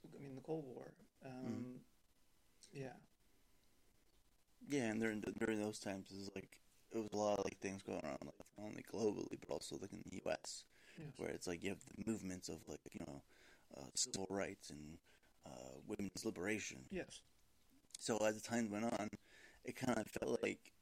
I 0.04 0.22
mean, 0.22 0.34
the 0.34 0.40
Cold 0.42 0.64
War. 0.64 0.92
Um, 1.24 1.80
Yeah, 2.72 2.92
Yeah, 4.68 4.90
and 4.90 5.00
during 5.00 5.20
during 5.38 5.60
those 5.60 5.78
times, 5.78 6.10
it 6.10 6.16
was 6.18 6.30
like 6.34 6.58
it 6.92 6.98
was 6.98 7.08
a 7.12 7.16
lot 7.16 7.38
of 7.38 7.44
like 7.44 7.58
things 7.58 7.82
going 7.82 8.04
on, 8.04 8.18
like 8.22 8.34
not 8.58 8.66
only 8.66 8.82
globally 8.92 9.38
but 9.40 9.50
also 9.50 9.76
like 9.80 9.92
in 9.92 10.02
the 10.10 10.16
U.S., 10.24 10.64
yes. 10.98 11.08
where 11.18 11.30
it's 11.30 11.46
like 11.46 11.62
you 11.62 11.70
have 11.70 11.80
the 11.84 12.10
movements 12.10 12.48
of 12.48 12.58
like 12.68 12.80
you 12.92 13.00
know 13.06 13.22
uh, 13.76 13.86
civil 13.94 14.26
rights 14.30 14.70
and 14.70 14.98
uh, 15.46 15.74
women's 15.86 16.24
liberation. 16.24 16.78
yes, 16.90 17.20
So 17.98 18.18
as 18.18 18.40
the 18.40 18.48
time 18.48 18.70
went 18.70 18.84
on, 18.84 19.08
it 19.64 19.76
kind 19.76 19.98
of 19.98 20.06
felt 20.06 20.42
like 20.42 20.72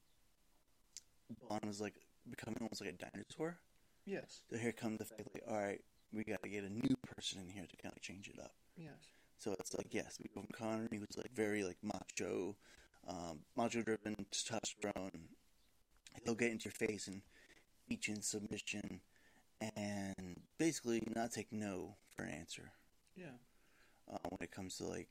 Bond 1.48 1.64
was 1.64 1.80
like 1.80 1.94
becoming 2.28 2.58
almost 2.60 2.80
like 2.80 2.90
a 2.90 3.10
dinosaur. 3.10 3.56
yes, 4.04 4.42
So 4.50 4.56
here 4.58 4.72
comes 4.72 4.98
the 4.98 5.04
fact 5.04 5.28
like, 5.34 5.44
all 5.48 5.56
right, 5.60 5.82
we 6.12 6.24
got 6.24 6.42
to 6.42 6.48
get 6.48 6.64
a 6.64 6.70
new 6.70 6.96
person 7.16 7.40
in 7.40 7.48
here 7.48 7.66
to 7.68 7.76
kind 7.76 7.94
of 7.94 8.00
change 8.02 8.28
it 8.28 8.40
up. 8.40 8.52
Yes, 8.76 9.08
So 9.38 9.54
it's 9.58 9.74
like 9.74 9.88
yes, 9.90 10.18
we 10.22 10.28
go 10.34 10.40
from 10.42 10.50
Connery, 10.52 10.98
who's 10.98 11.16
like 11.16 11.32
very 11.34 11.64
like 11.64 11.78
macho, 11.82 12.56
um, 13.08 13.40
macho 13.56 13.82
driven, 13.82 14.14
testosterone. 14.30 15.28
He'll 16.24 16.34
get 16.34 16.50
into 16.50 16.64
your 16.66 16.72
face 16.88 17.06
and 17.06 17.22
beat 17.88 18.08
you 18.08 18.14
in 18.14 18.22
submission, 18.22 19.00
and 19.76 20.36
basically 20.58 21.02
not 21.14 21.32
take 21.32 21.52
no 21.52 21.96
for 22.14 22.22
an 22.24 22.30
answer. 22.34 22.72
Yeah, 23.16 23.36
uh, 24.12 24.18
when 24.28 24.38
it 24.42 24.50
comes 24.50 24.76
to 24.78 24.84
like 24.84 25.08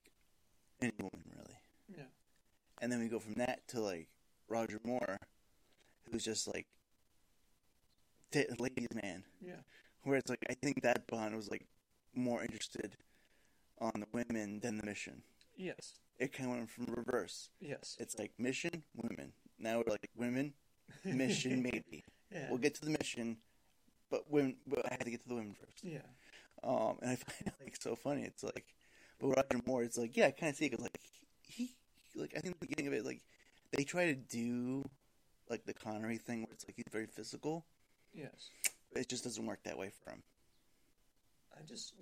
any 0.82 0.92
woman 1.00 1.24
really. 1.36 1.58
yeah, 1.98 2.04
And 2.82 2.92
then 2.92 3.00
we 3.00 3.08
go 3.08 3.20
from 3.20 3.34
that 3.36 3.68
to 3.70 3.80
like 3.80 4.08
Roger 4.48 4.80
Moore, 4.84 5.18
who's 6.12 6.24
just 6.24 6.48
like 6.48 6.68
t- 8.32 8.46
ladies 8.60 8.88
man, 8.94 9.24
yeah, 9.42 9.62
where 10.04 10.18
it's 10.18 10.30
like 10.30 10.46
I 10.50 10.54
think 10.54 10.82
that 10.84 11.08
Bond 11.08 11.36
was 11.36 11.50
like 11.50 11.66
more 12.14 12.42
interested 12.44 12.96
on 13.80 13.92
the 14.00 14.08
women 14.14 14.60
than 14.60 14.78
the 14.78 14.86
mission. 14.86 15.22
yes, 15.58 16.00
It 16.20 16.32
kind 16.34 16.50
of 16.52 16.58
went 16.58 16.70
from 16.70 16.86
reverse. 16.86 17.50
yes. 17.60 17.98
It's 18.00 18.18
like 18.18 18.32
mission, 18.38 18.84
women. 18.96 19.34
Now 19.60 19.78
we're 19.78 19.92
like 19.92 20.10
women, 20.16 20.54
mission, 21.04 21.62
maybe. 21.70 22.04
Yeah. 22.32 22.48
We'll 22.50 22.58
get 22.60 22.76
to 22.76 22.82
the 22.86 22.92
mission, 22.92 23.38
but 24.10 24.30
women. 24.32 24.58
But 24.68 24.86
I 24.86 24.94
had 24.96 25.06
to 25.06 25.12
get 25.12 25.22
to 25.24 25.28
the 25.30 25.36
women 25.36 25.54
first. 25.60 25.84
Yeah. 25.84 26.00
Um, 26.64 26.98
and 27.02 27.12
I 27.12 27.16
find 27.16 27.48
it 27.48 27.54
like 27.62 27.76
so 27.76 27.96
funny. 27.96 28.24
It's 28.24 28.44
like, 28.44 28.66
but 29.20 29.28
Roger 29.28 29.62
Moore, 29.66 29.84
it's 29.84 29.98
like, 29.98 30.16
yeah, 30.18 30.28
I 30.28 30.32
kind 30.32 30.50
of 30.52 30.56
see 30.58 30.66
it 30.66 30.70
'cause, 30.72 30.82
like 30.82 31.00
he, 31.44 31.76
like 32.16 32.34
I 32.36 32.40
think 32.40 32.60
the 32.60 32.66
beginning 32.68 32.88
of 32.88 32.94
it, 32.94 33.06
like 33.06 33.22
they 33.72 33.84
try 33.84 34.06
to 34.08 34.16
do 34.16 34.84
like 35.50 35.66
the 35.66 35.74
Connery 35.74 36.18
thing 36.18 36.42
where 36.42 36.54
it's 36.54 36.66
like 36.68 36.76
he's 36.76 36.86
very 36.92 37.06
physical, 37.08 37.66
Yes. 38.14 38.50
it 38.96 39.08
just 39.08 39.24
doesn't 39.24 39.46
work 39.46 39.64
that 39.64 39.78
way 39.78 39.92
for 40.04 40.12
him. 40.12 40.24
I 41.58 41.62
just, 41.64 41.94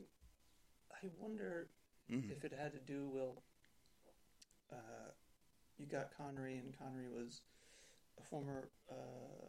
I 1.03 1.07
wonder 1.19 1.67
Mhm. 2.09 2.31
if 2.31 2.45
it 2.45 2.53
had 2.53 2.71
to 2.73 2.79
do 2.79 3.09
with, 3.09 3.37
uh, 4.71 5.11
you 5.77 5.85
got 5.85 6.15
Connery, 6.15 6.57
and 6.57 6.77
Connery 6.77 7.09
was 7.09 7.41
a 8.17 8.23
former 8.23 8.69
uh, 8.89 9.47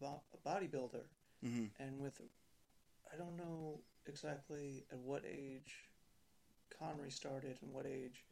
bo- 0.00 0.22
a 0.32 0.48
bodybuilder, 0.48 1.04
hmm 1.42 1.66
and 1.78 2.00
with 2.00 2.20
I 3.12 3.16
don't 3.16 3.36
know 3.36 3.82
exactly 4.06 4.86
at 4.90 4.98
what 4.98 5.24
age 5.26 5.90
Connery 6.78 7.10
started 7.10 7.58
and 7.60 7.72
what 7.72 7.86
age 7.86 8.24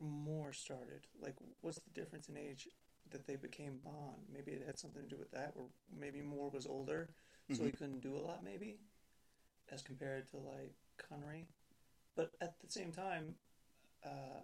Moore 0.00 0.52
started. 0.52 1.06
Like, 1.18 1.36
what's 1.62 1.78
the 1.80 1.90
difference 1.90 2.28
in 2.28 2.36
age 2.36 2.68
that 3.10 3.26
they 3.26 3.36
became 3.36 3.78
Bond? 3.78 4.28
Maybe 4.30 4.52
it 4.52 4.66
had 4.66 4.78
something 4.78 5.02
to 5.02 5.08
do 5.08 5.16
with 5.18 5.30
that, 5.30 5.54
or 5.56 5.70
maybe 5.90 6.20
Moore 6.20 6.50
was 6.50 6.66
older, 6.66 7.08
so 7.52 7.64
he 7.64 7.72
couldn't 7.72 8.00
do 8.00 8.16
a 8.16 8.18
lot, 8.20 8.44
maybe, 8.44 8.78
as 9.70 9.82
compared 9.82 10.28
to 10.30 10.36
like 10.38 10.74
Connery. 11.08 11.46
But 12.16 12.32
at 12.40 12.54
the 12.60 12.70
same 12.70 12.92
time, 12.92 13.34
uh, 14.04 14.40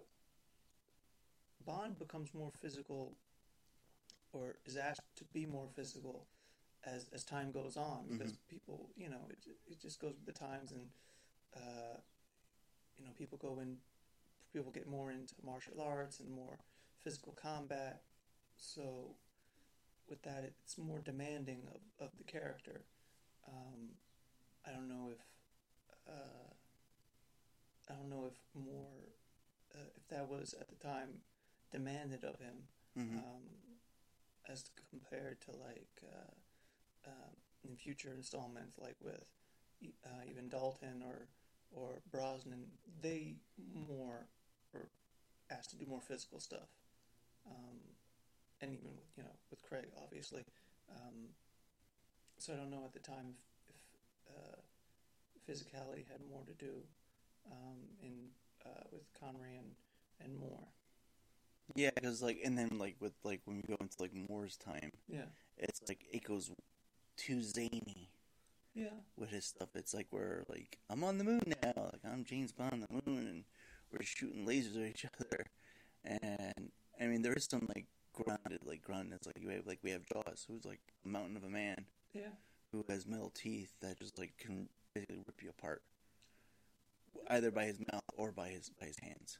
Bond 1.65 1.97
becomes 1.99 2.33
more 2.33 2.51
physical, 2.61 3.17
or 4.31 4.55
is 4.65 4.77
asked 4.77 5.01
to 5.17 5.23
be 5.33 5.45
more 5.45 5.67
physical 5.75 6.27
as 6.85 7.07
as 7.13 7.23
time 7.23 7.51
goes 7.51 7.77
on 7.77 8.05
because 8.09 8.37
people, 8.49 8.89
you 8.95 9.09
know, 9.09 9.27
it 9.29 9.37
it 9.67 9.81
just 9.81 9.99
goes 9.99 10.13
with 10.13 10.25
the 10.25 10.39
times, 10.39 10.71
and 10.71 10.87
uh, 11.55 11.97
you 12.97 13.05
know, 13.05 13.11
people 13.17 13.37
go 13.37 13.59
in, 13.61 13.77
people 14.53 14.71
get 14.71 14.87
more 14.87 15.11
into 15.11 15.33
martial 15.43 15.81
arts 15.81 16.19
and 16.19 16.29
more 16.29 16.59
physical 17.03 17.33
combat. 17.41 18.01
So, 18.57 19.15
with 20.09 20.21
that, 20.23 20.43
it's 20.63 20.77
more 20.77 21.01
demanding 21.03 21.63
of, 21.73 22.05
of 22.05 22.11
the 22.17 22.23
character. 22.23 22.85
Um, 23.47 23.89
I 24.65 24.71
don't 24.71 24.87
know 24.87 25.09
if 25.11 25.19
uh, 26.07 26.44
I 27.89 27.93
don't 27.93 28.09
know 28.09 28.25
if 28.31 28.37
Moore 28.53 29.13
uh, 29.73 29.89
if 29.95 30.07
that 30.09 30.29
was 30.29 30.53
at 30.59 30.67
the 30.69 30.75
time 30.75 31.09
demanded 31.71 32.23
of 32.23 32.39
him 32.39 32.67
hmm 32.95 33.17
um, 33.17 33.43
as 34.47 34.63
compared 34.89 35.41
to 35.41 35.51
like 35.51 35.89
uh, 36.03 36.31
uh, 37.07 37.31
in 37.67 37.75
future 37.75 38.13
installments, 38.15 38.77
like 38.77 38.95
with 39.03 39.25
uh, 40.05 40.21
even 40.29 40.49
Dalton 40.49 41.03
or 41.05 41.27
or 41.71 42.01
Brosnan, 42.11 42.67
they 43.01 43.35
more 43.73 44.27
were 44.73 44.87
asked 45.51 45.71
to 45.71 45.75
do 45.77 45.85
more 45.85 46.01
physical 46.01 46.39
stuff, 46.39 46.69
um, 47.49 47.79
and 48.61 48.71
even 48.71 48.85
with, 48.95 49.09
you 49.17 49.23
know 49.23 49.35
with 49.49 49.61
Craig, 49.63 49.87
obviously. 50.01 50.43
Um, 50.89 51.29
so 52.37 52.53
I 52.53 52.57
don't 52.57 52.69
know 52.69 52.83
at 52.85 52.93
the 52.93 52.99
time 52.99 53.35
if, 53.67 53.75
if 53.93 54.35
uh, 54.37 54.57
physicality 55.49 56.05
had 56.07 56.21
more 56.29 56.43
to 56.45 56.53
do 56.53 56.83
um, 57.51 57.77
in 58.01 58.29
uh, 58.65 58.83
with 58.91 59.03
Connery 59.19 59.57
and 59.57 59.71
and 60.21 60.39
Moore. 60.39 60.67
Yeah, 61.75 61.89
because 61.95 62.21
like, 62.21 62.39
and 62.43 62.57
then 62.57 62.77
like 62.77 62.95
with 62.99 63.13
like 63.23 63.41
when 63.45 63.57
we 63.57 63.63
go 63.63 63.77
into 63.79 63.95
like 63.99 64.13
Moore's 64.13 64.57
time, 64.57 64.91
Yeah, 65.07 65.25
it's 65.57 65.81
like 65.87 66.05
it 66.11 66.23
goes 66.23 66.51
too 67.17 67.41
zany 67.41 68.11
yeah, 68.73 68.89
with 69.17 69.29
his 69.29 69.45
stuff. 69.45 69.69
It's 69.75 69.93
like 69.93 70.07
we're 70.11 70.43
like 70.47 70.77
I'm 70.89 71.03
on 71.03 71.17
the 71.17 71.23
moon 71.23 71.41
now, 71.63 71.89
like 71.91 72.01
I'm 72.05 72.23
James 72.23 72.51
Bond 72.51 72.73
on 72.73 72.81
the 72.81 73.11
moon, 73.11 73.27
and 73.27 73.43
we're 73.91 74.03
shooting 74.03 74.45
lasers 74.45 74.75
at 74.75 74.89
each 74.89 75.05
other. 75.19 75.45
And 76.03 76.71
I 77.01 77.07
mean, 77.07 77.21
there 77.23 77.33
is 77.33 77.45
some 77.45 77.67
like 77.73 77.87
grounded, 78.13 78.61
like 78.65 78.81
grounded. 78.81 79.13
It's 79.15 79.27
like 79.27 79.39
you 79.39 79.49
have 79.49 79.65
like 79.65 79.79
we 79.81 79.91
have 79.91 80.05
Jaws, 80.05 80.45
who's 80.47 80.65
like 80.65 80.81
a 81.03 81.07
mountain 81.07 81.37
of 81.37 81.43
a 81.43 81.49
man 81.49 81.85
yeah. 82.13 82.33
who 82.71 82.85
has 82.89 83.05
metal 83.07 83.31
teeth 83.33 83.73
that 83.81 83.99
just 83.99 84.17
like 84.19 84.37
can 84.37 84.69
basically 84.93 85.23
rip 85.25 85.41
you 85.41 85.49
apart, 85.49 85.81
either 87.29 87.51
by 87.51 87.65
his 87.65 87.79
mouth 87.91 88.03
or 88.17 88.31
by 88.31 88.49
his 88.49 88.69
by 88.79 88.85
his 88.87 88.99
hands. 88.99 89.39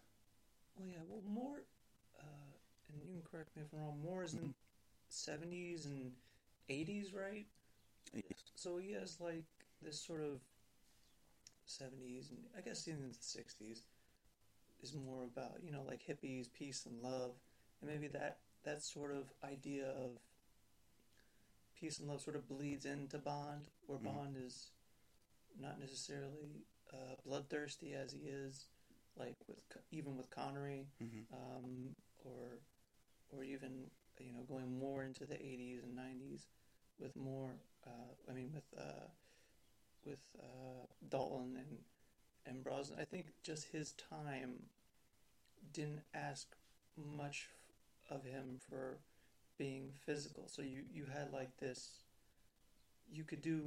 Well, 0.76 0.88
yeah. 0.88 1.02
Well, 1.08 1.22
Moore, 1.28 1.64
uh, 2.20 2.24
and 2.92 3.02
you 3.02 3.14
can 3.14 3.22
correct 3.30 3.56
me 3.56 3.64
if 3.64 3.74
I'm 3.74 3.80
wrong. 3.80 4.00
Moore 4.04 4.24
is 4.24 4.34
in 4.34 4.54
seventies 5.10 5.86
and 5.86 6.12
eighties, 6.70 7.14
right? 7.14 7.46
Yes. 8.14 8.24
So 8.56 8.78
he 8.78 8.92
has 8.94 9.20
like 9.20 9.46
this 9.82 10.00
sort 10.00 10.22
of 10.22 10.40
seventies, 11.66 12.30
and 12.32 12.40
I 12.58 12.62
guess 12.62 12.88
even 12.88 13.10
the 13.10 13.16
sixties 13.20 13.84
is 14.84 14.94
more 14.94 15.24
about 15.24 15.64
you 15.64 15.72
know 15.72 15.84
like 15.88 16.02
hippies, 16.06 16.52
peace 16.52 16.86
and 16.86 17.02
love, 17.02 17.32
and 17.82 17.90
maybe 17.90 18.08
that 18.10 18.40
that 18.64 18.82
sort 18.84 19.12
of 19.12 19.32
idea 19.44 19.88
of 19.90 20.18
peace 21.80 22.00
and 22.00 22.08
love 22.08 22.22
sort 22.22 22.36
of 22.36 22.48
bleeds 22.48 22.86
into 22.86 23.18
Bond, 23.18 23.68
where 23.86 24.00
Mhm. 24.00 24.04
Bond 24.04 24.38
is 24.38 24.72
not 25.60 25.80
necessarily 25.80 26.66
uh, 26.94 27.16
bloodthirsty 27.26 27.94
as 27.94 28.12
he 28.14 28.28
is, 28.30 28.66
like 29.18 29.36
with 29.48 29.60
even 29.92 30.18
with 30.18 30.30
Connery, 30.30 30.88
hmm 31.00 31.22
um, 31.34 31.96
or 32.24 32.60
or 33.32 33.44
even 33.44 33.90
you 34.20 34.32
know 34.34 34.44
going 34.48 34.78
more 34.80 35.04
into 35.04 35.26
the 35.26 35.36
80s 35.36 35.84
and 35.84 35.96
90s 35.96 36.48
with 37.00 37.16
more 37.16 37.52
uh, 37.86 38.14
I 38.30 38.34
mean 38.34 38.52
with 38.54 38.66
uh, 38.78 39.08
with 40.06 40.20
uh, 40.40 40.86
Dalton 41.10 41.58
and 41.58 41.78
and 42.46 42.64
Brosnan. 42.64 43.00
I 43.00 43.06
think 43.06 43.28
just 43.44 43.68
his 43.72 43.94
time 43.94 44.70
didn't 45.74 46.04
ask 46.14 46.56
much 46.98 47.50
of 48.10 48.24
him 48.24 48.60
for 48.70 49.00
being 49.58 49.92
physical. 50.06 50.48
So 50.48 50.62
you 50.62 50.84
you 50.94 51.06
had 51.06 51.32
like 51.32 51.58
this 51.58 52.00
you 53.12 53.24
could 53.24 53.42
do 53.42 53.62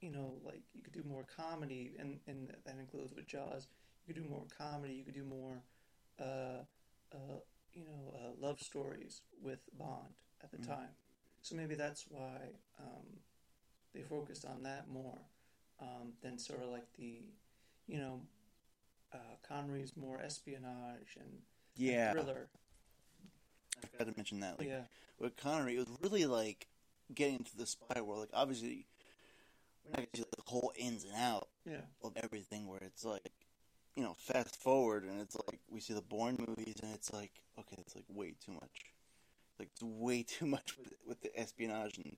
you 0.00 0.10
know 0.10 0.34
like 0.44 0.62
you 0.74 0.82
could 0.82 0.92
do 0.92 1.02
more 1.08 1.24
comedy 1.36 1.92
and 1.98 2.18
and 2.26 2.48
that 2.64 2.78
includes 2.78 3.12
with 3.14 3.26
Jaws 3.26 3.68
you 4.06 4.14
could 4.14 4.22
do 4.22 4.28
more 4.28 4.44
comedy 4.56 4.94
you 4.94 5.04
could 5.04 5.14
do 5.14 5.24
more 5.24 5.62
uh, 6.20 6.64
uh, 7.12 7.38
you 7.72 7.84
know, 7.84 8.14
uh, 8.14 8.30
love 8.38 8.60
stories 8.60 9.22
with 9.42 9.60
Bond 9.78 10.14
at 10.42 10.50
the 10.50 10.58
Mhm. 10.58 10.66
time. 10.66 10.94
So 11.42 11.54
maybe 11.56 11.74
that's 11.74 12.06
why 12.08 12.60
um, 12.78 13.20
they 13.94 14.02
focused 14.02 14.44
on 14.44 14.62
that 14.64 14.88
more 14.88 15.18
um, 15.80 16.12
than 16.22 16.38
sort 16.38 16.62
of 16.62 16.68
like 16.70 16.92
the, 16.94 17.22
you 17.86 17.98
know, 17.98 18.20
uh, 19.12 19.36
Connery's 19.42 19.96
more 19.96 20.20
espionage 20.20 21.16
and 21.18 21.42
Yeah, 21.76 22.12
thriller. 22.12 22.48
I 23.82 23.86
forgot 23.86 24.08
to 24.12 24.16
mention 24.18 24.40
that. 24.40 24.58
Like 24.58 24.68
yeah, 24.68 24.82
with 25.18 25.36
Connery, 25.36 25.76
it 25.76 25.78
was 25.88 25.98
really 26.02 26.26
like 26.26 26.68
getting 27.14 27.36
into 27.36 27.56
the 27.56 27.66
spy 27.66 28.00
world. 28.00 28.20
Like 28.20 28.30
obviously, 28.34 28.86
we're 29.84 29.90
not 29.90 29.96
gonna 29.96 30.08
see 30.14 30.22
like, 30.22 30.44
the 30.44 30.50
whole 30.50 30.72
ins 30.78 31.04
and 31.04 31.14
out 31.16 31.48
yeah, 31.64 31.82
of 32.02 32.16
everything. 32.16 32.66
Where 32.66 32.80
it's 32.80 33.04
like, 33.04 33.32
you 33.96 34.02
know, 34.02 34.14
fast 34.16 34.56
forward 34.56 35.04
and 35.04 35.20
it's 35.20 35.36
like 35.46 35.60
we 35.70 35.80
see 35.80 35.94
the 35.94 36.02
Bourne 36.02 36.36
movies 36.46 36.76
and 36.82 36.94
it's 36.94 37.12
like, 37.12 37.32
okay, 37.58 37.76
it's 37.78 37.94
like 37.94 38.04
way 38.08 38.34
too 38.44 38.52
much. 38.52 38.94
Like 39.58 39.68
it's 39.72 39.82
way 39.82 40.22
too 40.28 40.46
much 40.46 40.76
with 40.78 40.92
with 41.06 41.20
the 41.20 41.38
espionage 41.38 41.98
and 41.98 42.16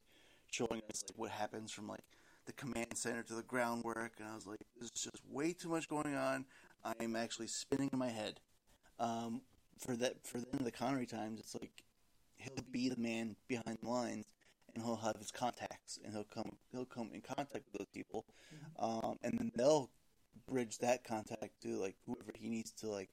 showing 0.50 0.82
us 0.90 1.02
like 1.08 1.18
what 1.18 1.30
happens 1.30 1.72
from 1.72 1.88
like 1.88 2.04
the 2.46 2.52
command 2.52 2.96
center 2.96 3.22
to 3.22 3.34
the 3.34 3.42
groundwork. 3.42 4.12
And 4.18 4.28
I 4.28 4.34
was 4.34 4.46
like, 4.46 4.60
there's 4.76 4.90
just 4.90 5.22
way 5.28 5.52
too 5.52 5.68
much 5.68 5.88
going 5.88 6.14
on. 6.14 6.44
I'm 6.84 7.16
actually 7.16 7.46
spinning 7.46 7.90
in 7.92 7.98
my 7.98 8.08
head. 8.08 8.40
Um, 8.98 9.42
for 9.78 9.96
that, 9.96 10.26
for 10.26 10.38
then 10.38 10.64
the 10.64 10.70
Connery 10.70 11.06
times, 11.06 11.40
it's 11.40 11.54
like 11.54 11.82
he'll 12.36 12.64
be 12.70 12.88
the 12.88 13.00
man 13.00 13.36
behind 13.48 13.78
the 13.82 13.88
lines, 13.88 14.26
and 14.74 14.82
he'll 14.84 14.96
have 14.96 15.16
his 15.16 15.30
contacts, 15.30 15.98
and 16.04 16.12
he'll 16.14 16.24
come, 16.24 16.56
he'll 16.72 16.84
come 16.84 17.10
in 17.12 17.20
contact 17.20 17.64
with 17.70 17.78
those 17.78 17.88
people, 17.92 18.24
um, 18.78 19.18
and 19.22 19.38
then 19.38 19.52
they'll 19.54 19.90
bridge 20.48 20.78
that 20.78 21.04
contact 21.04 21.60
to 21.62 21.76
like 21.78 21.96
whoever 22.06 22.32
he 22.38 22.48
needs 22.48 22.70
to 22.72 22.88
like 22.88 23.10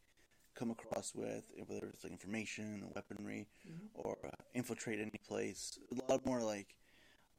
come 0.55 0.71
across 0.71 1.13
with, 1.15 1.43
whether 1.67 1.85
it's 1.87 2.03
like 2.03 2.13
information 2.13 2.83
or 2.85 2.91
weaponry, 2.95 3.47
Mhm. 3.67 3.89
or 3.93 4.17
uh, 4.25 4.29
infiltrate 4.53 4.99
any 4.99 5.19
place. 5.27 5.77
A 5.91 6.11
lot 6.11 6.25
more 6.25 6.41
like 6.41 6.75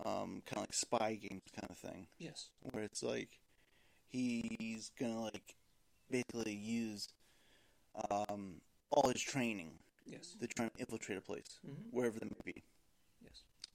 um, 0.05 0.43
kind 0.47 0.57
of 0.57 0.63
like 0.63 0.75
spy 0.75 1.15
games 1.15 1.43
kind 1.59 1.71
of 1.71 1.77
thing. 1.79 2.07
Yes, 2.19 2.51
where 2.61 2.85
it's 2.85 3.03
like 3.03 3.41
he's 4.09 4.91
gonna 4.99 5.21
like 5.23 5.55
basically 6.11 6.55
use 6.55 7.09
um, 8.11 8.61
all 8.91 9.09
his 9.11 9.23
training 9.23 9.79
yes, 10.07 10.37
to 10.41 10.47
try 10.47 10.65
and 10.67 10.73
infiltrate 10.79 11.19
a 11.19 11.21
place 11.21 11.59
hmm 11.65 11.73
wherever 11.91 12.19
that 12.19 12.31
may 12.47 12.53
be, 12.53 12.63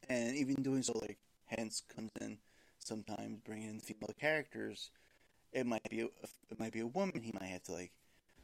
and 0.10 0.36
even 0.36 0.56
doing 0.62 0.84
so, 0.84 0.94
like 1.02 1.18
hence 1.46 1.84
comes 1.94 2.12
in 2.22 2.38
sometimes 2.80 3.40
bringing 3.46 3.70
in 3.70 3.80
female 3.80 4.14
characters. 4.20 4.90
It 5.52 5.66
might 5.66 5.88
be 5.90 6.02
a, 6.02 6.06
it 6.50 6.60
might 6.60 6.74
be 6.74 6.82
a 6.82 6.88
woman 6.88 7.22
he 7.22 7.32
might 7.40 7.48
have 7.50 7.64
to 7.64 7.74
like 7.74 7.92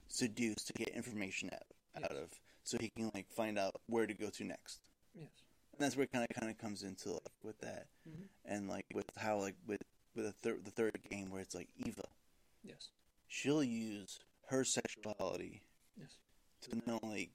seduce 0.07 0.63
to 0.65 0.73
get 0.73 0.89
information 0.89 1.49
out, 1.53 2.03
out 2.03 2.11
of, 2.11 2.29
so 2.63 2.77
he 2.79 2.89
can 2.95 3.11
like 3.13 3.29
find 3.29 3.57
out 3.59 3.75
where 3.87 4.07
to 4.07 4.13
go 4.13 4.29
to 4.29 4.43
next. 4.43 4.79
yes, 5.13 5.27
And 5.73 5.81
that's 5.81 5.95
where 5.95 6.03
it 6.03 6.11
kind 6.11 6.25
of 6.29 6.35
kind 6.39 6.51
of 6.51 6.57
comes 6.57 6.83
into 6.83 7.11
like 7.11 7.21
with 7.43 7.59
that, 7.59 7.87
Mhm. 8.07 8.27
and 8.45 8.67
like 8.69 8.85
with 8.93 9.09
how 9.17 9.37
like 9.39 9.55
with 9.67 9.81
with 10.15 10.25
the 10.25 10.31
third 10.31 10.65
the 10.65 10.71
third 10.71 10.97
game 11.09 11.29
where 11.29 11.41
it's 11.41 11.55
like 11.55 11.69
Eva, 11.85 12.07
yes, 12.63 12.89
she'll 13.27 13.63
use 13.63 14.19
her 14.47 14.63
sexuality 14.63 15.61
yes, 15.97 16.17
to 16.61 16.75
not 16.89 17.03
only 17.03 17.31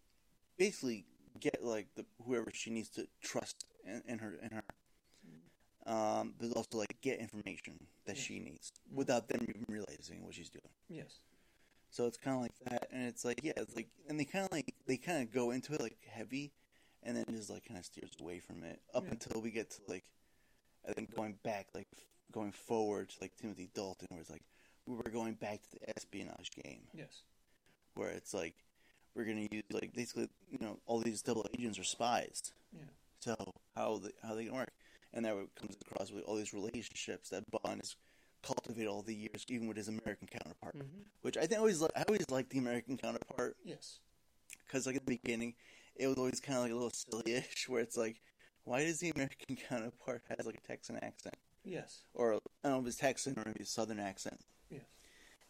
basically 0.58 1.04
get 1.40 1.62
like 1.64 1.88
the 1.94 2.04
whoever 2.24 2.50
she 2.52 2.70
needs 2.70 2.88
to 2.90 3.06
trust 3.22 3.64
in, 3.84 4.02
in 4.06 4.18
her 4.18 4.34
in 4.42 4.50
her, 4.50 4.64
um, 5.86 6.34
but 6.38 6.52
also 6.56 6.78
like 6.78 7.00
get 7.00 7.20
information 7.20 7.86
that 8.06 8.16
Yes. 8.16 8.24
she 8.24 8.38
needs 8.40 8.72
Mhm. 8.90 8.94
without 8.96 9.28
them 9.28 9.42
even 9.48 9.64
realizing 9.68 10.24
what 10.24 10.34
she's 10.34 10.50
doing. 10.50 10.68
yes, 10.88 11.20
So 11.90 12.06
it's 12.06 12.16
kind 12.18 12.36
of 12.36 12.42
like 12.42 12.58
that, 12.70 12.88
and 12.90 13.04
it's 13.06 13.24
like 13.24 13.40
yeah, 13.42 13.52
it's 13.56 13.74
like 13.76 13.88
and 14.08 14.18
they 14.18 14.24
kind 14.24 14.44
of 14.44 14.52
like 14.52 14.74
they 14.86 14.96
kind 14.96 15.22
of 15.22 15.32
go 15.32 15.50
into 15.52 15.72
it 15.74 15.80
like 15.80 15.98
heavy, 16.04 16.52
and 17.02 17.16
then 17.16 17.24
just 17.30 17.48
like 17.50 17.64
kind 17.64 17.78
of 17.78 17.86
steers 17.86 18.12
away 18.20 18.40
from 18.40 18.64
it 18.64 18.82
up 18.92 19.04
Yeah. 19.04 19.10
until 19.12 19.40
we 19.40 19.50
get 19.50 19.70
to 19.70 19.82
like 19.88 20.04
I 20.88 20.92
think 20.92 21.14
going 21.14 21.34
back 21.42 21.68
like 21.74 21.88
going 22.32 22.52
forward 22.52 23.08
to 23.10 23.16
like 23.20 23.36
Timothy 23.36 23.68
Dalton, 23.72 24.08
where 24.10 24.20
it's 24.20 24.30
like 24.30 24.44
we 24.84 24.94
were 24.96 25.02
going 25.10 25.34
back 25.34 25.62
to 25.62 25.70
the 25.78 25.88
espionage 25.96 26.50
game, 26.50 26.88
Yes. 26.92 27.22
where 27.94 28.10
it's 28.10 28.34
like 28.34 28.65
we're 29.16 29.24
gonna 29.24 29.48
use 29.50 29.62
like 29.72 29.92
basically 29.94 30.28
you 30.50 30.58
know 30.60 30.78
all 30.86 31.00
these 31.00 31.22
double 31.22 31.46
agents 31.58 31.78
are 31.78 31.84
spies. 31.84 32.52
Yeah. 32.72 32.82
So 33.20 33.34
how 33.74 33.98
they, 34.02 34.10
how 34.22 34.34
they 34.34 34.44
gonna 34.44 34.56
work? 34.58 34.72
And 35.14 35.24
that 35.24 35.34
comes 35.58 35.76
across 35.80 36.10
with 36.12 36.24
all 36.24 36.36
these 36.36 36.52
relationships 36.52 37.30
that 37.30 37.42
Bond 37.50 37.80
has 37.80 37.96
cultivated 38.42 38.88
all 38.88 39.02
the 39.02 39.14
years, 39.14 39.44
even 39.48 39.66
with 39.66 39.76
his 39.78 39.88
American 39.88 40.28
counterpart. 40.28 40.76
Mm-hmm. 40.76 41.00
Which 41.22 41.36
I 41.36 41.40
think 41.42 41.54
I 41.54 41.56
always 41.58 41.82
I 41.82 42.04
always 42.06 42.28
liked 42.30 42.50
the 42.50 42.58
American 42.58 42.96
counterpart 42.98 43.56
Yes. 43.64 44.00
because 44.66 44.86
like 44.86 44.96
at 44.96 45.06
the 45.06 45.18
beginning, 45.22 45.54
it 45.96 46.06
was 46.06 46.16
always 46.18 46.40
kind 46.40 46.58
of 46.58 46.62
like 46.64 46.72
a 46.72 46.74
little 46.74 46.90
silly-ish, 46.90 47.68
where 47.68 47.80
it's 47.80 47.96
like, 47.96 48.20
why 48.64 48.84
does 48.84 48.98
the 49.00 49.10
American 49.10 49.56
counterpart 49.68 50.22
has 50.36 50.44
like 50.46 50.56
a 50.62 50.66
Texan 50.68 50.96
accent, 51.02 51.34
Yes. 51.64 52.02
or 52.12 52.34
I 52.34 52.38
don't 52.64 52.72
know 52.72 52.80
if 52.80 52.86
it's 52.86 52.96
Texan 52.96 53.34
or 53.38 53.42
maybe 53.46 53.62
a 53.62 53.66
Southern 53.66 53.98
accent? 53.98 54.40
Yes. 54.70 54.82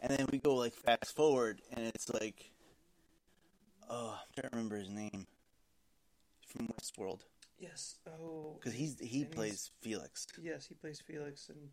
And 0.01 0.17
then 0.17 0.27
we 0.31 0.39
go 0.39 0.55
like 0.55 0.75
fast 0.75 1.17
forward, 1.17 1.61
and 1.73 1.85
it's 1.87 2.09
like, 2.11 2.53
oh, 3.89 4.19
I 4.21 4.41
can't 4.41 4.53
remember 4.53 4.77
his 4.77 4.89
name 4.91 5.27
from 6.47 6.69
Westworld 6.69 7.21
Yes. 7.59 7.97
Oh. 8.07 8.57
because 8.59 8.75
he's 8.75 8.99
he 8.99 9.05
and 9.05 9.11
he's- 9.27 9.35
plays 9.35 9.71
Felix. 9.81 10.27
Yes, 10.43 10.67
he 10.67 10.75
plays 10.75 11.01
Felix 11.01 11.49
and 11.49 11.71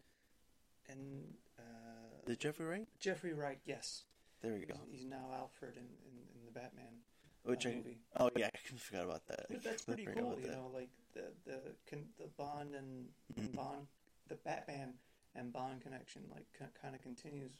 and 0.90 1.24
uh, 1.60 2.32
it 2.32 2.40
Jeffrey 2.40 2.66
Wright? 2.66 2.88
Jeffrey 3.00 3.34
Wright. 3.34 3.60
Yes. 3.66 4.04
There 4.42 4.54
we 4.54 4.60
He's, 4.60 4.68
go. 4.68 4.76
he's 4.92 5.06
now 5.06 5.26
Alfred 5.40 5.76
in, 5.78 5.84
in, 5.84 6.18
in 6.40 6.46
the 6.46 6.52
Batman 6.52 7.00
Which 7.44 7.66
uh, 7.66 7.70
I 7.70 7.76
movie. 7.76 8.00
oh 8.20 8.30
yeah, 8.36 8.48
I 8.54 8.58
forgot 8.78 9.06
about 9.06 9.26
that. 9.28 9.46
But 9.50 9.64
that's 9.64 9.84
pretty 9.86 10.06
cool, 10.06 10.36
you 10.40 10.48
that. 10.48 10.56
know, 10.58 10.70
like 10.74 10.90
the 11.14 11.24
the 11.46 11.60
con- 11.90 12.10
the 12.18 12.28
Bond 12.38 12.76
and, 12.76 13.08
Mhm. 13.40 13.56
Bond, 13.56 13.88
the 14.28 14.36
Batman 14.36 14.94
and 15.36 15.52
Bond 15.54 15.82
connection, 15.82 16.24
like 16.34 16.46
kind 16.82 16.94
of 16.96 17.02
continues, 17.02 17.52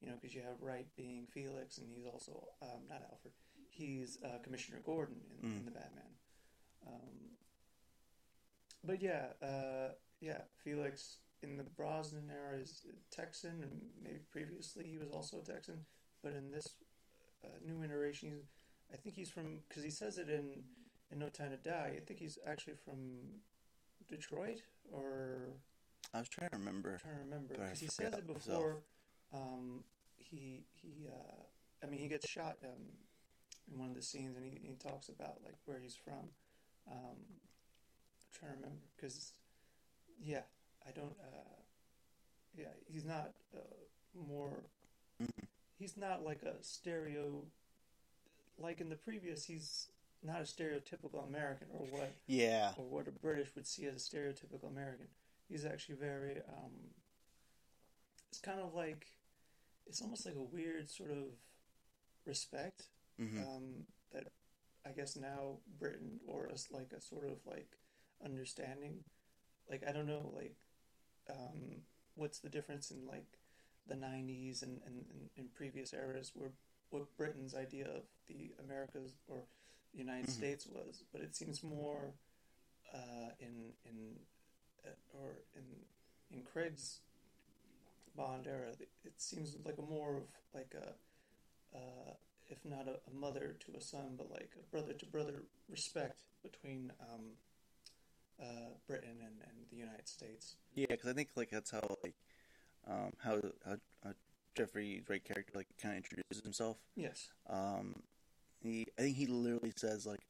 you 0.00 0.08
know, 0.08 0.14
because 0.20 0.34
you 0.34 0.42
have 0.42 0.60
Wright 0.60 0.86
being 0.96 1.26
Felix, 1.32 1.78
and 1.78 1.86
he's 1.94 2.06
also 2.06 2.48
um, 2.62 2.80
not 2.88 3.02
Alfred, 3.10 3.32
he's 3.76 4.18
uh, 4.24 4.38
Commissioner 4.42 4.80
Gordon 4.84 5.16
in, 5.42 5.48
in 5.50 5.60
Mm. 5.60 5.64
the 5.66 5.70
Batman. 5.70 6.12
Um, 6.86 7.36
but 8.84 9.02
yeah, 9.02 9.26
uh, 9.42 9.92
yeah, 10.20 10.42
Felix 10.62 11.18
in 11.42 11.56
the 11.56 11.64
Brosnan 11.64 12.30
era 12.30 12.58
is 12.58 12.86
Texan, 13.10 13.62
and 13.62 13.80
maybe 14.02 14.20
previously 14.30 14.84
he 14.86 14.98
was 14.98 15.10
also 15.10 15.40
a 15.40 15.42
Texan, 15.44 15.84
but 16.22 16.32
in 16.32 16.50
this 16.50 16.66
uh, 17.44 17.48
new 17.66 17.82
iteration, 17.82 18.30
he's, 18.30 18.48
I 18.92 18.96
think 18.96 19.14
he's 19.16 19.30
from 19.30 19.58
because 19.68 19.82
he 19.84 19.90
says 19.90 20.18
it 20.18 20.28
in 20.28 20.62
in 21.10 21.18
No 21.18 21.28
Time 21.28 21.50
to 21.50 21.56
Die. 21.56 21.92
I 21.96 22.00
think 22.06 22.18
he's 22.20 22.38
actually 22.46 22.76
from 22.84 22.98
Detroit 24.08 24.62
or 24.92 25.58
I 26.14 26.18
was 26.20 26.28
trying 26.28 26.50
to 26.50 26.56
remember. 26.56 26.92
I'm 26.94 26.98
trying 27.00 27.16
to 27.18 27.24
remember 27.24 27.54
because 27.54 27.80
he 27.80 27.88
says 27.88 28.14
it 28.14 28.26
before. 28.26 28.82
Um, 29.34 29.84
he 30.16 30.64
he. 30.72 31.08
Uh, 31.08 31.42
I 31.82 31.86
mean, 31.90 32.00
he 32.00 32.08
gets 32.08 32.28
shot 32.28 32.56
um, 32.64 32.86
in 33.70 33.78
one 33.78 33.90
of 33.90 33.96
the 33.96 34.02
scenes, 34.02 34.36
and 34.36 34.44
he, 34.44 34.58
he 34.62 34.74
talks 34.74 35.08
about 35.08 35.38
like 35.44 35.56
where 35.64 35.78
he's 35.78 35.96
from. 35.96 36.30
Um, 36.90 37.18
I'm 37.18 38.38
trying 38.38 38.52
to 38.52 38.56
remember 38.58 38.82
because, 38.96 39.32
yeah, 40.22 40.42
I 40.86 40.92
don't. 40.92 41.16
Uh, 41.20 41.60
yeah, 42.56 42.72
he's 42.86 43.04
not 43.04 43.32
uh, 43.54 43.60
more. 44.28 44.52
He's 45.78 45.96
not 45.96 46.24
like 46.24 46.42
a 46.42 46.62
stereo. 46.62 47.42
Like 48.58 48.80
in 48.80 48.88
the 48.88 48.96
previous, 48.96 49.44
he's 49.44 49.88
not 50.22 50.40
a 50.40 50.44
stereotypical 50.44 51.26
American 51.28 51.68
or 51.72 51.86
what 51.86 52.12
Yeah, 52.26 52.70
or 52.78 52.84
what 52.84 53.08
a 53.08 53.10
British 53.10 53.48
would 53.54 53.66
see 53.66 53.86
as 53.86 53.94
a 53.94 54.16
stereotypical 54.16 54.70
American. 54.70 55.06
He's 55.48 55.64
actually 55.64 55.96
very. 55.96 56.38
Um, 56.48 56.72
it's 58.30 58.40
kind 58.40 58.60
of 58.60 58.74
like, 58.74 59.06
it's 59.86 60.02
almost 60.02 60.26
like 60.26 60.34
a 60.34 60.42
weird 60.42 60.90
sort 60.90 61.10
of 61.10 61.24
respect 62.26 62.88
hmm 63.18 63.38
um, 63.40 63.84
that 64.12 64.24
I 64.86 64.90
guess 64.90 65.16
now 65.16 65.58
Britain 65.78 66.20
or 66.26 66.50
us 66.50 66.68
like 66.70 66.92
a 66.96 67.00
sort 67.00 67.26
of 67.26 67.38
like 67.46 67.68
understanding. 68.24 69.04
Like 69.70 69.84
I 69.88 69.92
don't 69.92 70.06
know, 70.06 70.30
like 70.34 70.54
um, 71.30 71.82
what's 72.14 72.40
the 72.40 72.48
difference 72.48 72.90
in 72.90 73.06
like 73.06 73.38
the 73.88 73.96
'90s 73.96 74.62
and 74.62 74.80
and, 74.86 75.04
and 75.10 75.30
in 75.36 75.48
previous 75.54 75.92
eras 75.92 76.32
where 76.34 76.50
what 76.90 77.16
Britain's 77.16 77.54
idea 77.54 77.86
of 77.86 78.02
the 78.28 78.52
Americas 78.64 79.14
or 79.28 79.44
the 79.92 79.98
United 79.98 80.28
Mhm. 80.28 80.32
States 80.32 80.66
was, 80.66 81.02
but 81.12 81.20
it 81.20 81.34
seems 81.34 81.62
more 81.62 82.14
uh, 82.94 83.30
in 83.40 83.72
in 83.84 84.14
uh, 84.84 84.90
or 85.18 85.36
in 85.54 85.64
in 86.36 86.44
Craig's 86.44 87.00
Bond 88.16 88.46
era. 88.46 88.72
It 89.04 89.20
seems 89.20 89.56
like 89.64 89.78
a 89.78 89.82
more 89.82 90.16
of 90.16 90.22
like 90.54 90.74
a 90.74 90.94
uh, 91.76 92.14
if 92.48 92.58
not 92.64 92.86
a, 92.88 92.98
a 93.10 93.14
mother 93.14 93.56
to 93.66 93.76
a 93.76 93.80
son, 93.80 94.14
but 94.16 94.30
like 94.30 94.50
a 94.58 94.70
brother 94.70 94.92
to 94.92 95.06
brother 95.06 95.42
respect 95.68 96.22
between 96.42 96.92
um, 97.00 97.20
uh, 98.40 98.70
Britain 98.86 99.16
and, 99.20 99.34
and 99.42 99.66
the 99.70 99.76
United 99.76 100.08
States. 100.08 100.56
yeah, 100.74 100.86
because 100.90 101.10
I 101.10 101.12
think 101.14 101.30
like 101.36 101.50
that's 101.50 101.70
how 101.70 101.80
like 102.02 102.14
um 102.88 103.12
how 103.18 103.40
how, 103.64 103.76
how 104.04 104.12
Jeffrey 104.56 105.02
Wright 105.08 105.24
character 105.24 105.52
like 105.54 105.66
kind 105.80 105.92
of 105.94 106.04
introduces 106.04 106.42
himself. 106.44 106.76
Yes. 106.94 107.28
Um, 107.48 107.94
he 108.62 108.86
I 108.98 109.02
think 109.02 109.16
he 109.16 109.26
literally 109.26 109.72
says 109.76 110.06
like 110.06 110.20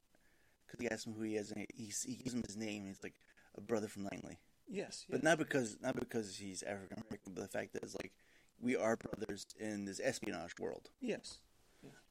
because 0.66 0.80
he 0.80 0.90
asks 0.90 1.06
him 1.06 1.14
who 1.14 1.22
he 1.22 1.36
is 1.36 1.50
and 1.52 1.66
he 1.74 1.84
he 2.06 2.14
gives 2.16 2.34
him 2.34 2.42
his 2.46 2.56
name. 2.56 2.86
He's 2.86 3.02
like 3.02 3.14
a 3.56 3.60
brother 3.60 3.88
from 3.88 4.04
Langley, 4.04 4.38
Yes. 4.68 5.04
but 5.08 5.22
not 5.22 5.38
because 5.38 5.76
not 5.82 5.96
because 5.96 6.36
he's 6.36 6.62
African 6.62 6.98
American, 7.06 7.32
but 7.34 7.42
the 7.42 7.48
fact 7.58 7.72
that 7.74 7.82
it's 7.82 7.94
like 7.94 8.12
we 8.60 8.74
are 8.76 8.96
brothers 8.96 9.46
in 9.60 9.84
this 9.84 10.00
espionage 10.02 10.54
world. 10.58 10.88
Yes. 11.00 11.38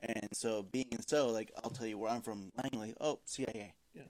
And 0.01 0.29
so, 0.33 0.63
being 0.63 0.97
so, 1.07 1.29
like, 1.29 1.51
I'll 1.63 1.69
tell 1.71 1.87
you 1.87 1.97
where 1.97 2.11
I'm 2.11 2.21
from, 2.21 2.51
Langley. 2.61 2.93
Oh, 3.01 3.19
CIA. 3.25 3.73
Yes. 3.93 4.05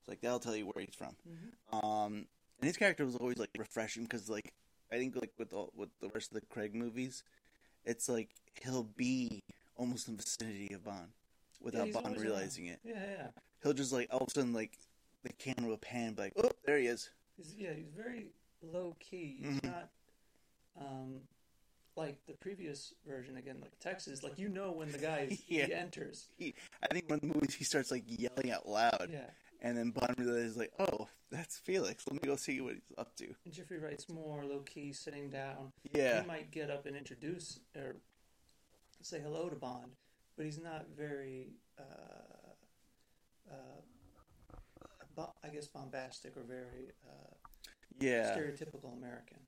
It's 0.00 0.08
like 0.08 0.20
that'll 0.20 0.40
tell 0.40 0.56
you 0.56 0.66
where 0.66 0.84
he's 0.84 0.94
from. 0.94 1.16
Mhm. 1.28 1.84
Um, 1.84 2.26
and 2.60 2.66
his 2.66 2.76
character 2.76 3.04
was 3.06 3.16
always 3.16 3.38
like 3.38 3.50
refreshing 3.58 4.02
because, 4.04 4.28
like, 4.28 4.52
I 4.92 4.96
think 4.96 5.16
like 5.16 5.32
with 5.38 5.52
all, 5.52 5.72
with 5.76 5.90
the 6.00 6.08
rest 6.08 6.32
of 6.32 6.40
the 6.40 6.46
Craig 6.46 6.74
movies, 6.74 7.22
it's 7.84 8.08
like 8.08 8.30
he'll 8.62 8.84
be 8.96 9.42
almost 9.76 10.08
in 10.08 10.16
the 10.16 10.22
vicinity 10.22 10.74
of 10.74 10.84
Bond 10.84 11.08
without 11.60 11.86
he's 11.86 11.94
Bond 11.94 12.20
realizing 12.20 12.66
it. 12.66 12.80
Yeah, 12.84 12.94
yeah. 12.94 13.26
He'll 13.62 13.74
just 13.74 13.92
like 13.92 14.08
all 14.10 14.20
of 14.20 14.28
a 14.28 14.30
sudden 14.30 14.52
like 14.52 14.76
the 15.22 15.32
camera 15.34 15.70
will 15.70 15.78
pan, 15.78 16.14
like, 16.18 16.32
oh, 16.36 16.50
there 16.64 16.78
he 16.78 16.86
is. 16.86 17.10
He's, 17.36 17.54
yeah, 17.56 17.72
he's 17.74 17.90
very 17.96 18.26
low 18.62 18.96
key. 18.98 19.36
He's 19.40 19.60
Mhm. 19.60 19.64
not 19.64 19.88
um, 20.80 21.20
like 21.98 22.16
the 22.26 22.32
previous 22.34 22.94
version 23.06 23.36
again, 23.36 23.56
like 23.60 23.78
Texas. 23.80 24.22
Like 24.22 24.38
you 24.38 24.48
know 24.48 24.70
when 24.72 24.90
the 24.90 24.98
guy 24.98 25.36
Yeah. 25.48 25.66
he 25.66 25.74
enters. 25.74 26.28
He, 26.38 26.54
I 26.82 26.86
think 26.94 27.10
one 27.10 27.16
of 27.16 27.20
the 27.22 27.26
movies 27.34 27.54
he 27.54 27.64
starts 27.64 27.90
like 27.90 28.04
yelling 28.06 28.50
out 28.52 28.66
loud, 28.68 29.10
Yeah. 29.12 29.26
and 29.60 29.76
then 29.76 29.90
Bond 29.90 30.14
realizes 30.18 30.56
like, 30.56 30.72
oh, 30.78 31.08
that's 31.30 31.58
Felix. 31.58 32.04
Let 32.08 32.22
me 32.22 32.26
go 32.26 32.36
see 32.36 32.60
what 32.60 32.74
he's 32.74 32.82
up 32.96 33.14
to. 33.16 33.26
And 33.44 33.52
Jeffrey 33.52 33.78
Wright's 33.78 34.08
more 34.08 34.44
low 34.44 34.60
key, 34.60 34.92
sitting 34.92 35.28
down. 35.28 35.72
Yeah. 35.92 36.22
He 36.22 36.26
might 36.26 36.50
get 36.50 36.70
up 36.70 36.86
and 36.86 36.96
introduce 36.96 37.60
or 37.76 37.96
say 39.02 39.20
hello 39.20 39.48
to 39.48 39.56
Bond, 39.56 39.90
but 40.36 40.46
he's 40.46 40.58
not 40.62 40.86
very, 40.96 41.48
uh, 41.78 41.82
uh, 43.50 43.80
I 45.44 45.48
guess, 45.48 45.66
bombastic 45.66 46.36
or 46.36 46.42
very 46.44 46.92
uh, 47.06 47.34
Yeah. 48.00 48.36
stereotypical 48.36 48.96
American. 48.96 49.38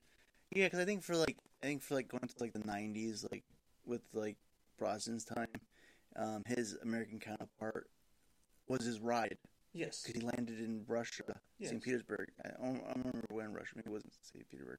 Yeah, 0.53 0.66
because 0.66 0.80
I 0.80 0.84
think 0.84 1.05
for 1.05 1.14
like 1.16 1.36
I 1.62 1.66
think 1.66 1.82
for 1.82 1.94
like 1.94 2.08
going 2.08 2.26
to 2.26 2.34
like 2.40 2.52
the 2.52 2.61
'90s, 2.61 3.30
like 3.30 3.44
with 3.84 4.02
like 4.12 4.36
Brosnan's 4.80 5.24
time, 5.24 5.48
um, 6.16 6.42
his 6.46 6.76
American 6.82 7.18
counterpart 7.18 7.88
was 8.68 8.84
his 8.84 9.00
ride 9.00 9.36
Yes. 9.72 10.02
because 10.04 10.20
he 10.20 10.26
landed 10.26 10.58
in 10.58 10.84
Russia, 10.86 11.24
Yes. 11.58 11.70
St. 11.70 11.82
Petersburg. 11.82 12.28
I 12.44 12.48
don't, 12.50 12.76
I 12.76 12.92
don't 12.94 12.96
remember 13.06 13.26
when 13.30 13.52
Russia, 13.52 13.72
maybe 13.76 13.88
it 13.90 13.92
wasn't 13.92 14.12
St. 14.22 14.48
Petersburg. 14.48 14.78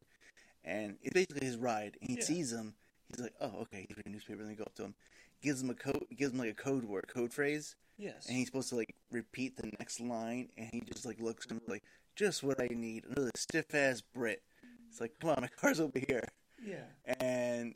And 0.64 0.98
it's 1.02 1.14
basically 1.14 1.46
his 1.46 1.58
ride. 1.58 1.98
And 2.02 2.10
he 2.10 2.18
Yeah. 2.18 2.24
sees 2.24 2.52
him. 2.54 2.74
He's 3.10 3.20
like, 3.20 3.34
"Oh, 3.42 3.60
okay." 3.64 3.86
He's 3.88 3.98
reading 3.98 4.12
a 4.12 4.16
newspaper. 4.16 4.42
And 4.42 4.50
they 4.50 4.56
go 4.56 4.64
up 4.64 4.76
to 4.76 4.84
him, 4.86 4.96
gives 5.42 5.62
him 5.62 5.70
a 5.70 5.76
code, 5.76 6.06
gives 6.16 6.32
him 6.34 6.40
like 6.40 6.50
a 6.52 6.54
code 6.54 6.86
word, 6.86 7.08
code 7.08 7.34
phrase, 7.34 7.76
Yes. 7.98 8.28
and 8.28 8.38
he's 8.38 8.48
supposed 8.48 8.70
to 8.70 8.76
like 8.76 8.96
repeat 9.12 9.58
the 9.58 9.68
next 9.80 10.00
line. 10.00 10.50
And 10.58 10.70
he 10.72 10.82
just 10.82 11.06
like 11.06 11.20
looks 11.20 11.46
at 11.46 11.52
him 11.52 11.62
like, 11.68 11.84
"Just 12.16 12.42
what 12.44 12.62
I 12.62 12.68
need." 12.68 13.06
Another 13.06 13.32
stiff 13.36 13.74
ass 13.76 14.02
Brit. 14.02 14.42
It's 14.88 15.02
like, 15.02 15.20
"Come 15.20 15.32
on, 15.32 15.42
my 15.42 15.48
car's 15.48 15.80
over 15.80 16.00
here." 16.08 16.28
Yeah. 16.64 17.14
And 17.20 17.76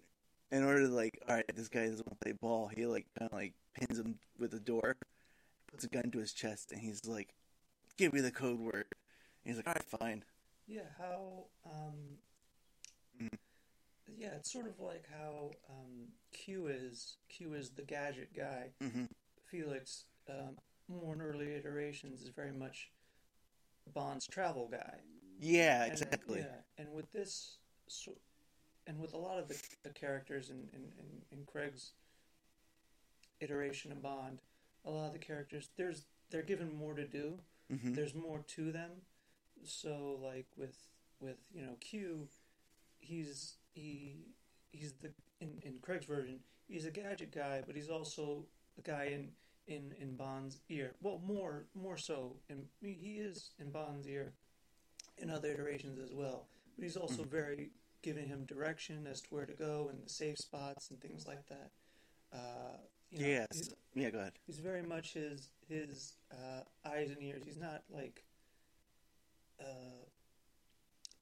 in 0.52 0.64
order 0.64 0.82
to 0.88 0.88
like, 0.94 1.22
all 1.28 1.36
right, 1.36 1.56
this 1.56 1.68
guy 1.68 1.88
doesn't 1.88 2.06
want 2.08 2.20
to 2.20 2.24
play 2.26 2.34
ball. 2.34 2.68
He 2.76 2.86
like 2.86 3.06
kind 3.18 3.32
of 3.32 3.38
like 3.38 3.54
pins 3.74 4.00
him 4.00 4.20
with 4.38 4.54
a 4.54 4.60
door, 4.60 4.96
puts 5.72 5.84
a 5.84 5.88
gun 5.88 6.12
to 6.12 6.20
his 6.20 6.34
chest, 6.34 6.72
and 6.72 6.82
he's 6.82 7.06
like, 7.06 7.30
"Give 7.98 8.14
me 8.14 8.22
the 8.22 8.32
code 8.32 8.60
word." 8.60 8.86
And 9.44 9.56
he's 9.56 9.58
like, 9.58 9.68
"All 9.68 9.74
right, 9.74 9.84
fine." 9.84 10.24
Yeah, 10.68 10.82
how 10.98 11.46
um 11.66 12.18
Mhm. 13.22 13.38
yeah, 14.18 14.34
it's 14.36 14.52
sort 14.52 14.68
of 14.68 14.80
like 14.80 15.06
how 15.10 15.52
um 15.70 16.08
Q 16.32 16.68
is 16.68 17.18
Q 17.30 17.54
is 17.54 17.72
the 17.72 17.84
gadget 17.84 18.34
guy. 18.36 18.72
hmm 18.82 19.06
Felix 19.50 20.06
um 20.30 20.58
more 20.88 21.14
in 21.14 21.22
early 21.22 21.54
iterations 21.56 22.22
is 22.22 22.30
very 22.30 22.52
much 22.52 22.92
Bond's 23.94 24.28
travel 24.28 24.68
guy. 24.68 25.00
Yeah, 25.40 25.84
And, 25.84 25.92
exactly. 25.94 26.40
yeah, 26.40 26.62
and 26.78 26.92
with 26.94 27.12
this, 27.12 27.58
so, 27.88 28.14
and 28.88 29.00
with 29.00 29.14
a 29.14 29.18
lot 29.18 29.40
of 29.40 29.48
the, 29.48 29.62
the 29.84 29.90
characters 29.90 30.50
in, 30.50 30.58
in, 30.74 30.84
in, 31.32 31.46
Craig's 31.46 31.92
iteration 33.40 33.92
of 33.92 34.02
Bond, 34.02 34.40
a 34.86 34.90
lot 34.90 35.08
of 35.08 35.14
the 35.14 35.20
characters 35.20 35.70
there's 35.78 36.04
they're 36.30 36.42
given 36.42 36.76
more 36.76 36.94
to 36.94 37.06
do. 37.06 37.40
hmm 37.70 37.94
There's 37.94 38.16
more 38.16 38.44
to 38.48 38.72
them. 38.72 38.92
So 39.64 40.20
like 40.22 40.48
with 40.58 40.78
with 41.20 41.38
you 41.54 41.64
know 41.64 41.76
Q, 41.80 42.28
he's 43.00 43.56
he 43.74 44.18
he's 44.72 44.94
the 44.94 45.12
in, 45.40 45.60
in 45.64 45.76
Craig's 45.82 46.06
version 46.06 46.40
he's 46.68 46.86
a 46.86 46.92
gadget 46.92 47.32
guy, 47.34 47.62
but 47.66 47.76
he's 47.76 47.90
also 47.90 48.46
a 48.78 48.82
guy 48.82 49.06
in 49.14 49.30
in 49.68 49.94
in 50.00 50.16
Bond's 50.16 50.60
ear. 50.70 50.94
Well, 51.02 51.22
more 51.26 51.66
more 51.74 51.98
so, 51.98 52.36
in, 52.50 52.64
he 52.82 53.20
is 53.20 53.52
in 53.60 53.72
Bond's 53.72 54.08
ear 54.08 54.34
in 55.18 55.30
other 55.30 55.50
iterations 55.50 56.00
as 56.00 56.14
well. 56.14 56.48
But 56.76 56.84
he's 56.84 56.98
also 56.98 57.24
very 57.24 57.70
giving 58.06 58.28
him 58.28 58.46
direction 58.46 59.08
as 59.10 59.20
to 59.20 59.28
where 59.32 59.46
to 59.46 59.54
go 59.54 59.88
and 59.90 60.00
the 60.06 60.10
safe 60.10 60.38
spots 60.38 60.92
and 60.92 61.02
things 61.02 61.26
like 61.28 61.44
that. 61.48 61.72
Uh, 62.32 62.78
you 63.10 63.20
know, 63.20 63.28
yes. 63.28 63.74
Yeah, 63.96 64.12
go 64.12 64.20
ahead. 64.20 64.34
he's 64.46 64.60
very 64.60 64.84
much 64.84 65.14
his 65.14 65.50
his 65.68 66.16
uh, 66.32 66.62
eyes 66.88 67.10
and 67.10 67.22
ears. 67.22 67.42
He's 67.44 67.58
not 67.58 67.82
like 67.90 68.24
uh, 69.60 70.06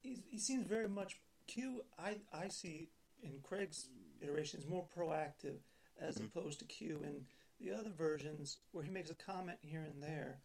he 0.02 0.38
seems 0.38 0.66
very 0.66 0.88
much 0.88 1.18
Q. 1.46 1.82
I 1.98 2.16
I 2.32 2.48
see 2.48 2.88
in 3.22 3.40
Craig's 3.42 3.88
iterations 4.20 4.66
more 4.66 4.84
proactive 4.96 5.56
as 5.98 6.18
opposed 6.18 6.58
to 6.58 6.64
Q 6.66 7.00
in 7.02 7.24
the 7.60 7.72
other 7.72 7.90
versions 7.96 8.58
where 8.72 8.84
he 8.84 8.90
makes 8.90 9.10
a 9.10 9.14
comment 9.14 9.58
here 9.62 9.86
and 9.90 10.02
there, 10.02 10.40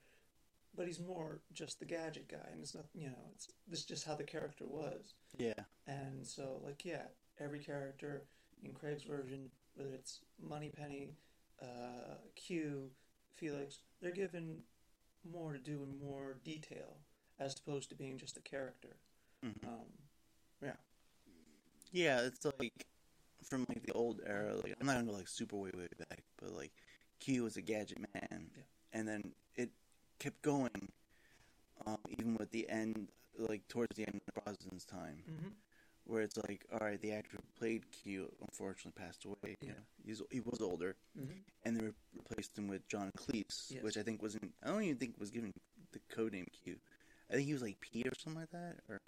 but 0.75 0.87
he's 0.87 0.99
more 0.99 1.41
just 1.53 1.79
the 1.79 1.85
gadget 1.85 2.27
guy, 2.29 2.47
and 2.51 2.61
it's 2.61 2.75
not 2.75 2.85
you 2.93 3.07
know 3.07 3.29
it's 3.33 3.47
this 3.67 3.79
is 3.79 3.85
just 3.85 4.05
how 4.05 4.15
the 4.15 4.23
character 4.23 4.65
was. 4.67 5.13
Yeah. 5.37 5.53
And 5.87 6.25
so, 6.25 6.61
like, 6.63 6.85
yeah, 6.85 7.03
every 7.39 7.59
character 7.59 8.23
in 8.63 8.73
Craig's 8.73 9.03
version, 9.03 9.49
whether 9.75 9.91
it's 9.93 10.19
Moneypenny, 10.41 11.15
uh, 11.61 12.15
Q, 12.35 12.91
Felix, 13.35 13.79
they're 14.01 14.11
given 14.11 14.59
more 15.31 15.53
to 15.53 15.59
do 15.59 15.81
and 15.83 15.99
more 15.99 16.37
detail 16.43 16.97
as 17.39 17.57
opposed 17.57 17.89
to 17.89 17.95
being 17.95 18.17
just 18.17 18.37
a 18.37 18.41
character. 18.41 18.97
Mhm. 19.43 19.65
Um, 19.67 19.85
yeah. 20.61 20.75
Yeah, 21.91 22.21
it's 22.21 22.45
like 22.59 22.85
from 23.43 23.65
like 23.69 23.83
the 23.83 23.93
old 23.93 24.21
era. 24.25 24.55
Like 24.55 24.75
I'm 24.79 24.85
not 24.85 24.95
gonna 24.95 25.07
go 25.11 25.17
like 25.17 25.27
super 25.27 25.55
way 25.55 25.71
way 25.73 25.87
back, 25.97 26.23
but 26.37 26.51
like 26.53 26.71
Q 27.19 27.43
was 27.43 27.57
a 27.57 27.61
gadget 27.61 27.99
man, 28.13 28.51
Yeah. 28.55 28.63
and 28.93 29.07
then 29.07 29.33
kept 30.19 30.41
going, 30.41 30.69
um, 31.85 31.97
even 32.09 32.35
with 32.35 32.51
the 32.51 32.69
end, 32.69 33.09
like 33.37 33.67
towards 33.67 33.95
the 33.95 34.05
end 34.07 34.21
of 34.27 34.43
Brosnan's 34.43 34.85
time, 34.85 35.23
Mm-hmm. 35.29 35.49
where 36.05 36.21
it's 36.21 36.37
like, 36.37 36.65
all 36.71 36.79
right, 36.79 36.99
the 37.01 37.11
actor 37.13 37.37
who 37.37 37.43
played 37.59 37.83
Q 37.91 38.31
unfortunately 38.41 39.01
passed 39.01 39.25
away. 39.25 39.55
You 39.61 39.67
Yeah. 39.67 39.73
know, 39.73 39.79
he's 40.05 40.21
he 40.31 40.39
was 40.41 40.59
older, 40.61 40.95
Mm-hmm. 41.17 41.39
and 41.65 41.77
they 41.77 41.85
replaced 42.13 42.57
him 42.57 42.67
with 42.67 42.87
John 42.87 43.11
Cleese, 43.17 43.71
Yes. 43.71 43.83
which 43.83 43.97
I 43.97 44.03
think 44.03 44.21
wasn't. 44.21 44.53
I 44.63 44.67
don't 44.67 44.83
even 44.83 44.97
think 44.97 45.19
was 45.19 45.31
given 45.31 45.53
the 45.91 45.99
code 46.09 46.33
name 46.33 46.47
Q. 46.51 46.75
I 47.31 47.35
think 47.35 47.47
he 47.47 47.53
was 47.53 47.61
like 47.61 47.79
P 47.79 48.03
or 48.03 48.13
something 48.15 48.41
like 48.41 48.49
that, 48.51 48.77
or 48.89 48.99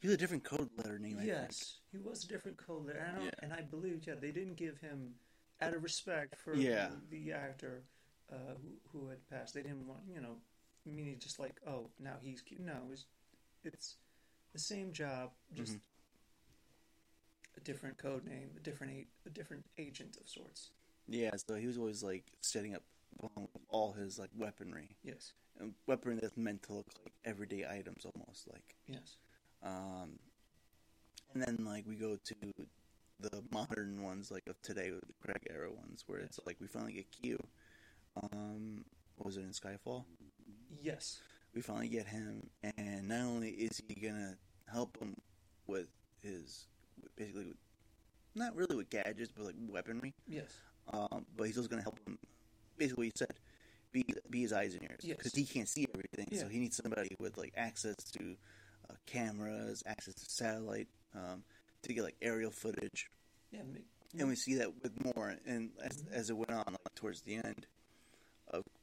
he 0.00 0.06
was 0.08 0.14
a 0.14 0.18
different 0.18 0.44
code 0.44 0.68
letter 0.76 0.98
name. 0.98 1.18
Yes, 1.22 1.78
he 1.90 1.98
was 1.98 2.24
a 2.24 2.28
different 2.28 2.56
code 2.56 2.86
there, 2.88 3.04
and 3.06 3.16
I, 3.16 3.24
Yeah. 3.24 3.30
and 3.42 3.52
I 3.52 3.62
believe 3.62 4.02
yeah 4.06 4.14
they 4.20 4.30
didn't 4.32 4.54
give 4.56 4.78
him 4.80 5.14
out 5.60 5.74
of 5.74 5.82
respect 5.82 6.36
for 6.36 6.54
Yeah. 6.54 6.90
the 7.10 7.32
actor 7.32 7.82
uh, 8.32 8.54
who 8.62 8.98
who 9.00 9.08
had 9.08 9.28
passed. 9.28 9.54
They 9.54 9.62
didn't 9.62 9.86
want 9.86 10.00
you 10.12 10.20
know, 10.20 10.36
I 10.86 10.90
mean, 10.90 11.06
he's 11.06 11.18
just 11.22 11.38
like 11.38 11.56
oh 11.66 11.90
now 11.98 12.16
he's 12.22 12.40
cute. 12.42 12.60
No, 12.60 12.90
it's 12.92 13.06
it's 13.64 13.96
the 14.52 14.58
same 14.58 14.92
job, 14.92 15.30
just 15.54 15.74
Mhm. 15.74 15.80
a 17.56 17.60
different 17.60 17.98
code 17.98 18.24
name, 18.24 18.50
a 18.56 18.60
different 18.60 19.06
a, 19.26 19.30
different 19.30 19.64
agent 19.78 20.16
of 20.20 20.28
sorts. 20.28 20.70
Yeah, 21.06 21.30
so 21.36 21.54
he 21.54 21.66
was 21.66 21.78
always 21.78 22.02
like 22.02 22.24
setting 22.40 22.74
up 22.74 22.82
all 23.70 23.92
his 23.92 24.18
like 24.18 24.30
weaponry, 24.36 24.96
Yes, 25.02 25.32
and 25.58 25.74
weaponry 25.86 26.18
that's 26.20 26.36
meant 26.36 26.62
to 26.64 26.74
look 26.74 26.86
like 27.04 27.14
everyday 27.24 27.66
items, 27.66 28.04
almost 28.04 28.46
like. 28.52 28.76
yes, 28.86 29.16
Um, 29.62 30.18
and 31.32 31.42
then 31.42 31.64
like 31.64 31.86
we 31.86 31.96
go 31.96 32.16
to 32.16 32.34
the 33.20 33.42
modern 33.50 34.02
ones, 34.02 34.30
like 34.30 34.46
of 34.46 34.60
today, 34.62 34.90
with 34.92 35.06
the 35.06 35.14
Craig 35.20 35.46
era 35.50 35.70
ones, 35.72 36.04
where 36.06 36.20
it's 36.20 36.38
like 36.46 36.60
we 36.60 36.66
finally 36.66 36.92
get 36.92 37.10
Q. 37.10 37.38
Um, 38.22 38.84
what 39.16 39.26
was 39.26 39.36
it 39.36 39.40
in 39.42 39.50
Skyfall? 39.50 40.04
yes, 40.82 41.20
We 41.54 41.60
finally 41.62 41.88
get 41.88 42.06
him, 42.06 42.48
and 42.76 43.08
not 43.08 43.20
only 43.22 43.50
is 43.50 43.80
he 43.88 43.94
gonna 43.94 44.36
help 44.70 44.98
him 44.98 45.14
with 45.66 45.86
his 46.22 46.66
basically, 47.16 47.44
with, 47.46 47.56
not 48.34 48.54
really 48.54 48.76
with 48.76 48.90
gadgets, 48.90 49.32
but 49.34 49.44
like 49.46 49.54
weaponry. 49.68 50.14
yes, 50.26 50.52
um, 50.92 51.26
but 51.36 51.44
he's 51.46 51.56
also 51.56 51.68
going 51.68 51.80
to 51.80 51.84
help 51.84 51.98
him. 52.06 52.18
Basically, 52.76 53.02
what 53.02 53.04
he 53.06 53.12
said, 53.16 53.34
be 53.92 54.04
be 54.30 54.40
his 54.42 54.52
eyes 54.52 54.74
and 54.74 54.82
ears 54.84 55.00
Yes. 55.02 55.16
because 55.18 55.32
he 55.34 55.44
can't 55.44 55.68
see 55.68 55.86
everything. 55.94 56.36
So 56.38 56.48
he 56.48 56.58
needs 56.58 56.76
somebody 56.76 57.14
with 57.18 57.36
like 57.36 57.52
access 57.56 57.96
to 58.12 58.36
uh, 58.90 58.94
cameras, 59.06 59.82
access 59.86 60.14
to 60.14 60.24
satellite, 60.28 60.88
um, 61.14 61.42
to 61.82 61.92
get 61.92 62.04
like 62.04 62.16
aerial 62.22 62.50
footage. 62.50 63.06
yeah. 63.50 63.62
ma- 63.64 63.80
And 64.20 64.28
we 64.28 64.36
see 64.36 64.54
that 64.56 64.70
with 64.82 64.92
more, 65.14 65.34
and 65.46 65.70
as, 65.82 65.96
Mm-hmm. 66.02 66.14
as 66.14 66.30
it 66.30 66.36
went 66.36 66.50
on, 66.52 66.64
like 66.68 66.94
towards 66.94 67.22
the 67.22 67.36
end 67.36 67.66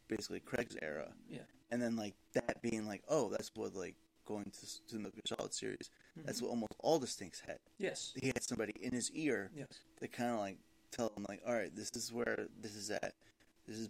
basically 0.08 0.39
Craig's 0.39 0.76
era, 0.82 1.12
Yeah. 1.30 1.39
and 1.72 1.82
then 1.82 1.95
like 1.95 2.14
that 2.34 2.62
being 2.62 2.88
like, 2.88 3.03
oh, 3.10 3.30
that's 3.30 3.51
what 3.56 3.76
like 3.76 3.95
going 4.26 4.45
to, 4.45 4.86
to 4.88 4.93
the 4.93 4.99
Metal 4.99 5.12
Gear 5.14 5.38
Solid 5.38 5.53
series. 5.53 5.89
That's 6.16 6.38
Mm-hmm. 6.38 6.45
what 6.45 6.49
almost 6.51 6.74
all 6.80 6.99
the 6.99 7.08
stinks 7.08 7.41
had. 7.45 7.60
Yes, 7.78 8.14
He 8.16 8.28
had 8.28 8.43
somebody 8.43 8.74
in 8.82 8.91
his 8.93 9.12
ear 9.12 9.51
yes, 9.56 9.68
they 9.99 10.08
kind 10.08 10.32
of 10.32 10.39
like 10.39 10.58
tell 10.91 11.12
him 11.16 11.26
like, 11.30 11.41
all 11.45 11.53
right, 11.53 11.76
this 11.76 11.91
is 11.95 12.12
where 12.14 12.47
this 12.62 12.76
is 12.76 12.89
at. 12.91 13.14
This 13.68 13.78
is 13.78 13.89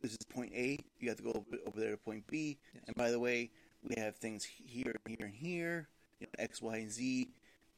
this 0.00 0.12
is 0.12 0.18
point 0.32 0.52
A. 0.54 0.78
You 1.00 1.08
have 1.08 1.16
to 1.18 1.24
go 1.24 1.30
over, 1.30 1.58
over 1.66 1.80
there 1.80 1.90
to 1.90 1.96
point 1.96 2.24
B. 2.28 2.56
Yes. 2.72 2.84
And 2.86 2.94
by 2.96 3.10
the 3.10 3.18
way, 3.18 3.50
we 3.82 3.94
have 4.00 4.14
things 4.16 4.44
here, 4.44 4.94
here, 5.08 5.16
and 5.26 5.34
here. 5.34 5.88
You 6.20 6.26
know, 6.26 6.44
X, 6.44 6.62
Y, 6.62 6.76
and 6.76 6.90
Z. 6.90 7.28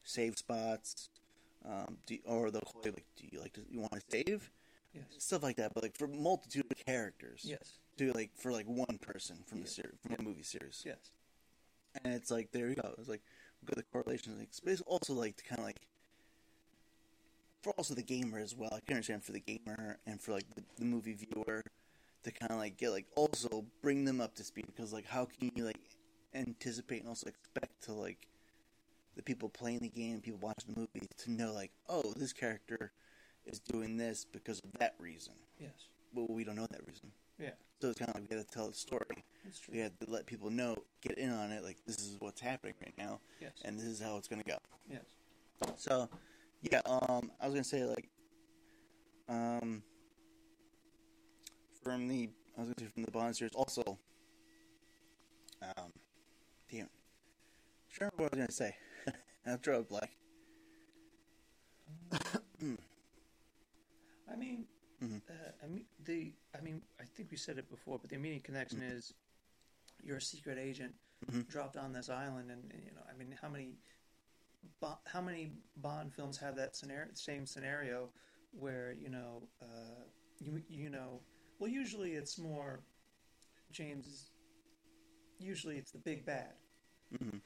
Save 0.02 0.36
spots. 0.38 1.08
Um, 1.64 1.96
do, 2.06 2.18
or 2.26 2.50
they'll 2.50 2.60
call 2.62 2.82
you 2.84 2.92
like, 2.92 3.04
do 3.16 3.26
you 3.30 3.40
like 3.40 3.52
to 3.54 3.62
you 3.70 3.80
want 3.80 3.92
to 3.92 4.00
save 4.10 4.50
yes, 4.92 5.04
stuff 5.18 5.42
like 5.42 5.56
that? 5.56 5.72
But 5.74 5.82
like 5.82 5.96
for 5.96 6.06
multitude 6.06 6.64
of 6.70 6.84
characters. 6.86 7.42
yes, 7.44 7.78
To 7.98 8.12
like 8.12 8.30
for 8.36 8.52
like 8.52 8.66
one 8.66 8.98
person 9.00 9.38
from 9.46 9.58
Yeah. 9.58 9.64
the 9.64 9.70
series, 9.70 9.98
from 10.02 10.16
a 10.18 10.22
movie 10.22 10.42
series. 10.42 10.82
yes. 10.84 11.10
And 12.04 12.14
it's 12.14 12.30
like 12.30 12.52
there 12.52 12.68
you 12.68 12.76
go. 12.76 12.94
It's 12.98 13.08
like 13.08 13.22
we've 13.60 13.68
got 13.68 13.76
the 13.76 13.82
correlation. 13.92 14.38
Like, 14.38 14.50
but 14.62 14.72
it's 14.72 14.82
also 14.82 15.14
like 15.14 15.36
to 15.36 15.44
kind 15.44 15.58
of 15.58 15.64
like 15.66 15.76
for 17.62 17.72
also 17.74 17.94
the 17.94 18.02
gamer 18.02 18.38
as 18.38 18.54
well. 18.56 18.70
I 18.72 18.80
can 18.80 18.94
understand 18.96 19.22
for 19.24 19.32
the 19.32 19.40
gamer 19.40 19.98
and 20.06 20.20
for 20.20 20.32
like 20.32 20.46
the, 20.54 20.62
the 20.78 20.84
movie 20.84 21.14
viewer 21.14 21.62
to 22.22 22.30
kind 22.30 22.52
of 22.52 22.58
like 22.58 22.76
get 22.76 22.90
like 22.90 23.06
also 23.16 23.64
bring 23.82 24.04
them 24.04 24.20
up 24.20 24.34
to 24.36 24.44
speed 24.44 24.66
because 24.66 24.92
like 24.92 25.06
how 25.06 25.24
can 25.26 25.50
you 25.54 25.64
like 25.64 25.80
anticipate 26.34 27.00
and 27.00 27.08
also 27.08 27.28
expect 27.28 27.82
to 27.84 27.92
like 27.92 28.26
the 29.16 29.22
people 29.22 29.48
playing 29.48 29.80
the 29.80 29.88
game, 29.88 30.20
people 30.20 30.38
watching 30.40 30.72
the 30.72 30.80
movie 30.80 31.08
to 31.18 31.30
know 31.30 31.52
like 31.52 31.72
oh 31.88 32.12
this 32.16 32.32
character 32.32 32.92
is 33.46 33.60
doing 33.60 33.96
this 33.96 34.24
because 34.30 34.60
of 34.60 34.72
that 34.78 34.94
reason. 34.98 35.34
yes. 35.58 35.70
Well, 36.12 36.26
we 36.28 36.42
don't 36.44 36.56
know 36.56 36.66
that 36.70 36.86
reason. 36.86 37.10
Yeah, 37.38 37.50
So 37.80 37.88
it's 37.90 37.98
kind 37.98 38.08
of 38.10 38.16
like 38.16 38.28
we 38.30 38.36
have 38.36 38.46
to 38.46 38.52
tell 38.52 38.68
the 38.68 38.74
story. 38.74 39.24
that's 39.44 39.60
true. 39.60 39.74
We 39.74 39.80
have 39.80 39.96
to 40.00 40.10
let 40.10 40.26
people 40.26 40.50
know, 40.50 40.76
get 41.02 41.16
in 41.18 41.30
on 41.30 41.50
it. 41.52 41.62
Like 41.62 41.78
this 41.86 41.96
is 41.98 42.16
what's 42.18 42.40
happening 42.40 42.74
right 42.84 42.94
now, 42.98 43.20
Yes, 43.40 43.52
and 43.64 43.78
this 43.78 43.86
is 43.86 44.00
how 44.00 44.16
it's 44.16 44.26
gonna 44.28 44.42
go. 44.42 44.56
yes, 44.90 45.04
So, 45.76 46.08
yeah, 46.62 46.80
um, 46.84 47.30
I 47.40 47.46
was 47.46 47.54
gonna 47.54 47.64
say 47.64 47.84
like, 47.84 48.08
um, 49.28 49.82
from 51.82 52.08
the 52.08 52.28
I 52.58 52.60
was 52.62 52.68
gonna 52.70 52.88
say 52.88 52.92
from 52.92 53.04
the 53.04 53.10
Bond 53.12 53.36
series 53.36 53.54
also. 53.54 53.98
Um, 55.62 55.92
damn, 56.70 56.88
sure 57.88 58.10
what 58.16 58.32
I 58.32 58.36
was 58.36 58.40
gonna 58.40 58.52
say. 58.52 58.76
I'll 59.46 59.56
draw 59.58 59.78
a 59.78 59.82
blank. 59.82 60.10
I 64.30 64.36
mean, 64.36 64.66
Mhm. 65.02 65.20
uh, 65.28 65.52
I 65.62 65.66
mean 65.66 65.86
the. 66.04 66.32
I 66.54 66.60
mean, 66.60 66.82
I 66.98 67.04
think 67.04 67.30
we 67.30 67.36
said 67.36 67.58
it 67.58 67.68
before, 67.68 67.98
but 67.98 68.10
the 68.10 68.16
immediate 68.16 68.44
connection 68.44 68.82
is 68.82 69.14
you're 70.02 70.16
a 70.18 70.22
secret 70.22 70.58
agent 70.58 70.94
Mhm. 71.26 71.46
dropped 71.48 71.76
on 71.76 71.92
this 71.92 72.08
island, 72.08 72.50
and, 72.50 72.70
and, 72.72 72.84
you 72.84 72.92
know, 72.92 73.02
I 73.08 73.12
mean, 73.14 73.32
how 73.32 73.48
many, 73.48 73.76
Bo- 74.80 74.98
how 75.06 75.20
many 75.20 75.52
Bond 75.76 76.12
films 76.14 76.36
have 76.38 76.56
that 76.56 76.76
scenario, 76.76 77.12
same 77.14 77.46
scenario, 77.46 78.12
where 78.52 78.92
you 78.92 79.08
know, 79.08 79.48
uh, 79.60 80.04
you 80.38 80.62
you 80.68 80.90
know, 80.90 81.22
well, 81.58 81.70
usually 81.70 82.12
it's 82.14 82.38
more 82.38 82.84
James. 83.72 84.06
is 84.06 84.30
Usually, 85.38 85.78
it's 85.78 85.90
the 85.90 85.98
big 85.98 86.26
bad. 86.26 86.54
hmm 87.18 87.38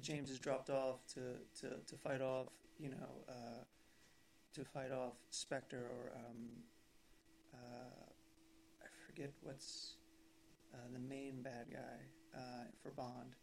James 0.00 0.30
is 0.30 0.38
dropped 0.38 0.68
off 0.70 1.04
to, 1.06 1.38
to, 1.60 1.80
to 1.86 1.96
fight 1.96 2.20
off, 2.20 2.48
you 2.78 2.90
know, 2.90 3.24
uh, 3.28 3.64
to 4.54 4.64
fight 4.64 4.92
off 4.92 5.14
Spectre 5.30 5.90
or 5.90 6.12
um, 6.16 6.48
uh, 7.54 8.06
I 8.82 8.86
forget 9.06 9.32
what's 9.42 9.96
uh, 10.74 10.78
the 10.92 10.98
main 10.98 11.42
bad 11.42 11.66
guy 11.70 12.38
uh, 12.38 12.64
for 12.82 12.90
Bond. 12.90 13.34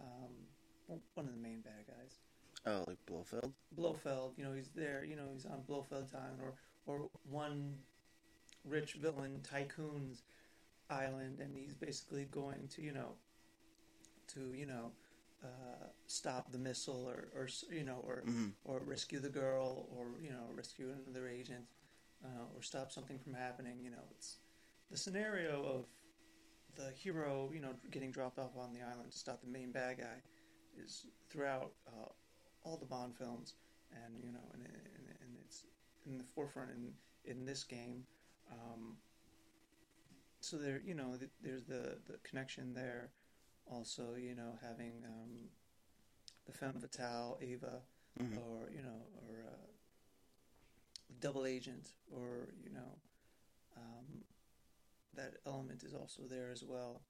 Um, 0.00 1.00
one 1.14 1.26
of 1.26 1.32
the 1.32 1.40
main 1.40 1.62
bad 1.62 1.86
guys. 1.86 2.18
Oh, 2.66 2.84
like 2.86 2.98
Blofeld. 3.06 3.52
Blofeld, 3.76 4.32
you 4.36 4.44
know, 4.44 4.52
he's 4.52 4.70
there, 4.74 5.04
you 5.04 5.16
know, 5.16 5.28
he's 5.32 5.46
on 5.46 5.62
Blofeld's 5.68 6.14
island 6.14 6.40
or 6.42 6.54
or 6.86 7.08
one 7.28 7.74
rich 8.64 8.94
villain 8.94 9.40
tycoon's 9.42 10.22
island, 10.90 11.40
and 11.40 11.56
he's 11.56 11.74
basically 11.74 12.24
going 12.30 12.68
to, 12.74 12.82
you 12.82 12.92
know, 12.92 13.12
to 14.34 14.52
you 14.54 14.66
know, 14.66 14.92
uh, 15.44 15.86
stop 16.06 16.50
the 16.52 16.58
missile 16.58 17.06
or 17.08 17.28
or 17.34 17.48
you 17.70 17.84
know 17.84 18.00
or 18.06 18.22
Mhm. 18.26 18.52
or 18.64 18.80
rescue 18.80 19.20
the 19.20 19.28
girl 19.28 19.88
or 19.92 20.06
you 20.20 20.30
know 20.30 20.48
rescue 20.54 20.90
another 21.06 21.28
agent 21.28 21.66
uh, 22.24 22.44
or 22.54 22.62
stop 22.62 22.90
something 22.90 23.18
from 23.18 23.34
happening. 23.34 23.80
You 23.84 23.90
know, 23.90 24.04
it's 24.12 24.38
the 24.90 24.96
scenario 24.96 25.62
of 25.64 25.86
the 26.76 26.90
hero, 26.92 27.50
you 27.52 27.60
know, 27.60 27.74
getting 27.90 28.10
dropped 28.10 28.38
off 28.38 28.56
on 28.56 28.72
the 28.72 28.82
island 28.82 29.10
to 29.12 29.18
stop 29.18 29.40
the 29.40 29.46
main 29.48 29.72
bad 29.72 29.98
guy 29.98 30.22
is 30.76 31.06
throughout 31.30 31.72
uh, 31.86 32.08
all 32.64 32.76
the 32.76 32.86
Bond 32.86 33.16
films, 33.16 33.54
and 33.92 34.22
you 34.22 34.30
know, 34.32 34.44
and, 34.52 34.62
and, 34.62 35.08
and 35.20 35.36
it's 35.44 35.64
in 36.06 36.18
the 36.18 36.24
forefront 36.24 36.70
in 36.70 36.92
in 37.24 37.44
this 37.44 37.64
game. 37.64 38.06
Um, 38.50 38.96
so 40.40 40.56
there, 40.58 40.80
you 40.84 40.94
know, 40.94 41.16
th- 41.18 41.30
there's 41.42 41.64
the 41.64 41.98
the 42.06 42.18
connection 42.22 42.72
there. 42.74 43.10
Also, 43.70 44.14
you 44.14 44.34
know, 44.34 44.58
having 44.62 45.02
um, 45.04 45.48
the 46.46 46.52
femme 46.52 46.80
fatale 46.80 47.38
Ava, 47.40 47.82
Mhm. 48.20 48.38
or 48.38 48.70
you 48.70 48.82
know, 48.82 49.02
or 49.28 49.44
uh, 49.46 49.66
double 51.20 51.44
agent, 51.46 51.92
or 52.10 52.48
you 52.62 52.70
know, 52.70 52.98
um, 53.76 54.24
that 55.14 55.38
element 55.46 55.82
is 55.82 55.94
also 55.94 56.22
there 56.28 56.50
as 56.52 56.62
well. 56.64 57.02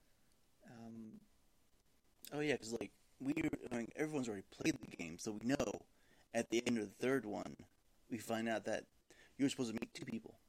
Um, 0.65 1.19
Oh 2.33 2.41
yeah, 2.41 2.53
because 2.53 2.73
like 2.73 2.91
we, 3.21 3.33
I 3.71 3.75
mean, 3.77 3.91
everyone's 3.95 4.27
already 4.27 4.43
played 4.51 4.77
the 4.81 4.97
game, 4.97 5.17
so 5.17 5.31
we 5.31 5.47
know 5.47 5.81
at 6.33 6.49
the 6.49 6.61
end 6.67 6.77
of 6.77 6.85
the 6.85 7.05
third 7.07 7.25
one, 7.25 7.55
we 8.09 8.17
find 8.17 8.49
out 8.49 8.65
that 8.65 8.83
you 9.37 9.45
were 9.45 9.49
supposed 9.49 9.73
to 9.73 9.79
meet 9.79 9.93
two 9.93 10.05
people. 10.05 10.39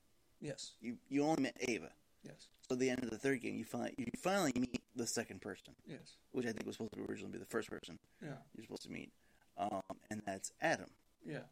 yes, 0.40 0.72
You 0.80 0.96
you 1.08 1.22
only 1.22 1.42
met 1.42 1.56
Ava. 1.68 1.92
yes, 2.24 2.48
So 2.68 2.74
at 2.74 2.80
the 2.80 2.90
end 2.90 3.04
of 3.04 3.10
the 3.10 3.18
third 3.18 3.42
game, 3.42 3.56
you 3.56 3.64
find 3.64 3.94
you 3.98 4.06
finally 4.18 4.52
meet 4.56 4.77
the 4.98 5.06
second 5.06 5.40
person, 5.40 5.74
yes, 5.86 6.16
which 6.32 6.44
I 6.46 6.52
think 6.52 6.66
was 6.66 6.76
supposed 6.76 6.92
to 6.94 7.04
originally 7.08 7.32
be 7.32 7.38
the 7.38 7.46
first 7.46 7.70
person 7.70 7.98
yeah, 8.22 8.30
you're 8.54 8.64
supposed 8.64 8.82
to 8.82 8.90
meet, 8.90 9.10
um, 9.56 9.80
and 10.10 10.22
that's 10.26 10.52
Adam, 10.60 10.90
yeah, 11.24 11.46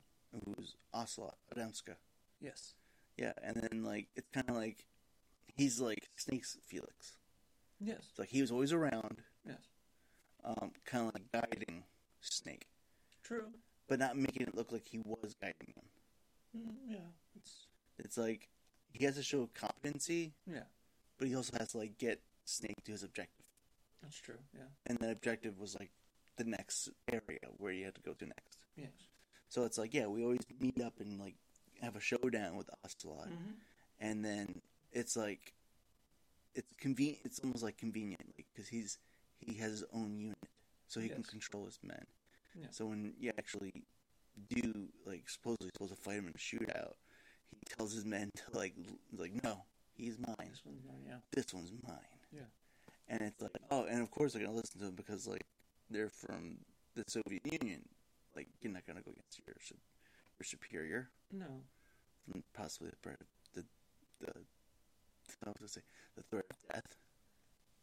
who's 0.56 0.74
Ocelot 0.92 1.36
Adamska. 1.54 1.94
yes, 2.40 2.74
Yeah, 3.16 3.32
and 3.42 3.56
then 3.56 3.84
like 3.84 4.08
it's 4.16 4.28
kind 4.32 4.48
of 4.50 4.56
like 4.56 4.84
he's 5.46 5.80
like 5.80 6.08
Snake's 6.16 6.56
Felix. 6.66 7.16
yes, 7.80 7.98
It's 8.10 8.18
like 8.18 8.28
he 8.28 8.40
was 8.40 8.50
always 8.52 8.72
around, 8.72 9.22
yes. 9.46 9.62
um, 10.44 10.72
kind 10.84 11.08
of 11.08 11.14
like 11.14 11.30
guiding 11.32 11.84
Snake, 12.20 12.66
True. 13.22 13.46
but 13.88 13.98
not 13.98 14.16
making 14.16 14.42
it 14.48 14.54
look 14.56 14.72
like 14.72 14.86
he 14.86 15.00
was 15.04 15.34
guiding 15.40 15.72
him. 15.74 15.84
Mm, 16.56 16.74
yeah, 16.88 17.08
it's 17.36 17.66
It's 17.98 18.16
like 18.18 18.48
he 18.92 19.04
has 19.04 19.16
to 19.16 19.22
show 19.22 19.48
competency, 19.54 20.32
yeah, 20.46 20.64
but 21.18 21.28
he 21.28 21.34
also 21.36 21.56
has 21.58 21.72
to 21.72 21.78
like 21.78 21.98
get 21.98 22.20
Snake 22.44 22.82
to 22.84 22.92
his 22.92 23.02
objective, 23.02 23.35
that's 24.06 24.20
true. 24.20 24.38
Yeah, 24.54 24.62
and 24.86 24.98
the 24.98 25.10
objective 25.10 25.58
was 25.58 25.74
like 25.78 25.90
the 26.36 26.44
next 26.44 26.88
area 27.12 27.40
where 27.58 27.72
you 27.72 27.84
had 27.84 27.94
to 27.96 28.00
go 28.02 28.12
to 28.14 28.26
next. 28.26 28.58
yes. 28.76 28.88
So 29.48 29.64
it's 29.64 29.78
like 29.78 29.92
yeah, 29.94 30.06
we 30.06 30.22
always 30.24 30.40
meet 30.60 30.80
up 30.82 30.94
and 31.00 31.18
like 31.20 31.36
have 31.82 31.94
a 31.96 32.00
showdown 32.00 32.56
with 32.56 32.68
Ocelot, 32.84 33.28
Mm-hmm. 33.28 33.52
and 34.00 34.24
then 34.24 34.60
it's 34.92 35.16
like 35.16 35.52
it's 36.54 36.74
convenient. 36.80 37.20
It's 37.24 37.38
almost 37.40 37.62
like 37.62 37.76
convenient, 37.76 38.22
like 38.36 38.46
because 38.54 38.68
he's 38.68 38.98
he 39.38 39.54
has 39.58 39.70
his 39.72 39.84
own 39.92 40.16
unit, 40.18 40.38
so 40.88 41.00
he 41.00 41.08
can 41.08 41.22
control 41.22 41.66
his 41.66 41.78
men. 41.82 42.04
Yeah. 42.58 42.66
So 42.70 42.86
when 42.86 43.12
you 43.20 43.32
actually 43.38 43.84
do 44.48 44.88
like 45.06 45.28
supposedly 45.28 45.70
supposed 45.74 45.94
to 45.94 46.00
fight 46.00 46.16
him 46.18 46.26
in 46.26 46.34
a 46.34 46.38
shootout, 46.38 46.94
he 47.50 47.58
tells 47.76 47.92
his 47.94 48.04
men 48.04 48.30
to 48.36 48.58
like 48.58 48.74
like 49.16 49.32
no, 49.44 49.64
he's 49.94 50.18
mine. 50.18 50.48
This 50.50 50.62
one's 50.64 50.82
mine. 50.86 51.02
Yeah, 51.06 51.18
This 51.32 51.52
one's 51.54 51.72
mine. 51.86 52.18
Yeah. 52.32 52.40
And 53.08 53.22
it's 53.22 53.40
like 53.40 53.52
oh, 53.70 53.84
and 53.84 54.02
of 54.02 54.10
course 54.10 54.32
they're 54.32 54.42
gonna 54.42 54.56
listen 54.56 54.80
to 54.80 54.86
them 54.86 54.94
because 54.96 55.26
like 55.26 55.44
they're 55.90 56.10
from 56.10 56.58
the 56.94 57.04
Soviet 57.08 57.42
Union. 57.52 57.82
Like 58.34 58.48
you're 58.60 58.72
not 58.72 58.86
gonna 58.86 59.00
go 59.02 59.12
against 59.12 59.38
your 59.46 59.54
your 60.38 60.44
superior 60.44 61.08
no, 61.32 61.46
from 62.30 62.42
possibly 62.54 62.90
the 62.90 62.96
threat 63.02 63.20
of- 63.20 63.26
the 63.54 63.64
the 64.20 64.32
I 65.44 65.48
was 65.48 65.56
gonna 65.58 65.68
say 65.68 65.80
the 66.16 66.22
threat 66.24 66.46
of 66.50 66.56
death. 66.72 66.96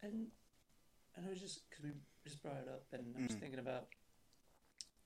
and 0.01 0.27
and 1.15 1.25
I 1.25 1.29
was 1.29 1.39
just 1.39 1.69
because 1.69 1.83
we 1.85 1.91
just 2.23 2.41
brought 2.41 2.57
it 2.57 2.67
up, 2.67 2.83
and 2.91 3.15
I 3.17 3.21
was 3.21 3.35
Mhm. 3.35 3.39
thinking 3.39 3.59
about 3.59 3.87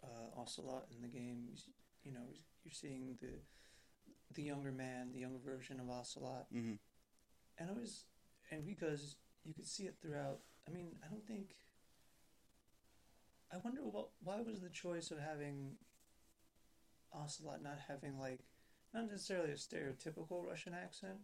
uh, 0.03 0.39
Ocelot 0.39 0.87
in 0.91 1.01
the 1.01 1.07
game. 1.07 1.53
You 2.03 2.11
know, 2.13 2.25
you're 2.63 2.71
seeing 2.73 3.17
the 3.21 3.39
the 4.33 4.43
younger 4.43 4.71
man, 4.71 5.11
the 5.13 5.19
younger 5.19 5.39
version 5.39 5.79
of 5.79 5.89
Ocelot, 5.89 6.47
hmm 6.51 6.75
and 7.59 7.69
I 7.69 7.73
was, 7.73 8.05
and 8.51 8.65
because 8.65 9.15
you 9.47 9.53
could 9.53 9.65
see 9.67 9.83
it 9.83 9.95
throughout. 10.01 10.39
I 10.67 10.71
mean, 10.71 10.91
I 11.03 11.07
don't 11.09 11.25
think. 11.25 11.55
I 13.51 13.57
wonder 13.63 13.79
what 13.81 14.09
why 14.21 14.41
was 14.41 14.59
the 14.59 14.69
choice 14.69 15.09
of 15.09 15.19
having 15.19 15.77
Ocelot 17.13 17.63
not 17.63 17.79
having 17.87 18.19
like 18.19 18.41
not 18.93 19.09
necessarily 19.09 19.51
a 19.51 19.55
stereotypical 19.55 20.45
Russian 20.45 20.73
accent, 20.73 21.17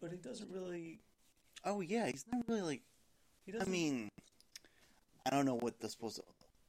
but 0.00 0.10
he 0.10 0.16
doesn't 0.16 0.50
really. 0.50 0.98
Oh 1.64 1.80
yeah, 1.80 2.06
he's 2.08 2.24
not 2.30 2.42
really 2.48 2.62
like. 2.62 2.82
He 3.46 3.52
doesn't. 3.52 3.70
mean, 3.70 4.08
I 5.24 5.30
don't 5.30 5.46
know 5.46 5.56
what 5.56 5.78
the 5.80 5.88
supposed 5.88 6.16
to, 6.16 6.22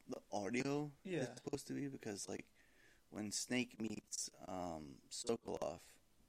the 0.09 0.17
audio 0.31 0.91
Yeah. 1.03 1.21
is 1.21 1.29
supposed 1.43 1.67
to 1.67 1.73
be 1.73 1.87
because 1.87 2.29
like 2.29 2.45
when 3.09 3.31
Snake 3.31 3.79
meets 3.81 4.29
um, 4.47 4.95
Sokolov, 5.11 5.79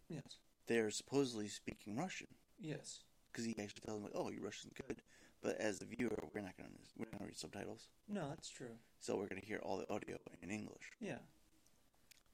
yes, 0.09 0.39
they're 0.67 0.91
supposedly 0.91 1.49
speaking 1.49 1.97
Russian 1.97 2.29
yes, 2.59 3.01
because 3.35 3.45
he 3.45 3.53
actually 3.59 3.81
tells 3.85 3.97
them 4.01 4.05
like, 4.05 4.13
"Oh, 4.15 4.31
your 4.31 4.43
Russian's 4.45 4.73
good," 4.87 5.03
but 5.43 5.57
as 5.57 5.79
the 5.81 5.87
viewer, 5.87 6.17
we're 6.33 6.41
not 6.41 6.57
gonna 6.57 6.71
we're 6.97 7.07
not 7.11 7.19
gonna 7.19 7.27
read 7.27 7.37
subtitles, 7.37 7.89
no, 8.09 8.29
that's 8.29 8.49
true. 8.49 8.77
so 9.01 9.17
we're 9.17 9.27
gonna 9.27 9.41
hear 9.45 9.59
all 9.63 9.77
the 9.79 9.93
audio 9.93 10.17
in 10.43 10.51
English. 10.51 10.93
Yeah, 11.01 11.19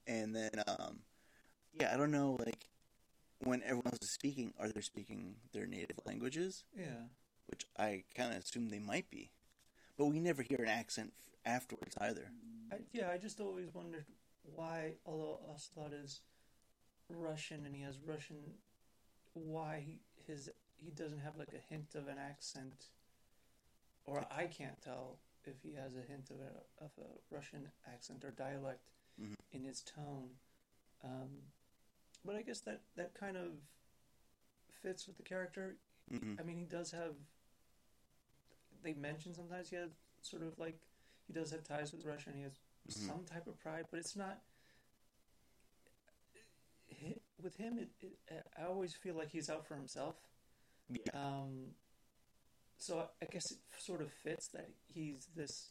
And 0.07 0.35
then, 0.35 0.51
um, 0.67 0.99
yeah, 1.73 1.91
I 1.93 1.97
don't 1.97 2.11
know, 2.11 2.37
like 2.45 2.67
when 3.43 3.61
everyone 3.63 3.87
else 3.87 3.99
is 4.03 4.11
speaking, 4.11 4.53
are 4.59 4.69
they 4.69 4.81
speaking 4.81 5.35
their 5.53 5.65
native 5.65 5.97
languages? 6.05 6.63
yeah, 6.77 7.07
Which 7.47 7.65
I 7.77 8.03
kind 8.15 8.33
of 8.33 8.43
assume 8.43 8.69
they 8.69 8.79
might 8.79 9.09
be, 9.09 9.31
but 9.97 10.05
we 10.05 10.19
never 10.19 10.43
hear 10.43 10.59
an 10.61 10.67
accent 10.69 11.13
f- 11.17 11.53
afterwards 11.53 11.95
either. 11.99 12.31
I, 12.71 12.77
yeah. 12.93 13.09
I 13.09 13.17
just 13.17 13.39
always 13.39 13.73
wondered 13.73 14.05
why, 14.55 14.93
although 15.05 15.39
Ocelot 15.53 15.93
is 15.93 16.21
Russian 17.09 17.65
and 17.65 17.75
he 17.75 17.81
has 17.81 17.97
Russian, 18.05 18.37
why 19.33 19.97
his 20.27 20.49
he 20.83 20.91
doesn't 20.91 21.19
have 21.19 21.37
like 21.37 21.53
a 21.53 21.73
hint 21.73 21.95
of 21.95 22.07
an 22.07 22.17
accent, 22.17 22.87
or 24.05 24.25
I 24.31 24.45
can't 24.47 24.81
tell 24.81 25.19
if 25.45 25.61
he 25.61 25.73
has 25.75 25.95
a 25.95 26.01
hint 26.01 26.29
of 26.31 26.37
a 26.39 26.83
of 26.83 26.91
a 26.99 27.33
Russian 27.33 27.67
accent 27.91 28.23
or 28.23 28.31
dialect 28.31 28.89
Mhm. 29.19 29.35
in 29.51 29.63
his 29.63 29.81
tone. 29.81 30.29
Um, 31.03 31.51
but 32.25 32.35
I 32.35 32.41
guess 32.41 32.61
that 32.61 32.81
that 32.95 33.13
kind 33.13 33.37
of 33.37 33.53
fits 34.81 35.07
with 35.07 35.17
the 35.17 35.23
character. 35.23 35.77
hmm 36.09 36.35
I 36.39 36.43
mean, 36.43 36.57
he 36.57 36.65
does 36.65 36.91
have. 36.91 37.15
They 38.83 38.93
mention 38.93 39.33
sometimes 39.33 39.69
he 39.69 39.75
has 39.75 39.91
sort 40.21 40.41
of 40.43 40.57
like 40.57 40.79
he 41.27 41.33
does 41.33 41.51
have 41.51 41.63
ties 41.63 41.91
with 41.91 42.05
Russia 42.05 42.29
and 42.29 42.37
he 42.37 42.43
has 42.43 42.53
Mhm. 42.87 43.07
some 43.07 43.25
type 43.25 43.47
of 43.47 43.59
pride, 43.59 43.85
but 43.91 43.99
it's 43.99 44.15
not. 44.15 44.41
With 47.41 47.55
him, 47.55 47.79
it, 47.79 47.89
it, 48.27 48.45
I 48.55 48.63
always 48.65 48.93
feel 48.93 49.15
like 49.15 49.29
he's 49.31 49.49
out 49.49 49.65
for 49.65 49.75
himself. 49.75 50.15
Yeah. 50.93 51.11
Um, 51.13 51.67
so 52.77 53.07
I, 53.21 53.25
guess 53.25 53.51
it 53.51 53.57
sort 53.77 54.01
of 54.01 54.11
fits 54.11 54.47
that 54.49 54.69
he's 54.87 55.27
this, 55.35 55.69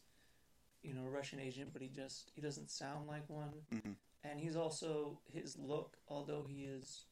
you 0.82 0.94
know, 0.94 1.02
Russian 1.02 1.40
agent, 1.40 1.70
but 1.72 1.82
he 1.82 1.88
just 1.88 2.30
he 2.34 2.40
doesn't 2.40 2.70
sound 2.70 3.08
like 3.08 3.28
one 3.28 3.52
hmm 3.72 3.92
and 4.22 4.38
he's 4.38 4.56
also 4.56 5.18
his 5.32 5.56
look, 5.58 5.96
although 6.08 6.44
he 6.46 6.64
is 6.64 7.04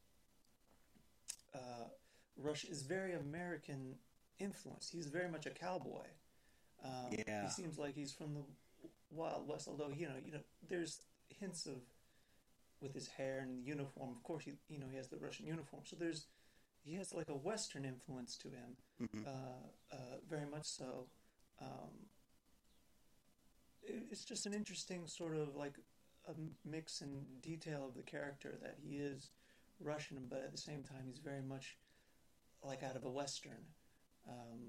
uh, 1.54 1.88
Russian, 2.36 2.70
is 2.70 2.82
very 2.82 3.14
American 3.14 3.94
influence. 4.38 4.90
He's 4.90 5.06
very 5.06 5.28
much 5.28 5.46
a 5.46 5.50
cowboy. 5.50 6.04
Um, 6.84 7.12
Yeah. 7.26 7.44
he 7.44 7.50
seems 7.50 7.78
like 7.78 7.94
he's 7.94 8.12
from 8.12 8.34
the 8.34 8.42
Wild 9.10 9.48
West. 9.48 9.68
Although 9.68 9.88
you 9.88 10.06
know, 10.06 10.16
you 10.24 10.32
know, 10.32 10.40
there's 10.68 11.00
hints 11.28 11.66
of 11.66 11.80
with 12.80 12.92
his 12.92 13.08
hair 13.08 13.40
and 13.40 13.66
uniform. 13.66 14.10
Of 14.10 14.22
course, 14.22 14.44
he 14.44 14.52
you 14.68 14.78
know 14.78 14.86
he 14.90 14.96
has 14.96 15.08
the 15.08 15.16
Russian 15.16 15.46
uniform. 15.46 15.82
So 15.86 15.96
there's 15.96 16.26
he 16.88 16.96
has 16.96 17.12
like 17.12 17.28
a 17.28 17.34
Western 17.36 17.84
influence 17.84 18.36
to 18.38 18.48
him, 18.48 18.76
hmm 18.98 19.22
uh, 19.26 19.66
uh, 19.92 20.16
very 20.28 20.46
much 20.46 20.66
so. 20.66 21.06
Um, 21.60 21.92
it, 23.82 24.04
it's 24.10 24.24
just 24.24 24.46
an 24.46 24.54
interesting 24.54 25.06
sort 25.06 25.36
of 25.36 25.54
like 25.54 25.74
a 26.28 26.32
mix 26.66 27.00
and 27.02 27.24
detail 27.42 27.84
of 27.86 27.94
the 27.94 28.02
character 28.02 28.58
that 28.62 28.76
he 28.82 28.96
is 28.96 29.30
Russian, 29.80 30.26
but 30.28 30.38
at 30.42 30.52
the 30.52 30.58
same 30.58 30.82
time 30.82 31.04
he's 31.06 31.18
very 31.18 31.42
much 31.42 31.76
like 32.62 32.82
out 32.82 32.96
of 32.96 33.04
a 33.04 33.10
western, 33.10 33.64
um, 34.28 34.60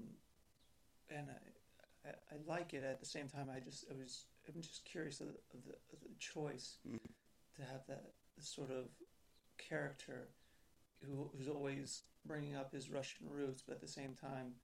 and 1.08 1.26
I, 1.30 2.08
I, 2.08 2.12
I 2.12 2.36
like 2.46 2.74
it. 2.74 2.84
At 2.84 3.00
the 3.00 3.06
same 3.06 3.28
time, 3.28 3.48
I 3.54 3.60
just 3.60 3.86
I 3.90 3.94
was 3.94 4.26
I'm 4.46 4.60
just 4.60 4.84
curious 4.84 5.20
of 5.20 5.28
the, 5.28 5.34
of 5.54 5.64
the, 5.64 5.72
of 5.92 6.00
the 6.02 6.14
choice 6.18 6.76
Mhm. 6.86 7.00
to 7.56 7.62
have 7.62 7.86
that 7.88 8.12
sort 8.38 8.70
of 8.70 8.86
character 9.58 10.28
who, 11.06 11.30
who's 11.36 11.48
always 11.48 12.02
bringing 12.24 12.54
up 12.56 12.72
his 12.72 12.90
Russian 12.90 13.26
roots, 13.28 13.62
but 13.66 13.74
at 13.76 13.80
the 13.80 13.88
same 13.88 14.14
time, 14.14 14.54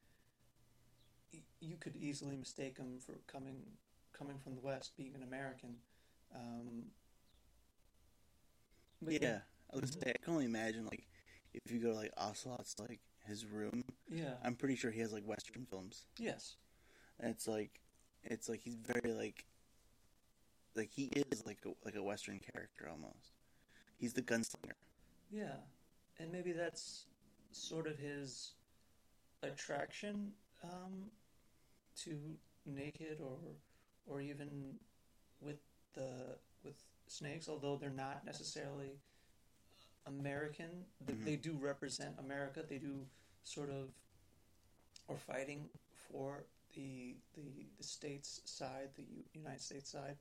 you 1.60 1.76
could 1.76 1.96
easily 1.96 2.36
mistake 2.36 2.78
him 2.78 2.98
for 3.04 3.20
coming 3.26 3.62
coming 4.12 4.38
from 4.38 4.54
the 4.54 4.60
West, 4.60 4.92
being 4.96 5.14
an 5.14 5.22
American. 5.22 5.76
Um, 6.34 6.84
but 9.02 9.20
yeah, 9.20 9.40
I 9.72 9.76
was 9.76 9.90
Mhm. 9.90 10.02
say 10.02 10.10
I 10.14 10.18
can 10.24 10.32
only 10.32 10.46
imagine 10.46 10.84
like 10.86 11.06
if 11.52 11.70
you 11.70 11.78
go 11.80 11.90
to 11.90 11.96
like 11.96 12.12
Ocelot's 12.16 12.78
like 12.78 13.00
his 13.26 13.44
room. 13.46 13.84
yeah, 14.08 14.34
I'm 14.42 14.54
pretty 14.56 14.76
sure 14.76 14.90
he 14.90 15.00
has 15.00 15.12
like 15.12 15.24
Western 15.24 15.66
films. 15.66 16.06
yes, 16.18 16.56
And 17.20 17.30
it's 17.30 17.46
like 17.46 17.80
it's 18.22 18.48
like 18.48 18.60
he's 18.62 18.76
very 18.76 19.12
like 19.12 19.44
like 20.74 20.90
he 20.92 21.04
is 21.30 21.44
like 21.46 21.58
a, 21.66 21.70
like 21.84 21.94
a 21.96 22.02
Western 22.02 22.38
character 22.38 22.88
almost. 22.88 23.32
He's 23.98 24.12
the 24.14 24.22
gunslinger. 24.22 24.72
yeah, 25.30 25.56
and 26.18 26.32
maybe 26.32 26.52
that's 26.52 27.06
sort 27.52 27.86
of 27.86 27.98
his 27.98 28.52
attraction 29.42 30.32
um, 30.64 31.10
to 31.96 32.38
naked 32.64 33.20
or 33.20 33.38
or 34.06 34.20
even 34.20 34.78
with 35.40 35.58
the 35.94 36.36
with 36.64 36.74
snakes, 37.08 37.48
although 37.48 37.76
they're 37.76 37.90
not 37.90 38.24
necessarily 38.24 39.00
American. 40.06 40.86
Mhm. 41.04 41.24
They 41.24 41.36
do 41.36 41.52
represent 41.54 42.18
America. 42.18 42.62
They 42.62 42.78
do 42.78 43.06
sort 43.44 43.70
of 43.70 43.90
are 45.08 45.16
fighting 45.16 45.68
for 46.08 46.44
the 46.74 47.16
the 47.34 47.66
the 47.78 47.84
states 47.84 48.40
side, 48.44 48.90
the 48.94 49.02
U- 49.02 49.24
United 49.34 49.60
States 49.60 49.90
side. 49.90 50.16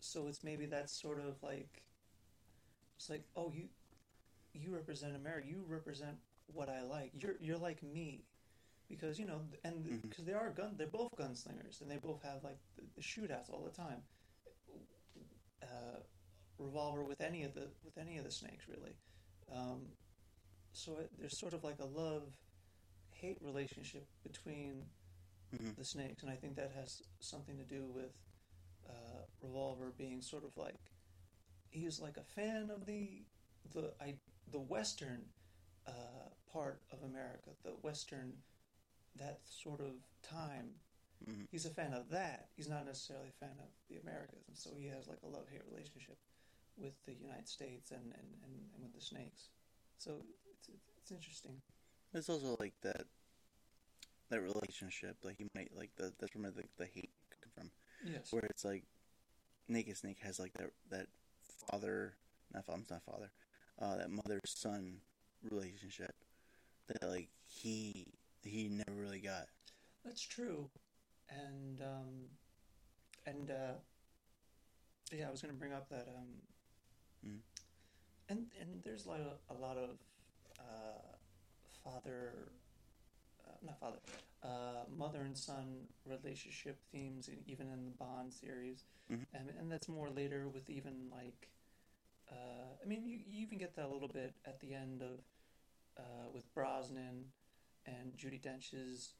So 0.00 0.26
it's 0.28 0.44
maybe 0.44 0.66
that's 0.66 0.92
sort 0.92 1.18
of 1.20 1.42
like 1.42 1.82
it's 2.96 3.10
like 3.10 3.24
oh 3.36 3.52
you 3.54 3.68
you 4.58 4.74
represent 4.74 5.14
America. 5.16 5.46
You 5.48 5.64
represent 5.66 6.16
what 6.52 6.68
I 6.68 6.82
like. 6.82 7.10
You're 7.14 7.36
you're 7.40 7.58
like 7.58 7.82
me. 7.82 8.24
Because 8.88 9.18
you 9.18 9.26
know, 9.26 9.40
and 9.64 9.84
Mhm. 9.84 10.02
because 10.08 10.24
they 10.24 10.32
are 10.32 10.50
gun, 10.50 10.74
they're 10.78 10.86
both 10.86 11.10
gunslingers, 11.18 11.82
and 11.82 11.90
they 11.90 11.98
both 11.98 12.22
have 12.22 12.42
like 12.42 12.56
the, 12.76 12.82
the 12.96 13.02
shootouts 13.02 13.50
all 13.50 13.62
the 13.62 13.70
time. 13.70 14.02
Uh, 15.62 16.00
revolver 16.58 17.04
with 17.04 17.20
any 17.20 17.44
of 17.44 17.54
the 17.54 17.68
with 17.84 17.96
any 17.98 18.16
of 18.18 18.24
the 18.24 18.30
snakes 18.30 18.64
really. 18.68 18.96
Um, 19.52 19.80
so 20.72 20.96
it, 20.98 21.10
there's 21.18 21.38
sort 21.38 21.52
of 21.52 21.62
like 21.64 21.78
a 21.80 21.86
love 21.86 22.22
hate 23.10 23.38
relationship 23.42 24.06
between 24.22 24.82
Mhm. 25.52 25.76
the 25.76 25.84
snakes, 25.84 26.22
and 26.22 26.30
I 26.30 26.36
think 26.36 26.56
that 26.56 26.72
has 26.72 27.02
something 27.20 27.56
to 27.58 27.64
do 27.64 27.84
with 27.94 28.12
uh, 28.88 29.22
Revolver 29.42 29.92
being 29.98 30.22
sort 30.22 30.44
of 30.44 30.56
like 30.56 30.76
he's 31.70 32.00
like 32.00 32.16
a 32.16 32.24
fan 32.24 32.70
of 32.70 32.86
the 32.86 33.22
the 33.74 33.92
I, 34.00 34.14
the 34.52 34.58
Western 34.58 35.22
uh, 35.86 36.28
part 36.52 36.80
of 36.92 37.02
America, 37.02 37.50
the 37.62 37.70
Western 37.82 38.32
that 39.16 39.40
sort 39.44 39.80
of 39.80 39.92
time. 40.22 40.74
Mhm. 41.24 41.48
He's 41.50 41.66
a 41.66 41.70
fan 41.70 41.92
of 41.92 42.08
that. 42.10 42.48
He's 42.56 42.68
not 42.68 42.86
necessarily 42.86 43.28
a 43.28 43.44
fan 43.44 43.56
of 43.58 43.68
the 43.88 43.96
Americas, 43.96 44.46
and 44.46 44.56
so 44.56 44.70
he 44.76 44.86
has 44.86 45.08
like 45.08 45.18
a 45.22 45.26
love 45.26 45.48
hate 45.50 45.62
relationship 45.70 46.16
with 46.76 46.94
the 47.06 47.14
United 47.14 47.48
States 47.48 47.90
and, 47.90 48.04
and, 48.04 48.28
and, 48.44 48.54
and 48.74 48.82
with 48.82 48.94
the 48.94 49.00
snakes. 49.00 49.48
So 49.98 50.22
it's, 50.52 50.68
it's 51.02 51.10
interesting. 51.10 51.60
There's 52.12 52.28
also 52.28 52.56
like 52.60 52.74
that 52.82 53.06
that 54.30 54.40
relationship 54.42 55.16
like 55.22 55.38
he 55.38 55.48
might 55.54 55.74
like 55.76 55.90
the 55.96 56.12
that's 56.18 56.34
where 56.36 56.50
the, 56.50 56.62
the 56.76 56.86
hate 56.86 57.10
come 57.30 57.50
from. 57.54 57.70
Yes. 58.04 58.32
Where 58.32 58.44
it's 58.44 58.64
like 58.64 58.84
Naked 59.68 59.96
Snake 59.96 60.18
has 60.22 60.38
like 60.38 60.52
that 60.54 60.70
that 60.90 61.06
father 61.70 62.14
not 62.54 62.64
father 62.64 62.82
not 62.90 63.02
father 63.02 63.30
uh, 63.80 63.96
that 63.96 64.10
mother 64.10 64.40
son 64.46 65.00
relationship 65.50 66.14
that 66.88 67.08
like 67.08 67.28
he 67.46 68.06
he 68.42 68.68
never 68.68 68.98
really 69.00 69.20
got. 69.20 69.46
That's 70.04 70.22
true, 70.22 70.70
and 71.28 71.80
um, 71.80 72.08
and 73.26 73.50
uh, 73.50 73.74
yeah, 75.12 75.28
I 75.28 75.30
was 75.30 75.42
going 75.42 75.52
to 75.54 75.58
bring 75.58 75.72
up 75.72 75.88
that 75.90 76.08
um, 76.16 76.26
Mm. 77.26 77.40
and 78.28 78.46
and 78.60 78.80
there's 78.84 79.04
like 79.06 79.20
a, 79.20 79.52
a 79.52 79.56
lot 79.58 79.76
of 79.76 79.90
uh, 80.60 81.16
father, 81.82 82.52
uh, 83.44 83.52
not 83.60 83.80
father, 83.80 83.98
uh, 84.44 84.84
mother 84.96 85.22
and 85.22 85.36
son 85.36 85.88
relationship 86.06 86.78
themes, 86.92 87.26
in, 87.26 87.38
even 87.48 87.66
in 87.72 87.84
the 87.84 87.90
Bond 87.90 88.32
series, 88.32 88.84
Mhm. 89.10 89.26
and 89.34 89.50
and 89.58 89.70
that's 89.72 89.88
more 89.88 90.10
later 90.10 90.48
with 90.48 90.70
even 90.70 91.10
like, 91.10 91.48
uh, 92.30 92.76
I 92.82 92.86
mean, 92.86 93.06
you 93.06 93.18
you 93.26 93.42
even 93.42 93.58
get 93.58 93.76
that 93.76 93.86
a 93.86 93.92
little 93.92 94.08
bit 94.08 94.34
at 94.46 94.60
the 94.60 94.74
end 94.74 95.02
of 95.02 95.20
uh, 95.98 96.28
with 96.32 96.52
Brosnan 96.54 97.26
and 97.86 98.16
Judi 98.16 98.40
Dench's 98.40 99.14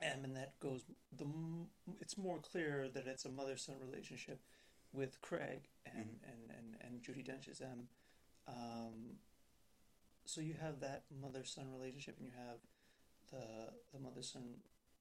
M, 0.00 0.24
and 0.24 0.36
that 0.36 0.58
goes 0.60 0.84
the 1.16 1.26
it's 2.00 2.16
more 2.16 2.38
clear 2.38 2.88
that 2.92 3.06
it's 3.06 3.24
a 3.24 3.30
mother 3.30 3.56
son 3.56 3.76
relationship 3.80 4.40
with 4.92 5.20
Craig 5.20 5.68
and 5.86 6.20
and, 6.24 6.50
and 6.50 6.76
and 6.80 7.02
Judi 7.02 7.24
Dench's 7.24 7.60
M. 7.60 7.88
Um, 8.48 9.16
so 10.24 10.40
you 10.40 10.54
have 10.60 10.80
that 10.80 11.04
mother 11.20 11.44
son 11.44 11.66
relationship, 11.72 12.16
and 12.18 12.26
you 12.26 12.32
have 12.36 12.58
the 13.30 13.72
the 13.92 14.02
mother 14.02 14.22
son 14.22 14.42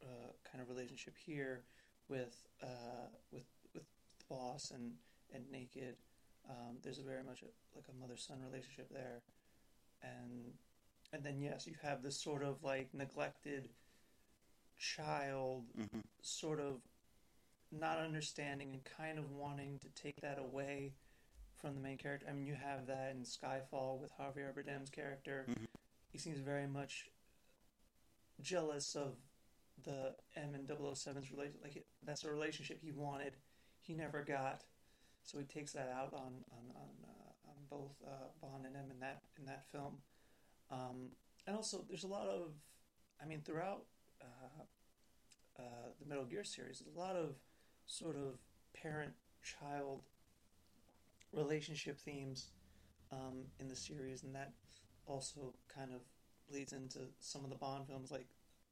uh, 0.03 0.31
kind 0.49 0.61
of 0.61 0.69
relationship 0.69 1.15
here 1.17 1.63
with 2.07 2.47
uh, 2.61 3.07
with 3.31 3.45
with 3.73 3.83
the 4.17 4.25
boss 4.29 4.71
and 4.71 4.93
and 5.33 5.43
naked. 5.51 5.95
Um, 6.49 6.77
there's 6.83 6.99
a 6.99 7.03
very 7.03 7.23
much 7.23 7.41
a, 7.43 7.45
like 7.75 7.85
a 7.89 7.99
mother 8.01 8.17
son 8.17 8.37
relationship 8.43 8.89
there, 8.91 9.21
and 10.01 10.53
and 11.13 11.23
then 11.23 11.41
yes, 11.41 11.67
you 11.67 11.75
have 11.81 12.01
this 12.01 12.17
sort 12.21 12.43
of 12.43 12.63
like 12.63 12.93
neglected 12.93 13.69
child 14.77 15.65
Mm-hmm. 15.79 15.99
sort 16.21 16.59
of 16.59 16.81
not 17.71 17.99
understanding 17.99 18.71
and 18.73 18.81
kind 18.83 19.17
of 19.19 19.31
wanting 19.31 19.79
to 19.79 19.89
take 20.01 20.19
that 20.21 20.39
away 20.39 20.93
from 21.55 21.75
the 21.75 21.79
main 21.79 21.97
character. 21.97 22.25
I 22.29 22.33
mean, 22.33 22.45
you 22.45 22.55
have 22.55 22.87
that 22.87 23.11
in 23.15 23.21
Skyfall 23.23 23.99
with 23.99 24.11
Javier 24.17 24.53
Bardem's 24.53 24.89
character. 24.89 25.45
Mhm. 25.47 25.67
He 26.09 26.17
seems 26.17 26.39
very 26.39 26.67
much 26.67 27.09
jealous 28.41 28.95
of 28.95 29.15
the 29.83 30.15
M 30.35 30.55
and 30.55 30.67
007's 30.67 31.31
relationship. 31.31 31.63
Like, 31.63 31.85
that's 32.03 32.23
a 32.23 32.31
relationship 32.31 32.81
he 32.81 32.91
wanted, 32.91 33.37
he 33.79 33.93
never 33.93 34.23
got. 34.23 34.63
So 35.23 35.37
he 35.39 35.45
takes 35.45 35.71
that 35.73 35.89
out 35.95 36.13
on 36.13 36.43
on 36.51 36.65
on, 36.75 36.89
uh, 37.03 37.49
on 37.49 37.55
both 37.69 37.95
uh, 38.05 38.27
Bond 38.41 38.65
and 38.65 38.75
M 38.75 38.91
in 38.91 38.99
that 38.99 39.21
in 39.37 39.45
that 39.45 39.65
film. 39.71 39.97
Um, 40.69 41.09
and 41.47 41.55
also, 41.55 41.83
there's 41.87 42.03
a 42.03 42.07
lot 42.07 42.27
of, 42.27 42.51
I 43.21 43.25
mean, 43.25 43.41
throughout 43.41 43.83
uh, 44.21 44.63
uh, 45.59 45.63
the 45.99 46.05
Metal 46.07 46.23
Gear 46.23 46.43
series, 46.43 46.79
there's 46.79 46.95
a 46.95 46.99
lot 46.99 47.15
of 47.15 47.35
sort 47.87 48.15
of 48.15 48.39
parent-child 48.73 50.03
relationship 51.33 51.99
themes 51.99 52.49
um, 53.11 53.45
in 53.59 53.67
the 53.67 53.75
series, 53.75 54.23
and 54.23 54.33
that 54.35 54.51
also 55.07 55.53
kind 55.73 55.91
of 55.91 56.01
leads 56.53 56.73
into 56.73 56.99
some 57.19 57.43
of 57.43 57.49
the 57.49 57.55
Bond 57.57 57.87
films, 57.87 58.11
like 58.11 58.27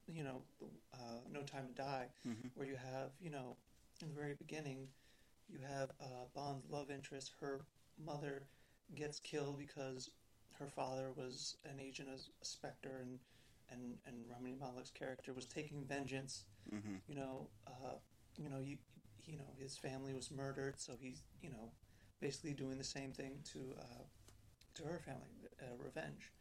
you 0.07 0.23
know, 0.23 0.41
uh, 0.93 1.19
No 1.31 1.41
Time 1.41 1.67
to 1.67 1.73
Die, 1.73 2.05
Mm-hmm. 2.27 2.47
where 2.55 2.67
you 2.67 2.75
have 2.75 3.11
you 3.21 3.29
know, 3.29 3.57
in 4.01 4.07
the 4.09 4.13
very 4.15 4.35
beginning, 4.35 4.87
you 5.49 5.59
have 5.67 5.89
uh, 6.01 6.25
Bond's 6.35 6.65
love 6.69 6.91
interest. 6.91 7.31
Her 7.39 7.61
mother 8.03 8.43
gets 8.95 9.19
killed 9.19 9.57
because 9.57 10.09
her 10.57 10.67
father 10.67 11.11
was 11.15 11.57
an 11.65 11.79
agent 11.79 12.09
of 12.09 12.19
Spectre, 12.41 12.99
and 13.01 13.19
and 13.71 13.97
and 14.05 14.17
Rami 14.29 14.55
Malek's 14.59 14.91
character 14.91 15.33
was 15.33 15.45
taking 15.45 15.83
vengeance. 15.85 16.45
Mm-hmm. 16.73 16.95
You 17.07 17.15
know, 17.15 17.49
uh, 17.67 17.95
you 18.37 18.49
know, 18.49 18.59
you 18.59 18.77
you 19.25 19.37
know, 19.37 19.53
his 19.57 19.77
family 19.77 20.13
was 20.13 20.31
murdered, 20.31 20.79
so 20.79 20.93
he's 20.99 21.23
you 21.41 21.49
know, 21.49 21.71
basically 22.19 22.53
doing 22.53 22.77
the 22.77 22.83
same 22.83 23.11
thing 23.11 23.39
to 23.53 23.59
uh, 23.79 24.03
to 24.75 24.83
her 24.83 24.99
family, 25.05 25.29
uh, 25.61 25.75
revenge. 25.83 26.31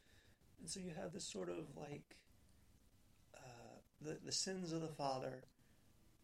And 0.61 0.69
so 0.69 0.81
you 0.81 0.93
have 1.01 1.13
this 1.13 1.25
sort 1.25 1.49
of 1.49 1.67
like 1.77 2.17
uh, 3.37 3.79
the 4.01 4.19
the 4.25 4.33
sins 4.33 4.73
of 4.73 4.81
the 4.81 4.89
father 4.89 5.45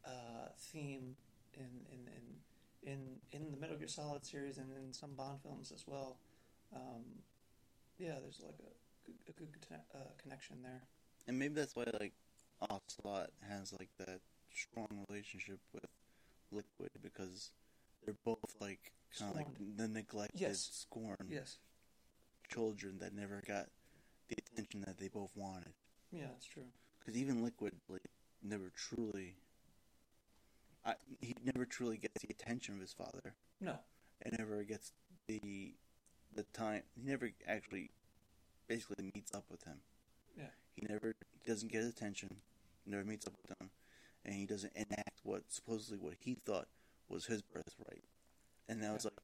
uh, 0.05 0.48
theme 0.59 1.16
in 1.55 1.86
in, 1.90 2.09
in 2.09 2.23
in 2.85 3.16
in 3.32 3.51
the 3.51 3.56
Metal 3.56 3.77
Gear 3.77 3.89
Solid 3.89 4.24
series 4.24 4.59
and 4.59 4.69
in 4.77 4.93
some 4.93 5.15
Bond 5.15 5.40
films 5.43 5.73
as 5.74 5.85
well. 5.86 6.19
Um, 6.74 7.05
yeah, 7.98 8.15
there's 8.20 8.40
like 8.44 8.59
a 8.59 9.11
good, 9.11 9.16
a 9.28 9.32
good 9.32 9.66
uh, 9.94 9.98
connection 10.20 10.56
there. 10.62 10.82
And 11.27 11.39
maybe 11.39 11.55
that's 11.55 11.74
why 11.77 11.85
like 12.01 12.12
Ocelot 12.61 13.31
has 13.48 13.73
like 13.73 13.90
that 13.98 14.20
strong 14.52 15.05
relationship 15.09 15.59
with 15.73 15.86
Liquid 16.51 16.90
because 17.02 17.51
they're 18.05 18.16
both 18.24 18.39
like 18.61 18.93
kind 19.19 19.31
of 19.31 19.36
like 19.36 19.47
the 19.77 19.89
neglected, 19.89 20.40
Yes. 20.40 20.69
scorned 20.73 21.28
Yes. 21.31 21.59
children 22.48 22.98
that 23.01 23.15
never 23.15 23.43
got 23.47 23.69
the 24.28 24.36
attention 24.39 24.82
that 24.86 24.98
they 24.98 25.09
both 25.09 25.31
wanted. 25.35 25.73
Yeah, 26.11 26.27
that's 26.32 26.47
true. 26.47 26.65
Because 27.01 27.19
even 27.20 27.43
Liquid 27.44 27.74
like 27.89 28.02
never 28.43 28.70
truly, 28.77 29.36
I, 30.85 30.94
he 31.20 31.35
never 31.44 31.65
truly 31.65 31.97
gets 31.97 32.20
the 32.23 32.28
attention 32.31 32.74
of 32.74 32.81
his 32.81 32.93
father, 32.93 33.35
No. 33.61 33.78
and 34.23 34.36
never 34.39 34.62
gets 34.65 34.93
the 35.27 35.74
the 36.35 36.43
time. 36.52 36.82
He 36.94 37.02
never 37.02 37.31
actually 37.47 37.90
basically 38.69 39.11
meets 39.15 39.32
up 39.35 39.44
with 39.51 39.62
him. 39.65 39.78
Yeah. 40.36 40.48
He 40.74 40.86
never 40.89 41.15
he 41.43 41.51
doesn't 41.51 41.70
get 41.73 41.82
his 41.82 41.90
attention, 41.90 42.36
never 42.86 43.05
meets 43.05 43.27
up 43.27 43.35
with 43.40 43.56
him, 43.61 43.70
and 44.24 44.35
he 44.35 44.44
doesn't 44.47 44.73
enact 44.74 45.20
what 45.23 45.44
supposedly 45.48 45.98
what 45.98 46.15
he 46.19 46.35
thought 46.35 46.69
was 47.09 47.27
his 47.27 47.40
birthright. 47.43 48.05
And 48.69 48.81
now 48.81 48.94
it's 48.94 49.05
like, 49.05 49.15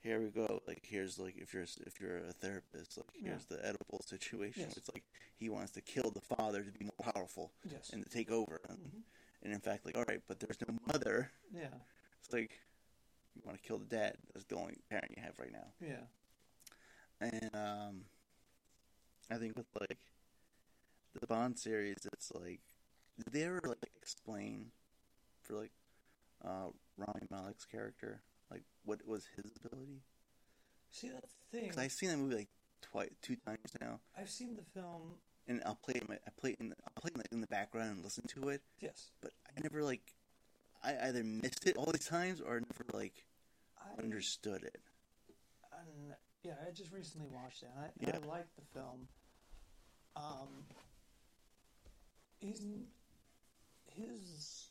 here 0.00 0.20
we 0.20 0.30
go. 0.30 0.60
Like 0.66 0.82
here's 0.84 1.18
like 1.18 1.36
if 1.36 1.52
you're 1.54 1.64
if 1.86 2.00
you're 2.00 2.18
a 2.18 2.32
therapist, 2.32 2.96
like 2.96 3.06
Yeah. 3.20 3.28
here's 3.30 3.44
the 3.44 3.56
Oedipal 3.56 4.04
situation. 4.08 4.64
Yes. 4.66 4.76
It's 4.76 4.90
like 4.92 5.04
he 5.36 5.48
wants 5.50 5.70
to 5.72 5.80
kill 5.82 6.10
the 6.10 6.20
father 6.36 6.62
to 6.64 6.70
be 6.72 6.84
more 6.84 7.12
powerful 7.12 7.52
Yes. 7.70 7.90
and 7.92 8.02
to 8.02 8.08
take 8.10 8.30
over. 8.30 8.60
And, 8.68 8.78
Mhm. 8.78 9.02
And 9.46 9.54
in 9.54 9.60
fact, 9.60 9.86
like 9.86 9.96
all 9.96 10.04
right, 10.08 10.20
but 10.26 10.40
there's 10.40 10.58
no 10.66 10.74
mother. 10.92 11.30
Yeah. 11.54 11.68
It's 12.20 12.32
like 12.32 12.50
you 13.36 13.42
want 13.44 13.62
to 13.62 13.66
kill 13.66 13.78
the 13.78 13.86
dad. 13.86 14.16
That's 14.34 14.44
the 14.46 14.56
only 14.56 14.74
parent 14.90 15.12
you 15.16 15.22
have 15.22 15.38
right 15.38 15.52
now. 15.52 15.68
Yeah. 15.80 16.06
And 17.20 17.50
um, 17.54 18.00
I 19.30 19.36
think 19.36 19.56
with 19.56 19.66
like 19.78 19.98
the 21.18 21.28
Bond 21.28 21.56
series, 21.56 22.08
it's 22.12 22.32
like 22.34 22.60
did 23.24 23.32
they 23.32 23.44
ever 23.44 23.60
like 23.64 23.78
explain 23.96 24.72
for 25.42 25.54
like 25.54 25.70
uh, 26.44 26.70
Rami 26.96 27.26
Malek's 27.32 27.64
character 27.64 28.22
like 28.50 28.64
what 28.84 29.06
was 29.06 29.28
his 29.36 29.52
ability? 29.64 30.02
See, 30.90 31.08
that's 31.08 31.34
the 31.34 31.56
thing. 31.56 31.68
Because 31.68 31.82
I've 31.84 31.92
seen 31.92 32.08
that 32.08 32.18
movie 32.18 32.34
like 32.34 32.48
twice, 32.82 33.10
two 33.22 33.36
times 33.36 33.70
now, 33.80 34.00
I've 34.18 34.30
seen 34.30 34.56
the 34.56 34.64
film. 34.80 35.14
And 35.48 35.62
I'll 35.64 35.76
play 35.76 35.94
it. 35.96 36.02
in 36.02 36.08
my- 36.08 36.18
I 36.26 36.30
play 36.36 36.50
it 36.52 36.60
in. 36.60 36.72
I'll 36.84 37.00
play 37.00 37.10
it 37.14 37.16
like, 37.16 37.28
in 37.32 37.40
the 37.40 37.46
background 37.46 37.90
and 37.90 38.04
listen 38.04 38.26
to 38.28 38.48
it, 38.48 38.62
Yes. 38.80 39.10
but 39.20 39.32
I 39.56 39.60
never 39.60 39.82
like. 39.82 40.14
I 40.82 41.08
either 41.08 41.24
missed 41.24 41.66
it 41.66 41.76
all 41.76 41.90
these 41.90 42.06
times 42.06 42.40
or 42.40 42.60
never 42.60 42.84
like 42.92 43.26
I 43.78 44.00
understood 44.02 44.62
it. 44.62 44.80
And 45.72 46.14
yeah, 46.42 46.54
I 46.66 46.70
just 46.70 46.92
recently 46.92 47.28
watched 47.28 47.62
it. 47.62 47.70
And 47.74 47.84
I, 47.84 47.90
Yeah. 48.00 48.16
and 48.16 48.24
I 48.24 48.28
liked 48.28 48.54
the 48.56 48.64
film. 48.78 49.08
Um, 50.14 50.66
isn't 52.40 52.86
his? 53.86 54.70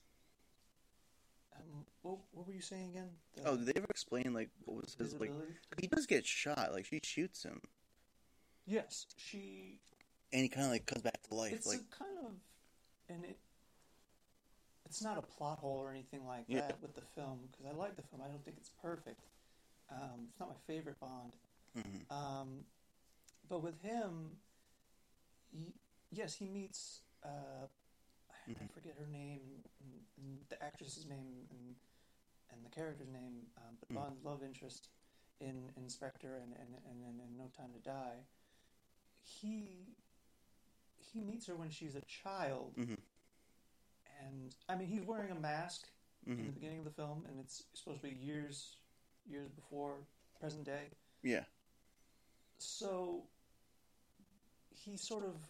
Um, 1.55 1.85
what, 2.01 2.17
what 2.31 2.47
were 2.47 2.53
you 2.53 2.61
saying 2.61 2.89
again? 2.91 3.09
The- 3.35 3.43
Oh, 3.49 3.57
did 3.57 3.67
they 3.67 3.73
ever 3.75 3.87
explain 3.89 4.33
like 4.33 4.49
what 4.65 4.77
was 4.83 4.95
his 4.95 5.11
his 5.11 5.19
like? 5.21 5.31
He 5.79 5.87
does 5.87 6.05
get 6.05 6.25
shot. 6.25 6.71
Like 6.73 6.85
she 6.85 6.99
shoots 7.03 7.43
him, 7.43 7.61
Yes, 8.65 9.05
she. 9.17 9.79
And 10.35 10.43
he 10.43 10.49
kind 10.49 10.65
of 10.65 10.71
like 10.73 10.85
comes 10.85 11.01
back 11.01 11.23
to 11.29 11.33
life. 11.33 11.53
It's 11.53 11.65
like 11.65 11.79
a 11.79 11.95
kind 12.03 12.17
of, 12.25 12.31
and 13.07 13.23
it. 13.23 13.37
It's 14.85 15.01
not 15.01 15.17
a 15.17 15.21
plot 15.21 15.59
hole 15.59 15.77
or 15.77 15.89
anything 15.91 16.27
like 16.27 16.43
Yeah. 16.49 16.59
that 16.59 16.81
with 16.81 16.93
the 16.93 17.01
film 17.15 17.39
because 17.49 17.65
I 17.65 17.71
like 17.71 17.95
the 17.95 18.01
film. 18.01 18.21
I 18.21 18.27
don't 18.27 18.43
think 18.43 18.57
it's 18.57 18.69
perfect. 18.81 19.21
Um, 19.89 20.27
it's 20.29 20.37
not 20.37 20.49
my 20.49 20.55
favorite 20.67 20.99
Bond. 20.99 21.31
mhm. 21.77 22.11
Um, 22.11 22.65
but 23.47 23.63
with 23.63 23.81
him, 23.81 24.35
he, 25.53 25.73
yes, 26.11 26.35
he 26.35 26.49
meets. 26.49 26.99
Uh, 27.23 27.67
I, 28.29 28.51
I 28.61 28.67
forget 28.73 28.95
her 28.99 29.07
name, 29.07 29.39
and, 29.79 30.01
and 30.17 30.39
the 30.49 30.61
actress's 30.61 31.05
name, 31.05 31.47
and 31.49 31.75
and 32.51 32.65
the 32.65 32.69
character's 32.69 33.07
name. 33.07 33.47
Um, 33.57 33.77
but 33.79 33.87
Mhm. 33.89 33.95
Bond's 33.95 34.23
love 34.25 34.43
interest 34.43 34.89
in 35.39 35.71
Spectre 35.87 36.35
and 36.35 36.51
and, 36.59 36.75
and, 36.91 37.03
and, 37.05 37.21
and 37.21 37.37
No 37.37 37.47
Time 37.55 37.71
to 37.71 37.79
Die. 37.79 38.19
He 39.23 39.95
he 41.11 41.21
meets 41.21 41.45
her 41.47 41.55
when 41.55 41.69
she's 41.69 41.95
a 41.95 42.01
child, 42.01 42.75
Mhm. 42.77 42.97
and 44.21 44.55
I 44.67 44.75
mean 44.75 44.87
he's 44.87 45.03
wearing 45.03 45.31
a 45.31 45.35
mask 45.39 45.89
in 46.25 46.37
the 46.47 46.51
beginning 46.51 46.79
of 46.79 46.85
the 46.85 46.91
film, 46.91 47.25
and 47.27 47.39
it's 47.39 47.63
supposed 47.73 48.01
to 48.01 48.07
be 48.07 48.15
years 48.15 48.77
years 49.27 49.49
before 49.51 50.05
present 50.39 50.63
day. 50.65 50.91
yeah, 51.23 51.45
So 52.57 53.27
he 54.69 54.97
sort 54.97 55.23
of 55.25 55.49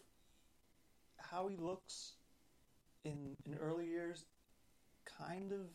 how 1.18 1.48
he 1.48 1.56
looks 1.56 2.14
in 3.04 3.36
in 3.44 3.54
early 3.58 3.86
years 3.86 4.24
kind 5.04 5.52
of 5.52 5.70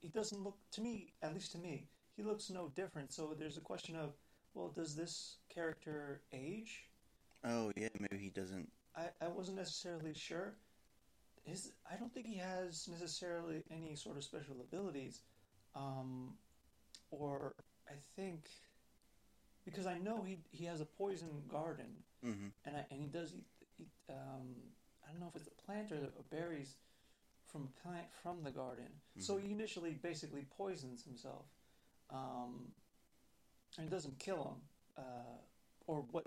he 0.00 0.08
doesn't 0.08 0.42
look 0.42 0.58
to 0.70 0.80
me 0.80 1.12
at 1.22 1.32
least 1.34 1.52
to 1.52 1.58
me 1.58 1.88
he 2.16 2.22
looks 2.22 2.50
no 2.50 2.68
different 2.70 3.12
so 3.12 3.34
there's 3.34 3.56
a 3.56 3.60
question 3.60 3.94
of 3.96 4.16
well 4.54 4.68
does 4.70 4.94
this 4.96 5.38
character 5.48 6.22
age 6.32 6.88
oh 7.44 7.72
yeah, 7.76 7.88
maybe 8.00 8.18
he 8.18 8.30
doesn't. 8.30 8.70
I, 8.96 9.24
I 9.24 9.28
wasn't 9.28 9.58
necessarily 9.58 10.14
sure. 10.14 10.54
His 11.44 11.72
I 11.90 11.96
don't 11.96 12.12
think 12.12 12.26
he 12.26 12.36
has 12.36 12.88
necessarily 12.90 13.62
any 13.70 13.94
sort 13.94 14.16
of 14.16 14.24
special 14.24 14.56
abilities 14.60 15.22
um, 15.74 16.34
or 17.10 17.54
I 17.88 17.94
think 18.16 18.48
because 19.64 19.86
I 19.86 19.98
know 19.98 20.22
he 20.22 20.38
he 20.50 20.64
has 20.66 20.80
a 20.80 20.86
poison 20.86 21.28
garden. 21.48 21.86
Hmm 22.22 22.48
and 22.64 22.76
I, 22.76 22.84
and 22.90 23.00
he 23.00 23.08
does 23.08 23.34
eat, 23.34 23.46
eat 23.78 23.88
um, 24.10 24.54
I 25.06 25.10
don't 25.10 25.20
know 25.20 25.30
if 25.34 25.36
it's 25.36 25.48
a 25.48 25.62
plant 25.62 25.92
or, 25.92 26.10
berries 26.30 26.74
from 27.46 27.68
a 27.68 27.88
plant 27.88 28.06
from 28.22 28.42
the 28.42 28.50
garden. 28.50 28.88
So 29.18 29.36
he 29.38 29.50
initially 29.52 29.92
basically 29.92 30.46
poisons 30.56 31.02
himself, 31.02 31.46
um, 32.10 32.68
and 33.78 33.86
it 33.86 33.90
doesn't 33.90 34.18
kill 34.18 34.44
him, 34.44 35.04
uh, 35.04 35.36
or 35.86 36.04
what 36.10 36.26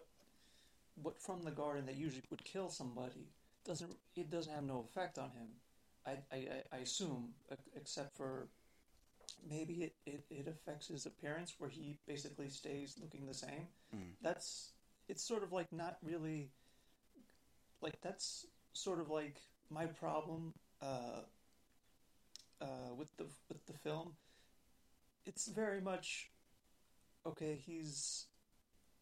what 0.96 1.22
from 1.22 1.44
the 1.44 1.52
garden 1.52 1.86
that 1.86 1.96
usually 1.96 2.24
would 2.30 2.44
kill 2.44 2.70
somebody 2.70 3.28
doesn't 3.66 3.96
it 4.16 4.30
doesn't 4.30 4.54
have 4.54 4.64
no 4.64 4.80
effect 4.90 5.18
on 5.18 5.32
him. 5.32 5.48
I 6.06 6.12
I, 6.32 6.36
I- 6.38 6.64
I 6.74 6.78
assume, 6.80 7.34
except 7.76 8.16
for 8.18 8.48
maybe 9.48 9.74
it, 9.84 9.96
it, 10.06 10.24
it 10.30 10.48
affects 10.48 10.88
his 10.88 11.06
appearance 11.06 11.56
where 11.58 11.70
he 11.70 11.98
basically 12.08 12.50
stays 12.50 12.96
looking 13.02 13.26
the 13.26 13.34
same. 13.34 13.68
Mm. 13.96 14.14
That's 14.22 14.74
it's 15.08 15.24
sort 15.24 15.44
of 15.44 15.52
like 15.52 15.72
not 15.72 15.98
really 16.04 16.50
like 17.82 18.00
that's 18.02 18.46
sort 18.74 19.00
of 19.00 19.10
like 19.10 19.38
my 19.70 19.86
problem 19.86 20.54
uh, 20.82 21.22
uh, 22.62 22.94
with 22.98 23.16
the 23.18 23.26
with 23.50 23.66
the 23.66 23.74
film. 23.74 24.14
It's 25.26 25.48
very 25.48 25.82
much 25.82 26.30
okay. 27.26 27.56
He's 27.56 28.26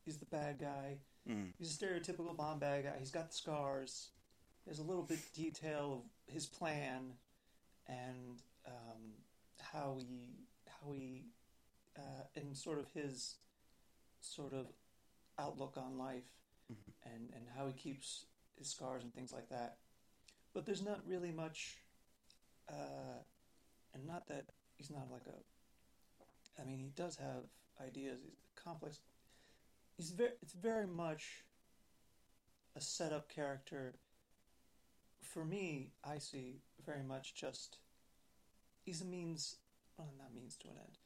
he's 0.05 0.17
the 0.17 0.25
bad 0.25 0.59
guy. 0.59 0.97
Mm. 1.27 1.53
He's 1.57 1.71
a 1.81 1.85
stereotypical 1.85 2.35
Bond 2.35 2.59
bad 2.59 2.83
guy. 2.83 2.93
He's 2.99 3.11
got 3.11 3.29
the 3.29 3.35
scars. 3.35 4.09
There's 4.65 4.79
a 4.79 4.83
little 4.83 5.03
bit 5.03 5.19
detail 5.33 6.03
of 6.27 6.33
his 6.33 6.45
plan 6.45 7.13
and 7.87 8.41
um, 8.67 9.13
how 9.59 9.97
he 9.99 10.45
how 10.67 10.91
he 10.91 11.25
uh, 11.97 12.23
and 12.35 12.55
sort 12.55 12.79
of 12.79 12.89
his 12.91 13.35
sort 14.21 14.53
of 14.53 14.67
outlook 15.37 15.75
on 15.77 15.97
life 15.97 16.29
Mhm. 16.71 16.93
and 17.11 17.29
and 17.35 17.47
how 17.55 17.65
he 17.67 17.73
keeps 17.73 18.25
his 18.57 18.67
scars 18.69 19.03
and 19.03 19.13
things 19.13 19.31
like 19.33 19.49
that. 19.49 19.77
But 20.53 20.65
there's 20.65 20.83
not 20.83 21.01
really 21.07 21.31
much, 21.31 21.77
uh, 22.67 23.23
and 23.93 24.05
not 24.05 24.27
that 24.27 24.45
he's 24.77 24.89
not 24.91 25.09
like 25.11 25.25
a. 25.27 26.61
I 26.61 26.65
mean, 26.65 26.79
he 26.79 26.89
does 26.89 27.15
have 27.17 27.45
ideas. 27.81 28.19
He's 28.23 28.33
a 28.57 28.61
complex. 28.61 28.99
He's 29.99 30.11
very. 30.11 30.31
It's 30.41 30.53
very 30.53 30.87
much 30.87 31.43
a 32.73 32.79
setup 32.79 33.27
character. 33.27 33.95
For 35.21 35.43
me, 35.43 35.91
I 36.05 36.19
see 36.19 36.61
very 36.85 37.03
much 37.03 37.35
just. 37.35 37.79
He's 38.85 39.01
a 39.01 39.05
means. 39.05 39.57
Well, 39.97 40.07
not 40.17 40.33
means 40.33 40.55
to 40.61 40.69
an 40.69 40.75
end. 40.77 40.97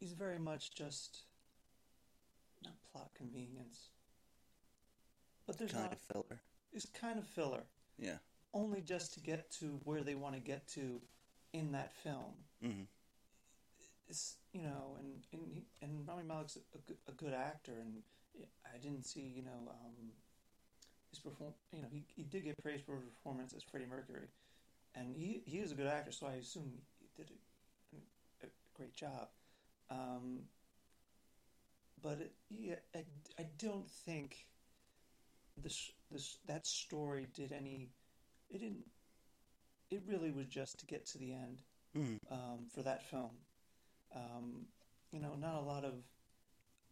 He's 0.00 0.12
very 0.14 0.38
much 0.38 0.74
just. 0.74 1.24
Not 2.64 2.72
plot 2.90 3.10
convenience. 3.14 3.90
But 5.46 5.58
there's 5.58 5.72
Kind 5.72 5.84
of 5.84 5.90
not. 5.90 5.98
a 6.08 6.12
filler. 6.14 6.40
It's 6.72 6.86
kind 6.86 7.18
of 7.18 7.26
filler 7.26 7.64
Yeah. 7.98 8.16
only 8.54 8.80
just 8.80 9.12
to 9.14 9.20
get 9.20 9.50
to 9.60 9.78
where 9.84 10.02
they 10.02 10.14
want 10.14 10.34
to 10.36 10.40
get 10.40 10.66
to 10.68 11.02
in 11.52 11.72
that 11.72 11.92
film. 12.02 12.32
hmm 12.62 12.82
You 14.52 14.62
know, 14.62 14.96
and 14.98 15.26
and 15.32 15.52
he- 15.52 15.66
and 15.82 16.06
Rami 16.06 16.22
Malek's 16.24 16.56
a, 16.56 16.78
good, 16.78 16.96
a 17.08 17.12
good 17.12 17.34
actor, 17.34 17.72
and 17.80 18.02
I 18.64 18.78
didn't 18.78 19.04
see 19.04 19.20
you 19.20 19.42
know 19.42 19.70
um, 19.70 20.12
his 21.10 21.18
perform. 21.20 21.54
You 21.72 21.82
know, 21.82 21.88
he 21.90 22.04
he 22.14 22.22
did 22.24 22.44
get 22.44 22.58
praised 22.62 22.84
for 22.84 22.96
his 22.96 23.04
performance 23.10 23.52
as 23.54 23.62
Freddie 23.62 23.86
Mercury, 23.86 24.28
and 24.94 25.14
he 25.14 25.42
he 25.46 25.58
is 25.58 25.72
a 25.72 25.74
good 25.74 25.86
actor, 25.88 26.12
so 26.12 26.26
I 26.26 26.34
assume 26.34 26.72
he 27.00 27.08
did 27.16 27.30
a, 28.42 28.46
a 28.46 28.48
great 28.74 28.94
job. 28.94 29.28
Um, 29.90 30.48
but 32.02 32.20
it, 32.20 32.32
yeah, 32.50 32.76
I, 32.94 33.04
I 33.38 33.46
don't 33.58 33.88
think 33.90 34.46
this 35.62 35.90
this 36.10 36.38
that 36.46 36.66
story 36.66 37.26
did 37.34 37.52
any. 37.52 37.90
It 38.50 38.60
didn't. 38.60 38.84
It 39.90 40.02
really 40.06 40.30
was 40.32 40.46
just 40.46 40.78
to 40.80 40.86
get 40.86 41.06
to 41.06 41.18
the 41.18 41.32
end 41.32 41.62
hmm 41.94 42.16
um, 42.30 42.66
for 42.74 42.82
that 42.82 43.02
film. 43.08 43.30
Um, 44.16 44.66
you 45.12 45.20
know, 45.20 45.34
not 45.38 45.56
a 45.56 45.60
lot 45.60 45.84
of 45.84 45.94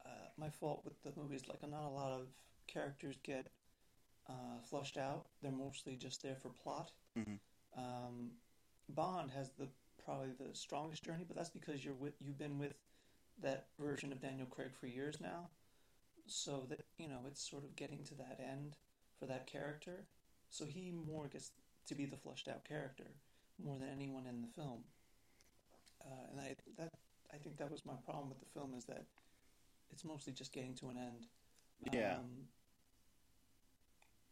uh, 0.04 0.28
my 0.36 0.50
fault 0.50 0.82
with 0.84 1.02
the 1.02 1.12
movies. 1.20 1.42
Like, 1.48 1.68
not 1.68 1.86
a 1.86 1.88
lot 1.88 2.12
of 2.12 2.26
characters 2.66 3.16
get 3.22 3.48
uh, 4.28 4.60
flushed 4.62 4.96
out. 4.96 5.26
They're 5.42 5.52
mostly 5.52 5.96
just 5.96 6.22
there 6.22 6.36
for 6.36 6.50
plot. 6.50 6.92
Mhm. 7.16 7.38
Um, 7.76 8.30
Bond 8.88 9.30
has 9.30 9.50
the 9.58 9.68
probably 10.04 10.32
the 10.38 10.54
strongest 10.54 11.02
journey, 11.02 11.24
but 11.26 11.36
that's 11.36 11.50
because 11.50 11.84
you're 11.84 11.94
with 11.94 12.14
you've 12.20 12.38
been 12.38 12.58
with 12.58 12.74
that 13.42 13.66
version 13.78 14.12
of 14.12 14.20
Daniel 14.20 14.46
Craig 14.46 14.72
for 14.78 14.86
years 14.86 15.20
now. 15.20 15.48
So 16.26 16.66
that 16.68 16.84
you 16.98 17.08
know 17.08 17.20
it's 17.26 17.48
sort 17.48 17.64
of 17.64 17.74
getting 17.76 18.04
to 18.04 18.14
that 18.16 18.40
end 18.40 18.76
for 19.18 19.26
that 19.26 19.46
character. 19.46 20.06
So 20.50 20.64
he 20.66 20.92
more 20.92 21.28
gets 21.28 21.50
to 21.86 21.94
be 21.94 22.06
the 22.06 22.16
flushed 22.16 22.48
out 22.48 22.64
character 22.64 23.06
more 23.62 23.78
than 23.78 23.88
anyone 23.88 24.26
in 24.26 24.42
the 24.42 24.48
film. 24.48 24.84
Uh, 26.00 26.30
and 26.30 26.40
I 26.40 26.56
that 26.76 26.92
I 27.34 27.38
think 27.38 27.56
that 27.58 27.70
was 27.70 27.84
my 27.84 27.94
problem 28.04 28.28
with 28.28 28.38
the 28.38 28.46
film 28.54 28.74
is 28.76 28.84
that 28.84 29.04
it's 29.90 30.04
mostly 30.04 30.32
just 30.32 30.52
getting 30.52 30.74
to 30.76 30.88
an 30.88 30.98
end. 30.98 31.26
Yeah. 31.92 32.16
Um, 32.16 32.48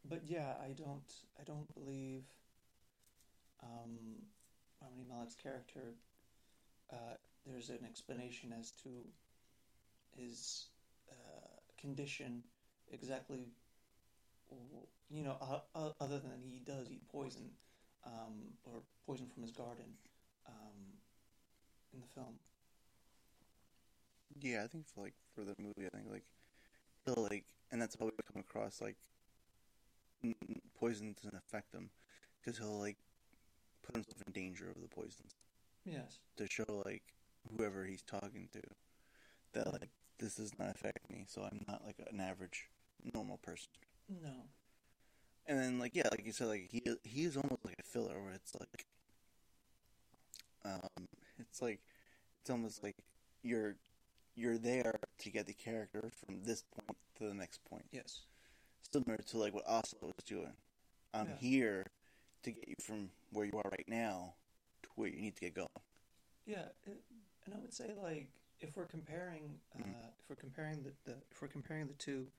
but 0.09 0.21
yeah, 0.25 0.55
I 0.63 0.73
don't 0.73 1.13
I 1.41 1.45
don't 1.45 1.73
believe 1.75 2.25
um, 3.63 3.99
Rami 4.81 5.05
Malek's 5.11 5.35
character. 5.35 5.95
Uh, 6.93 7.17
there's 7.47 7.71
an 7.71 7.85
explanation 7.87 8.55
as 8.59 8.71
to 8.83 8.89
his 10.17 10.67
uh, 11.11 11.61
condition 11.81 12.43
exactly. 12.93 13.49
You 15.11 15.25
know, 15.25 15.37
uh, 15.75 15.91
other 16.01 16.19
than 16.19 16.43
he 16.45 16.59
does 16.59 16.91
eat 16.91 17.09
poison, 17.09 17.51
um, 18.07 18.53
or 18.65 18.83
poison 19.07 19.27
from 19.33 19.43
his 19.43 19.53
garden, 19.53 19.97
um, 20.47 20.77
in 21.95 22.01
the 22.01 22.07
film. 22.07 22.35
Yeah, 24.41 24.63
I 24.65 24.67
think 24.67 24.87
for 24.89 25.03
like 25.03 25.15
for 25.35 25.43
the 25.45 25.55
movie, 25.59 25.87
I 25.87 25.97
think 25.97 26.11
like 26.11 26.25
he'll 27.05 27.23
like, 27.31 27.45
and 27.71 27.81
that's 27.81 27.97
how 27.99 28.07
we 28.07 28.13
come 28.33 28.41
across 28.41 28.81
like 28.81 28.97
n- 30.25 30.35
poison 30.79 31.15
doesn't 31.15 31.37
affect 31.39 31.75
him 31.75 31.91
because 32.41 32.59
he'll 32.59 32.79
like 32.79 32.97
put 33.83 33.95
himself 33.97 34.23
in 34.27 34.33
danger 34.33 34.69
of 34.71 34.81
the 34.81 34.89
poisons 34.89 35.35
Yes. 35.85 36.19
to 36.37 36.47
show 36.49 36.83
like 36.85 37.03
whoever 37.57 37.85
he's 37.85 38.03
talking 38.03 38.49
to 38.53 38.61
that 39.53 39.73
like 39.73 39.91
this 40.19 40.37
does 40.37 40.59
not 40.59 40.71
affect 40.75 41.11
me, 41.11 41.25
so 41.27 41.43
I'm 41.43 41.65
not 41.69 41.85
like 41.85 41.97
an 42.11 42.21
average 42.21 42.69
normal 43.15 43.39
person. 43.39 43.69
No. 44.09 44.47
And 45.47 45.59
then 45.59 45.79
like 45.79 45.95
yeah, 45.95 46.09
like 46.11 46.25
you 46.25 46.33
said, 46.33 46.47
like 46.49 46.69
he 46.71 46.83
he 47.03 47.25
is 47.25 47.37
almost 47.37 47.65
like 47.65 47.77
a 47.79 47.83
filler 47.83 48.23
where 48.23 48.33
it's 48.33 48.55
like 48.59 48.87
um 50.65 51.07
it's 51.39 51.61
like 51.61 51.81
it's 52.41 52.51
almost 52.51 52.83
like 52.83 52.97
you're 53.43 53.77
you're 54.35 54.59
there 54.59 54.99
to 55.19 55.31
get 55.31 55.47
the 55.47 55.53
character 55.53 56.11
from 56.25 56.43
this 56.43 56.63
point 56.63 56.97
to 57.19 57.25
the 57.29 57.35
next 57.35 57.65
point. 57.65 57.85
Yes. 57.91 58.23
Similar 58.93 59.19
to 59.19 59.39
like 59.39 59.55
what 59.55 59.65
Ocelot 59.67 60.15
was 60.17 60.25
doing. 60.25 60.57
I'm 61.15 61.29
Yeah. 61.29 61.37
here 61.37 61.87
to 62.43 62.51
get 62.51 62.69
you 62.69 62.75
from 62.81 63.11
where 63.31 63.45
you 63.47 63.53
are 63.59 63.69
right 63.71 63.89
now 63.89 64.35
to 64.83 64.89
where 64.97 65.09
you 65.09 65.21
need 65.21 65.35
to 65.37 65.41
get 65.41 65.55
going. 65.55 65.69
Yeah, 66.47 66.69
and 66.87 67.55
I 67.55 67.59
would 67.59 67.73
say 67.73 67.95
like 67.95 68.29
if 68.61 68.77
we're 68.77 68.87
comparing, 68.87 69.61
uh, 69.75 69.79
Mhm. 69.79 70.13
if 70.19 70.29
we're 70.29 70.37
comparing 70.37 70.83
the, 70.83 70.93
the 71.05 71.23
if 71.31 71.41
we're 71.43 71.49
comparing 71.49 71.87
the 71.87 71.95
two 71.95 72.31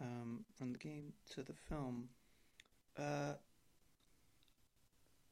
um, 0.00 0.44
from 0.54 0.72
the 0.72 0.78
game 0.78 1.14
to 1.30 1.42
the 1.42 1.54
film, 1.54 2.10
uh, 2.96 3.34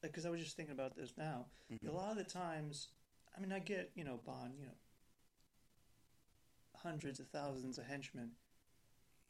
because 0.01 0.25
I 0.25 0.29
was 0.29 0.41
just 0.41 0.55
thinking 0.55 0.73
about 0.73 0.95
this 0.95 1.15
now. 1.17 1.45
Mhm. 1.69 1.87
A 1.87 1.91
lot 1.91 2.11
of 2.11 2.17
the 2.17 2.23
times, 2.23 2.89
I 3.35 3.39
mean, 3.39 3.51
I 3.51 3.59
get 3.59 3.91
you 3.95 4.03
know 4.03 4.17
Bond, 4.17 4.57
you 4.59 4.65
know, 4.65 4.75
hundreds 6.85 7.19
of 7.19 7.27
thousands 7.27 7.77
of 7.77 7.85
henchmen 7.85 8.31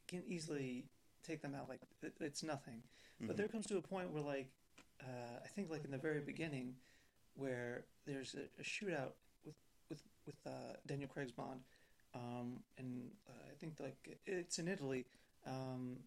can 0.06 0.22
easily 0.28 0.84
take 1.22 1.40
them 1.42 1.54
out 1.54 1.68
like 1.68 1.80
it's 2.20 2.42
nothing. 2.42 2.82
But 3.18 3.34
Mhm. 3.34 3.36
there 3.38 3.48
comes 3.48 3.66
to 3.68 3.78
a 3.78 3.82
point 3.82 4.10
where, 4.10 4.22
like, 4.22 4.48
uh, 5.00 5.40
I 5.42 5.48
think, 5.48 5.70
like 5.70 5.84
in 5.84 5.90
the 5.90 5.98
very 5.98 6.20
beginning, 6.20 6.76
where 7.34 7.86
there's 8.04 8.34
a, 8.34 8.44
a 8.60 8.62
shootout 8.62 9.14
with 9.44 9.56
with 9.88 10.02
with 10.26 10.36
uh, 10.46 10.74
Daniel 10.86 11.08
Craig's 11.08 11.32
Bond, 11.32 11.64
um, 12.14 12.62
and 12.76 13.10
uh, 13.28 13.32
I 13.50 13.54
think 13.54 13.80
like 13.80 14.18
it's 14.26 14.58
in 14.58 14.68
Italy, 14.68 15.06
um, 15.46 15.98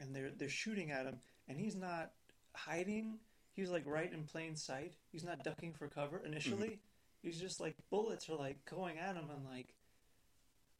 and 0.00 0.14
they're 0.16 0.30
they're 0.30 0.48
shooting 0.48 0.90
at 0.90 1.04
him, 1.06 1.20
and 1.46 1.58
he's 1.58 1.76
not 1.76 2.12
hiding. 2.54 3.20
He's 3.52 3.70
like 3.70 3.84
right 3.86 4.12
in 4.12 4.24
plain 4.24 4.56
sight. 4.56 4.96
He's 5.12 5.24
not 5.24 5.44
ducking 5.44 5.72
for 5.74 5.88
cover 5.88 6.18
initially. 6.24 6.80
He's 7.22 7.38
just 7.40 7.60
like 7.60 7.76
bullets 7.90 8.28
are 8.30 8.36
like 8.36 8.64
going 8.64 8.98
at 8.98 9.14
him, 9.16 9.28
and 9.30 9.44
like 9.44 9.74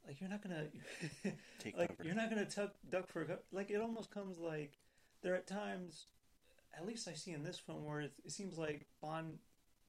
like 0.07 0.21
you're 0.21 0.31
not 0.31 0.43
gonna 0.43 0.65
Take 1.59 1.77
like 1.77 1.97
cover. 1.97 2.05
you're 2.07 2.15
not 2.17 2.31
gonna 2.31 2.45
tuck, 2.47 2.75
duck 2.91 3.07
for 3.09 3.25
co- 3.25 3.39
like 3.53 3.71
it 3.71 3.81
almost 3.81 4.11
comes 4.11 4.39
like 4.39 4.73
there 5.23 5.35
are 5.35 5.39
times 5.41 6.05
at 6.79 6.87
least 6.87 7.09
I 7.09 7.13
see 7.15 7.33
in 7.33 7.43
this 7.43 7.59
film 7.59 7.85
where 7.85 8.01
it, 8.01 8.13
it 8.25 8.31
seems 8.33 8.59
like 8.59 8.87
Bond 9.01 9.39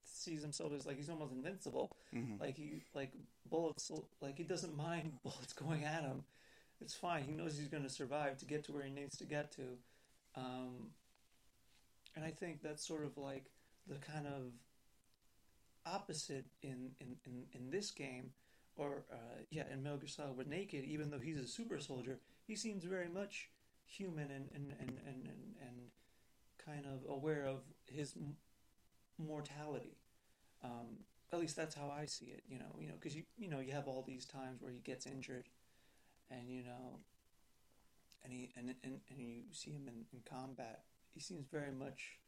sees 0.05 0.41
himself 0.41 0.71
as 0.73 0.85
like 0.85 0.95
he's 0.97 1.09
almost 1.09 1.33
invincible 1.33 1.91
Mhm. 2.15 2.39
like 2.39 2.55
he 2.55 2.81
like 2.93 3.11
bullets 3.49 3.91
like 4.21 4.37
he 4.37 4.43
doesn't 4.43 4.75
mind 4.75 5.11
bullets 5.23 5.53
going 5.53 5.83
at 5.83 6.01
him 6.03 6.23
it's 6.79 6.93
fine 6.93 7.23
he 7.23 7.31
knows 7.33 7.57
he's 7.57 7.67
going 7.67 7.83
to 7.83 7.89
survive 7.89 8.37
to 8.37 8.45
get 8.45 8.63
to 8.65 8.71
where 8.71 8.83
he 8.83 8.89
needs 8.91 9.17
to 9.17 9.25
get 9.25 9.51
to 9.51 9.63
um, 10.35 10.91
and 12.15 12.23
I 12.23 12.29
think 12.31 12.61
that's 12.61 12.87
sort 12.87 13.03
of 13.03 13.17
like 13.17 13.45
the 13.87 13.95
kind 13.95 14.27
of 14.27 14.51
opposite 15.85 16.45
in 16.61 16.91
in, 16.99 17.15
in, 17.25 17.43
in 17.53 17.69
this 17.69 17.91
game 17.91 18.31
or 18.77 19.03
uh, 19.11 19.41
yeah 19.49 19.63
in 19.71 19.83
Metal 19.83 19.99
Solid 20.05 20.37
with 20.37 20.47
Naked 20.47 20.85
even 20.85 21.09
though 21.09 21.19
he's 21.19 21.37
a 21.37 21.47
super 21.47 21.79
soldier 21.79 22.19
he 22.45 22.55
seems 22.55 22.83
very 22.83 23.09
much 23.09 23.49
human 23.85 24.31
and 24.31 24.49
and, 24.53 24.73
and, 24.79 24.97
and, 25.05 25.25
and, 25.25 25.55
and 25.61 25.91
kind 26.63 26.85
of 26.85 27.09
aware 27.09 27.45
of 27.45 27.61
his 27.87 28.13
m- 28.15 28.35
mortality. 29.17 29.97
Um, 30.63 31.05
at 31.31 31.39
least 31.39 31.55
that's 31.55 31.75
how 31.75 31.93
I 31.95 32.05
see 32.05 32.25
it 32.25 32.43
you 32.47 32.57
know 32.57 32.75
you 32.79 32.87
know 32.87 32.95
because 32.99 33.15
you 33.15 33.23
you 33.37 33.49
know 33.49 33.59
you 33.59 33.73
have 33.73 33.87
all 33.87 34.03
these 34.07 34.25
times 34.25 34.61
where 34.61 34.71
he 34.71 34.79
gets 34.79 35.05
injured 35.05 35.49
and 36.31 36.49
you 36.49 36.63
know 36.63 36.99
and 38.23 38.33
he 38.33 38.49
and 38.55 38.73
and, 38.83 38.99
and 39.09 39.19
you 39.19 39.41
see 39.51 39.71
him 39.71 39.87
in, 39.87 40.05
in 40.13 40.19
combat. 40.29 40.83
He 41.13 41.19
seems 41.19 41.47
very 41.51 41.71
much 41.71 42.19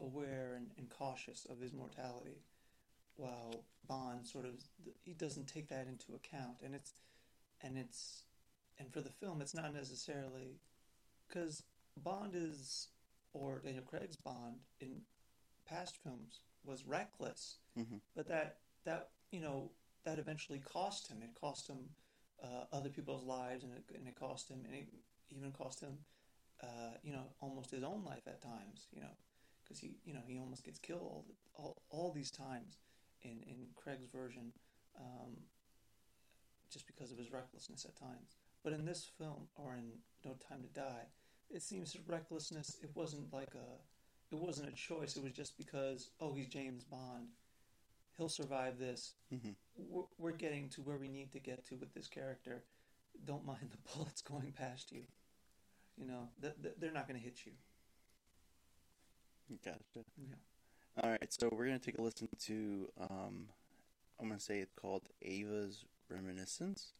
aware 0.00 0.54
and, 0.56 0.70
and 0.76 0.88
cautious 0.90 1.46
of 1.50 1.60
his 1.60 1.72
mortality 1.72 2.42
while 3.18 3.64
Bond 3.86 4.26
sort 4.26 4.46
of 4.46 4.54
he 5.04 5.12
doesn't 5.12 5.46
take 5.46 5.68
that 5.68 5.86
into 5.86 6.14
account. 6.14 6.56
And 6.64 6.74
it's 6.74 6.92
and 7.62 7.76
it's 7.76 8.22
and 8.78 8.92
for 8.92 9.00
the 9.00 9.10
film 9.10 9.40
it's 9.42 9.54
not 9.54 9.74
necessarily 9.74 10.60
because 11.26 11.62
Bond 11.96 12.32
is 12.34 12.88
or 13.32 13.60
Daniel 13.62 13.84
Craig's 13.84 14.16
Bond 14.16 14.56
in 14.80 15.02
past 15.66 15.96
films 16.02 16.40
was 16.64 16.86
reckless. 16.86 17.58
Mhm. 17.76 18.00
but 18.14 18.26
that 18.28 18.58
that 18.84 19.10
you 19.30 19.40
know 19.40 19.70
that 20.04 20.18
eventually 20.18 20.60
cost 20.60 21.08
him. 21.08 21.22
It 21.22 21.34
cost 21.34 21.68
him 21.68 21.90
uh, 22.42 22.64
other 22.72 22.88
people's 22.88 23.24
lives 23.24 23.64
and 23.64 23.72
it, 23.74 23.84
and 23.94 24.06
it 24.06 24.14
cost 24.14 24.48
him 24.48 24.64
and 24.64 24.74
it 24.74 24.88
even 25.30 25.50
cost 25.52 25.80
him 25.80 25.98
uh, 26.62 26.94
you 27.02 27.12
know 27.12 27.24
almost 27.40 27.70
his 27.70 27.82
own 27.82 28.04
life 28.04 28.26
at 28.28 28.40
times 28.40 28.86
you 28.92 29.00
know 29.00 29.10
because 29.64 29.80
he 29.80 29.96
you 30.04 30.14
know 30.14 30.22
he 30.26 30.38
almost 30.38 30.64
gets 30.64 30.78
killed 30.78 31.02
all, 31.02 31.24
the, 31.28 31.34
all, 31.60 31.82
all 31.90 32.12
these 32.12 32.30
times 32.30 32.78
in, 33.22 33.42
in 33.46 33.66
Craig's 33.74 34.10
version 34.10 34.52
um, 34.98 35.36
just 36.72 36.86
because 36.86 37.10
of 37.12 37.18
his 37.18 37.32
recklessness 37.32 37.84
at 37.84 37.96
times. 37.96 38.36
But 38.64 38.72
in 38.72 38.84
this 38.84 39.08
film 39.18 39.48
or 39.56 39.74
in 39.74 39.90
No 40.24 40.36
Time 40.48 40.62
to 40.62 40.68
Die 40.80 41.06
it 41.50 41.62
seems 41.62 41.92
his 41.92 42.02
recklessness 42.06 42.76
it 42.82 42.90
wasn't 42.94 43.32
like 43.32 43.54
a 43.54 44.34
it 44.34 44.38
wasn't 44.38 44.68
a 44.68 44.72
choice. 44.72 45.16
It 45.16 45.22
was 45.22 45.32
just 45.32 45.56
because 45.56 46.10
oh 46.20 46.34
he's 46.34 46.48
James 46.48 46.84
Bond. 46.84 47.28
He'll 48.18 48.28
survive 48.28 48.78
this. 48.78 49.14
Mhm. 49.32 49.54
we're, 49.76 50.02
we're 50.18 50.32
getting 50.32 50.68
to 50.70 50.82
where 50.82 50.98
we 50.98 51.08
need 51.08 51.32
to 51.32 51.38
get 51.38 51.64
to 51.66 51.76
with 51.76 51.94
this 51.94 52.08
character. 52.08 52.64
Don't 53.24 53.46
mind 53.46 53.70
the 53.70 53.78
bullets 53.94 54.20
going 54.20 54.52
past 54.52 54.92
you. 54.92 55.02
You 55.96 56.06
know 56.06 56.28
th- 56.42 56.54
th- 56.62 56.74
they're 56.78 56.92
not 56.92 57.08
going 57.08 57.18
to 57.18 57.24
hit 57.24 57.46
you. 57.46 57.52
Gotcha. 59.64 60.04
yeah 60.18 60.34
All 61.00 61.10
right, 61.10 61.32
so 61.32 61.48
we're 61.52 61.66
gonna 61.66 61.78
take 61.78 61.98
a 61.98 62.02
listen 62.02 62.28
to 62.46 62.88
um, 63.00 63.46
I'm 64.18 64.26
gonna 64.26 64.40
say 64.40 64.58
it's 64.58 64.72
called 64.74 65.02
Ava's 65.22 65.84
Reminiscence 66.10 66.92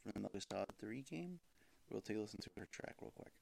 from 0.00 0.12
the 0.14 0.20
Metal 0.20 0.40
Solid 0.48 0.68
3 0.78 1.02
game. 1.02 1.40
We'll 1.90 2.02
take 2.02 2.18
a 2.18 2.20
listen 2.20 2.38
to 2.40 2.50
her 2.56 2.68
track 2.70 2.94
real 3.00 3.10
quick. 3.16 3.32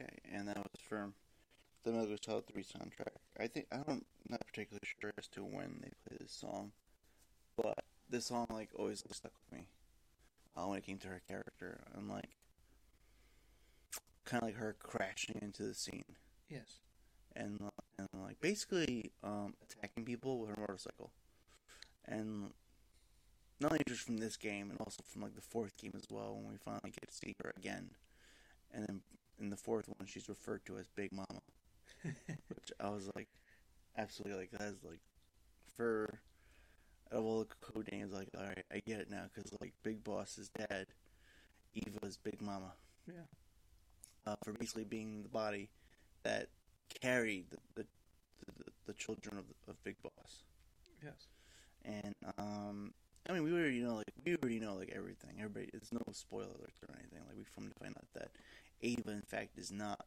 Okay, 0.00 0.18
and 0.32 0.48
that 0.48 0.56
was 0.56 0.80
from 0.88 1.14
the 1.84 1.90
Metal 1.90 2.06
Gear 2.06 2.16
Solid 2.24 2.46
3 2.46 2.62
soundtrack. 2.62 3.16
I 3.38 3.46
think 3.46 3.66
I 3.72 3.78
don't 3.78 4.06
not 4.28 4.40
particularly 4.46 4.80
sure 5.00 5.12
as 5.18 5.26
to 5.28 5.40
when 5.42 5.80
they 5.82 5.90
played 6.06 6.20
this 6.20 6.32
song, 6.32 6.72
but 7.56 7.84
this 8.08 8.26
song 8.26 8.46
like 8.50 8.70
always 8.78 9.04
like, 9.06 9.14
stuck 9.14 9.32
with 9.50 9.58
me. 9.58 9.66
Uh, 10.56 10.66
when 10.66 10.78
it 10.78 10.84
came 10.84 10.98
to 10.98 11.08
her 11.08 11.20
character, 11.28 11.80
and 11.94 12.08
like 12.08 12.30
kind 14.24 14.42
of 14.42 14.48
like 14.48 14.56
her 14.56 14.76
crashing 14.78 15.38
into 15.42 15.62
the 15.64 15.74
scene 15.74 16.04
Yes. 16.48 16.80
and 17.34 17.60
and 17.98 18.08
like 18.14 18.40
basically 18.40 19.12
um, 19.22 19.54
attacking 19.62 20.04
people 20.04 20.40
with 20.40 20.50
her 20.50 20.56
motorcycle, 20.58 21.12
and 22.06 22.50
not 23.60 23.72
only 23.72 23.84
just 23.86 24.00
from 24.02 24.18
this 24.18 24.36
game, 24.36 24.70
and 24.70 24.80
also 24.80 25.02
from 25.06 25.22
like 25.22 25.34
the 25.34 25.42
fourth 25.42 25.76
game 25.76 25.92
as 25.94 26.06
well, 26.10 26.34
when 26.34 26.52
we 26.52 26.56
finally 26.58 26.90
get 26.90 27.08
to 27.08 27.14
see 27.14 27.34
her 27.44 27.52
again, 27.56 27.90
and 28.72 28.86
then 28.86 29.00
in 29.50 29.56
the 29.56 29.56
fourth 29.60 29.88
one, 29.88 30.06
she's 30.06 30.28
referred 30.28 30.64
to 30.66 30.78
as 30.78 30.86
Big 30.94 31.10
Mama, 31.12 31.40
which 32.04 32.70
I 32.78 32.88
was 32.90 33.10
like, 33.16 33.26
absolutely 33.98 34.38
like 34.38 34.50
that 34.52 34.68
is 34.68 34.84
like 34.84 35.00
for 35.76 36.20
out 37.12 37.18
of 37.18 37.24
all 37.24 37.40
the 37.40 37.46
code 37.60 37.88
names, 37.90 38.12
like 38.12 38.28
all 38.38 38.44
right, 38.44 38.64
I 38.72 38.78
get 38.86 39.00
it 39.00 39.10
now 39.10 39.24
because 39.34 39.52
like 39.60 39.72
Big 39.82 40.04
Boss 40.04 40.38
is 40.38 40.50
dead, 40.50 40.86
Eva's 41.74 42.16
Big 42.16 42.40
Mama, 42.40 42.74
Yeah. 43.08 43.14
uh, 44.24 44.36
for 44.44 44.52
basically 44.52 44.84
being 44.84 45.24
the 45.24 45.28
body 45.28 45.68
that 46.22 46.46
carried 47.02 47.50
the 47.50 47.56
the, 47.74 47.86
the, 48.46 48.70
the 48.86 48.92
children 48.92 49.36
of, 49.36 49.44
of 49.68 49.82
Big 49.82 49.96
Boss. 50.00 50.44
Yes. 51.02 51.26
And 51.84 52.14
um, 52.38 52.92
I 53.28 53.32
mean, 53.32 53.42
we 53.42 53.52
already 53.52 53.80
know 53.80 53.96
like 53.96 54.12
we 54.24 54.36
already 54.36 54.60
know 54.60 54.74
like 54.76 54.92
everything. 54.94 55.38
Everybody, 55.38 55.70
it's 55.74 55.92
no 55.92 56.00
spoiler 56.12 56.44
alerts 56.44 56.88
or 56.88 56.94
anything. 57.00 57.18
Like 57.26 57.36
we 57.36 57.42
to 57.42 57.74
find 57.80 57.96
out 57.96 58.06
that 58.14 58.30
Ava, 58.82 59.10
in 59.10 59.22
fact, 59.22 59.58
is 59.58 59.70
not 59.70 60.06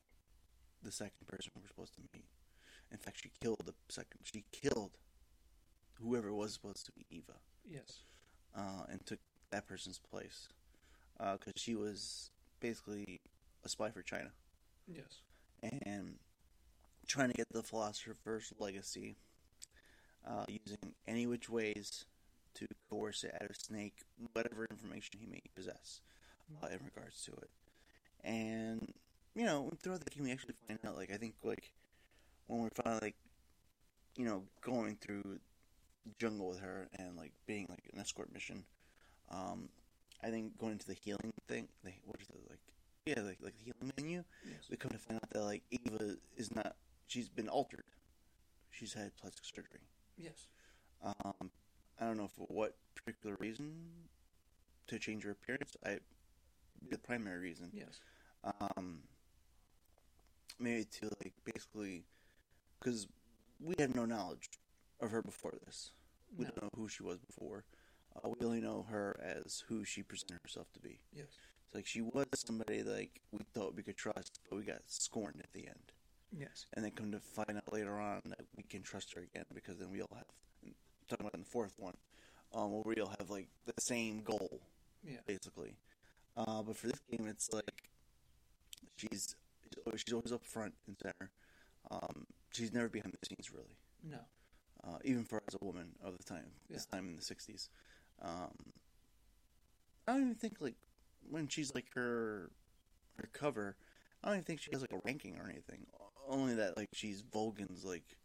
the 0.81 0.91
second 0.91 1.27
person 1.27 1.51
we're 1.55 1.67
supposed 1.67 1.93
to 1.95 2.01
meet. 2.13 2.25
In 2.91 2.97
fact, 2.97 3.21
she 3.21 3.31
killed 3.41 3.61
the 3.65 3.73
second. 3.89 4.19
She 4.23 4.43
killed 4.51 4.91
whoever 6.01 6.33
was 6.33 6.53
supposed 6.53 6.85
to 6.87 6.91
be 6.91 7.05
Eva, 7.09 7.33
Yes. 7.69 7.99
uh, 8.55 8.83
and 8.89 9.05
took 9.05 9.19
that 9.51 9.67
person's 9.67 9.99
place 9.99 10.47
because 11.17 11.53
she 11.55 11.75
was 11.75 12.31
basically 12.59 13.21
a 13.63 13.69
spy 13.69 13.89
for 13.91 14.01
China 14.01 14.31
Yes. 14.87 15.21
and 15.61 16.15
trying 17.07 17.29
to 17.29 17.35
get 17.35 17.47
the 17.51 17.63
philosopher's 17.63 18.51
legacy 18.59 19.15
uh, 20.27 20.45
using 20.47 20.93
any 21.07 21.27
which 21.27 21.49
ways 21.49 22.05
to 22.55 22.67
coerce 22.89 23.23
it 23.23 23.35
out 23.41 23.49
of 23.49 23.55
Snake, 23.55 23.93
whatever 24.33 24.65
information 24.69 25.19
he 25.19 25.25
may 25.25 25.41
possess 25.55 26.01
uh, 26.61 26.67
in 26.67 26.79
regards 26.83 27.23
to 27.23 27.31
it. 27.33 27.49
And 28.23 28.93
you 29.35 29.45
know, 29.45 29.71
throughout 29.81 30.03
the 30.03 30.09
game, 30.09 30.23
we 30.23 30.31
actually 30.31 30.53
find 30.67 30.79
out. 30.85 30.95
Like, 30.95 31.11
I 31.11 31.17
think 31.17 31.35
like 31.43 31.71
when 32.47 32.61
we're 32.61 32.69
finally 32.69 32.99
like, 33.01 33.15
you 34.15 34.25
know, 34.25 34.43
going 34.61 34.97
through 35.01 35.39
the 36.05 36.11
jungle 36.19 36.49
with 36.49 36.59
her 36.59 36.87
and 36.97 37.17
like 37.17 37.31
being 37.47 37.67
like 37.69 37.89
an 37.93 37.99
escort 37.99 38.33
mission. 38.33 38.63
Um, 39.31 39.69
I 40.23 40.29
think 40.29 40.57
going 40.57 40.73
into 40.73 40.87
the 40.87 40.93
healing 40.93 41.33
thing, 41.47 41.67
the, 41.83 41.91
what 42.05 42.19
is 42.21 42.27
it 42.29 42.35
like? 42.49 42.59
Yeah, 43.05 43.21
like 43.23 43.39
like 43.41 43.57
the 43.57 43.63
healing 43.65 43.91
menu 43.97 44.23
Yes. 44.45 44.69
we 44.69 44.77
come 44.77 44.91
to 44.91 44.97
find 44.97 45.19
out 45.21 45.29
that 45.31 45.43
like 45.43 45.63
Eva 45.71 46.15
is 46.37 46.53
not 46.55 46.75
she's 47.07 47.27
been 47.29 47.49
altered. 47.49 47.83
She's 48.71 48.93
had 48.93 49.15
plastic 49.17 49.43
surgery. 49.45 49.81
Yes. 50.17 50.47
Um, 51.03 51.51
I 51.99 52.05
don't 52.05 52.17
know 52.17 52.29
for 52.29 52.45
what 52.47 52.75
particular 52.95 53.35
reason 53.39 53.73
to 54.87 54.99
change 54.99 55.23
her 55.23 55.31
appearance. 55.31 55.75
I 55.85 55.99
the 56.89 56.97
primary 56.97 57.39
reason. 57.39 57.69
Yes. 57.73 57.99
Um, 58.43 59.03
maybe 60.59 60.85
to 60.85 61.05
like 61.23 61.33
basically 61.45 62.05
because 62.79 63.07
we 63.59 63.75
had 63.79 63.95
no 63.95 64.05
knowledge 64.05 64.49
of 64.99 65.11
her 65.11 65.21
before 65.21 65.53
this. 65.65 65.91
We 66.37 66.45
No. 66.45 66.51
don't 66.51 66.63
know 66.63 66.69
who 66.75 66.89
she 66.89 67.03
was 67.03 67.19
before. 67.19 67.63
Uh, 68.15 68.29
we 68.29 68.45
only 68.45 68.61
know 68.61 68.83
her 68.89 69.19
as 69.23 69.63
who 69.67 69.83
she 69.85 70.03
presented 70.03 70.39
herself 70.43 70.71
to 70.73 70.79
be. 70.79 70.99
Yes. 71.13 71.27
It's 71.65 71.75
like 71.75 71.85
she 71.87 72.01
was 72.01 72.25
somebody 72.35 72.83
like 72.83 73.21
we 73.31 73.39
thought 73.53 73.75
we 73.75 73.83
could 73.83 73.97
trust, 73.97 74.39
but 74.49 74.57
we 74.57 74.63
got 74.63 74.81
scorned 74.87 75.39
at 75.43 75.51
the 75.53 75.67
end. 75.67 75.91
Yes. 76.35 76.65
and 76.73 76.83
then 76.83 76.89
come 76.93 77.11
to 77.11 77.19
find 77.19 77.57
out 77.57 77.71
later 77.71 77.99
on 77.99 78.19
that 78.25 78.41
we 78.57 78.63
can 78.63 78.81
trust 78.81 79.13
her 79.13 79.21
again 79.21 79.45
because 79.53 79.77
then 79.77 79.91
we 79.91 80.01
all 80.01 80.09
have 80.15 80.25
talking 81.07 81.25
about 81.27 81.35
in 81.35 81.41
the 81.41 81.45
fourth 81.45 81.75
one, 81.77 81.95
um, 82.55 82.71
where 82.71 82.81
we 82.87 82.95
all 82.99 83.13
have 83.19 83.29
like 83.29 83.47
the 83.65 83.73
same 83.79 84.23
goal 84.23 84.59
Yeah. 85.03 85.19
basically. 85.27 85.77
Uh, 86.35 86.63
but 86.63 86.75
for 86.75 86.87
this 86.87 86.99
game, 87.11 87.27
it's 87.27 87.53
like 87.53 87.91
she's 88.95 89.35
she's 89.95 90.13
always, 90.13 90.31
up 90.31 90.45
front 90.45 90.73
and 90.87 90.95
center. 91.01 91.31
Um, 91.91 92.25
she's 92.51 92.73
never 92.73 92.89
behind 92.89 93.13
the 93.13 93.25
scenes 93.27 93.51
really, 93.51 93.77
No. 94.03 94.19
uh, 94.83 94.97
even 95.03 95.23
for 95.23 95.41
as 95.47 95.55
a 95.59 95.63
woman 95.65 95.95
of 96.03 96.17
the 96.17 96.23
time. 96.23 96.51
This 96.69 96.85
time 96.85 97.07
in 97.07 97.15
the 97.15 97.21
'60s, 97.21 97.69
um, 98.21 98.51
I 100.07 100.13
don't 100.13 100.21
even 100.21 100.35
think 100.35 100.55
like 100.59 100.75
when 101.29 101.47
she's 101.47 101.73
like 101.73 101.85
her 101.95 102.51
her 103.17 103.29
cover. 103.33 103.75
I 104.23 104.27
don't 104.27 104.35
even 104.37 104.45
think 104.45 104.61
she 104.61 104.71
has 104.71 104.81
like 104.81 104.93
a 104.93 105.01
ranking 105.03 105.37
or 105.37 105.49
anything. 105.49 105.85
Only 106.27 106.55
that 106.55 106.77
like 106.77 106.89
she's 106.93 107.21
Volgin's 107.21 107.83
like 107.83 108.17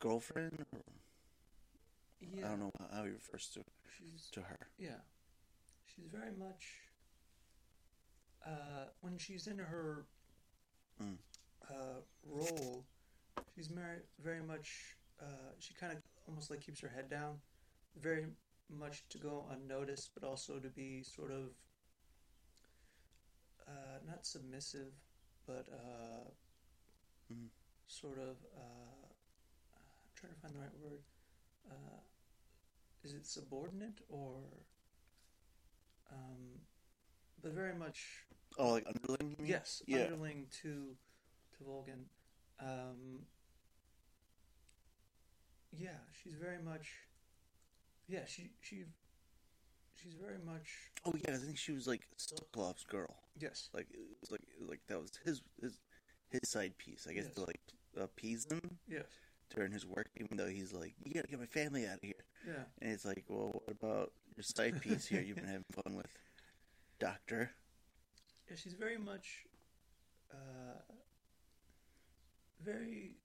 girlfriend. 0.00 0.64
Or, 0.72 0.80
Yeah. 2.20 2.46
I 2.46 2.48
don't 2.50 2.60
know 2.60 2.72
how 2.92 3.04
he 3.04 3.10
refers 3.10 3.48
to 3.54 3.60
She's 3.98 4.28
to 4.32 4.40
her. 4.42 4.68
yeah. 4.78 5.00
She's 5.84 6.06
very 6.06 6.32
much 6.36 6.80
uh, 8.46 8.86
when 9.00 9.18
she's 9.18 9.46
in 9.46 9.58
her 9.58 10.06
Mm. 11.00 11.18
uh, 11.68 12.00
role. 12.24 12.86
She's 13.54 13.66
very 13.68 13.98
very 14.18 14.42
much. 14.42 14.96
Uh, 15.20 15.52
she 15.58 15.74
kind 15.74 15.92
of 15.92 15.98
almost 16.26 16.50
like 16.50 16.60
keeps 16.60 16.80
her 16.80 16.88
head 16.88 17.08
down, 17.10 17.40
very 17.96 18.26
much 18.68 19.02
to 19.08 19.18
go 19.18 19.46
unnoticed, 19.50 20.10
but 20.14 20.24
also 20.24 20.58
to 20.58 20.68
be 20.68 21.02
sort 21.02 21.30
of 21.30 21.50
uh, 23.66 23.98
not 24.06 24.24
submissive, 24.26 24.92
but 25.46 25.68
uh, 25.72 26.30
Mhm. 27.32 27.50
sort 27.88 28.18
of. 28.18 28.36
Uh, 28.56 29.06
I'm 29.74 30.12
trying 30.14 30.32
to 30.34 30.40
find 30.40 30.54
the 30.54 30.60
right 30.60 30.78
word. 30.78 31.02
Uh, 31.70 32.00
is 33.02 33.12
it 33.14 33.26
subordinate 33.26 34.00
or? 34.08 34.66
Um, 36.10 36.60
but 37.42 37.52
very 37.52 37.74
much 37.74 38.24
Oh, 38.58 38.72
like 38.72 38.86
underling? 38.86 39.30
You 39.38 39.44
mean? 39.44 39.46
yes, 39.52 39.82
Yeah. 39.86 40.04
underling 40.04 40.46
to 40.62 40.96
to 41.58 41.64
Volgin. 41.64 42.04
Um, 42.60 43.26
yeah, 45.76 45.98
she's 46.22 46.34
very 46.34 46.62
much. 46.62 46.88
Yeah, 48.08 48.24
she 48.26 48.50
she 48.60 48.84
she's 49.94 50.14
very 50.14 50.38
much 50.44 50.68
Oh 51.04 51.14
yeah, 51.26 51.34
I 51.34 51.38
think 51.38 51.58
she 51.58 51.72
was 51.72 51.86
like 51.86 52.02
Sokolov's 52.18 52.84
girl. 52.84 53.16
yes 53.38 53.68
Like 53.74 53.86
it 53.92 54.00
was 54.20 54.30
like 54.30 54.42
like 54.60 54.80
that 54.88 55.00
was 55.00 55.10
his 55.24 55.42
his 55.60 55.78
his 56.30 56.40
side 56.48 56.76
piece. 56.78 57.06
I 57.08 57.12
guess 57.12 57.26
Yes. 57.26 57.34
to 57.34 57.40
like 57.42 57.60
appease 58.00 58.46
him 58.50 58.60
yes 58.88 59.06
during 59.54 59.72
his 59.72 59.86
work, 59.86 60.08
even 60.20 60.36
though 60.36 60.48
he's 60.48 60.72
like, 60.72 60.94
you 61.04 61.14
gotta 61.14 61.28
get 61.28 61.38
my 61.38 61.46
family 61.46 61.86
out 61.86 61.94
of 61.96 62.02
here. 62.02 62.24
yeah 62.46 62.64
And 62.82 62.92
it's 62.92 63.04
like, 63.04 63.24
well, 63.28 63.50
what 63.64 63.76
about 63.80 64.12
your 64.36 64.42
side 64.42 64.80
piece 64.80 65.06
here? 65.06 65.20
You've 65.22 65.36
been 65.36 65.46
having 65.56 65.64
fun 65.72 65.94
with, 65.94 66.06
Doctor. 66.98 67.50
yeah 68.48 68.56
she's 68.56 68.74
very 68.74 68.98
much 68.98 69.44
uh, 70.32 70.80
very 72.64 73.16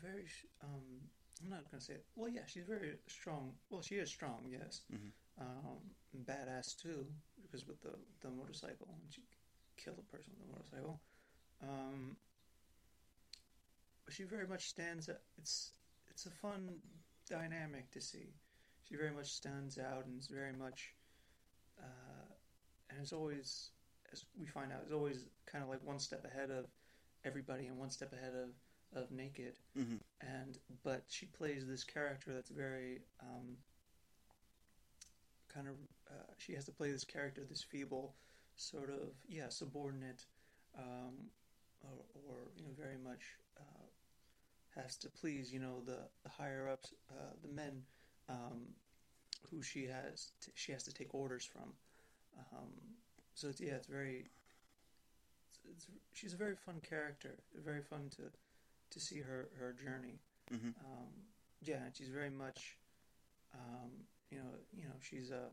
very 0.00 0.26
um 0.62 1.10
I'm 1.42 1.50
not 1.50 1.70
gonna 1.70 1.80
say 1.80 1.94
it. 1.94 2.04
Well, 2.14 2.28
yeah, 2.30 2.46
she's 2.46 2.66
very 2.66 2.98
strong. 3.08 3.54
Well, 3.68 3.82
she 3.82 3.96
is 3.96 4.08
strong, 4.08 4.46
yes. 4.48 4.82
Mhm. 4.92 5.10
Um, 5.40 5.80
badass 6.24 6.76
too, 6.76 7.06
because 7.42 7.66
with 7.66 7.80
the 7.82 7.94
the 8.20 8.30
motorcycle, 8.30 8.88
and 9.02 9.12
she 9.12 9.22
killed 9.76 9.98
a 9.98 10.02
person 10.16 10.32
with 10.38 10.48
a 10.48 10.52
motorcycle. 10.52 11.00
Um, 11.62 12.16
but 14.04 14.14
she 14.14 14.22
very 14.24 14.46
much 14.46 14.68
stands. 14.68 15.08
It's 15.38 15.72
it's 16.10 16.26
a 16.26 16.30
fun 16.30 16.80
dynamic 17.28 17.90
to 17.92 18.00
see. 18.00 18.34
She 18.84 18.96
very 18.96 19.10
much 19.10 19.32
stands 19.32 19.78
out 19.78 20.06
and 20.06 20.18
is 20.20 20.28
very 20.28 20.52
much, 20.52 20.94
and 22.92 23.00
it's 23.02 23.12
always, 23.12 23.70
as 24.12 24.24
we 24.38 24.46
find 24.46 24.72
out, 24.72 24.80
it's 24.84 24.92
always 24.92 25.24
kind 25.46 25.64
of 25.64 25.70
like 25.70 25.80
one 25.84 25.98
step 25.98 26.24
ahead 26.24 26.50
of 26.50 26.66
everybody 27.24 27.66
and 27.66 27.78
one 27.78 27.90
step 27.90 28.12
ahead 28.12 28.34
of 28.34 28.50
of 28.94 29.10
Naked. 29.10 29.58
Hmm 29.74 29.96
and 30.22 30.58
but 30.84 31.02
she 31.08 31.26
plays 31.26 31.66
this 31.66 31.84
character 31.84 32.32
that's 32.32 32.50
very 32.50 33.00
um, 33.20 33.56
kind 35.52 35.68
of 35.68 35.74
uh, 36.10 36.32
she 36.38 36.54
has 36.54 36.64
to 36.64 36.72
play 36.72 36.90
this 36.90 37.04
character 37.04 37.42
this 37.48 37.62
feeble 37.62 38.14
sort 38.56 38.90
of 38.90 39.08
yeah 39.28 39.48
subordinate 39.48 40.24
um, 40.78 41.14
or, 41.82 42.04
or 42.28 42.36
you 42.56 42.64
know 42.64 42.70
very 42.78 42.98
much 43.02 43.20
uh, 43.58 44.80
has 44.80 44.96
to 44.96 45.08
please 45.10 45.52
you 45.52 45.58
know 45.58 45.82
the, 45.84 45.98
the 46.22 46.30
higher 46.30 46.68
ups 46.68 46.92
uh, 47.10 47.32
the 47.42 47.52
men 47.52 47.82
um, 48.28 48.62
who 49.50 49.62
she 49.62 49.86
has 49.86 50.32
to, 50.40 50.50
she 50.54 50.72
has 50.72 50.82
to 50.84 50.92
take 50.92 51.14
orders 51.14 51.44
from 51.44 51.72
um, 52.38 52.68
so 53.34 53.48
it's, 53.48 53.60
yeah 53.60 53.74
it's 53.74 53.86
very 53.86 54.26
it's 55.70 55.86
she's 56.12 56.32
a 56.32 56.36
very 56.36 56.56
fun 56.56 56.80
character. 56.88 57.38
Very 57.64 57.82
fun 57.82 58.10
to 58.16 58.22
to 58.90 59.00
see 59.00 59.20
her 59.20 59.48
her 59.58 59.72
journey. 59.72 60.18
hmm 60.50 60.70
Um, 60.84 61.08
yeah, 61.64 61.84
and 61.84 61.94
she's 61.96 62.08
very 62.08 62.30
much, 62.30 62.76
um, 63.54 63.90
you 64.30 64.38
know, 64.38 64.50
you 64.76 64.82
know, 64.82 64.96
she's 65.00 65.30
a, 65.30 65.44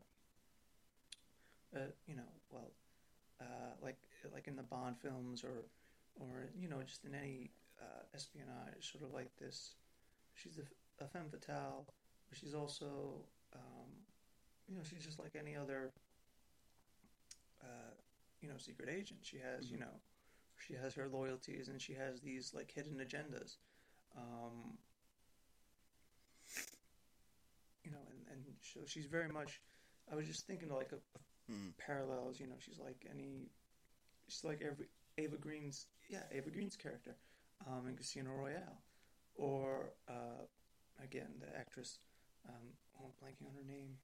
uh, 1.76 1.86
you 2.06 2.16
know, 2.16 2.28
well, 2.50 2.72
uh, 3.40 3.74
like 3.82 3.96
like 4.34 4.48
in 4.48 4.56
the 4.56 4.62
Bond 4.62 4.96
films 4.98 5.44
or 5.44 5.64
or 6.18 6.50
you 6.58 6.68
know 6.68 6.82
just 6.82 7.04
in 7.04 7.14
any 7.14 7.50
uh, 7.80 8.02
espionage, 8.14 8.90
sort 8.92 9.04
of 9.04 9.12
like 9.14 9.30
this. 9.38 9.74
She's 10.34 10.58
a, 10.58 11.04
a 11.04 11.06
femme 11.08 11.28
fatale, 11.30 11.86
but 12.28 12.38
she's 12.38 12.54
also, 12.54 12.86
um, 13.54 13.90
you 14.68 14.76
know, 14.76 14.82
she's 14.88 15.04
just 15.04 15.18
like 15.18 15.32
any 15.38 15.54
other, 15.56 15.90
uh, 17.62 17.94
you 18.40 18.48
know, 18.48 18.56
secret 18.58 18.88
agent. 18.88 19.20
She 19.22 19.38
has, 19.38 19.70
you 19.70 19.76
Mhm. 19.76 19.80
know, 19.80 20.00
she 20.58 20.74
has 20.74 20.94
her 20.94 21.08
loyalties 21.08 21.68
and 21.68 21.80
she 21.80 21.94
has 21.94 22.20
these 22.20 22.52
like 22.54 22.70
hidden 22.70 22.98
agendas. 22.98 23.56
Um, 24.16 24.78
you 27.84 27.90
know, 27.90 28.02
and, 28.10 28.26
and 28.30 28.44
so 28.60 28.80
she's 28.86 29.06
very 29.06 29.28
much. 29.28 29.60
I 30.10 30.14
was 30.16 30.26
just 30.26 30.46
thinking 30.46 30.68
like 30.70 30.92
a, 30.92 30.98
Mm. 31.50 31.76
parallels. 31.78 32.38
You 32.38 32.46
know, 32.46 32.54
she's 32.60 32.78
like 32.78 33.04
any, 33.10 33.50
she's 34.28 34.44
like 34.44 34.62
every 34.62 34.86
Eva 35.18 35.36
Green's 35.36 35.86
yeah 36.08 36.22
Eva 36.32 36.48
Green's 36.50 36.76
character, 36.76 37.16
um, 37.66 37.88
in 37.88 37.96
Casino 37.96 38.30
Royale, 38.30 38.80
or 39.34 39.92
uh, 40.08 40.44
again 41.02 41.34
the 41.40 41.48
actress, 41.56 41.98
um, 42.48 42.54
oh, 43.00 43.06
I'm 43.06 43.12
blanking 43.26 43.48
on 43.48 43.54
her 43.56 43.64
name. 43.64 43.98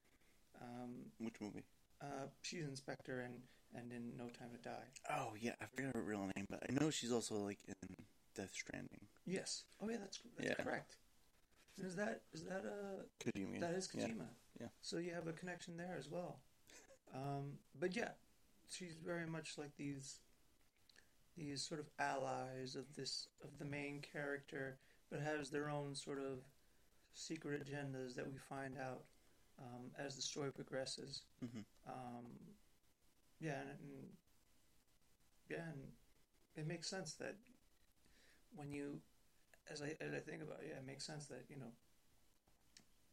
Um, 0.60 1.12
Which 1.18 1.40
movie? 1.40 1.62
Uh, 2.02 2.26
she's 2.42 2.64
in 2.64 2.76
Spectre 2.76 3.20
and 3.20 3.34
and 3.74 3.92
in 3.92 4.16
No 4.16 4.24
Time 4.28 4.48
to 4.52 4.58
Die. 4.68 4.86
Oh 5.10 5.34
yeah, 5.40 5.52
I 5.60 5.66
forget 5.66 5.94
her 5.94 6.02
real 6.02 6.28
name, 6.36 6.46
but 6.48 6.62
I 6.68 6.72
know 6.72 6.90
she's 6.90 7.12
also 7.12 7.34
like 7.36 7.58
in 7.68 7.74
Death 8.34 8.52
Stranding. 8.52 9.00
Yes. 9.26 9.64
Oh 9.82 9.88
yeah, 9.88 9.96
that's 9.98 10.20
that's 10.36 10.48
Yeah. 10.58 10.64
correct. 10.64 10.96
Is 11.82 11.96
that 11.96 12.22
is 12.32 12.44
that 12.44 12.64
uh 12.64 13.02
Kojima. 13.22 13.60
That 13.60 13.74
is 13.74 13.88
Yeah. 13.94 14.06
Yeah. 14.60 14.68
So 14.80 14.96
you 14.98 15.12
have 15.12 15.26
a 15.26 15.32
connection 15.32 15.76
there 15.76 15.96
as 15.98 16.08
well. 16.08 16.38
Um, 17.14 17.58
but 17.78 17.94
yeah, 17.94 18.10
she's 18.68 18.94
very 18.94 19.26
much 19.26 19.58
like 19.58 19.76
these 19.76 20.20
these 21.36 21.62
sort 21.62 21.80
of 21.80 21.86
allies 21.98 22.76
of 22.76 22.94
this 22.94 23.28
of 23.44 23.58
the 23.58 23.64
main 23.64 24.00
character, 24.00 24.78
but 25.10 25.20
has 25.20 25.50
their 25.50 25.68
own 25.68 25.94
sort 25.94 26.18
of 26.18 26.38
secret 27.12 27.66
agendas 27.66 28.14
that 28.14 28.26
we 28.26 28.38
find 28.38 28.78
out 28.78 29.04
um, 29.58 29.90
as 29.98 30.16
the 30.16 30.22
story 30.22 30.52
progresses. 30.52 31.22
hmm 31.40 31.60
Um, 31.86 32.26
yeah, 33.40 33.60
and, 33.60 33.78
and 33.80 34.08
yeah, 35.48 35.62
and 35.72 35.82
it 36.56 36.66
makes 36.66 36.88
sense 36.88 37.14
that 37.14 37.36
when 38.54 38.72
you, 38.72 39.00
as 39.70 39.82
I 39.82 39.94
as 40.00 40.12
I 40.12 40.18
think 40.18 40.42
about 40.42 40.60
it, 40.62 40.68
yeah, 40.70 40.78
it 40.78 40.86
makes 40.86 41.04
sense 41.06 41.26
that 41.26 41.44
you 41.48 41.56
know, 41.56 41.72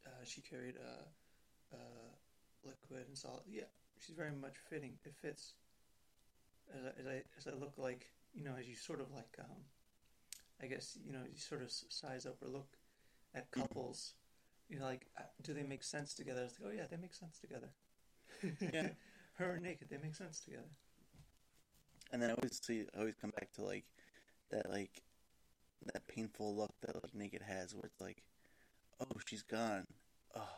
uh, 0.07 0.23
she 0.23 0.41
carried 0.41 0.75
a, 0.75 1.75
a 1.75 1.79
liquid 2.63 3.07
and 3.07 3.17
solid. 3.17 3.43
Yeah, 3.47 3.69
she's 3.99 4.15
very 4.15 4.31
much 4.31 4.55
fitting. 4.69 4.93
It 5.05 5.13
fits. 5.21 5.53
As 6.73 6.81
I, 6.85 6.99
as 7.01 7.07
I 7.07 7.23
as 7.37 7.47
I 7.47 7.59
look 7.59 7.73
like 7.77 8.07
you 8.33 8.43
know, 8.43 8.55
as 8.59 8.67
you 8.67 8.75
sort 8.75 8.99
of 9.01 9.11
like, 9.11 9.37
um, 9.39 9.61
I 10.61 10.65
guess 10.67 10.97
you 11.05 11.11
know, 11.13 11.19
you 11.31 11.37
sort 11.37 11.61
of 11.61 11.71
size 11.71 12.25
up 12.25 12.37
or 12.41 12.47
look 12.49 12.77
at 13.35 13.51
couples. 13.51 14.13
You 14.17 14.22
know, 14.79 14.85
like, 14.85 15.07
uh, 15.17 15.23
do 15.41 15.53
they 15.53 15.63
make 15.63 15.83
sense 15.83 16.13
together? 16.13 16.41
It's 16.43 16.59
like, 16.59 16.71
oh 16.73 16.75
yeah, 16.75 16.85
they 16.89 16.97
make 16.97 17.13
sense 17.13 17.39
together. 17.39 17.69
Yeah. 18.59 18.89
her 19.35 19.53
and 19.53 19.63
naked, 19.63 19.89
they 19.89 19.97
make 19.97 20.15
sense 20.15 20.39
together. 20.41 20.69
And 22.11 22.21
then 22.21 22.29
I 22.29 22.33
always 22.33 22.59
see, 22.61 22.85
I 22.95 22.99
always 22.99 23.15
come 23.19 23.31
back 23.31 23.51
to 23.53 23.63
like 23.63 23.85
that, 24.51 24.69
like 24.69 25.01
that 25.93 26.07
painful 26.07 26.55
look 26.55 26.73
that 26.81 26.95
like 26.95 27.13
Naked 27.15 27.41
has, 27.41 27.73
where 27.73 27.85
it's 27.85 27.99
like, 27.99 28.23
oh, 29.01 29.17
she's 29.25 29.41
gone. 29.43 29.85
Oh, 30.35 30.57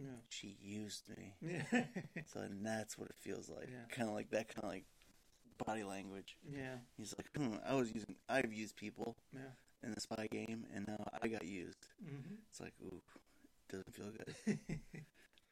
Yeah. 0.00 0.16
she 0.28 0.56
used 0.62 1.08
me. 1.16 1.34
Yeah. 1.42 1.84
So 2.32 2.40
and 2.40 2.64
that's 2.64 2.96
what 2.96 3.08
it 3.10 3.16
feels 3.20 3.48
like. 3.48 3.68
Yeah. 3.70 3.94
Kind 3.94 4.08
of 4.08 4.14
like 4.14 4.30
that, 4.30 4.48
kind 4.48 4.64
of 4.64 4.70
like 4.70 4.84
body 5.66 5.82
language. 5.84 6.36
yeah. 6.48 6.76
He's 6.96 7.14
like, 7.18 7.28
hmm, 7.36 7.56
I 7.68 7.74
was 7.74 7.92
using, 7.92 8.16
I've 8.28 8.52
used 8.52 8.76
people 8.76 9.16
Yeah. 9.32 9.40
in 9.82 9.92
the 9.92 10.00
spy 10.00 10.28
game, 10.30 10.64
and 10.74 10.86
now 10.86 11.04
I 11.22 11.28
got 11.28 11.44
used. 11.44 11.86
hmm 12.02 12.34
It's 12.50 12.60
like, 12.60 12.74
ooh, 12.84 13.02
doesn't 13.74 13.94
feel 13.94 14.10
good. 14.10 14.34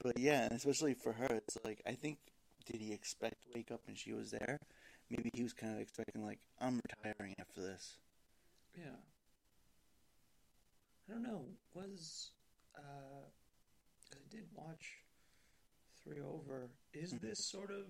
But 0.03 0.19
yeah, 0.19 0.44
and 0.44 0.53
especially 0.53 0.94
for 0.94 1.12
her, 1.12 1.27
it's 1.27 1.57
like 1.65 1.81
I 1.86 1.93
think 1.93 2.19
did 2.66 2.81
he 2.81 2.93
expect 2.93 3.43
to 3.43 3.49
wake 3.55 3.70
up 3.70 3.82
and 3.86 3.97
she 3.97 4.12
was 4.12 4.31
there? 4.32 4.59
Maybe 5.11 5.31
he 5.32 5.43
was 5.43 5.53
kind 5.53 5.74
of 5.74 5.81
expecting 5.81 6.24
like 6.24 6.40
I'm 6.61 6.81
retiring 6.89 7.35
after 7.39 7.61
this. 7.61 7.97
yeah. 8.77 8.97
I 11.09 11.12
don't 11.12 11.23
know. 11.23 11.44
Was 11.74 12.31
uh, 12.77 13.27
I 14.12 14.19
did 14.31 14.44
watch 14.55 14.99
three 16.03 16.20
over. 16.20 16.70
Is 16.94 17.12
Mhm. 17.12 17.20
this 17.20 17.44
sort 17.44 17.70
of 17.70 17.86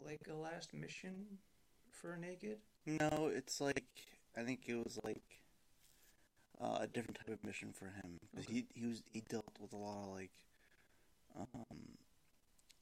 like 0.00 0.26
a 0.30 0.34
last 0.34 0.74
mission 0.74 1.38
for 1.90 2.16
Naked? 2.16 2.58
No, 2.86 3.30
it's 3.32 3.60
like 3.60 3.84
I 4.36 4.42
think 4.44 4.68
it 4.68 4.76
was 4.76 4.98
like 5.04 5.42
uh, 6.60 6.78
a 6.80 6.86
different 6.86 7.16
type 7.18 7.28
of 7.28 7.44
mission 7.44 7.72
for 7.72 7.86
him 7.86 8.18
Okay. 8.38 8.52
he 8.52 8.66
he 8.74 8.86
was 8.86 9.02
he 9.12 9.20
dealt 9.28 9.58
with 9.60 9.72
a 9.72 9.76
lot 9.76 10.02
of 10.04 10.14
like 10.14 10.30
um 11.36 11.96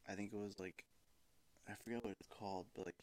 I 0.08 0.14
think 0.14 0.32
it 0.32 0.36
was 0.38 0.58
like 0.58 0.84
I 1.68 1.72
forget 1.82 2.04
what 2.04 2.14
it's 2.18 2.28
called, 2.28 2.66
but 2.74 2.86
like 2.86 2.94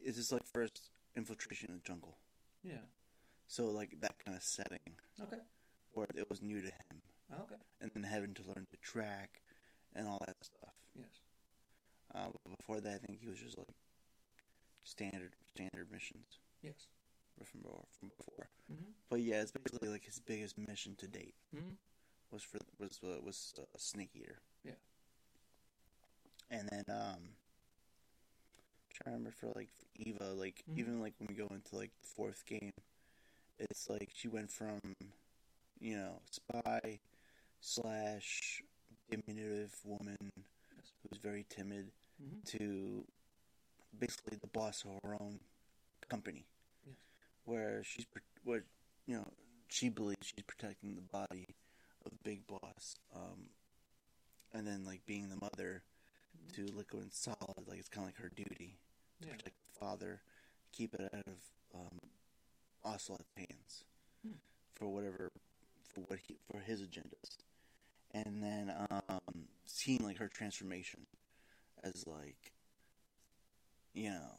it's 0.00 0.16
just 0.16 0.32
like 0.32 0.46
first 0.46 0.90
infiltration 1.16 1.70
in 1.70 1.76
the 1.76 1.82
jungle. 1.82 2.18
Yeah. 2.62 2.86
So 3.48 3.66
like 3.66 4.00
that 4.00 4.14
kind 4.24 4.36
of 4.36 4.42
setting 4.42 4.96
Okay. 5.20 5.38
where 5.92 6.06
it 6.14 6.28
was 6.30 6.40
new 6.42 6.60
to 6.60 6.68
him, 6.68 7.02
Okay. 7.32 7.56
and 7.80 7.90
then 7.92 8.04
having 8.04 8.34
to 8.34 8.42
learn 8.46 8.66
to 8.70 8.76
track 8.78 9.42
and 9.96 10.06
all 10.06 10.22
that 10.26 10.36
stuff. 10.42 10.74
Yes. 10.94 11.20
Uh, 12.14 12.28
but 12.44 12.56
before 12.58 12.80
that, 12.80 12.94
I 13.02 13.06
think 13.06 13.18
he 13.20 13.26
was 13.28 13.38
just 13.38 13.58
like 13.58 13.74
standard 14.84 15.32
standard 15.54 15.90
missions 15.90 16.38
Yes. 16.62 16.86
From 17.44 17.60
before. 17.60 17.84
From 17.98 18.08
before. 18.16 18.48
Mm-hmm. 18.72 18.90
But 19.10 19.20
yeah, 19.20 19.40
it's 19.42 19.52
basically 19.52 19.88
like 19.88 20.04
his 20.04 20.18
biggest 20.20 20.56
mission 20.58 20.94
to 20.98 21.06
date 21.06 21.34
Mm-hmm. 21.54 21.74
was 22.32 22.42
for 22.42 22.58
was 22.78 22.98
uh, 23.04 23.20
was 23.24 23.54
uh, 23.58 23.62
Snake 23.76 24.10
Eater. 24.14 24.38
Yeah. 24.64 24.72
And 26.50 26.68
then 26.70 26.84
um, 26.88 27.22
trying 28.90 29.04
to 29.04 29.10
remember 29.10 29.30
for 29.30 29.46
like 29.54 29.68
for 29.72 29.86
Eva, 29.96 30.32
like 30.34 30.62
Mhm. 30.70 30.78
even 30.78 31.00
like 31.00 31.14
when 31.18 31.28
we 31.28 31.34
go 31.34 31.48
into 31.54 31.76
like 31.76 31.92
the 32.00 32.06
fourth 32.08 32.44
game, 32.46 32.72
it's 33.58 33.88
like 33.88 34.10
she 34.14 34.28
went 34.28 34.50
from, 34.50 34.80
you 35.80 35.96
know, 35.96 36.20
spy 36.30 37.00
slash 37.60 38.62
diminutive 39.10 39.74
woman 39.84 40.16
Yes. 40.76 40.92
who's 41.02 41.18
very 41.18 41.44
timid 41.48 41.92
Mm-hmm. 42.22 42.40
to 42.58 43.04
basically 43.98 44.36
the 44.40 44.48
boss 44.48 44.84
of 44.84 44.98
her 45.04 45.14
own 45.20 45.38
company. 46.08 46.44
Where 47.48 47.82
she's 47.84 48.06
where 48.44 48.64
you 49.06 49.16
know 49.16 49.26
she 49.68 49.88
believes 49.88 50.18
she's 50.22 50.44
protecting 50.46 50.94
the 50.94 51.02
body 51.02 51.46
of 52.04 52.12
big 52.22 52.46
boss, 52.46 52.96
um, 53.16 53.48
and 54.52 54.66
then 54.66 54.84
like 54.84 55.04
being 55.06 55.28
the 55.28 55.36
mother 55.40 55.82
to 56.54 56.66
liquid 56.76 57.02
and 57.02 57.12
solid, 57.12 57.66
like 57.66 57.78
it's 57.78 57.88
kind 57.88 58.06
of 58.06 58.14
like 58.14 58.16
her 58.22 58.30
duty 58.34 58.78
to 59.20 59.26
Yeah. 59.28 59.32
protect 59.34 59.56
the 59.72 59.78
father, 59.80 60.20
keep 60.72 60.94
it 60.94 61.00
out 61.12 61.24
of 61.26 61.34
um, 61.74 61.98
Ocelot's 62.84 63.24
hands 63.36 63.84
Hmm. 64.26 64.34
for 64.74 64.88
whatever 64.88 65.30
for 65.84 66.00
what 66.02 66.18
he 66.26 66.36
for 66.50 66.60
his 66.60 66.80
agendas, 66.82 67.38
and 68.12 68.42
then 68.42 68.72
um, 69.08 69.48
seeing 69.66 70.02
like 70.04 70.18
her 70.18 70.28
transformation 70.28 71.06
as 71.84 72.06
like 72.06 72.52
you 73.94 74.10
know 74.10 74.30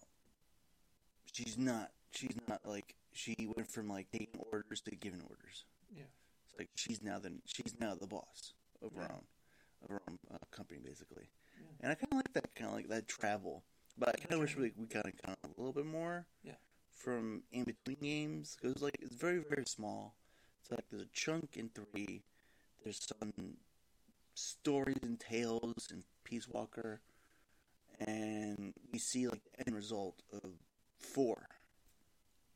she's 1.31 1.57
not 1.57 1.91
she's 2.11 2.35
not 2.47 2.61
like 2.65 2.95
she 3.13 3.35
went 3.55 3.69
from 3.71 3.89
like 3.89 4.07
taking 4.11 4.39
orders 4.51 4.81
to 4.81 4.95
giving 4.95 5.21
orders. 5.21 5.65
Yeah. 5.95 6.03
It's 6.45 6.57
like 6.57 6.69
she's 6.75 7.01
now 7.01 7.19
the 7.19 7.33
she's 7.45 7.73
now 7.79 7.95
the 7.95 8.07
boss 8.07 8.53
of 8.81 8.93
her 8.95 9.01
Yeah. 9.01 9.13
own 9.15 9.23
of 9.83 9.89
her 9.89 10.01
own 10.09 10.19
uh, 10.33 10.37
company 10.51 10.79
basically. 10.83 11.29
Yeah. 11.59 11.67
And 11.81 11.91
I 11.91 11.95
kind 11.95 12.11
of 12.11 12.17
like 12.17 12.33
that 12.33 12.55
kind 12.55 12.69
of 12.69 12.75
like 12.75 12.89
that 12.89 13.07
travel, 13.07 13.63
but 13.97 14.09
I 14.09 14.11
kind 14.13 14.33
of 14.33 14.39
wish 14.39 14.55
we 14.55 14.71
we 14.77 14.85
kind 14.87 15.05
of 15.05 15.13
got 15.25 15.37
a 15.43 15.47
little 15.57 15.73
bit 15.73 15.85
more. 15.85 16.25
Yeah. 16.43 16.53
From 16.91 17.43
in 17.51 17.63
between 17.63 17.97
games, 18.01 18.57
because 18.59 18.81
like 18.81 18.97
it's 19.01 19.15
very 19.15 19.39
very 19.39 19.65
small. 19.65 20.15
It's 20.61 20.71
like 20.71 20.85
there's 20.89 21.03
a 21.03 21.09
chunk 21.13 21.55
in 21.55 21.69
three. 21.69 22.23
There's 22.83 22.99
some 23.21 23.33
stories 24.33 24.97
and 25.01 25.19
tales 25.19 25.87
in 25.91 26.03
Peace 26.23 26.47
Walker, 26.47 27.01
and 27.99 28.73
we 28.91 28.99
see 28.99 29.27
like 29.27 29.41
the 29.43 29.67
end 29.67 29.75
result 29.75 30.21
of 30.31 30.51
four. 30.97 31.47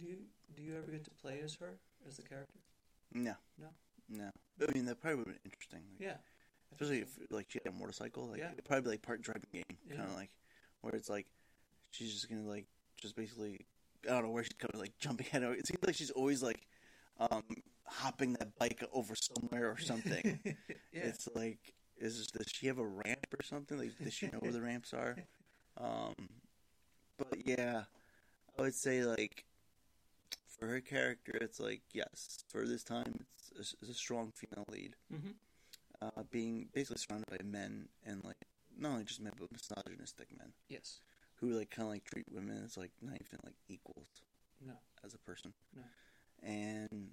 Do 0.04 0.10
you 0.10 0.18
do 0.56 0.62
you 0.62 0.78
ever 0.78 0.92
get 0.92 1.04
to 1.06 1.12
play 1.12 1.40
as 1.44 1.56
her 1.56 1.78
as 2.08 2.18
the 2.18 2.24
character? 2.24 2.60
No, 3.14 3.36
No? 3.58 3.68
no. 4.10 4.30
But, 4.58 4.70
I 4.70 4.74
mean, 4.74 4.86
that 4.86 5.00
probably 5.00 5.18
would 5.20 5.28
have 5.28 5.36
been 5.44 5.52
interesting. 5.52 5.80
Like, 5.94 6.02
Yeah. 6.02 6.18
especially 6.74 7.00
if 7.00 7.18
like 7.30 7.50
she 7.50 7.60
had 7.64 7.72
a 7.74 7.76
motorcycle. 7.76 8.28
Like 8.28 8.40
Yeah. 8.40 8.52
it'd 8.52 8.66
probably 8.66 8.82
be 8.84 8.90
like 8.90 9.02
part 9.02 9.22
driving 9.22 9.48
game, 9.54 9.64
Yeah. 9.88 9.96
kind 9.98 10.10
of 10.10 10.16
like 10.16 10.32
where 10.82 10.94
it's 10.96 11.10
like 11.10 11.28
she's 11.92 12.12
just 12.14 12.30
gonna 12.30 12.48
like 12.48 12.66
just 12.98 13.16
basically 13.16 13.66
I 14.06 14.08
don't 14.10 14.24
know 14.24 14.30
where 14.32 14.44
she's 14.44 14.54
coming, 14.60 14.78
like 14.80 14.98
jumping 14.98 15.28
at 15.32 15.42
her. 15.42 15.54
It 15.54 15.66
seems 15.68 15.80
like 15.86 15.96
she's 15.96 16.12
always 16.12 16.44
like 16.44 16.68
um, 17.20 17.44
hopping 17.86 18.34
that 18.34 18.58
bike 18.58 18.84
over 18.92 19.14
somewhere 19.16 19.70
or 19.72 19.78
something. 19.78 20.40
yeah. 20.92 21.04
It's 21.04 21.30
like, 21.36 21.60
is 21.98 22.28
does 22.28 22.48
she 22.52 22.68
have 22.68 22.80
a 22.80 22.86
ramp 22.86 23.28
or 23.40 23.44
something? 23.44 23.78
Like, 23.78 23.92
does 24.04 24.14
she 24.14 24.28
know 24.28 24.40
where 24.40 24.52
the 24.52 24.62
ramps 24.62 24.94
are? 24.94 25.16
Um, 25.76 26.14
but 27.18 27.48
yeah, 27.48 27.86
I 28.60 28.62
would 28.62 28.76
say 28.76 29.04
like 29.04 29.44
for 30.64 30.70
her 30.72 30.80
character, 30.82 31.34
it's 31.42 31.60
like 31.60 31.82
yes, 31.94 32.44
for 32.48 32.66
this 32.66 32.84
time, 32.84 33.26
it's 33.38 33.74
a, 33.74 33.76
it's 33.82 33.90
a 33.92 33.94
strong 33.94 34.32
female 34.34 34.66
lead. 34.72 34.96
hmm 35.12 35.32
Uh, 36.02 36.24
being 36.32 36.68
basically 36.74 36.98
surrounded 37.00 37.30
by 37.30 37.38
men 37.46 37.88
and 38.06 38.24
like 38.24 38.36
not 38.78 38.92
only 38.94 39.04
just 39.06 39.22
men 39.22 39.32
but 39.40 39.50
misogynistic 39.52 40.28
men 40.38 40.52
Yes. 40.68 41.00
who 41.36 41.48
like 41.58 41.70
kind 41.70 41.88
of 41.88 41.94
like 41.94 42.04
treat 42.06 42.26
women 42.32 42.62
as 42.66 42.76
like 42.78 42.92
not 43.02 43.16
even 43.16 43.40
like 43.46 43.56
equals 43.70 44.08
No. 44.66 44.74
as 45.06 45.14
a 45.14 45.18
person. 45.20 45.54
No. 45.76 45.84
And 46.42 47.12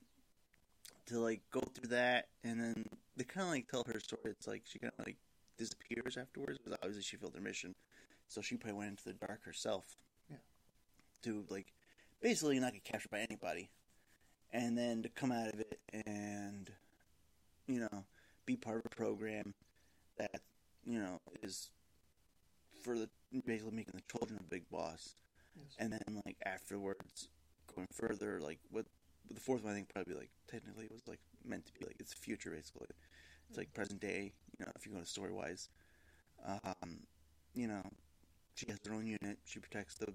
to 1.07 1.19
like 1.21 1.43
go 1.51 1.61
through 1.61 1.91
that, 1.91 2.29
and 2.45 2.61
then 2.61 2.85
they 3.17 3.25
kind 3.25 3.47
of 3.47 3.53
like 3.53 3.69
tell 3.69 3.85
her 3.93 4.01
story. 4.01 4.23
It's 4.37 4.47
like 4.47 4.63
she 4.65 4.79
kind 4.79 4.93
of 4.99 5.07
like 5.07 5.17
disappears 5.59 6.17
afterwards, 6.17 6.59
but 6.65 6.75
obviously 6.75 7.03
she 7.03 7.17
failed 7.17 7.35
her 7.35 7.41
mission, 7.41 7.75
so 8.29 8.41
she 8.41 8.57
probably 8.57 8.79
went 8.79 8.91
into 8.91 9.05
the 9.05 9.13
dark 9.27 9.45
herself. 9.45 9.85
Yeah. 10.31 10.37
To 11.23 11.45
like 11.49 11.73
basically 12.21 12.59
not 12.59 12.73
get 12.73 12.85
captured 12.85 13.11
by 13.11 13.21
anybody, 13.21 13.71
and 14.53 14.77
then 14.77 15.03
to 15.03 15.09
come 15.09 15.33
out 15.33 15.53
of 15.53 15.61
it 15.61 15.79
and 15.93 16.71
you 17.67 17.81
know 17.81 18.05
be 18.47 18.57
part 18.57 18.79
of 18.79 18.87
a 18.87 18.95
program 18.95 19.55
that 20.19 20.41
you 20.85 20.99
know 20.99 21.21
is 21.43 21.71
for 22.83 22.97
the 22.97 23.09
basically 23.47 23.73
making 23.73 23.95
the 23.95 24.19
children 24.19 24.39
a 24.41 24.51
big 24.51 24.69
boss. 24.71 25.15
Yes. 25.57 25.75
and 25.81 25.93
then 25.93 26.23
like 26.25 26.37
afterwards 26.47 27.29
going 27.75 27.89
further 27.93 28.39
like 28.41 28.61
what 28.71 28.87
the 29.29 29.41
fourth 29.41 29.65
one 29.65 29.73
i 29.73 29.75
think 29.75 29.93
probably 29.93 30.15
like 30.15 30.31
technically 30.49 30.87
was 30.89 31.03
like 31.09 31.19
meant 31.45 31.67
to 31.67 31.73
be 31.73 31.85
like 31.85 31.97
it's 31.99 32.15
future 32.15 32.51
basically. 32.51 32.87
It's 33.49 33.59
like 33.59 33.75
present 33.75 34.01
day 34.01 34.33
you 34.59 34.65
know 34.65 34.71
if 34.77 34.87
you 34.87 34.93
go 34.93 35.01
to 35.01 35.07
story 35.07 35.33
wise 35.33 35.69
um 36.47 37.01
you 37.53 37.67
know 37.67 37.83
she 38.61 38.67
has 38.69 38.79
her 38.87 38.95
own 38.95 39.07
unit. 39.07 39.39
She 39.45 39.59
protects 39.59 39.95
the 39.95 40.13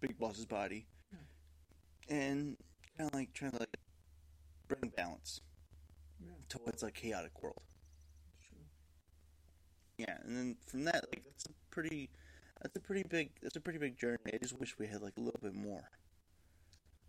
big 0.00 0.18
boss's 0.18 0.46
body 0.46 0.86
and 2.08 2.56
kind 2.96 3.08
of 3.08 3.14
like 3.14 3.32
trying 3.32 3.50
to 3.52 3.58
like 3.60 3.76
bring 4.68 4.92
balance 4.96 5.40
yeah. 6.20 6.32
to 6.48 6.58
what's 6.64 6.82
like 6.82 6.94
chaotic 6.94 7.42
world 7.42 7.62
true. 8.46 8.58
yeah 9.98 10.16
and 10.24 10.36
then 10.36 10.56
from 10.66 10.84
that 10.84 11.06
like 11.10 11.22
that's 11.24 11.46
a 11.46 11.50
pretty 11.70 12.10
that's 12.62 12.76
a 12.76 12.80
pretty 12.80 13.02
big 13.08 13.30
that's 13.42 13.56
a 13.56 13.60
pretty 13.60 13.78
big 13.78 13.98
journey 13.98 14.18
i 14.32 14.36
just 14.38 14.58
wish 14.58 14.78
we 14.78 14.86
had 14.86 15.00
like 15.02 15.14
a 15.16 15.20
little 15.20 15.40
bit 15.42 15.54
more 15.54 15.90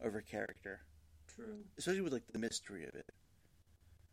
of 0.01 0.13
her 0.13 0.21
character 0.21 0.81
True. 1.27 1.63
especially 1.77 2.01
with 2.01 2.13
like 2.13 2.27
the 2.31 2.39
mystery 2.39 2.83
of 2.83 2.95
it 2.95 3.09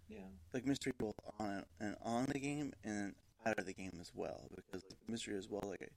Yeah. 0.08 0.18
like 0.52 0.66
mystery 0.66 0.92
both 0.98 1.14
on 1.38 1.64
and 1.80 1.96
on 2.02 2.26
the 2.26 2.38
game 2.38 2.72
and 2.84 3.14
out 3.46 3.58
of 3.58 3.66
the 3.66 3.74
game 3.74 3.92
as 4.00 4.12
well 4.14 4.48
because 4.54 4.84
like, 4.88 4.98
mystery 5.08 5.36
as 5.36 5.48
well 5.48 5.62
like 5.68 5.90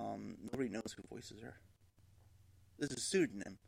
um 0.00 0.36
nobody 0.52 0.68
knows 0.68 0.94
who 0.96 1.02
voices 1.14 1.40
her 1.42 1.54
this 2.78 2.90
is 2.90 2.96
a 2.96 3.00
pseudonym 3.00 3.58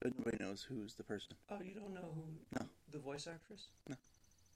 but 0.00 0.16
nobody 0.18 0.42
knows 0.42 0.62
who's 0.62 0.94
the 0.94 1.04
person 1.04 1.36
Oh, 1.50 1.58
you 1.62 1.74
don't 1.74 1.92
know 1.94 2.12
who 2.14 2.24
No. 2.58 2.66
the 2.90 2.98
voice 2.98 3.26
actress? 3.26 3.68
No. 3.88 3.96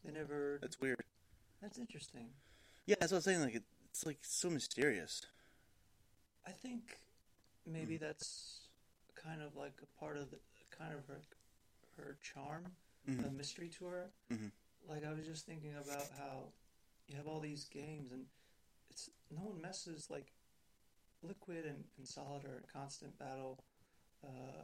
They 0.05 0.13
never. 0.13 0.59
that's 0.61 0.81
weird 0.81 1.01
That's 1.63 1.79
interesting. 1.79 2.29
yeah 2.87 2.97
that's 3.01 3.13
what 3.13 3.17
i 3.17 3.19
was 3.19 3.25
saying 3.25 3.41
like 3.41 3.55
it, 3.57 3.65
it's 3.91 4.05
like 4.07 4.19
so 4.23 4.51
mysterious 4.51 5.23
I 6.47 6.51
think 6.51 6.99
maybe 7.67 7.97
that's 7.97 8.69
kind 9.15 9.41
of 9.41 9.57
like 9.57 9.73
a 9.83 9.99
part 9.99 10.19
of 10.19 10.31
the 10.31 10.37
kind 10.77 10.93
of 10.93 11.07
her 11.07 11.23
her 11.97 12.19
charm, 12.23 12.67
Mhm. 13.09 13.23
the 13.23 13.31
mystery 13.31 13.69
to 13.79 13.87
her. 13.87 14.11
Mhm. 14.31 14.51
Like 14.87 15.05
I 15.07 15.13
was 15.15 15.25
just 15.25 15.47
thinking 15.47 15.75
about 15.75 16.07
how 16.19 16.53
you 17.09 17.17
have 17.17 17.27
all 17.27 17.41
these 17.41 17.65
games 17.65 18.13
and 18.13 18.27
it's 18.91 19.09
no 19.31 19.41
one 19.43 19.61
messes 19.63 20.11
like 20.11 20.33
Liquid 21.23 21.65
and, 21.65 21.85
and 21.97 22.07
Solid 22.07 22.45
are 22.45 22.59
in 22.59 22.65
constant 22.71 23.17
battle. 23.19 23.65
Uh, 24.25 24.63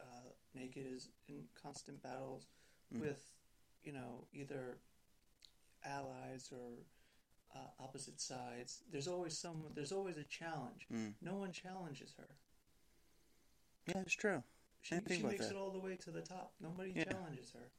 uh, 0.00 0.28
Naked 0.54 0.86
is 0.86 1.08
in 1.28 1.44
constant 1.54 2.02
battles 2.02 2.46
Mhm. 2.92 3.00
with 3.00 3.30
you 3.84 3.92
know 3.92 4.26
either 4.32 4.78
allies 5.84 6.50
or 6.52 6.78
uh, 7.54 7.68
opposite 7.78 8.20
sides. 8.20 8.82
There's 8.90 9.08
always 9.08 9.36
some. 9.36 9.64
There's 9.74 9.92
always 9.92 10.16
a 10.16 10.24
challenge. 10.24 10.86
Mm. 10.90 11.14
No 11.20 11.34
one 11.36 11.52
challenges 11.52 12.14
her. 12.16 12.28
yeah 13.86 14.00
it's 14.00 14.14
true 14.14 14.42
She, 14.80 14.94
she 15.08 15.22
makes 15.24 15.46
that. 15.48 15.50
it 15.54 15.56
all 15.56 15.70
the 15.72 15.78
way 15.80 15.96
to 15.96 16.10
the 16.12 16.22
top. 16.22 16.54
Nobody 16.60 16.92
Yeah. 16.94 17.04
challenges 17.04 17.50
her. 17.52 17.70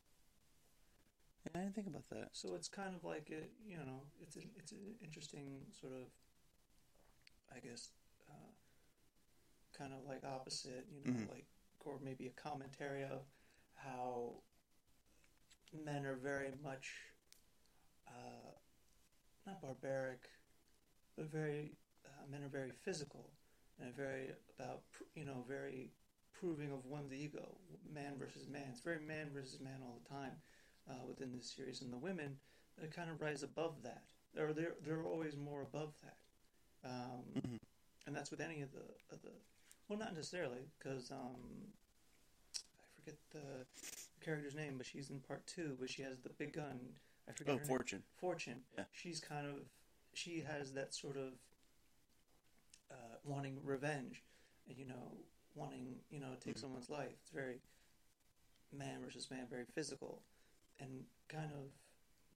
yeah 1.46 1.60
i 1.60 1.64
didn't 1.64 1.76
think 1.76 1.88
about 1.88 2.08
that 2.10 2.36
So 2.36 2.56
it's 2.56 2.68
kind 2.70 2.94
of 2.96 3.04
like 3.04 3.30
a, 3.32 3.48
you 3.66 3.78
know, 3.78 4.02
it's 4.22 4.36
an 4.36 4.50
it's 4.58 4.72
an 4.74 4.96
interesting 5.02 5.66
sort 5.72 5.94
of, 5.94 6.08
I 7.56 7.60
guess, 7.60 7.92
kind 9.78 9.94
of 9.94 10.06
like 10.06 10.24
opposite, 10.24 10.86
you 10.92 11.02
know, 11.12 11.20
Mhm. 11.20 11.30
like 11.30 11.48
or 11.86 12.00
maybe 12.00 12.28
a 12.28 12.32
commentary 12.32 13.04
of 13.04 13.26
how 13.76 14.42
men 15.74 16.06
are 16.06 16.16
very 16.16 16.52
much 16.62 17.14
uh, 18.08 18.52
not 19.46 19.62
barbaric, 19.62 20.30
but 21.16 21.26
very 21.26 21.76
uh, 22.06 22.26
men 22.30 22.44
are 22.44 22.50
very 22.50 22.72
physical 22.72 23.32
and 23.80 23.94
very 23.96 24.30
about 24.58 24.84
you 25.16 25.26
know 25.26 25.44
very 25.48 25.92
proving 26.34 26.72
of 26.72 26.86
one's 26.86 27.12
ego, 27.14 27.58
man 27.92 28.18
versus 28.18 28.48
man. 28.48 28.68
It's 28.70 28.82
very 28.82 29.00
man 29.00 29.32
versus 29.34 29.60
man 29.60 29.82
all 29.84 30.00
the 30.04 30.10
time 30.10 30.42
uh, 30.90 31.06
within 31.08 31.32
this 31.32 31.50
series, 31.52 31.82
and 31.82 31.92
the 31.92 31.98
women 31.98 32.40
uh, 32.82 32.88
kind 32.88 33.10
of 33.10 33.20
rise 33.22 33.44
above 33.44 33.82
that, 33.84 34.04
or 34.38 34.54
they're 34.54 34.76
they're 34.82 35.04
always 35.06 35.36
more 35.36 35.62
above 35.62 35.94
that, 36.04 36.18
um, 36.84 37.24
Mhm. 37.36 37.60
and 38.06 38.16
that's 38.16 38.32
with 38.32 38.42
any 38.42 38.62
of 38.62 38.72
the 38.72 38.86
of 39.10 39.22
the 39.22 39.34
well, 39.94 40.08
not 40.08 40.16
necessarily 40.16 40.60
because 40.80 41.12
um, 41.12 41.36
I 42.56 43.00
forget 43.00 43.16
the 43.32 44.26
character's 44.26 44.56
name, 44.56 44.76
but 44.78 44.86
she's 44.88 45.10
in 45.10 45.20
part 45.20 45.46
two, 45.46 45.78
but 45.80 45.90
she 45.90 46.02
has 46.02 46.18
the 46.20 46.30
big 46.30 46.54
gun. 46.54 46.80
I 47.30 47.32
forget 47.34 47.54
oh 47.54 47.58
her 47.58 47.64
name. 47.64 47.68
fortune 47.68 48.04
Fortune. 48.20 48.62
Yeah. 48.78 48.86
She's 48.92 49.20
kind 49.20 49.46
of 49.48 49.56
she 50.14 50.42
has 50.42 50.74
that 50.74 50.94
sort 50.94 51.18
of 51.18 51.34
uh, 52.92 53.16
wanting 53.24 53.60
revenge, 53.64 54.24
and 54.68 54.78
you 54.78 54.86
know, 54.86 55.18
wanting 55.56 55.96
you 56.10 56.20
know 56.20 56.34
to 56.34 56.40
take 56.40 56.56
Mhm. 56.56 56.62
someone's 56.62 56.90
life. 56.90 57.14
It's 57.22 57.30
very 57.32 57.60
man 58.72 59.02
versus 59.04 59.30
man, 59.30 59.46
very 59.48 59.66
physical, 59.66 60.22
and 60.80 61.06
kind 61.28 61.52
of 61.54 61.70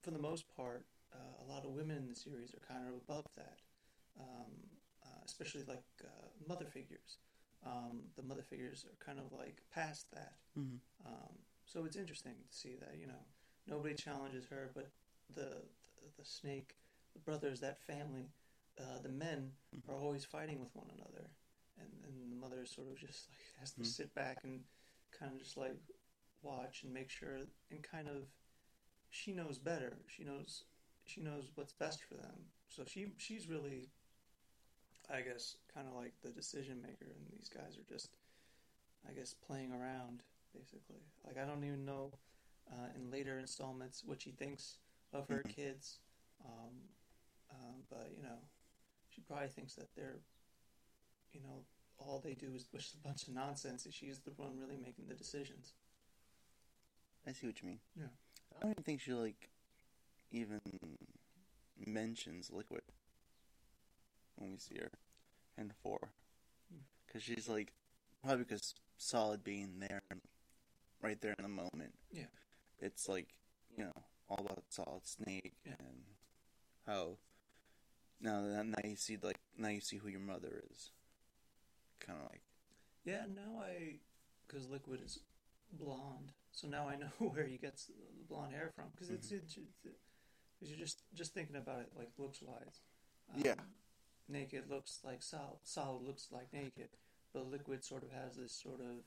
for 0.02 0.12
the 0.12 0.18
most 0.18 0.44
part, 0.56 0.84
uh, 1.12 1.44
a 1.44 1.52
lot 1.52 1.64
of 1.64 1.72
women 1.72 1.96
in 1.96 2.08
the 2.08 2.14
series 2.14 2.54
are 2.54 2.60
kind 2.72 2.86
of 2.86 2.94
above 2.94 3.26
that, 3.36 3.58
um, 4.20 4.46
uh, 5.02 5.08
especially 5.24 5.64
like 5.64 5.82
uh, 6.04 6.28
mother 6.46 6.66
figures. 6.66 7.18
Um, 7.66 8.02
the 8.16 8.22
mother 8.22 8.42
figures 8.42 8.84
are 8.84 9.04
kind 9.04 9.18
of 9.18 9.32
like 9.32 9.62
past 9.74 10.10
that. 10.12 10.34
mm-hmm. 10.58 10.76
Um, 11.06 11.34
so 11.66 11.84
it's 11.84 11.96
interesting 11.96 12.34
to 12.50 12.56
see 12.56 12.76
that 12.80 12.96
you 12.98 13.06
know 13.06 13.24
nobody 13.66 13.94
challenges 13.94 14.46
her, 14.46 14.70
but 14.74 14.90
the 15.34 15.42
the, 15.98 16.08
the 16.18 16.24
snake, 16.24 16.76
the 17.14 17.20
brothers, 17.20 17.60
that 17.60 17.80
family, 17.80 18.30
uh, 18.80 19.00
the 19.02 19.08
men 19.08 19.52
are 19.88 19.96
always 19.96 20.24
fighting 20.24 20.60
with 20.60 20.74
one 20.74 20.88
another, 20.94 21.30
and 21.78 21.88
and 22.04 22.32
the 22.32 22.36
mother 22.36 22.64
sort 22.66 22.88
of 22.88 22.96
just 22.96 23.28
like 23.30 23.38
has 23.60 23.72
to 23.72 23.82
Mhm. 23.82 23.84
sit 23.84 24.14
back 24.14 24.44
and 24.44 24.60
kind 25.18 25.32
of 25.32 25.38
just 25.38 25.56
like 25.56 25.76
watch 26.42 26.82
and 26.84 26.92
make 26.92 27.10
sure 27.10 27.38
and 27.70 27.82
kind 27.82 28.08
of 28.08 28.28
she 29.10 29.32
knows 29.32 29.58
better. 29.58 29.98
She 30.06 30.24
knows 30.24 30.64
she 31.04 31.20
knows 31.20 31.50
what's 31.54 31.72
best 31.72 32.02
for 32.04 32.14
them. 32.14 32.46
So 32.68 32.84
she 32.86 33.12
she's 33.16 33.48
really, 33.48 33.90
I 35.10 35.20
guess, 35.22 35.56
kind 35.72 35.88
of 35.88 35.94
like 35.94 36.12
the 36.22 36.30
decision 36.30 36.80
maker, 36.82 37.06
and 37.06 37.26
these 37.32 37.48
guys 37.48 37.78
are 37.78 37.88
just, 37.88 38.10
I 39.08 39.12
guess, 39.12 39.34
playing 39.34 39.72
around 39.72 40.22
basically. 40.54 41.02
Like 41.26 41.38
I 41.38 41.46
don't 41.46 41.64
even 41.64 41.84
know 41.84 42.12
uh, 42.70 42.88
in 42.96 43.10
later 43.10 43.38
installments 43.38 44.02
what 44.04 44.20
she 44.22 44.30
thinks 44.32 44.78
of 45.12 45.28
her 45.28 45.42
Mhm. 45.42 45.48
kids, 45.48 45.98
um, 46.44 46.74
um, 47.50 47.82
but 47.88 48.10
you 48.16 48.22
know, 48.22 48.38
she 49.08 49.20
probably 49.22 49.48
thinks 49.48 49.74
that 49.74 49.94
they're, 49.94 50.20
you 51.32 51.40
know, 51.40 51.64
all 51.98 52.20
they 52.20 52.34
do 52.34 52.54
is 52.54 52.64
just 52.64 52.94
a 52.94 52.98
bunch 52.98 53.28
of 53.28 53.34
nonsense, 53.34 53.84
and 53.86 53.94
she's 53.94 54.20
the 54.20 54.30
one 54.32 54.58
really 54.58 54.76
making 54.76 55.06
the 55.08 55.14
decisions. 55.14 55.74
I 57.26 57.32
see 57.32 57.46
what 57.46 57.60
you 57.62 57.68
mean. 57.68 57.80
Yeah. 57.96 58.06
I 58.56 58.62
don't 58.62 58.70
even 58.72 58.84
think 58.84 59.00
she 59.00 59.12
like 59.12 59.50
even 60.30 60.60
mentions 61.86 62.50
liquid 62.50 62.82
when 64.38 64.52
we 64.52 64.58
see 64.58 64.76
her 64.80 64.90
in 65.56 65.72
four, 65.82 65.98
because 67.06 67.22
she's 67.22 67.48
like 67.48 67.72
probably 68.22 68.44
because 68.44 68.74
solid 68.96 69.42
being 69.44 69.80
there, 69.80 70.02
right 71.02 71.20
there 71.20 71.34
in 71.38 71.42
the 71.42 71.48
moment. 71.48 71.94
Yeah. 72.12 72.24
It's 72.80 73.08
like 73.08 73.28
you 73.76 73.84
know 73.84 73.92
all 74.28 74.40
about 74.44 74.64
solid 74.68 75.06
snake 75.06 75.54
Yeah. 75.66 75.72
and 75.78 76.02
how 76.86 77.16
now 78.20 78.42
that 78.42 78.66
now 78.66 78.74
you 78.88 78.96
see 78.96 79.16
like 79.22 79.38
now 79.56 79.68
you 79.68 79.80
see 79.80 79.96
who 79.96 80.08
your 80.08 80.20
mother 80.20 80.62
is, 80.70 80.90
kind 82.00 82.18
of 82.18 82.30
like 82.30 82.42
Yeah, 83.04 83.24
now 83.34 83.62
I, 83.62 83.98
because 84.46 84.68
Liquid 84.68 85.00
is 85.04 85.20
blonde, 85.72 86.32
so 86.52 86.68
now 86.68 86.88
I 86.88 86.96
know 86.96 87.08
where 87.32 87.46
he 87.46 87.56
gets 87.58 87.86
the 87.86 87.94
blonde 88.28 88.52
hair 88.52 88.70
from. 88.74 88.86
Because 88.94 89.10
it's, 89.10 89.30
it's, 89.32 89.54
because 89.54 90.70
you're 90.70 90.78
just 90.78 91.02
just 91.14 91.34
thinking 91.34 91.56
about 91.56 91.80
it 91.80 91.88
like 91.96 92.10
looks 92.18 92.40
wise. 92.42 92.80
Um, 93.34 93.42
Yeah. 93.44 93.54
Naked 94.28 94.64
looks 94.68 95.00
like 95.04 95.22
solid. 95.22 95.58
Solid 95.64 96.02
looks 96.02 96.28
like 96.30 96.52
naked, 96.52 96.88
but 97.32 97.50
Liquid 97.50 97.82
sort 97.84 98.02
of 98.02 98.10
has 98.12 98.36
this 98.36 98.52
sort 98.52 98.80
of 98.80 99.04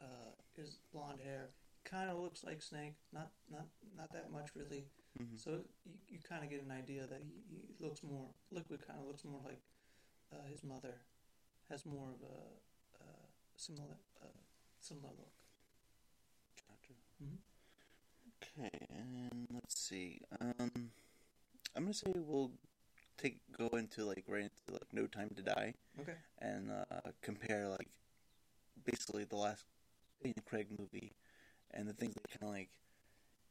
uh, 0.00 0.30
his 0.56 0.78
blonde 0.92 1.20
hair 1.22 1.50
kind 1.84 2.10
of 2.10 2.18
looks 2.18 2.44
like 2.44 2.62
Snake. 2.62 2.94
Not 3.12 3.30
not 3.50 3.66
not 3.96 4.12
that 4.12 4.30
much 4.30 4.50
really. 4.54 4.84
Mhm. 5.20 5.38
So 5.38 5.50
you, 5.84 5.94
you 6.08 6.18
kind 6.26 6.44
of 6.44 6.50
get 6.50 6.62
an 6.62 6.70
idea 6.70 7.06
that 7.06 7.20
he, 7.22 7.32
he 7.50 7.84
looks 7.84 8.02
more 8.02 8.28
liquid. 8.50 8.86
Kind 8.86 9.00
of 9.00 9.06
looks 9.06 9.24
more 9.24 9.40
like 9.44 9.60
uh, 10.32 10.46
his 10.50 10.62
mother. 10.62 10.94
Has 11.70 11.84
more 11.84 12.08
of 12.08 12.20
a 12.22 13.04
uh, 13.04 13.26
similar 13.56 13.96
uh, 14.22 14.26
similar 14.80 15.10
look. 15.18 15.32
Gotcha. 16.56 16.94
Mhm. 17.22 17.38
Okay, 18.42 18.86
and 18.90 19.46
let's 19.52 19.78
see. 19.78 20.20
Um, 20.40 20.90
I'm 21.76 21.82
gonna 21.84 21.94
say 21.94 22.12
we'll 22.14 22.52
take 23.18 23.38
go 23.58 23.68
into 23.76 24.04
like 24.04 24.24
right 24.28 24.42
into 24.44 24.72
like 24.72 24.92
No 24.92 25.06
Time 25.06 25.30
to 25.36 25.42
Die 25.42 25.74
Okay. 26.00 26.14
and 26.40 26.70
uh, 26.70 27.10
compare 27.20 27.68
like 27.68 27.88
basically 28.84 29.24
the 29.24 29.36
last 29.36 29.64
Daniel 30.22 30.42
Craig 30.46 30.68
movie 30.78 31.12
and 31.72 31.88
the 31.88 31.92
things 31.92 32.14
they 32.14 32.38
kind 32.38 32.48
of 32.50 32.56
like 32.56 32.70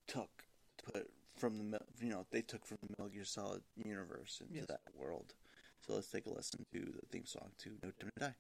took 0.08 0.30
to 0.78 0.92
put 0.94 1.10
from 1.36 1.72
the 1.72 1.80
you 2.02 2.10
know 2.10 2.26
they 2.32 2.42
took 2.42 2.66
from 2.66 2.78
the 2.82 2.88
Metal 2.98 3.10
Gear 3.10 3.26
Solid 3.26 3.62
universe 3.76 4.40
into 4.42 4.56
Yes. 4.56 4.66
that 4.68 4.82
world. 4.96 5.34
So 5.86 5.94
let's 5.94 6.10
take 6.10 6.26
a 6.26 6.34
listen 6.34 6.66
to 6.74 6.80
the 6.80 7.06
theme 7.12 7.26
song 7.26 7.52
to 7.60 7.70
No 7.84 7.92
Time 8.00 8.10
to 8.18 8.26
Die. 8.26 8.36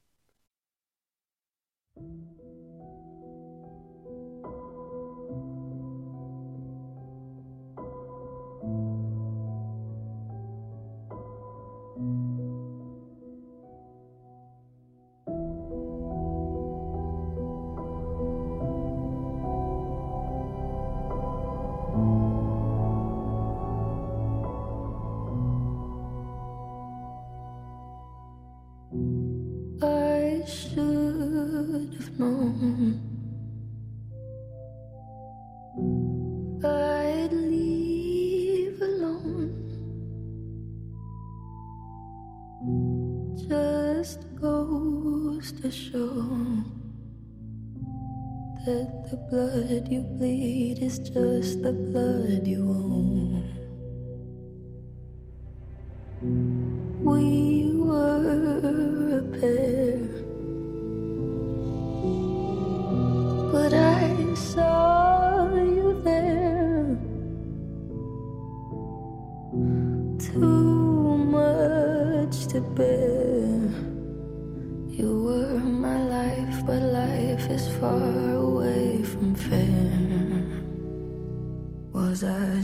Just 51.13 51.61
the 51.61 51.71
blood 51.71 52.45
you 52.45 52.59
own. 52.59 52.86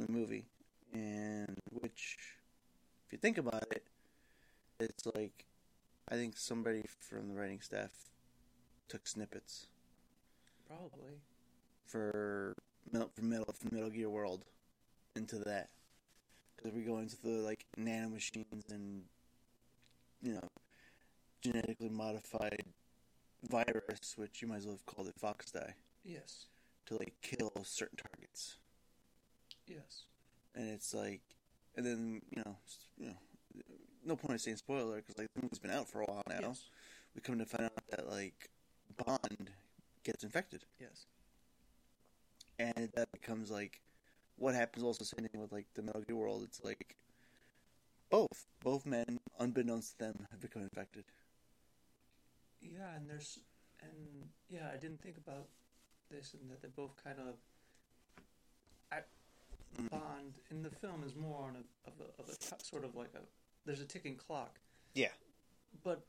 from 0.00 0.06
the 0.14 0.18
movie, 0.18 0.44
and 0.92 1.58
which, 1.70 2.16
if 3.06 3.12
you 3.12 3.18
think 3.18 3.38
about 3.38 3.64
it, 3.70 3.84
it's 4.78 5.04
like, 5.14 5.44
I 6.08 6.14
think 6.14 6.36
somebody 6.36 6.82
from 6.98 7.28
the 7.28 7.34
writing 7.34 7.60
staff 7.60 7.90
took 8.88 9.06
snippets 9.06 9.66
Probably. 10.66 11.20
for 11.86 12.54
for 13.14 13.22
Metal, 13.22 13.54
for 13.58 13.74
Metal 13.74 13.90
Gear 13.90 14.08
World 14.10 14.44
into 15.16 15.38
that. 15.40 15.68
Because 16.56 16.72
we 16.72 16.82
go 16.82 16.98
into 16.98 17.16
the 17.22 17.30
like 17.30 17.64
nanomachines 17.78 18.70
and 18.70 19.02
you 20.22 20.34
know 20.34 20.48
genetically 21.42 21.88
modified 21.88 22.62
virus, 23.48 24.14
which 24.16 24.42
you 24.42 24.48
might 24.48 24.58
as 24.58 24.66
well 24.66 24.74
have 24.74 24.86
called 24.86 25.08
it 25.08 25.14
Fox 25.18 25.50
Die, 25.52 25.74
Yes. 26.04 26.46
to 26.86 26.96
like 26.96 27.14
kill 27.22 27.52
certain 27.64 27.96
targets. 27.96 28.56
Yes. 29.70 30.04
And 30.54 30.68
it's 30.70 30.92
like, 30.94 31.22
and 31.76 31.86
then 31.86 32.22
you 32.30 32.42
know, 32.44 32.56
you 32.98 33.06
know, 33.06 33.16
no 34.04 34.16
point 34.16 34.32
in 34.34 34.38
saying 34.38 34.56
spoiler 34.58 34.96
because 34.96 35.18
like 35.18 35.28
the 35.34 35.42
movie's 35.42 35.58
been 35.60 35.70
out 35.70 35.88
for 35.88 36.02
a 36.02 36.06
while 36.06 36.24
now. 36.28 36.40
Yes. 36.48 36.64
We 37.14 37.20
come 37.22 37.38
to 37.38 37.46
find 37.46 37.64
out 37.64 37.84
that 37.90 38.08
like 38.10 38.50
Bond 38.96 39.50
gets 40.04 40.24
infected. 40.24 40.64
Yes. 40.80 41.06
and 42.58 42.90
that 42.94 43.10
becomes 43.12 43.50
like 43.50 43.80
what 44.36 44.54
happens 44.54 44.84
also 44.84 45.04
same 45.04 45.26
thing 45.28 45.40
with 45.40 45.52
like 45.52 45.66
the 45.74 45.82
Metal 45.82 46.02
Gear 46.02 46.16
world. 46.16 46.42
It's 46.44 46.62
like 46.64 46.96
both 48.10 48.46
both 48.62 48.86
men, 48.86 49.20
unbeknownst 49.38 49.92
to 49.98 50.06
them, 50.06 50.26
have 50.30 50.40
become 50.40 50.62
infected. 50.62 51.04
Yeah, 52.60 52.96
and 52.96 53.08
there's 53.08 53.40
and 53.82 54.28
yeah, 54.48 54.68
I 54.72 54.76
didn't 54.76 55.02
think 55.02 55.16
about 55.18 55.48
this 56.10 56.34
and 56.34 56.50
that 56.50 56.60
they're 56.60 56.70
both 56.70 57.02
kind 57.02 57.18
of. 57.20 57.36
Bond 59.90 60.38
in 60.50 60.62
the 60.62 60.70
film 60.70 61.02
is 61.06 61.14
more 61.14 61.42
on 61.44 61.56
a 61.56 61.88
of 61.88 61.94
a, 62.00 62.22
of 62.22 62.28
a 62.28 62.36
t- 62.36 62.56
sort 62.62 62.84
of 62.84 62.94
like 62.96 63.10
a 63.14 63.20
there's 63.64 63.80
a 63.80 63.84
ticking 63.84 64.16
clock, 64.16 64.58
Yeah, 64.94 65.08
but 65.84 66.04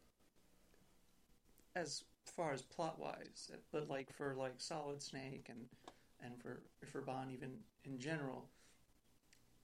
as 1.76 2.04
far 2.26 2.52
as 2.52 2.62
plot 2.62 3.00
wise, 3.00 3.52
but 3.72 3.90
like 3.90 4.12
for 4.14 4.36
like 4.36 4.54
Solid 4.58 5.02
Snake 5.02 5.48
and 5.50 5.66
and 6.24 6.42
for 6.42 6.62
for 6.92 7.02
Bond 7.02 7.32
even 7.32 7.52
in 7.86 8.00
general, 8.00 8.46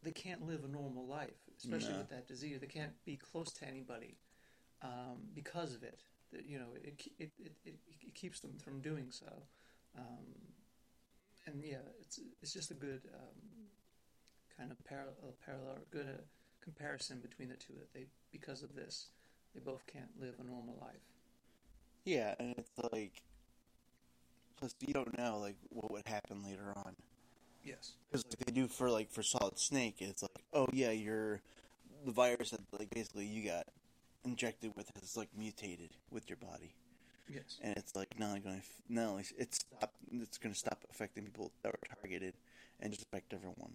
they 0.03 0.11
can't 0.11 0.45
live 0.48 0.64
a 0.64 0.68
normal 0.68 1.06
life, 1.07 1.41
especially 1.57 1.94
No. 1.94 1.99
with 1.99 2.10
that 2.10 2.28
disease. 2.28 2.60
They 2.60 2.68
can't 2.68 2.94
be 3.06 3.15
close 3.18 3.52
to 3.53 3.68
anybody 3.68 4.15
um, 4.82 5.18
because 5.34 5.74
of 5.76 5.84
it. 5.84 5.99
That, 6.32 6.45
You 6.45 6.60
know, 6.60 6.65
it, 6.84 7.02
it, 7.19 7.32
it, 7.40 7.52
it, 7.65 7.76
it 8.02 8.15
keeps 8.15 8.40
them 8.40 8.57
from 8.64 8.80
doing 8.82 9.07
so. 9.11 9.32
Um, 9.98 10.26
and 11.45 11.64
yeah, 11.64 11.78
it's 12.02 12.19
it's 12.41 12.53
just 12.53 12.72
a 12.72 12.76
good 12.76 13.02
um, 13.14 13.41
kind 14.58 14.72
of 14.72 14.84
parallel, 14.86 15.36
parallel 15.46 15.76
or 15.76 15.82
good 15.92 16.08
uh, 16.08 16.22
comparison 16.64 17.20
between 17.20 17.50
the 17.50 17.56
two. 17.56 17.74
That 17.74 17.94
they 17.94 18.06
because 18.32 18.64
of 18.64 18.76
this, 18.76 19.08
they 19.54 19.60
both 19.62 19.86
can't 19.88 20.10
live 20.20 20.36
a 20.40 20.44
normal 20.44 20.78
life. 20.82 21.06
yeah, 22.06 22.36
and 22.40 22.56
it's 22.58 22.72
like 22.92 23.22
plus 24.58 24.74
you 24.86 24.94
don't 24.94 25.18
know 25.18 25.38
like 25.40 25.56
what 25.70 25.92
would 25.92 26.08
happen 26.08 26.44
later 26.44 26.74
on 26.76 26.96
Yes. 27.64 27.92
because 28.10 28.24
like 28.30 28.40
they 28.46 28.52
do 28.52 28.68
for 28.68 28.90
like 28.90 29.12
for 29.12 29.22
Solid 29.24 29.60
Snake, 29.60 29.96
it's 30.00 30.22
like 30.24 30.44
oh 30.54 30.68
yeah, 30.74 30.92
you're 30.92 31.42
the 32.06 32.12
virus 32.12 32.52
that 32.52 32.62
like 32.78 32.90
basically 32.90 33.26
you 33.26 33.50
got 33.50 33.68
injected 34.26 34.72
with 34.76 34.90
has 35.00 35.16
like 35.18 35.30
mutated 35.38 35.92
with 36.12 36.30
your 36.30 36.38
body. 36.38 36.74
Yes. 37.30 37.58
and 37.62 37.76
it's 37.76 37.94
like 37.94 38.18
not 38.18 38.42
going 38.42 38.62
to 38.62 38.66
not 38.88 39.10
only 39.10 39.26
it's 39.38 39.58
stop 39.60 39.92
it's 40.14 40.38
going 40.38 40.54
to 40.54 40.58
stop 40.58 40.80
affecting 40.90 41.26
people 41.26 41.52
that 41.62 41.74
were 41.74 41.80
targeted 42.02 42.34
and 42.80 42.94
just 42.94 43.04
affect 43.06 43.34
everyone. 43.34 43.74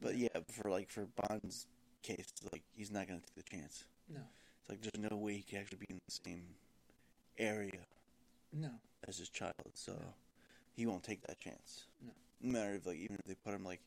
But 0.00 0.16
yeah, 0.16 0.28
for 0.50 0.70
like 0.70 0.90
for 0.90 1.06
Bond's 1.16 1.66
case, 2.02 2.32
like 2.52 2.62
he's 2.72 2.90
not 2.90 3.08
going 3.08 3.20
to 3.20 3.26
take 3.26 3.44
the 3.44 3.56
chance. 3.56 3.84
No. 4.08 4.20
It's 4.60 4.68
like 4.70 4.80
there's 4.82 5.10
no 5.10 5.16
way 5.16 5.34
he 5.34 5.42
can 5.42 5.58
actually 5.60 5.78
be 5.78 5.86
in 5.90 6.00
the 6.06 6.12
same 6.24 6.42
area 7.38 7.80
No. 8.52 8.70
as 9.06 9.18
his 9.18 9.28
child, 9.28 9.54
so 9.74 9.92
No. 9.92 10.14
he 10.74 10.86
won't 10.86 11.02
take 11.02 11.22
that 11.26 11.38
chance. 11.38 11.84
No. 12.04 12.12
No 12.42 12.52
matter 12.52 12.74
if 12.74 12.86
like 12.86 12.96
even 12.98 13.16
if 13.16 13.24
they 13.24 13.34
put 13.34 13.54
him 13.54 13.64
like, 13.64 13.80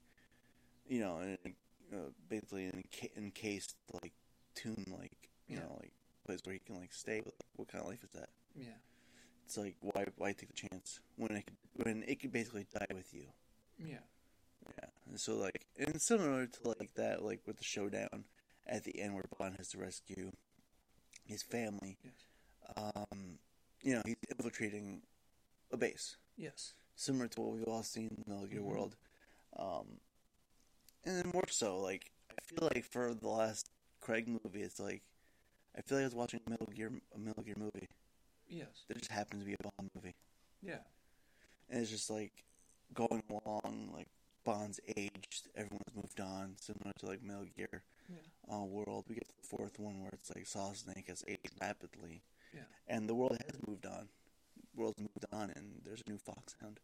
you 0.87 0.99
know, 0.99 1.19
in 1.19 1.37
a, 1.45 1.95
uh, 1.95 2.09
basically 2.27 2.65
in 2.65 2.83
ca- 2.91 3.11
encased 3.17 3.75
like 4.01 4.13
tomb, 4.55 4.85
like 4.99 5.29
you 5.47 5.57
Yeah. 5.57 5.63
know, 5.63 5.77
like 5.79 5.91
place 6.25 6.39
where 6.43 6.53
he 6.53 6.59
can 6.59 6.75
like 6.79 6.93
stay. 6.93 7.21
With, 7.21 7.33
what 7.55 7.67
kind 7.67 7.83
of 7.83 7.89
life 7.89 8.03
is 8.03 8.11
that? 8.11 8.29
Yeah. 8.55 8.77
It's 9.45 9.57
like 9.57 9.75
why 9.81 10.05
why 10.17 10.33
take 10.33 10.49
the 10.49 10.67
chance 10.69 10.99
when 11.15 11.31
it 11.31 11.45
could 11.45 11.57
when 11.85 12.03
it 12.07 12.19
could 12.19 12.31
basically 12.31 12.65
die 12.73 12.87
with 12.93 13.13
you. 13.13 13.25
Yeah. 13.79 13.99
Yeah. 14.77 14.85
And 15.09 15.19
so 15.19 15.35
like 15.37 15.65
and 15.77 16.01
similar 16.01 16.45
to 16.47 16.67
like 16.79 16.93
that 16.95 17.23
like 17.23 17.41
with 17.45 17.57
the 17.57 17.63
showdown 17.63 18.25
at 18.67 18.83
the 18.83 18.99
end 18.99 19.13
where 19.15 19.23
Bond 19.37 19.55
has 19.57 19.69
to 19.69 19.77
rescue 19.79 20.31
his 21.25 21.43
family. 21.43 21.97
Yes. 22.03 22.13
Um, 22.75 23.39
you 23.81 23.95
know 23.95 24.01
he's 24.05 24.15
infiltrating 24.29 25.01
a 25.71 25.77
base 25.77 26.17
Yes. 26.37 26.73
similar 26.95 27.27
to 27.29 27.41
what 27.41 27.51
we've 27.55 27.67
all 27.67 27.83
seen 27.83 28.09
in 28.09 28.23
the 28.25 28.31
Metal 28.33 28.47
Gear 28.47 28.59
Mhm. 28.61 28.63
world. 28.65 28.95
Um, 29.57 29.99
and 31.05 31.15
then 31.17 31.31
more 31.33 31.47
so 31.49 31.79
like 31.79 32.11
I 32.31 32.41
feel 32.43 32.69
like 32.73 32.85
for 32.85 33.13
the 33.13 33.27
last 33.27 33.69
Craig 34.01 34.27
movie, 34.27 34.61
it's 34.61 34.79
like 34.79 35.01
I 35.75 35.81
feel 35.81 35.97
like 35.97 36.03
I 36.03 36.07
was 36.07 36.15
watching 36.15 36.41
a 36.45 36.49
Metal 36.49 36.67
Gear 36.67 36.91
a 37.13 37.17
Metal 37.17 37.43
Gear 37.43 37.55
movie. 37.57 37.87
Yes. 38.47 38.83
That 38.87 38.97
just 38.97 39.11
happens 39.11 39.41
to 39.43 39.45
be 39.45 39.53
a 39.53 39.57
Bond 39.63 39.89
movie. 39.95 40.15
Yeah. 40.61 40.79
and 41.69 41.81
it's 41.81 41.91
just 41.91 42.09
like 42.09 42.43
going 42.93 43.21
along 43.29 43.91
like 43.93 44.07
Bond's 44.43 44.79
aged, 44.95 45.49
everyone's 45.55 45.93
moved 45.95 46.19
on, 46.19 46.55
similar 46.59 46.93
to 46.99 47.05
like 47.05 47.21
Metal 47.21 47.45
Gear 47.55 47.83
Yeah. 48.09 48.55
uh, 48.55 48.63
world. 48.63 49.05
We 49.07 49.15
get 49.15 49.27
to 49.27 49.35
the 49.35 49.47
fourth 49.47 49.79
one 49.79 49.99
where 50.01 50.11
it's 50.13 50.31
like 50.35 50.47
Solid 50.47 50.77
Snake 50.77 51.07
has 51.07 51.23
aged 51.27 51.51
rapidly, 51.61 52.23
Yeah. 52.53 52.63
and 52.87 53.07
the 53.09 53.15
world 53.15 53.37
has 53.45 53.59
moved 53.67 53.85
on. 53.85 54.09
The 54.73 54.81
world's 54.81 54.99
moved 54.99 55.25
on, 55.31 55.51
and 55.51 55.81
there's 55.83 56.01
a 56.05 56.09
new 56.09 56.17
Foxhound. 56.17 56.79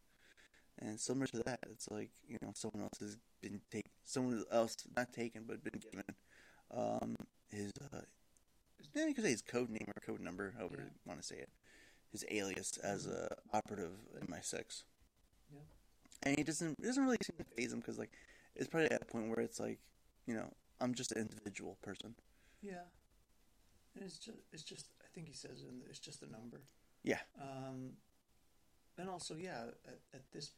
And 0.78 1.00
similar 1.00 1.26
to 1.28 1.38
that, 1.44 1.60
it's 1.70 1.88
like 1.90 2.10
you 2.28 2.38
know 2.42 2.52
someone 2.54 2.82
else 2.82 2.98
has 3.00 3.16
been 3.40 3.60
taken, 3.70 3.90
someone 4.04 4.44
else 4.52 4.76
not 4.96 5.12
taken 5.12 5.44
but 5.44 5.64
been 5.64 5.80
given 5.80 6.04
um, 6.70 7.16
his 7.50 7.72
uh, 7.92 8.00
yeah, 8.94 9.06
you 9.06 9.14
could 9.14 9.24
say 9.24 9.30
his 9.30 9.42
code 9.42 9.70
name 9.70 9.86
or 9.88 10.00
code 10.04 10.20
number, 10.20 10.54
however 10.56 10.76
Yeah. 10.78 10.84
you 10.84 10.90
want 11.06 11.20
to 11.20 11.26
say 11.26 11.36
it, 11.36 11.48
his 12.12 12.24
alias 12.30 12.76
as 12.78 13.06
a 13.06 13.34
operative 13.54 13.92
in 14.20 14.26
MI6. 14.28 14.82
And 16.22 16.36
he 16.36 16.42
doesn't 16.44 16.78
it 16.78 16.84
doesn't 16.84 17.04
really 17.04 17.18
seem 17.22 17.36
to 17.38 17.44
phase 17.56 17.72
him 17.72 17.80
because 17.80 17.98
like 17.98 18.12
it's 18.54 18.68
probably 18.68 18.90
at 18.90 19.02
a 19.02 19.04
point 19.04 19.28
where 19.28 19.40
it's 19.40 19.60
like 19.60 19.78
you 20.26 20.34
know 20.34 20.52
I'm 20.80 20.94
just 20.94 21.12
an 21.12 21.22
individual 21.22 21.76
person. 21.82 22.14
Yeah. 22.62 22.84
And 23.94 24.04
it's 24.04 24.18
just, 24.18 24.36
it's 24.52 24.62
just, 24.62 24.88
I 25.00 25.06
think 25.14 25.26
he 25.26 25.32
says 25.32 25.64
in 25.66 25.78
the, 25.78 25.86
it's 25.88 25.98
just 25.98 26.22
a 26.22 26.30
number. 26.30 26.60
Yeah. 27.02 27.20
Um, 27.40 27.92
and 28.98 29.08
also, 29.08 29.36
yeah, 29.36 29.62
at, 29.86 29.98
at 30.12 30.20
this 30.32 30.50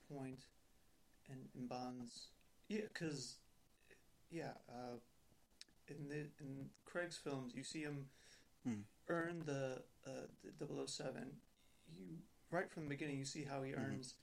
and 1.30 1.48
in, 1.54 1.66
Bond's, 1.68 2.30
yeah, 2.68 2.80
because, 2.92 3.36
yeah, 4.30 4.52
uh, 4.68 4.96
in 5.88 6.08
the 6.08 6.26
in 6.40 6.68
Craig's 6.84 7.16
films, 7.16 7.52
you 7.54 7.62
see 7.62 7.82
him 7.82 8.06
Hmm. 8.64 8.80
earn 9.08 9.42
the 9.46 9.82
uh, 10.04 10.26
the 10.58 10.66
007. 10.86 11.30
You 11.96 12.18
right 12.50 12.68
from 12.70 12.84
the 12.84 12.88
beginning, 12.90 13.18
you 13.18 13.24
see 13.24 13.44
how 13.44 13.62
he 13.62 13.72
Mhm. 13.72 13.78
earns 13.78 14.14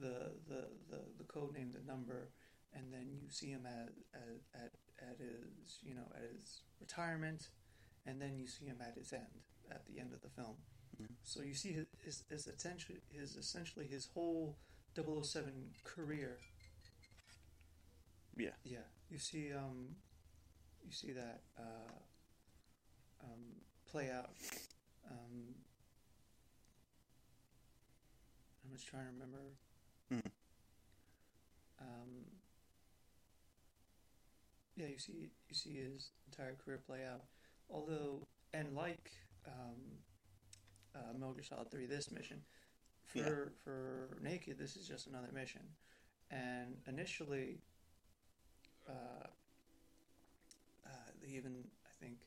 the, 0.00 0.32
the 0.48 0.62
the 0.90 1.00
the 1.18 1.24
code 1.24 1.54
name, 1.54 1.70
the 1.72 1.86
number, 1.90 2.30
and 2.72 2.92
then 2.92 3.08
you 3.22 3.28
see 3.30 3.48
him 3.48 3.66
at 3.66 3.90
at 4.14 4.62
at, 4.62 4.72
at 5.10 5.16
his 5.18 5.78
you 5.82 5.94
know 5.94 6.08
at 6.14 6.22
his 6.34 6.62
retirement, 6.80 7.48
and 8.06 8.20
then 8.20 8.36
you 8.36 8.46
see 8.46 8.66
him 8.66 8.78
at 8.80 8.96
his 8.96 9.12
end 9.12 9.44
at 9.70 9.86
the 9.86 10.00
end 10.00 10.12
of 10.12 10.20
the 10.22 10.28
film. 10.28 10.56
Mhm. 11.00 11.14
So 11.22 11.42
you 11.42 11.54
see 11.54 11.72
his, 11.72 11.86
his, 12.04 12.24
his 12.28 12.46
essentially 12.46 12.98
his 13.10 13.36
essentially 13.36 13.86
his 13.86 14.06
whole 14.06 14.56
007 14.96 15.70
career. 15.84 16.38
Yeah. 18.36 18.50
Yeah, 18.64 18.86
you 19.10 19.18
see 19.18 19.52
um, 19.52 19.96
you 20.84 20.92
see 20.92 21.12
that 21.12 21.42
uh, 21.58 21.98
um, 23.24 23.40
play 23.90 24.10
out. 24.10 24.30
Um, 25.10 25.54
I'm 28.64 28.72
just 28.72 28.88
trying 28.88 29.06
to 29.06 29.12
remember. 29.12 29.38
Mhm. 30.10 30.30
Um, 31.78 32.24
yeah, 34.76 34.86
you 34.86 34.98
see 34.98 35.30
you 35.48 35.54
see 35.54 35.74
his 35.74 36.10
entire 36.26 36.56
career 36.56 36.78
play 36.84 37.04
out. 37.04 37.24
Although, 37.68 38.26
and 38.52 38.74
like 38.74 39.12
um, 39.46 40.02
uh, 40.94 41.12
Metal 41.14 41.34
Gear 41.34 41.44
Solid 41.44 41.70
Three, 41.70 41.86
this 41.86 42.10
mission 42.10 42.42
for 43.04 43.18
Yeah. 43.18 43.44
for 43.64 44.18
Naked, 44.20 44.58
this 44.58 44.76
is 44.76 44.86
just 44.88 45.06
another 45.06 45.30
mission. 45.32 45.62
And 46.30 46.76
initially, 46.86 47.60
uh, 48.88 49.26
uh, 50.86 51.10
they 51.20 51.28
even 51.28 51.64
I 51.86 51.90
think 52.04 52.26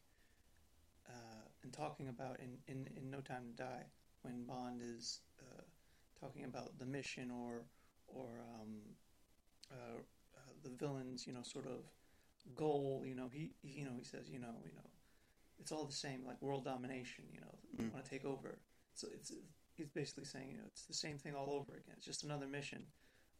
uh, 1.09 1.47
in 1.63 1.71
talking 1.71 2.07
about 2.09 2.39
in, 2.39 2.57
in, 2.67 2.87
in 2.95 3.09
No 3.09 3.19
Time 3.21 3.43
to 3.47 3.63
Die, 3.63 3.85
when 4.21 4.45
Bond 4.45 4.81
is 4.81 5.21
uh, 5.41 5.61
talking 6.23 6.45
about 6.45 6.79
the 6.79 6.85
mission 6.85 7.31
or 7.31 7.65
or 8.07 8.27
um, 8.55 8.71
uh, 9.71 9.99
uh, 10.37 10.51
the 10.63 10.69
villain's 10.69 11.27
you 11.27 11.33
know 11.33 11.43
sort 11.43 11.65
of 11.65 11.81
goal, 12.55 13.03
you 13.05 13.15
know 13.15 13.29
he, 13.31 13.51
he 13.61 13.79
you 13.79 13.85
know 13.85 13.95
he 13.97 14.03
says 14.03 14.29
you 14.29 14.39
know 14.39 14.55
you 14.65 14.73
know 14.75 14.89
it's 15.59 15.71
all 15.71 15.85
the 15.85 15.93
same 15.93 16.25
like 16.25 16.41
world 16.41 16.65
domination, 16.65 17.25
you 17.31 17.41
know 17.41 17.55
Mm. 17.79 17.91
want 17.91 18.05
to 18.05 18.09
take 18.09 18.25
over. 18.25 18.59
So 18.93 19.07
it's 19.13 19.31
he's 19.73 19.89
basically 19.89 20.25
saying 20.25 20.49
you 20.51 20.57
know 20.57 20.67
it's 20.67 20.85
the 20.85 20.93
same 20.93 21.17
thing 21.17 21.33
all 21.35 21.49
over 21.59 21.73
again. 21.73 21.95
It's 21.97 22.05
just 22.05 22.23
another 22.23 22.47
mission 22.47 22.83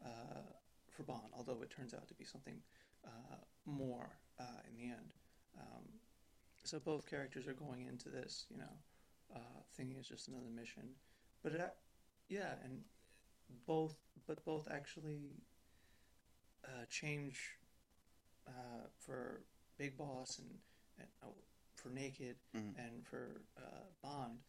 uh, 0.03 0.41
for 0.89 1.03
Bond, 1.03 1.31
although 1.37 1.61
it 1.61 1.69
turns 1.69 1.93
out 1.93 2.07
to 2.07 2.15
be 2.15 2.25
something 2.25 2.59
uh, 3.05 3.37
more 3.65 4.09
uh, 4.39 4.61
in 4.67 4.75
the 4.75 4.85
end. 4.85 5.13
Um, 5.59 5.85
so 6.63 6.79
both 6.79 7.09
characters 7.09 7.47
are 7.47 7.53
going 7.53 7.85
into 7.85 8.09
this, 8.09 8.45
you 8.49 8.57
know, 8.57 8.73
uh, 9.35 9.59
thinking 9.75 9.97
it's 9.99 10.07
just 10.09 10.27
another 10.29 10.49
mission. 10.53 10.83
But 11.43 11.53
it, 11.53 11.61
yeah, 12.29 12.55
and 12.63 12.81
both, 13.67 13.95
but 14.27 14.43
both 14.45 14.67
actually 14.71 15.31
uh, 16.65 16.85
change 16.89 17.57
uh, 18.47 18.87
for 18.99 19.41
Big 19.77 19.97
Boss 19.97 20.39
and, 20.39 20.49
and 20.99 21.07
oh, 21.25 21.35
for 21.75 21.89
Naked 21.89 22.37
Mhm. 22.55 22.75
and 22.77 23.05
for 23.07 23.41
uh, 23.57 23.85
Bond. 24.01 24.39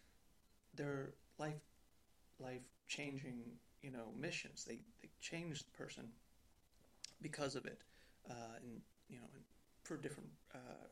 They're 0.74 1.14
life, 1.38 1.62
life 2.38 2.64
changing, 2.88 3.58
you 3.82 3.90
know, 3.90 4.12
missions. 4.16 4.64
They 4.64 4.80
they 5.02 5.10
change 5.20 5.64
the 5.64 5.72
person 5.72 6.12
because 7.20 7.54
of 7.54 7.66
it, 7.66 7.82
uh, 8.28 8.56
and 8.62 8.80
you 9.08 9.18
know, 9.18 9.26
and 9.34 9.42
for 9.82 9.96
different 9.96 10.30
uh, 10.54 10.86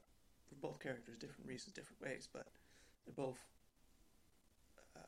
for 0.49 0.55
both 0.57 0.81
characters, 0.81 1.19
different 1.19 1.47
reasons, 1.49 1.75
different 1.75 2.01
ways, 2.01 2.29
but 2.33 2.49
they're 3.05 3.15
both 3.15 3.39
uh, 4.97 5.01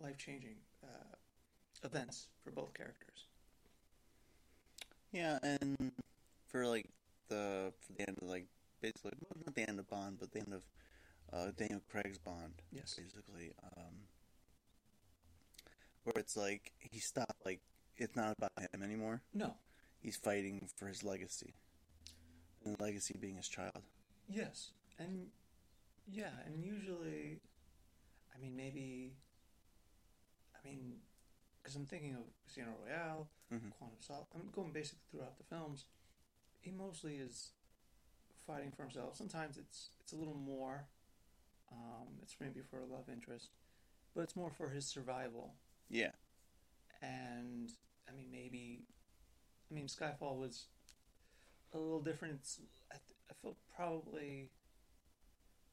life 0.00 0.16
changing 0.18 0.56
uh, 0.84 1.86
events 1.86 2.28
for 2.42 2.50
both 2.50 2.74
characters. 2.74 3.26
Yeah, 5.12 5.38
and 5.42 5.92
for 6.48 6.66
like 6.66 6.88
the 7.28 7.72
for 7.80 7.92
the 7.92 8.08
end 8.08 8.18
of 8.20 8.28
like 8.28 8.46
basically 8.80 9.12
not 9.44 9.54
the 9.54 9.68
end 9.68 9.78
of 9.78 9.88
Bond, 9.88 10.18
but 10.18 10.32
the 10.32 10.40
end 10.40 10.52
of 10.52 10.62
uh, 11.32 11.50
Daniel 11.56 11.80
Craig's 11.90 12.18
Bond, 12.18 12.54
Yes. 12.72 12.94
basically, 12.94 13.52
um, 13.76 13.94
where 16.04 16.14
it's 16.16 16.36
like 16.36 16.72
he 16.78 16.98
stopped. 16.98 17.44
Like 17.44 17.60
it's 17.96 18.16
not 18.16 18.34
about 18.36 18.52
him 18.72 18.82
anymore. 18.82 19.22
No. 19.32 19.54
He's 20.00 20.16
fighting 20.16 20.68
for 20.76 20.86
his 20.88 21.02
legacy, 21.02 21.54
and 22.64 22.76
the 22.76 22.82
legacy 22.82 23.16
being 23.18 23.36
his 23.36 23.48
child. 23.48 23.82
Yes, 24.28 24.72
and 24.98 25.28
yeah, 26.10 26.30
and 26.44 26.62
usually, 26.62 27.40
I 28.34 28.38
mean, 28.40 28.54
maybe, 28.56 29.14
I 30.64 30.68
mean, 30.68 31.00
because 31.62 31.76
I'm 31.76 31.86
thinking 31.86 32.14
of 32.14 32.22
Casino 32.46 32.74
Royale, 32.82 33.28
Mhm. 33.50 33.70
Quantum 33.72 34.00
Solace. 34.00 34.28
I'm 34.34 34.50
going 34.50 34.72
basically 34.72 35.02
throughout 35.10 35.36
the 35.36 35.44
films. 35.44 35.86
He 36.60 36.70
mostly 36.70 37.16
is 37.18 37.52
fighting 38.46 38.72
for 38.72 38.82
himself. 38.82 39.16
Sometimes 39.16 39.58
it's 39.58 39.90
it's 40.00 40.12
a 40.12 40.16
little 40.16 40.34
more. 40.34 40.88
Um, 41.70 42.18
it's 42.22 42.38
maybe 42.40 42.62
for 42.62 42.80
a 42.80 42.84
love 42.86 43.08
interest, 43.08 43.50
but 44.14 44.22
it's 44.22 44.36
more 44.36 44.50
for 44.50 44.70
his 44.70 44.86
survival. 44.86 45.56
Yeah, 45.88 46.12
And 47.02 47.70
I 48.08 48.12
mean, 48.12 48.30
maybe, 48.30 48.86
I 49.70 49.74
mean, 49.74 49.86
Skyfall 49.86 50.38
was 50.38 50.68
a 51.72 51.78
little 51.78 52.00
different. 52.00 52.34
It's, 52.40 52.60
I, 52.90 52.94
th- 52.96 53.18
I 53.30 53.34
feel 53.34 53.56
probably, 53.74 54.50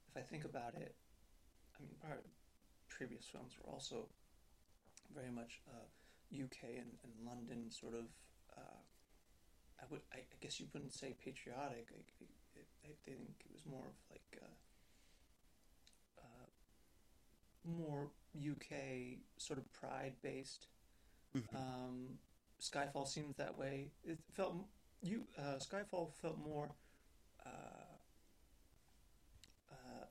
if 0.10 0.18
I 0.18 0.22
think 0.22 0.44
about 0.46 0.76
it, 0.76 0.96
I 1.78 1.82
mean, 1.82 1.96
part 2.02 2.26
previous 2.90 3.26
films 3.26 3.54
were 3.58 3.72
also 3.72 4.10
very 5.14 5.32
much 5.32 5.62
uh, 5.68 5.86
UK 6.44 6.64
and, 6.78 6.92
and 7.04 7.14
London 7.26 7.70
sort 7.72 7.94
of. 7.94 8.06
Uh, 8.56 8.80
I 9.82 9.86
would, 9.90 10.02
I, 10.14 10.18
I 10.18 10.36
guess 10.42 10.60
you 10.60 10.68
wouldn't 10.74 10.94
say 10.94 11.16
patriotic. 11.24 11.88
I, 11.92 12.26
I, 12.60 12.62
I 12.86 12.94
think 13.06 13.20
it 13.46 13.52
was 13.52 13.66
more 13.66 13.86
of 13.88 13.96
like. 14.10 14.40
Uh, 14.42 14.46
uh, 16.22 16.46
more 17.64 18.10
UK 18.38 19.20
sort 19.38 19.60
of 19.60 19.72
pride 19.74 20.14
based. 20.22 20.68
Mhm. 21.36 21.56
Um, 21.56 22.20
Skyfall 22.62 23.08
seemed 23.08 23.36
that 23.38 23.58
way. 23.58 23.92
It 24.04 24.20
felt 24.34 24.56
you. 25.02 25.28
Uh, 25.38 25.58
Skyfall 25.58 26.14
felt 26.14 26.38
more. 26.38 26.76
Uh, 27.46 27.50
uh, 29.72 30.06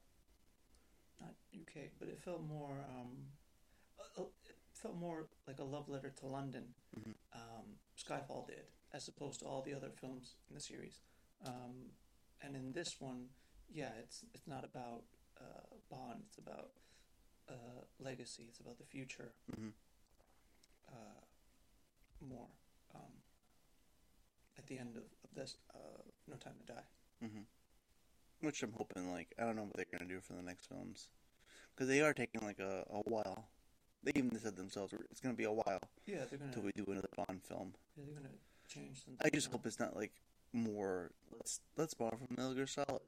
not 1.21 1.35
UK, 1.55 1.91
but 1.99 2.09
it 2.09 2.21
felt 2.23 2.43
more. 2.43 2.73
Um, 2.89 3.09
uh, 3.09 3.09
uh, 3.11 3.40
felt 4.81 4.97
more 4.97 5.29
like 5.47 5.59
a 5.59 5.65
love 5.65 5.89
letter 5.89 6.11
to 6.11 6.27
London. 6.27 6.75
Mhm. 6.97 7.15
Um, 7.33 7.79
Skyfall 7.97 8.47
did, 8.47 8.67
as 8.93 9.09
opposed 9.09 9.41
to 9.41 9.47
all 9.47 9.63
the 9.63 9.75
other 9.75 9.91
films 9.91 10.37
in 10.49 10.55
the 10.55 10.61
series. 10.61 11.01
Um, 11.45 11.93
and 12.43 12.57
in 12.57 12.73
this 12.73 13.01
one, 13.01 13.29
yeah, 13.69 13.93
it's 14.03 14.25
it's 14.35 14.47
not 14.47 14.65
about 14.65 15.05
uh, 15.41 15.77
Bond. 15.91 16.23
It's 16.27 16.39
about 16.39 16.73
uh, 17.49 17.85
legacy. 17.99 18.45
It's 18.49 18.61
about 18.61 18.79
the 18.79 18.85
future. 18.85 19.33
Mhm. 19.53 19.73
Uh, 20.89 21.21
more 22.21 22.49
um, 22.95 23.23
at 24.59 24.67
the 24.67 24.79
end 24.79 24.97
of, 24.97 25.05
of 25.25 25.35
this, 25.35 25.57
uh, 25.75 26.03
No 26.27 26.37
Time 26.37 26.55
to 26.59 26.73
Die. 26.73 26.85
hmm 27.21 27.43
which 28.41 28.63
I'm 28.63 28.73
hoping. 28.73 29.11
Like 29.13 29.35
I 29.39 29.45
don't 29.45 29.57
know 29.57 29.65
what 29.65 29.77
they're 29.77 29.85
gonna 29.99 30.09
do 30.09 30.21
for 30.21 30.33
the 30.35 30.43
next 30.43 30.67
films, 30.67 31.09
because 31.75 31.89
they 31.89 32.01
are 32.01 32.15
taking 32.15 32.41
like 32.43 32.59
a, 32.59 32.87
a 32.91 33.01
while. 33.01 33.49
They 34.03 34.13
even 34.15 34.39
said 34.39 34.57
themselves 34.57 34.95
it's 35.11 35.21
gonna 35.21 35.35
be 35.35 35.45
a 35.45 35.53
while 35.53 35.81
Yeah, 36.07 36.25
they're 36.31 36.39
until 36.43 36.63
we 36.63 36.73
do 36.73 36.85
another 36.91 37.09
Bond 37.17 37.43
film. 37.43 37.75
yeah, 37.97 38.05
they're 38.07 38.15
gonna 38.15 38.35
change 38.69 39.05
something. 39.05 39.19
I 39.23 39.29
just 39.31 39.51
hope 39.51 39.67
it's 39.67 39.79
not 39.81 39.95
like 39.97 40.13
more. 40.53 41.11
Let's 41.33 41.61
let's 41.77 41.95
borrow 41.95 42.17
from 42.17 42.35
Metal 42.37 42.55
Gear 42.55 42.67
Solid. 42.67 43.03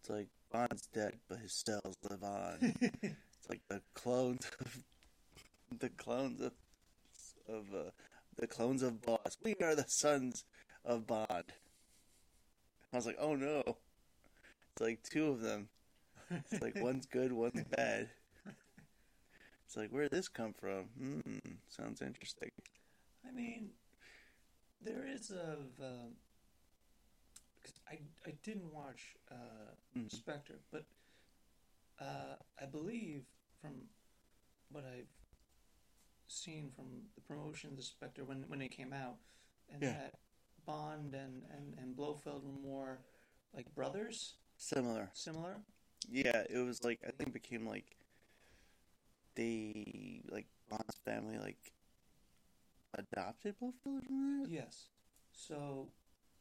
It's 0.00 0.10
like 0.10 0.28
Bond's 0.52 0.86
dead, 0.92 1.14
but 1.28 1.38
his 1.38 1.52
cells 1.52 1.96
live 2.08 2.22
on. 2.22 2.58
it's 3.02 3.48
like 3.48 3.62
the 3.68 3.80
clones 3.94 4.50
of 4.60 4.84
the 5.80 5.88
clones 5.88 6.40
of 6.40 6.52
of 7.48 7.64
uh, 7.74 7.90
the 8.36 8.46
clones 8.46 8.82
of 8.82 9.00
Boss. 9.02 9.38
We 9.42 9.54
are 9.62 9.74
the 9.74 9.86
sons 9.88 10.44
of 10.84 11.06
Bond. 11.06 11.26
I 12.92 12.96
was 12.96 13.06
like, 13.06 13.16
oh 13.18 13.34
no. 13.34 13.62
It's 14.72 14.80
like 14.82 15.02
two 15.02 15.28
of 15.28 15.40
them. 15.40 15.68
It's 16.30 16.60
like 16.60 16.76
one's 16.80 17.06
good, 17.06 17.32
one's 17.32 17.64
bad. 17.64 18.10
It's 19.66 19.76
like 19.76 19.90
where 19.90 20.04
did 20.04 20.12
this 20.12 20.28
come 20.28 20.52
from? 20.52 20.84
Hmm, 20.98 21.20
sounds 21.68 22.00
interesting. 22.00 22.50
I 23.26 23.32
mean, 23.32 23.70
there 24.80 25.04
is 25.06 25.30
a. 25.30 25.58
Uh, 25.80 26.08
'cause 27.62 27.74
I 27.88 27.98
I 28.24 28.30
didn't 28.44 28.72
watch 28.72 29.16
uh, 29.30 29.74
Mhm. 29.96 30.10
Spectre, 30.12 30.60
but 30.70 30.86
uh, 31.98 32.36
I 32.60 32.66
believe 32.66 33.24
from 33.60 33.88
what 34.70 34.84
I've 34.84 35.08
seen 36.28 36.70
from 36.70 37.08
the 37.16 37.20
promotion 37.22 37.72
of 37.76 37.82
Spectre 37.84 38.24
when 38.24 38.44
when 38.48 38.62
it 38.62 38.68
came 38.70 38.92
out, 38.92 39.18
and 39.68 39.82
Yeah. 39.82 39.92
that 39.94 40.20
Bond 40.64 41.14
and, 41.14 41.44
and, 41.50 41.74
and 41.78 41.94
Blofeld 41.96 42.42
were 42.44 42.52
more 42.60 43.04
like 43.52 43.72
brothers, 43.74 44.36
Similar. 44.56 45.10
similar. 45.12 45.62
Yeah, 46.08 46.44
it 46.50 46.58
was 46.58 46.82
like 46.84 47.00
I 47.04 47.10
think 47.10 47.28
it 47.30 47.32
became 47.34 47.66
like 47.66 47.95
they 49.36 50.22
like 50.30 50.46
Bond's 50.68 50.96
family 51.04 51.38
like 51.38 51.72
adopted 52.94 53.54
Blofeld 53.60 54.04
from 54.04 54.42
that. 54.42 54.48
Yes. 54.50 54.88
So 55.32 55.88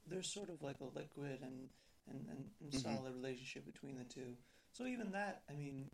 there's 0.07 0.27
sort 0.31 0.49
of 0.49 0.61
like 0.61 0.77
a 0.81 0.85
liquid 0.97 1.39
and 1.41 1.69
and, 2.09 2.27
and, 2.29 2.45
and 2.61 2.71
Mhm. 2.71 2.81
solid 2.81 3.13
relationship 3.15 3.65
between 3.65 3.97
the 3.97 4.03
two. 4.03 4.37
So 4.73 4.85
even 4.85 5.11
that, 5.11 5.41
I 5.49 5.53
mean, 5.53 5.89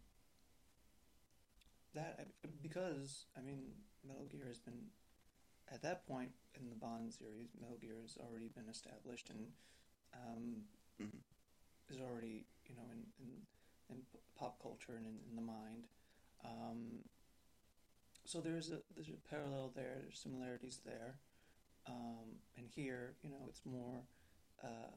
that 1.94 2.28
because 2.61 3.26
I 3.38 3.41
mean, 3.41 3.73
Metal 4.07 4.26
Gear 4.26 4.45
has 4.48 4.60
been 4.60 4.90
at 5.72 5.82
that 5.84 6.06
point 6.06 6.32
in 6.60 6.69
the 6.69 6.76
Bond 6.76 7.14
series, 7.14 7.49
Metal 7.60 7.78
Gear 7.78 7.95
has 8.02 8.18
already 8.18 8.49
been 8.49 8.68
established 8.69 9.30
and 9.30 9.48
um, 10.14 10.65
Mhm. 10.99 11.22
is 11.90 11.99
already 11.99 12.45
you 12.65 12.76
know 12.76 12.90
in 12.91 13.06
in, 13.19 13.48
in 13.90 14.02
pop 14.36 14.61
culture 14.61 14.95
and 14.98 15.06
in, 15.06 15.18
in 15.30 15.36
the 15.36 15.41
mind. 15.41 15.88
Um, 16.43 17.03
so 18.26 18.39
there's 18.41 18.69
a 18.72 18.80
there's 18.95 19.09
a 19.09 19.30
parallel 19.30 19.72
there. 19.76 19.97
There's 20.01 20.19
similarities 20.19 20.80
there, 20.85 21.15
um, 21.88 22.39
and 22.57 22.68
here 22.68 23.13
you 23.23 23.30
know 23.30 23.45
it's 23.47 23.61
more 23.65 24.03
uh, 24.63 24.91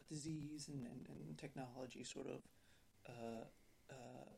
a 0.00 0.04
disease 0.08 0.68
and, 0.68 0.86
and, 0.86 1.06
and 1.08 1.38
technology 1.38 2.04
sort 2.04 2.26
of. 2.26 2.40
Uh, 3.08 3.44
uh, 3.90 4.30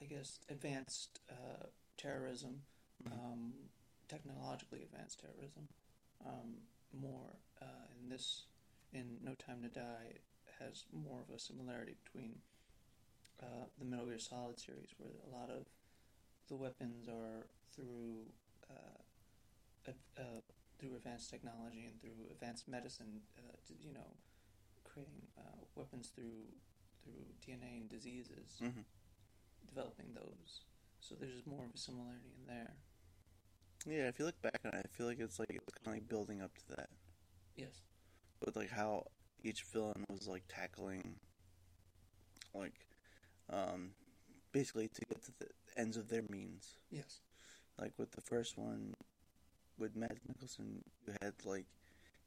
I 0.00 0.04
guess 0.04 0.40
advanced 0.50 1.20
uh, 1.30 1.66
terrorism, 1.96 2.62
Mhm. 3.02 3.12
um, 3.12 3.70
technologically 4.08 4.82
advanced 4.82 5.20
terrorism. 5.20 5.68
Um, 6.24 6.60
more 6.92 7.36
uh, 7.60 7.86
in 7.98 8.08
this, 8.08 8.46
in 8.92 9.18
No 9.22 9.34
Time 9.34 9.62
to 9.62 9.68
Die, 9.68 10.20
has 10.58 10.84
more 10.92 11.20
of 11.22 11.30
a 11.30 11.38
similarity 11.38 11.94
between 12.04 12.42
uh, 13.42 13.66
the 13.78 13.84
Metal 13.84 14.06
Gear 14.06 14.18
Solid 14.18 14.58
series, 14.58 14.90
where 14.98 15.12
a 15.26 15.30
lot 15.34 15.50
of 15.50 15.66
the 16.48 16.56
weapons 16.56 17.08
are 17.08 17.46
through 17.74 18.26
uh, 18.70 19.90
uh, 20.18 20.22
through 20.78 20.96
advanced 20.96 21.30
technology 21.30 21.84
and 21.86 22.00
through 22.00 22.26
advanced 22.30 22.68
medicine. 22.68 23.20
Uh, 23.38 23.52
to, 23.66 23.74
you 23.80 23.92
know, 23.92 24.06
creating 24.84 25.22
uh, 25.38 25.62
weapons 25.74 26.08
through 26.14 26.44
through 27.02 27.24
DNA 27.44 27.80
and 27.80 27.88
diseases, 27.88 28.58
hmm 28.60 28.80
developing 29.68 30.06
those. 30.14 30.62
So 31.00 31.14
there's 31.18 31.46
more 31.46 31.64
of 31.64 31.74
a 31.74 31.78
similarity 31.78 32.32
in 32.40 32.46
there. 32.46 32.74
Yeah, 33.86 34.08
if 34.08 34.18
you 34.18 34.24
look 34.24 34.40
back 34.42 34.58
on 34.64 34.74
it, 34.74 34.84
I 34.84 34.88
feel 34.96 35.06
like 35.06 35.20
it's 35.20 35.38
like 35.38 35.50
it's 35.50 35.78
kind 35.84 35.96
of 35.96 36.02
like 36.02 36.08
building 36.08 36.40
up 36.42 36.52
to 36.54 36.76
that, 36.76 36.88
Yes. 37.56 37.82
with 38.44 38.56
like 38.56 38.70
how 38.70 39.04
each 39.44 39.62
villain 39.72 40.04
was 40.08 40.26
like 40.26 40.42
tackling, 40.48 41.16
like, 42.54 42.74
um, 43.50 43.90
basically 44.52 44.88
to 44.88 45.00
get 45.04 45.22
to 45.24 45.32
the 45.38 45.46
ends 45.76 45.96
of 45.96 46.08
their 46.08 46.22
means. 46.30 46.74
Yes. 46.90 47.20
Like 47.80 47.92
with 47.98 48.12
the 48.12 48.20
first 48.22 48.56
one, 48.58 48.94
with 49.78 49.94
Mads 49.96 50.20
Mikkelsen, 50.28 50.82
you 51.06 51.14
had 51.20 51.34
like 51.44 51.66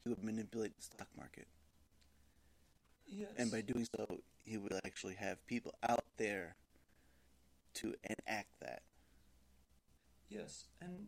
he 0.03 0.09
would 0.09 0.23
manipulate 0.23 0.75
the 0.77 0.83
stock 0.83 1.07
market, 1.17 1.47
Yes. 3.07 3.31
and 3.37 3.51
by 3.51 3.61
doing 3.61 3.85
so, 3.95 4.05
he 4.43 4.57
would 4.57 4.73
actually 4.85 5.15
have 5.15 5.45
people 5.47 5.73
out 5.87 6.05
there 6.17 6.55
to 7.75 7.95
enact 8.03 8.59
that. 8.61 8.83
Yes, 10.29 10.65
and 10.81 11.07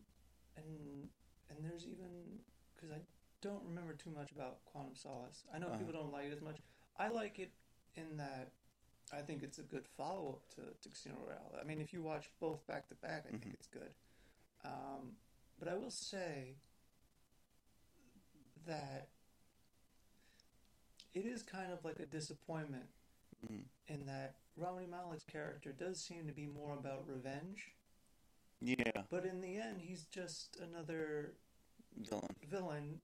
and 0.56 1.08
and 1.48 1.58
there's 1.64 1.86
even 1.86 2.40
because 2.74 2.90
I 2.90 3.00
don't 3.40 3.62
remember 3.64 3.94
too 3.94 4.10
much 4.10 4.32
about 4.32 4.64
Quantum 4.64 4.94
Solace. 4.96 5.44
I 5.54 5.58
know 5.58 5.68
Uh-huh. 5.68 5.78
people 5.78 5.92
don't 5.92 6.12
like 6.12 6.26
it 6.26 6.32
as 6.32 6.40
much. 6.40 6.58
I 6.98 7.08
like 7.08 7.38
it 7.38 7.52
in 7.94 8.16
that 8.16 8.52
I 9.12 9.20
think 9.20 9.42
it's 9.42 9.58
a 9.58 9.62
good 9.62 9.86
follow 9.86 10.30
up 10.30 10.48
to, 10.56 10.62
to 10.80 10.88
Casino 10.88 11.16
Royale. 11.26 11.52
I 11.60 11.64
mean, 11.64 11.80
if 11.80 11.92
you 11.92 12.02
watch 12.02 12.30
both 12.40 12.66
back 12.66 12.88
to 12.88 12.94
back, 12.96 13.26
I 13.26 13.30
think 13.30 13.44
Mhm. 13.46 13.54
it's 13.54 13.66
good. 13.66 13.94
Um, 14.64 15.16
but 15.58 15.68
I 15.68 15.74
will 15.74 15.90
say 15.90 16.56
that 18.64 19.08
it 21.12 21.26
is 21.26 21.42
kind 21.42 21.72
of 21.72 21.84
like 21.84 22.00
a 22.00 22.06
disappointment 22.06 22.88
Mm. 23.46 23.68
in 23.88 24.06
that 24.06 24.36
Rami 24.56 24.86
Malek's 24.86 25.24
character 25.24 25.72
does 25.72 26.02
seem 26.02 26.26
to 26.28 26.32
be 26.32 26.46
more 26.46 26.74
about 26.74 27.06
revenge. 27.06 27.74
Yeah, 28.60 29.02
But 29.10 29.26
in 29.26 29.40
the 29.40 29.56
end, 29.56 29.80
he's 29.82 30.06
just 30.06 30.56
another 30.56 31.36
villain. 31.96 32.36
villain, 32.44 33.00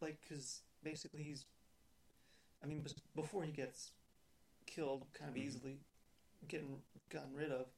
like 0.00 0.20
because 0.20 0.62
basically 0.84 1.24
he's, 1.24 1.44
I 2.62 2.66
mean, 2.66 2.86
before 3.16 3.42
he 3.42 3.50
gets 3.50 3.92
killed, 4.66 5.06
kind 5.14 5.30
of 5.30 5.36
Mhm. 5.36 5.42
easily 5.46 5.80
getting 6.48 6.82
gotten 7.08 7.34
rid 7.34 7.50
of, 7.50 7.68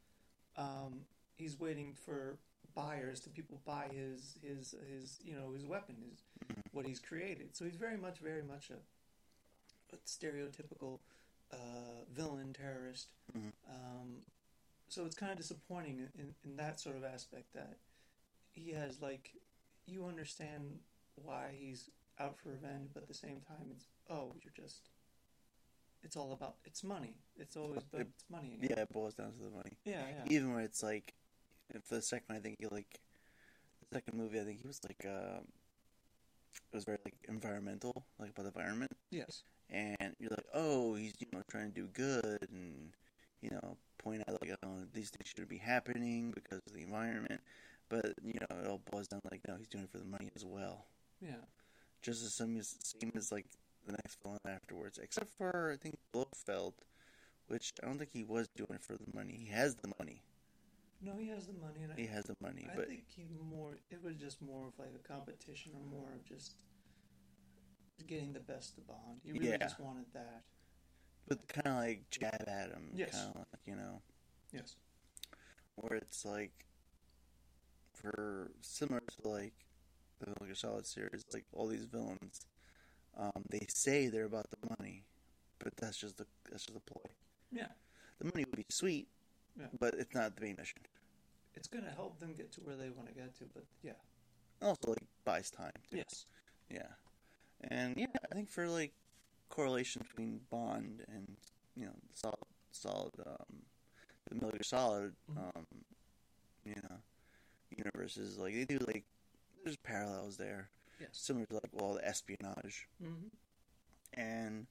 um, 0.57 1.07
he's 1.37 1.59
waiting 1.59 1.95
for 1.95 2.39
buyers 2.75 3.21
to 3.21 3.31
people 3.31 3.59
buy 3.65 3.89
his 3.89 4.39
his 4.43 4.73
his 4.89 5.21
you 5.23 5.35
know 5.35 5.53
his 5.53 5.65
weapon, 5.65 5.97
his 6.11 6.23
Mhm. 6.45 6.63
what 6.73 6.87
he's 6.87 7.01
created. 7.01 7.57
So 7.57 7.65
he's 7.65 7.77
very 7.77 7.97
much 7.97 8.19
very 8.19 8.43
much 8.43 8.71
a, 8.71 8.81
a 9.93 9.97
stereotypical 9.99 11.01
uh, 11.51 12.05
villain 12.11 12.53
terrorist. 12.53 13.15
Mhm. 13.33 13.53
Um, 13.67 14.27
so 14.89 15.05
it's 15.07 15.17
kind 15.17 15.33
of 15.33 15.39
disappointing 15.39 16.11
in, 16.15 16.35
in 16.45 16.57
that 16.57 16.79
sort 16.81 16.97
of 16.97 17.05
aspect 17.05 17.53
that 17.55 17.79
he 18.53 18.73
has 18.73 19.01
like 19.01 19.35
you 19.87 20.05
understand 20.05 20.83
why 21.15 21.53
he's 21.59 21.91
out 22.19 22.39
for 22.39 22.51
revenge, 22.51 22.91
but 22.93 23.03
at 23.03 23.09
the 23.09 23.15
same 23.15 23.41
time 23.41 23.71
it's 23.71 23.87
oh 24.11 24.35
you're 24.43 24.53
just 24.53 24.91
it's 26.03 26.17
all 26.17 26.33
about 26.33 26.57
it's 26.65 26.83
money. 26.85 27.15
It's 27.37 27.57
always 27.57 27.83
about 27.83 28.01
It- 28.03 28.09
it's 28.15 28.25
money. 28.31 28.55
Again. 28.55 28.71
Yeah, 28.71 28.83
it 28.83 28.93
boils 28.93 29.15
down 29.15 29.33
to 29.33 29.39
the 29.39 29.51
money. 29.51 29.73
yeah, 29.85 30.09
yeah. 30.09 30.25
Even 30.31 30.53
where 30.55 30.63
it's 30.65 30.83
like, 30.83 31.15
for 31.83 31.97
the 31.97 32.03
second, 32.03 32.35
I 32.37 32.41
think 32.41 32.57
he 32.59 32.67
like, 32.67 33.01
the 33.81 33.87
second 33.97 34.17
movie, 34.19 34.41
I 34.41 34.45
think 34.45 34.61
he 34.61 34.67
was 34.67 34.81
like, 34.85 35.05
um, 35.07 35.47
it 36.73 36.75
was 36.77 36.85
very 36.85 36.99
like 37.05 37.15
environmental, 37.29 38.05
like 38.19 38.31
about 38.31 38.43
the 38.43 38.49
environment, 38.59 38.93
Yes. 39.11 39.43
and 39.71 40.15
you're 40.19 40.31
like, 40.31 40.47
oh, 40.55 40.95
he's 40.95 41.15
you 41.21 41.27
know 41.33 41.43
trying 41.49 41.73
to 41.73 41.81
do 41.81 41.87
good, 41.89 42.49
and 42.51 42.93
you 43.41 43.51
know 43.51 43.77
point 43.99 44.23
out 44.29 44.41
like, 44.43 44.55
oh, 44.63 44.85
these 44.93 45.11
things 45.11 45.29
shouldn't 45.29 45.49
be 45.49 45.59
happening 45.59 46.31
because 46.33 46.61
of 46.67 46.73
the 46.73 46.83
environment, 46.83 47.41
but 47.89 48.15
you 48.23 48.35
know 48.41 48.59
it 48.61 48.67
all 48.67 48.81
boils 48.91 49.09
down 49.09 49.21
to 49.23 49.29
like, 49.31 49.41
no, 49.47 49.57
he's 49.57 49.69
doing 49.69 49.85
it 49.85 49.91
for 49.91 49.99
the 49.99 50.05
money 50.05 50.31
as 50.37 50.45
well, 50.45 50.87
Yeah. 51.21 51.37
just 52.03 52.25
as 52.25 52.35
same 52.35 52.57
as 52.59 52.77
same 52.81 53.13
as 53.17 53.31
like 53.33 53.47
the 53.89 53.93
next 54.05 54.19
villain 54.23 54.39
afterwards, 54.47 54.99
except 54.99 55.31
for 55.37 55.73
I 55.73 55.77
think 55.77 55.97
Blofeld, 56.13 56.75
which 57.49 57.73
I 57.83 57.87
don't 57.87 57.99
think 57.99 58.11
he 58.13 58.25
was 58.25 58.49
doing 58.57 58.75
it 58.75 58.83
for 58.83 58.95
the 58.97 59.11
money. 59.15 59.35
He 59.39 59.51
has 59.53 59.75
the 59.77 59.93
money. 59.99 60.23
No, 61.01 61.13
he 61.19 61.29
has 61.29 61.47
the 61.47 61.53
money, 61.55 61.83
and 61.83 61.93
I, 61.93 61.97
He 61.97 62.07
has 62.07 62.25
the 62.25 62.37
money, 62.41 62.69
I 62.73 62.77
but 62.77 62.89
think 62.89 63.05
he 63.09 63.25
more. 63.51 63.79
It 63.91 64.03
was 64.03 64.17
just 64.17 64.43
more 64.43 64.67
of 64.69 64.79
like 64.79 64.95
a 64.95 65.07
competition, 65.09 65.73
or 65.75 65.81
more 65.91 66.09
of 66.15 66.25
just 66.25 66.55
getting 68.07 68.33
the 68.33 68.41
best 68.41 68.77
of 68.79 68.87
Bond. 68.87 69.21
He 69.25 69.33
really 69.33 69.47
Yeah. 69.51 69.57
just 69.59 69.81
wanted 69.81 70.07
that. 70.13 70.43
but 71.29 71.47
kind 71.47 71.67
of 71.67 71.75
like 71.75 72.09
jab 72.11 72.45
at 72.49 72.71
him, 72.71 72.91
Yes. 72.95 73.13
kind 73.13 73.29
of 73.29 73.37
like 73.37 73.61
you 73.67 73.77
know, 73.77 74.01
Yes. 74.53 74.77
where 75.77 75.95
it's 75.99 76.25
like 76.25 76.65
for 77.93 78.51
similar 78.61 79.01
to 79.01 79.29
like 79.29 79.53
the 80.21 80.27
Metal 80.29 80.47
Gear 80.47 80.55
Solid 80.55 80.87
series, 80.87 81.25
like 81.33 81.45
all 81.53 81.67
these 81.69 81.85
villains, 81.85 82.47
um, 83.19 83.43
they 83.51 83.67
say 83.69 84.09
they're 84.09 84.25
about 84.25 84.47
the 84.51 84.75
money, 84.79 85.05
but 85.59 85.77
that's 85.77 85.97
just 85.99 86.17
the 86.17 86.27
that's 86.51 86.65
just 86.65 86.75
the 86.75 86.81
ploy. 86.93 87.11
Yeah. 87.53 87.69
The 88.19 88.25
money 88.27 88.45
would 88.49 88.57
be 88.57 88.67
sweet, 88.71 89.09
Yeah. 89.59 89.67
but 89.79 89.95
it's 89.95 90.15
not 90.15 90.35
the 90.37 90.41
main 90.43 90.57
mission. 90.59 90.79
It's 91.55 91.69
gonna 91.69 91.91
help 91.91 92.19
them 92.21 92.35
get 92.35 92.53
to 92.53 92.61
where 92.61 92.77
they 92.77 92.91
want 92.91 93.09
to 93.09 93.15
get 93.15 93.35
to, 93.39 93.45
but 93.55 93.65
yeah. 93.83 93.93
Also, 94.63 94.91
like 94.91 95.03
buys 95.25 95.51
time. 95.51 95.73
Too. 95.91 95.99
Yes. 95.99 96.27
Yeah, 96.71 96.89
and 97.63 97.97
yeah, 97.97 98.07
I 98.31 98.35
think 98.35 98.51
for 98.51 98.69
like 98.69 98.93
correlation 99.49 100.03
between 100.09 100.41
Bond 100.51 101.05
and 101.09 101.37
you 101.75 101.87
know 101.87 101.95
solid 102.13 102.37
solid 102.73 103.13
um, 103.27 103.63
the 104.31 104.35
Gear 104.35 104.63
Solid 104.63 105.15
Mhm. 105.33 105.39
um, 105.57 105.65
you 106.65 106.75
know 106.83 106.97
universes 107.77 108.37
like 108.39 108.55
they 108.55 108.65
do 108.65 108.79
like 108.87 109.05
there's 109.65 109.77
parallels 109.79 110.37
there 110.37 110.69
Yes. 111.01 111.11
similar 111.13 111.47
to 111.47 111.55
like 111.55 111.71
well 111.73 111.95
the 111.95 112.07
espionage 112.07 112.89
Mm-hmm. 113.03 113.29
and 114.15 114.67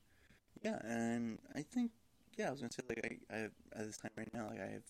yeah 0.62 0.80
and 0.84 1.40
I 1.56 1.62
think 1.62 1.92
yeah 2.38 2.48
I 2.48 2.52
was 2.52 2.60
gonna 2.62 2.72
say 2.72 2.84
like 2.88 3.20
I, 3.32 3.36
I 3.36 3.38
have, 3.40 3.52
at 3.74 3.86
this 3.86 3.98
time 3.98 4.12
right 4.18 4.34
now 4.34 4.48
like 4.50 4.60
I 4.62 4.72
have 4.74 4.84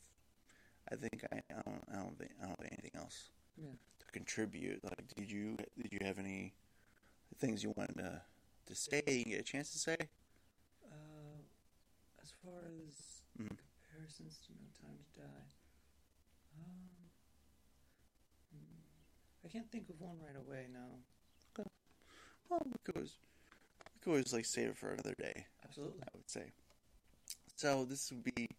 I 0.91 0.95
think 0.95 1.23
I, 1.31 1.37
I 1.37 1.61
don't 1.65 1.83
I 1.91 1.95
don't 1.97 2.17
think 2.17 2.31
I 2.41 2.45
don't 2.47 2.59
have 2.61 2.71
anything 2.71 2.91
else 2.95 3.29
Yeah. 3.57 3.75
to 3.99 4.05
contribute. 4.11 4.79
Like, 4.83 5.07
did 5.15 5.29
you 5.29 5.57
did 5.81 5.91
you 5.91 5.99
have 6.01 6.17
any 6.19 6.53
things 7.39 7.63
you 7.63 7.73
wanted 7.75 7.97
to 7.97 8.21
to 8.67 8.75
say? 8.75 9.01
You 9.07 9.25
get 9.25 9.41
a 9.41 9.43
chance 9.43 9.71
to 9.73 9.77
say? 9.79 9.97
Uh, 10.85 11.43
as 12.23 12.31
far 12.43 12.61
as 12.87 13.21
Mm. 13.37 13.57
comparisons 13.85 14.39
to 14.47 14.51
No 14.53 14.67
Time 14.81 14.97
to 14.97 15.19
Die, 15.21 15.47
um, 16.57 16.89
hmm, 18.51 18.81
I 19.45 19.47
can't 19.49 19.69
think 19.71 19.89
of 19.89 19.99
one 20.01 20.17
right 20.19 20.35
away 20.35 20.67
now. 20.71 21.03
Well, 22.49 22.61
we 22.65 22.73
could 22.83 22.95
always, 22.95 23.13
we 23.93 23.99
could 24.01 24.09
always 24.11 24.33
like 24.33 24.45
save 24.45 24.69
it 24.69 24.77
for 24.77 24.89
another 24.89 25.15
day. 25.19 25.45
Absolutely. 25.63 25.99
I 26.01 26.07
would 26.15 26.29
say. 26.29 26.51
So 27.55 27.85
this 27.85 28.11
would 28.11 28.23
be 28.35 28.49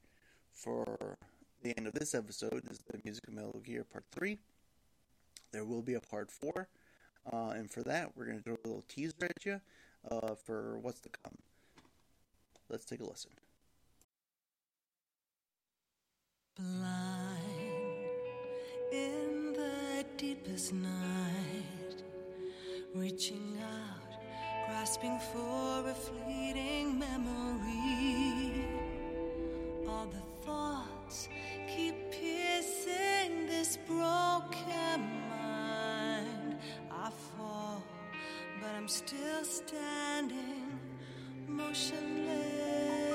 for 0.52 1.16
the 1.62 1.76
end 1.76 1.86
of 1.86 1.94
this 1.94 2.14
episode. 2.14 2.62
This 2.64 2.78
Is 2.78 2.84
the 2.90 3.00
music 3.04 3.28
of 3.28 3.34
Metal 3.34 3.60
Gear 3.64 3.84
Part 3.84 4.04
Three. 4.12 4.38
There 5.52 5.64
will 5.64 5.82
be 5.82 5.94
a 5.94 6.00
Part 6.00 6.30
Four, 6.30 6.68
uh, 7.32 7.50
and 7.50 7.70
for 7.70 7.82
that 7.84 8.16
we're 8.16 8.26
gonna 8.26 8.40
do 8.40 8.58
a 8.64 8.68
little 8.68 8.84
teaser 8.88 9.14
at 9.22 9.46
you 9.46 9.60
uh, 10.10 10.34
for 10.34 10.78
what's 10.78 11.00
to 11.00 11.08
come. 11.08 11.34
Let's 12.68 12.84
take 12.84 13.00
a 13.00 13.04
listen. 13.04 13.30
Blind 16.56 16.98
in 18.92 19.52
the 19.54 20.04
deepest 20.16 20.72
night, 20.72 22.02
reaching 22.94 23.58
out, 23.62 24.18
grasping 24.66 25.18
for 25.32 25.88
a 25.88 25.94
fleeting 25.94 26.98
memory. 26.98 28.64
All 29.88 30.06
the 30.06 30.22
thoughts 30.44 31.28
keep 31.66 31.94
piercing 32.10 33.46
this 33.46 33.78
broken 33.86 35.00
mind. 35.30 36.56
I 36.90 37.10
fall, 37.36 37.82
but 38.60 38.70
I'm 38.76 38.88
still 38.88 39.44
standing, 39.44 40.78
motionless. 41.46 43.07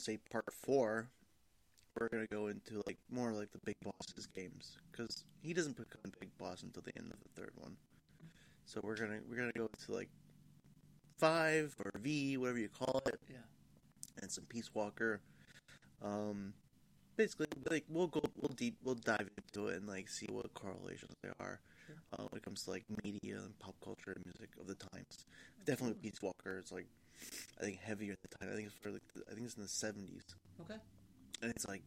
For 0.00 0.10
I'm 0.12 0.16
gonna 0.16 0.18
say 0.18 0.30
part 0.30 0.52
four, 0.52 1.08
we're 1.98 2.08
gonna 2.08 2.26
go 2.26 2.46
into 2.46 2.82
like 2.86 2.98
more 3.10 3.32
like 3.32 3.50
the 3.52 3.58
big 3.64 3.76
bosses 3.82 4.26
games 4.34 4.76
because 4.90 5.24
he 5.42 5.52
doesn't 5.52 5.76
become 5.76 6.12
big 6.20 6.30
boss 6.38 6.62
until 6.62 6.82
the 6.82 6.96
end 6.96 7.12
of 7.12 7.18
the 7.20 7.40
third 7.40 7.52
one. 7.56 7.76
So 8.64 8.80
we're 8.82 8.96
gonna 8.96 9.18
we're 9.28 9.36
gonna 9.36 9.52
go 9.56 9.68
to 9.86 9.92
like 9.92 10.08
five 11.18 11.74
or 11.84 11.92
V, 12.00 12.36
whatever 12.38 12.58
you 12.58 12.68
call 12.68 13.02
it, 13.06 13.20
Yeah. 13.30 13.36
and 14.22 14.30
some 14.30 14.44
Peace 14.44 14.70
Walker. 14.74 15.20
Um, 16.02 16.54
basically, 17.16 17.48
like 17.70 17.84
we'll 17.88 18.06
go 18.08 18.22
we'll 18.36 18.54
deep 18.56 18.76
we'll 18.82 18.94
dive 18.94 19.28
into 19.36 19.68
it 19.68 19.76
and 19.76 19.86
like 19.88 20.08
see 20.08 20.26
what 20.30 20.52
correlations 20.54 21.14
there 21.22 21.34
are 21.40 21.60
Sure. 21.86 21.96
uh, 22.12 22.22
when 22.30 22.38
it 22.38 22.42
comes 22.44 22.62
to 22.64 22.70
like 22.70 22.84
media 23.04 23.36
and 23.38 23.58
pop 23.58 23.74
culture 23.84 24.12
and 24.12 24.24
music 24.24 24.50
of 24.60 24.66
the 24.66 24.76
times. 24.76 25.26
Definitely 25.66 25.98
Peace 26.00 26.22
Walker 26.22 26.58
is 26.58 26.72
like 26.72 26.86
I 27.60 27.64
think 27.64 27.80
heavier 27.80 28.12
at 28.12 28.22
the 28.22 28.28
time. 28.28 28.48
I 28.52 28.54
think 28.56 28.66
it's 28.68 28.76
for 28.76 28.90
like 28.90 29.02
I 29.30 29.34
think 29.34 29.46
it's 29.46 29.54
in 29.54 29.62
the 29.62 29.68
seventies, 29.68 30.24
Okay. 30.60 30.76
and 31.42 31.50
it's 31.50 31.66
like 31.68 31.82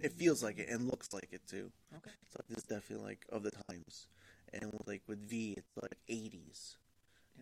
it 0.00 0.12
feels 0.12 0.42
like 0.42 0.58
it 0.58 0.68
and 0.68 0.86
looks 0.88 1.12
like 1.12 1.28
it 1.32 1.42
too. 1.46 1.70
Okay. 1.96 2.10
So 2.30 2.40
this 2.48 2.62
definitely 2.64 3.04
like 3.06 3.24
of 3.30 3.42
the 3.42 3.50
times, 3.68 4.06
and 4.52 4.72
with, 4.72 4.86
like 4.86 5.02
with 5.06 5.18
V, 5.28 5.54
it's 5.56 5.76
like 5.80 5.96
eighties, 6.08 6.76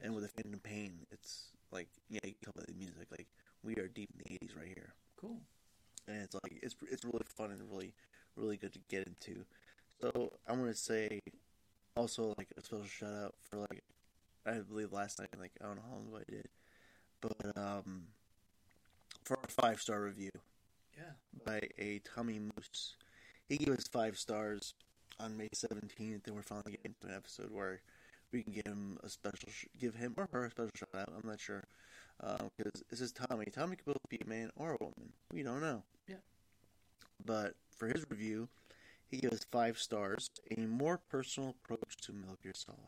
and 0.02 0.14
with 0.14 0.24
the 0.24 0.42
Phantom 0.42 0.60
Pain, 0.60 1.06
it's 1.10 1.48
like 1.70 1.88
yeah, 2.08 2.20
you 2.24 2.32
can 2.32 2.44
tell 2.44 2.54
by 2.56 2.64
the 2.66 2.74
music 2.74 3.06
like 3.10 3.26
we 3.62 3.74
are 3.76 3.88
deep 3.88 4.10
in 4.14 4.22
the 4.24 4.34
eighties 4.34 4.56
right 4.56 4.68
here, 4.68 4.94
Cool. 5.20 5.40
and 6.06 6.22
it's 6.22 6.34
like 6.34 6.58
it's 6.62 6.74
it's 6.90 7.04
really 7.04 7.24
fun 7.36 7.50
and 7.50 7.60
really 7.70 7.92
really 8.36 8.56
good 8.56 8.72
to 8.72 8.78
get 8.88 9.06
into. 9.06 9.44
So 10.00 10.32
I 10.48 10.52
want 10.52 10.68
to 10.68 10.74
say, 10.76 11.20
also 11.96 12.34
like 12.38 12.46
a 12.56 12.62
special 12.62 12.84
shout 12.86 13.12
out 13.12 13.34
for 13.50 13.56
like, 13.58 13.82
I 14.46 14.52
believe 14.60 14.92
last 14.92 15.18
night, 15.18 15.28
like 15.40 15.50
I 15.60 15.66
don't 15.66 15.74
know 15.76 15.82
how 15.90 15.96
long 15.96 16.06
ago 16.06 16.18
I 16.18 16.30
did, 16.30 16.46
but 17.20 17.56
um, 17.56 18.02
for 19.24 19.36
our 19.38 19.48
five 19.48 19.80
star 19.80 20.02
review 20.02 20.30
Yeah. 20.96 21.12
by 21.44 21.60
a 21.78 22.00
Tommy 22.14 22.38
Moose. 22.38 22.94
He 23.48 23.56
gave 23.56 23.74
us 23.76 23.86
five 23.90 24.18
stars 24.18 24.74
on 25.18 25.36
May 25.36 25.48
seventeenth, 25.52 26.26
and 26.26 26.36
we're 26.36 26.42
finally 26.42 26.72
getting 26.72 26.94
to 27.00 27.08
an 27.08 27.14
episode 27.14 27.50
where 27.50 27.80
we 28.32 28.42
can 28.42 28.52
give 28.52 28.66
him 28.66 28.98
a 29.02 29.08
special, 29.08 29.48
sh- 29.50 29.64
give 29.78 29.94
him 29.94 30.14
or 30.16 30.28
her 30.32 30.44
a 30.44 30.50
special 30.50 30.70
shout 30.74 30.88
out. 30.94 31.08
I'm 31.16 31.28
not 31.28 31.40
sure 31.40 31.64
because 32.20 32.82
this 32.90 33.00
is 33.00 33.12
Tommy. 33.12 33.46
Tommy 33.46 33.76
could 33.76 33.86
both 33.86 34.08
be 34.10 34.18
a 34.24 34.28
man 34.28 34.50
or 34.56 34.72
a 34.72 34.76
woman. 34.84 35.12
We 35.32 35.42
don't 35.42 35.60
know. 35.62 35.82
Yeah. 36.06 36.16
But 37.24 37.54
for 37.76 37.88
his 37.88 38.04
review, 38.10 38.48
he 39.10 39.16
gives 39.18 39.44
five 39.50 39.78
stars. 39.78 40.30
A 40.56 40.60
more 40.60 40.98
personal 41.10 41.50
approach 41.64 41.96
to 42.02 42.12
Metal 42.12 42.36
Gear 42.42 42.52
Solid. 42.54 42.78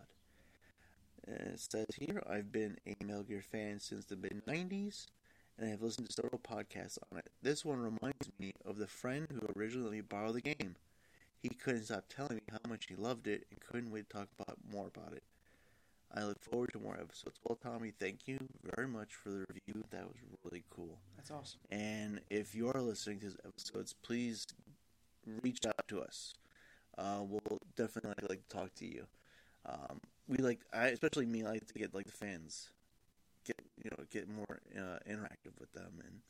And 1.30 1.54
it 1.54 1.60
says 1.60 1.86
here, 1.96 2.22
I've 2.28 2.50
been 2.50 2.76
a 2.86 3.04
Metal 3.04 3.22
Gear 3.22 3.42
fan 3.42 3.78
since 3.78 4.04
the 4.04 4.16
mid 4.16 4.42
'90s 4.46 5.06
and 5.60 5.68
I 5.68 5.70
have 5.70 5.82
listened 5.82 6.08
to 6.08 6.12
several 6.12 6.40
podcasts 6.40 6.98
on 7.12 7.18
it. 7.18 7.30
This 7.42 7.64
one 7.64 7.78
reminds 7.78 8.30
me 8.38 8.54
of 8.64 8.78
the 8.78 8.86
friend 8.86 9.26
who 9.30 9.40
originally 9.58 9.84
let 9.84 9.92
me 9.92 10.00
borrow 10.00 10.32
the 10.32 10.40
game. 10.40 10.76
He 11.42 11.50
couldn't 11.50 11.84
stop 11.84 12.04
telling 12.08 12.36
me 12.36 12.42
how 12.50 12.58
much 12.68 12.86
he 12.86 12.94
loved 12.94 13.26
it 13.26 13.46
and 13.50 13.60
couldn't 13.60 13.90
wait 13.90 14.08
to 14.08 14.16
talk 14.16 14.28
about 14.38 14.56
more 14.72 14.86
about 14.94 15.12
it. 15.12 15.22
I 16.12 16.24
look 16.24 16.42
forward 16.42 16.72
to 16.72 16.80
more 16.80 16.94
episodes. 16.94 17.38
Well, 17.44 17.58
Tommy, 17.62 17.92
thank 17.98 18.26
you 18.26 18.38
very 18.74 18.88
much 18.88 19.14
for 19.14 19.30
the 19.30 19.44
review. 19.48 19.84
That 19.90 20.04
was 20.04 20.16
really 20.44 20.64
cool. 20.70 20.98
That's 21.16 21.30
awesome. 21.30 21.60
And 21.70 22.20
if 22.30 22.54
you 22.54 22.68
are 22.68 22.80
listening 22.80 23.20
to 23.20 23.26
these 23.26 23.36
episodes, 23.46 23.94
please 24.02 24.46
reach 25.42 25.64
out 25.66 25.86
to 25.88 26.00
us. 26.00 26.34
Uh, 26.98 27.20
we'll 27.20 27.60
definitely 27.76 28.26
like 28.28 28.48
to 28.48 28.56
talk 28.56 28.74
to 28.76 28.86
you. 28.86 29.06
Um, 29.66 30.00
we 30.30 30.38
like, 30.38 30.60
I 30.72 30.88
especially 30.88 31.26
me, 31.26 31.42
like 31.42 31.66
to 31.66 31.74
get 31.74 31.94
like 31.94 32.06
the 32.06 32.12
fans, 32.12 32.70
get 33.44 33.60
you 33.82 33.90
know, 33.90 34.04
get 34.10 34.28
more 34.28 34.60
uh, 34.76 34.98
interactive 35.10 35.58
with 35.58 35.72
them. 35.72 35.92
And 36.04 36.20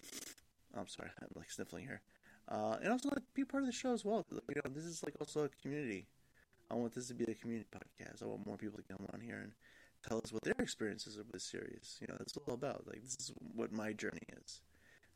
I'm 0.75 0.89
sorry, 0.89 1.11
I'm 1.21 1.29
like 1.37 1.51
sniffling 1.51 1.85
here. 1.85 2.01
Uh, 2.49 2.77
and 2.83 2.91
also 2.91 3.11
like, 3.11 3.23
be 3.35 3.45
part 3.45 3.63
of 3.63 3.69
the 3.69 3.73
show 3.73 3.93
as 3.93 4.05
well 4.05 4.27
You 4.31 4.39
know, 4.57 4.71
this 4.75 4.85
is 4.85 5.05
like 5.05 5.15
also 5.21 5.45
a 5.45 5.49
community. 5.63 6.07
I 6.71 6.75
want 6.75 6.95
this 6.95 7.09
to 7.09 7.15
be 7.15 7.25
a 7.25 7.35
community 7.35 7.69
podcast. 7.73 8.23
I 8.23 8.27
want 8.27 8.47
more 8.47 8.57
people 8.57 8.79
to 8.79 8.85
come 8.85 9.07
on 9.13 9.21
here 9.21 9.41
and 9.43 9.53
tell 10.09 10.19
us 10.19 10.33
what 10.33 10.43
their 10.43 10.55
experiences 10.59 11.17
of 11.17 11.31
this 11.31 11.45
series. 11.45 11.99
You 12.01 12.07
know, 12.09 12.15
that's 12.19 12.37
all 12.37 12.55
about. 12.55 12.87
Like 12.87 13.03
this 13.03 13.17
is 13.21 13.33
what 13.55 13.73
my 13.73 13.93
journey 13.93 14.23
is. 14.43 14.63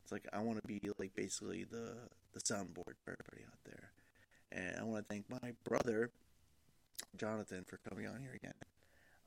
It's 0.03 0.11
like 0.11 0.27
I 0.31 0.39
want 0.39 0.61
to 0.61 0.67
be 0.67 0.79
like 0.99 1.15
basically 1.15 1.63
the 1.63 1.95
the 2.33 2.39
soundboard 2.39 2.95
for 3.03 3.15
everybody 3.17 3.43
out 3.47 3.59
there, 3.65 3.91
and 4.51 4.79
I 4.79 4.83
want 4.83 5.07
to 5.07 5.13
thank 5.13 5.29
my 5.29 5.53
brother 5.63 6.11
Jonathan 7.17 7.63
for 7.65 7.79
coming 7.89 8.05
on 8.05 8.19
here 8.19 8.33
again. 8.35 8.53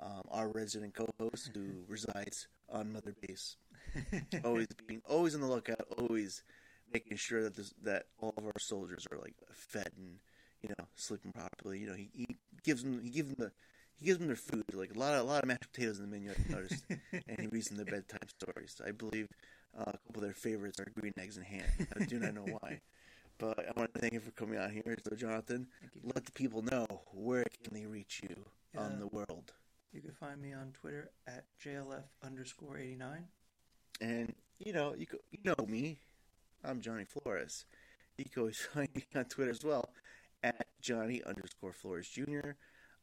Um, 0.00 0.22
our 0.30 0.48
resident 0.48 0.94
co-host 0.94 1.50
who 1.54 1.82
resides 1.88 2.46
on 2.70 2.92
Mother 2.92 3.14
Base, 3.26 3.56
always 4.44 4.68
being 4.86 5.02
always 5.08 5.34
on 5.34 5.40
the 5.40 5.46
lookout, 5.46 5.86
always 5.98 6.42
making 6.92 7.16
sure 7.16 7.42
that 7.42 7.56
this, 7.56 7.74
that 7.82 8.04
all 8.20 8.32
of 8.36 8.44
our 8.44 8.58
soldiers 8.60 9.06
are 9.10 9.18
like 9.18 9.34
fed 9.52 9.90
and 9.96 10.18
you 10.62 10.68
know 10.78 10.84
sleeping 10.94 11.32
properly. 11.32 11.80
You 11.80 11.86
know, 11.88 11.94
he, 11.94 12.10
he 12.12 12.36
gives 12.62 12.82
them 12.82 13.00
he 13.02 13.10
gives 13.10 13.28
them 13.28 13.36
the 13.46 13.52
he 13.96 14.06
gives 14.06 14.18
them 14.18 14.28
their 14.28 14.36
food 14.36 14.64
like 14.72 14.94
a 14.94 14.98
lot 14.98 15.14
of 15.14 15.20
a 15.20 15.24
lot 15.24 15.42
of 15.42 15.48
mashed 15.48 15.72
potatoes 15.72 15.98
in 15.98 16.08
the 16.08 16.16
menu. 16.16 16.30
I 16.30 16.52
noticed, 16.52 16.84
and 17.12 17.40
he 17.40 17.48
reads 17.48 17.68
them 17.68 17.76
their 17.76 17.86
bedtime 17.86 18.28
stories. 18.28 18.80
I 18.86 18.92
believe 18.92 19.28
uh, 19.76 19.82
a 19.86 19.98
couple 20.06 20.16
of 20.16 20.22
their 20.22 20.32
favorites 20.32 20.78
are 20.78 20.86
green 20.98 21.12
eggs 21.18 21.36
and 21.36 21.46
ham. 21.46 21.64
I 22.00 22.04
do 22.04 22.18
not 22.18 22.34
know 22.34 22.46
why. 22.60 22.80
But 23.38 23.60
I 23.60 23.78
want 23.78 23.94
to 23.94 24.00
thank 24.00 24.12
you 24.12 24.20
for 24.20 24.32
coming 24.32 24.58
out 24.58 24.72
here. 24.72 24.96
So, 25.08 25.14
Jonathan, 25.14 25.68
let 26.02 26.24
the 26.24 26.32
people 26.32 26.62
know 26.62 26.86
where 27.12 27.44
can 27.62 27.72
they 27.72 27.86
reach 27.86 28.20
you 28.22 28.34
on 28.76 28.98
the 28.98 29.06
world. 29.06 29.52
You 29.92 30.00
can 30.02 30.12
find 30.12 30.40
me 30.40 30.52
on 30.52 30.72
Twitter 30.72 31.10
at 31.26 31.44
JLF 31.64 32.04
underscore 32.22 32.76
89. 32.78 33.24
And 34.00 34.34
you 34.58 34.72
know, 34.72 34.94
you 34.96 35.06
co- 35.06 35.18
you 35.30 35.38
know 35.44 35.66
me. 35.66 35.98
I'm 36.64 36.80
Johnny 36.80 37.04
Flores. 37.04 37.64
You 38.16 38.24
can 38.26 38.40
always 38.40 38.58
find 38.74 38.88
me 38.94 39.04
on 39.14 39.24
Twitter 39.24 39.50
as 39.50 39.64
well 39.64 39.90
at 40.42 40.66
Johnny 40.80 41.22
underscore 41.24 41.72
Flores 41.72 42.08
Jr. 42.08 42.52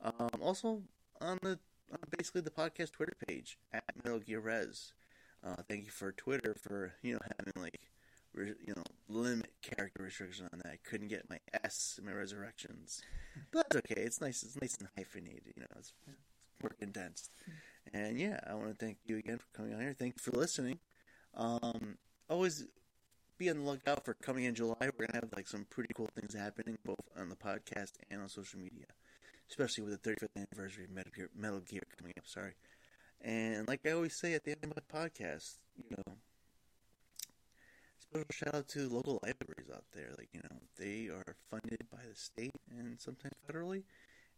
Um, 0.01 0.29
also 0.41 0.83
on 1.21 1.39
the 1.41 1.59
on 1.91 1.99
basically 2.17 2.41
the 2.41 2.51
podcast 2.51 2.91
Twitter 2.91 3.15
page 3.27 3.57
at 3.73 3.83
Metal 4.03 4.19
Gear 4.19 4.39
Res. 4.39 4.93
Uh, 5.45 5.55
thank 5.67 5.85
you 5.85 5.91
for 5.91 6.11
Twitter 6.11 6.55
for 6.61 6.93
you 7.01 7.13
know 7.13 7.19
having 7.39 7.53
like 7.61 7.79
re- 8.33 8.53
you 8.65 8.73
know 8.75 8.83
limit 9.07 9.51
character 9.61 10.03
restriction 10.03 10.47
on 10.51 10.59
that. 10.63 10.71
I 10.71 10.77
couldn't 10.87 11.07
get 11.07 11.29
my 11.29 11.39
S 11.63 11.97
in 11.99 12.05
my 12.05 12.13
resurrections, 12.13 13.01
but 13.51 13.69
that's 13.69 13.77
okay. 13.77 14.01
It's 14.01 14.21
nice. 14.21 14.43
It's 14.43 14.59
nice 14.61 14.77
and 14.79 14.89
hyphenated. 14.95 15.53
You 15.55 15.61
know, 15.61 15.67
it's 15.79 15.93
more 16.61 16.71
condensed. 16.79 17.31
And 17.93 18.19
yeah, 18.19 18.39
I 18.49 18.55
want 18.55 18.77
to 18.77 18.85
thank 18.85 18.97
you 19.05 19.17
again 19.17 19.37
for 19.37 19.45
coming 19.55 19.73
on 19.73 19.81
here. 19.81 19.93
Thank 19.93 20.15
you 20.15 20.31
for 20.31 20.37
listening. 20.37 20.79
Um, 21.35 21.97
always 22.29 22.65
be 23.37 23.49
on 23.49 23.57
the 23.57 23.69
lookout 23.69 24.05
for 24.05 24.13
coming 24.13 24.45
in 24.45 24.55
July. 24.55 24.75
We're 24.81 25.07
gonna 25.07 25.19
have 25.21 25.33
like 25.35 25.47
some 25.47 25.65
pretty 25.69 25.93
cool 25.93 26.09
things 26.15 26.33
happening 26.33 26.77
both 26.85 26.95
on 27.17 27.29
the 27.29 27.35
podcast 27.35 27.93
and 28.09 28.21
on 28.21 28.29
social 28.29 28.59
media, 28.59 28.85
especially 29.49 29.83
with 29.83 30.01
the 30.01 30.09
35th 30.09 30.29
anniversary 30.37 30.85
of 30.85 30.91
Metal 30.91 31.11
Gear, 31.13 31.29
Metal 31.35 31.59
Gear 31.59 31.83
coming 31.97 32.13
up. 32.17 32.27
Sorry, 32.27 32.53
and 33.21 33.67
like 33.67 33.81
I 33.85 33.91
always 33.91 34.15
say 34.15 34.33
at 34.33 34.45
the 34.45 34.51
end 34.51 34.63
of 34.63 34.69
my 34.69 34.99
podcast, 34.99 35.55
you 35.77 35.97
know, 35.97 36.13
special 37.99 38.25
shout 38.31 38.55
out 38.55 38.67
to 38.69 38.87
local 38.87 39.19
libraries 39.23 39.69
out 39.73 39.83
there. 39.93 40.11
Like 40.17 40.29
you 40.31 40.41
know, 40.43 40.57
they 40.77 41.09
are 41.09 41.35
funded 41.49 41.85
by 41.91 41.99
the 42.09 42.15
state 42.15 42.55
and 42.71 42.99
sometimes 42.99 43.35
federally, 43.49 43.83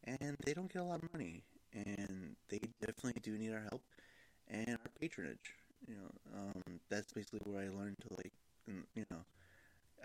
and 0.04 0.38
they 0.44 0.54
don't 0.54 0.72
get 0.72 0.82
a 0.82 0.86
lot 0.86 1.04
of 1.04 1.14
money, 1.14 1.44
and 1.74 2.36
they 2.50 2.60
definitely 2.80 3.22
do 3.22 3.38
need 3.38 3.54
our 3.54 3.66
help 3.70 3.84
and 4.48 4.70
our 4.70 4.92
patronage. 5.00 5.54
You 5.88 5.96
know, 5.96 6.12
um, 6.36 6.80
that's 6.90 7.14
basically 7.14 7.42
where 7.44 7.64
I 7.64 7.70
learned 7.70 7.98
to 8.02 8.16
like, 8.16 8.34
you 8.96 9.06
know, 9.12 9.20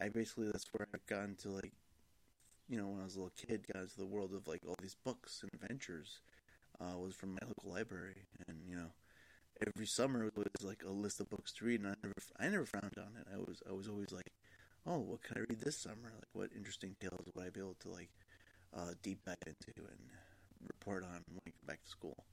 I 0.01 0.09
basically 0.09 0.47
that's 0.47 0.66
where 0.72 0.86
I 0.94 0.98
got 1.09 1.24
into 1.24 1.51
like, 1.51 1.72
you 2.68 2.78
know, 2.78 2.86
when 2.89 3.01
I 3.01 3.05
was 3.05 3.16
a 3.16 3.20
little 3.20 3.32
kid, 3.36 3.66
got 3.72 3.82
into 3.82 3.98
the 3.98 4.06
world 4.06 4.32
of 4.34 4.47
like 4.47 4.62
all 4.66 4.76
these 4.80 4.97
books 5.05 5.43
and 5.43 5.51
adventures. 5.55 6.20
Uh, 6.80 6.98
was 6.98 7.14
from 7.14 7.34
my 7.34 7.47
local 7.47 7.70
library, 7.70 8.26
and 8.48 8.59
you 8.66 8.74
know, 8.74 8.90
every 9.64 9.86
summer 9.86 10.28
was 10.34 10.64
like 10.64 10.82
a 10.84 10.90
list 10.90 11.20
of 11.20 11.28
books 11.30 11.52
to 11.52 11.64
read, 11.64 11.80
and 11.80 11.90
I 11.90 11.94
never, 12.02 12.14
I 12.40 12.48
never 12.48 12.64
frowned 12.64 12.97
on 12.98 13.12
it. 13.20 13.26
I 13.32 13.36
was, 13.39 13.62
I 13.68 13.72
was 13.72 13.89
always 13.89 14.10
like, 14.10 14.32
oh, 14.86 14.98
what 14.98 15.22
can 15.22 15.36
I 15.36 15.40
read 15.40 15.60
this 15.60 15.78
summer? 15.78 16.10
Like, 16.14 16.32
what 16.32 16.51
interesting 16.56 16.97
tales 17.01 17.26
would 17.34 17.44
I 17.44 17.51
be 17.51 17.60
able 17.60 17.76
to 17.82 17.89
like 17.89 18.10
uh, 18.76 18.94
deep 19.02 19.24
dive 19.24 19.36
into 19.47 19.72
and 19.76 20.10
report 20.66 21.05
on 21.05 21.22
when 21.28 21.40
we 21.44 21.52
come 21.52 21.66
back 21.66 21.82
to 21.82 21.89
school? 21.89 22.24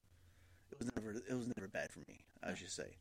It 0.71 0.79
was 0.79 0.89
never, 0.95 1.11
it 1.11 1.33
was 1.35 1.47
never 1.47 1.67
bad 1.67 1.91
for 1.91 1.99
me, 2.07 2.25
I 2.43 2.53
should 2.53 2.71
say. 2.71 2.97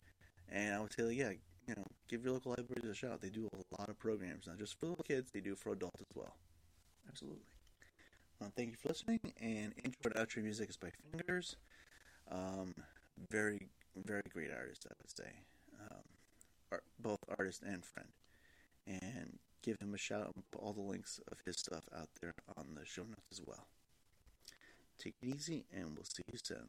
And 0.48 0.74
I 0.74 0.80
would 0.80 0.92
say, 0.92 1.12
yeah, 1.12 1.32
you 1.66 1.74
know, 1.76 1.84
give 2.08 2.24
your 2.24 2.32
local 2.32 2.54
libraries 2.56 2.90
a 2.90 2.94
shot. 2.94 3.20
They 3.20 3.28
do 3.28 3.48
a 3.52 3.78
lot 3.78 3.90
of 3.90 3.98
programs, 3.98 4.46
not 4.46 4.58
just 4.58 4.78
for 4.80 4.86
little 4.86 5.04
kids; 5.04 5.30
they 5.32 5.40
do 5.40 5.54
for 5.54 5.72
adults 5.72 6.00
as 6.00 6.16
well. 6.16 6.36
Absolutely. 7.06 7.44
Uh, 8.40 8.46
thank 8.56 8.70
you 8.70 8.76
for 8.76 8.88
listening. 8.88 9.20
And 9.40 9.74
intro 9.84 10.10
and 10.10 10.14
outro 10.14 10.42
music 10.42 10.70
is 10.70 10.76
by 10.76 10.88
Fingers. 11.12 11.56
Um, 12.30 12.74
very, 13.30 13.68
very 13.96 14.22
great 14.32 14.50
artist, 14.50 14.86
I 14.88 14.94
would 15.00 15.10
say. 15.10 15.32
Um, 15.80 16.02
art, 16.70 16.84
both 16.98 17.18
artist 17.38 17.62
and 17.62 17.84
friend. 17.84 18.08
And 18.86 19.38
give 19.62 19.76
him 19.80 19.94
a 19.94 19.98
shout 19.98 20.32
and 20.34 20.44
put 20.50 20.62
all 20.62 20.72
the 20.72 20.80
links 20.80 21.20
of 21.30 21.38
his 21.44 21.56
stuff 21.56 21.84
out 21.94 22.08
there 22.20 22.32
on 22.56 22.74
the 22.74 22.86
show 22.86 23.02
notes 23.02 23.28
as 23.32 23.40
well. 23.44 23.66
Take 24.98 25.14
it 25.22 25.26
easy, 25.26 25.64
and 25.72 25.94
we'll 25.94 26.04
see 26.04 26.24
you 26.32 26.38
soon. 26.42 26.68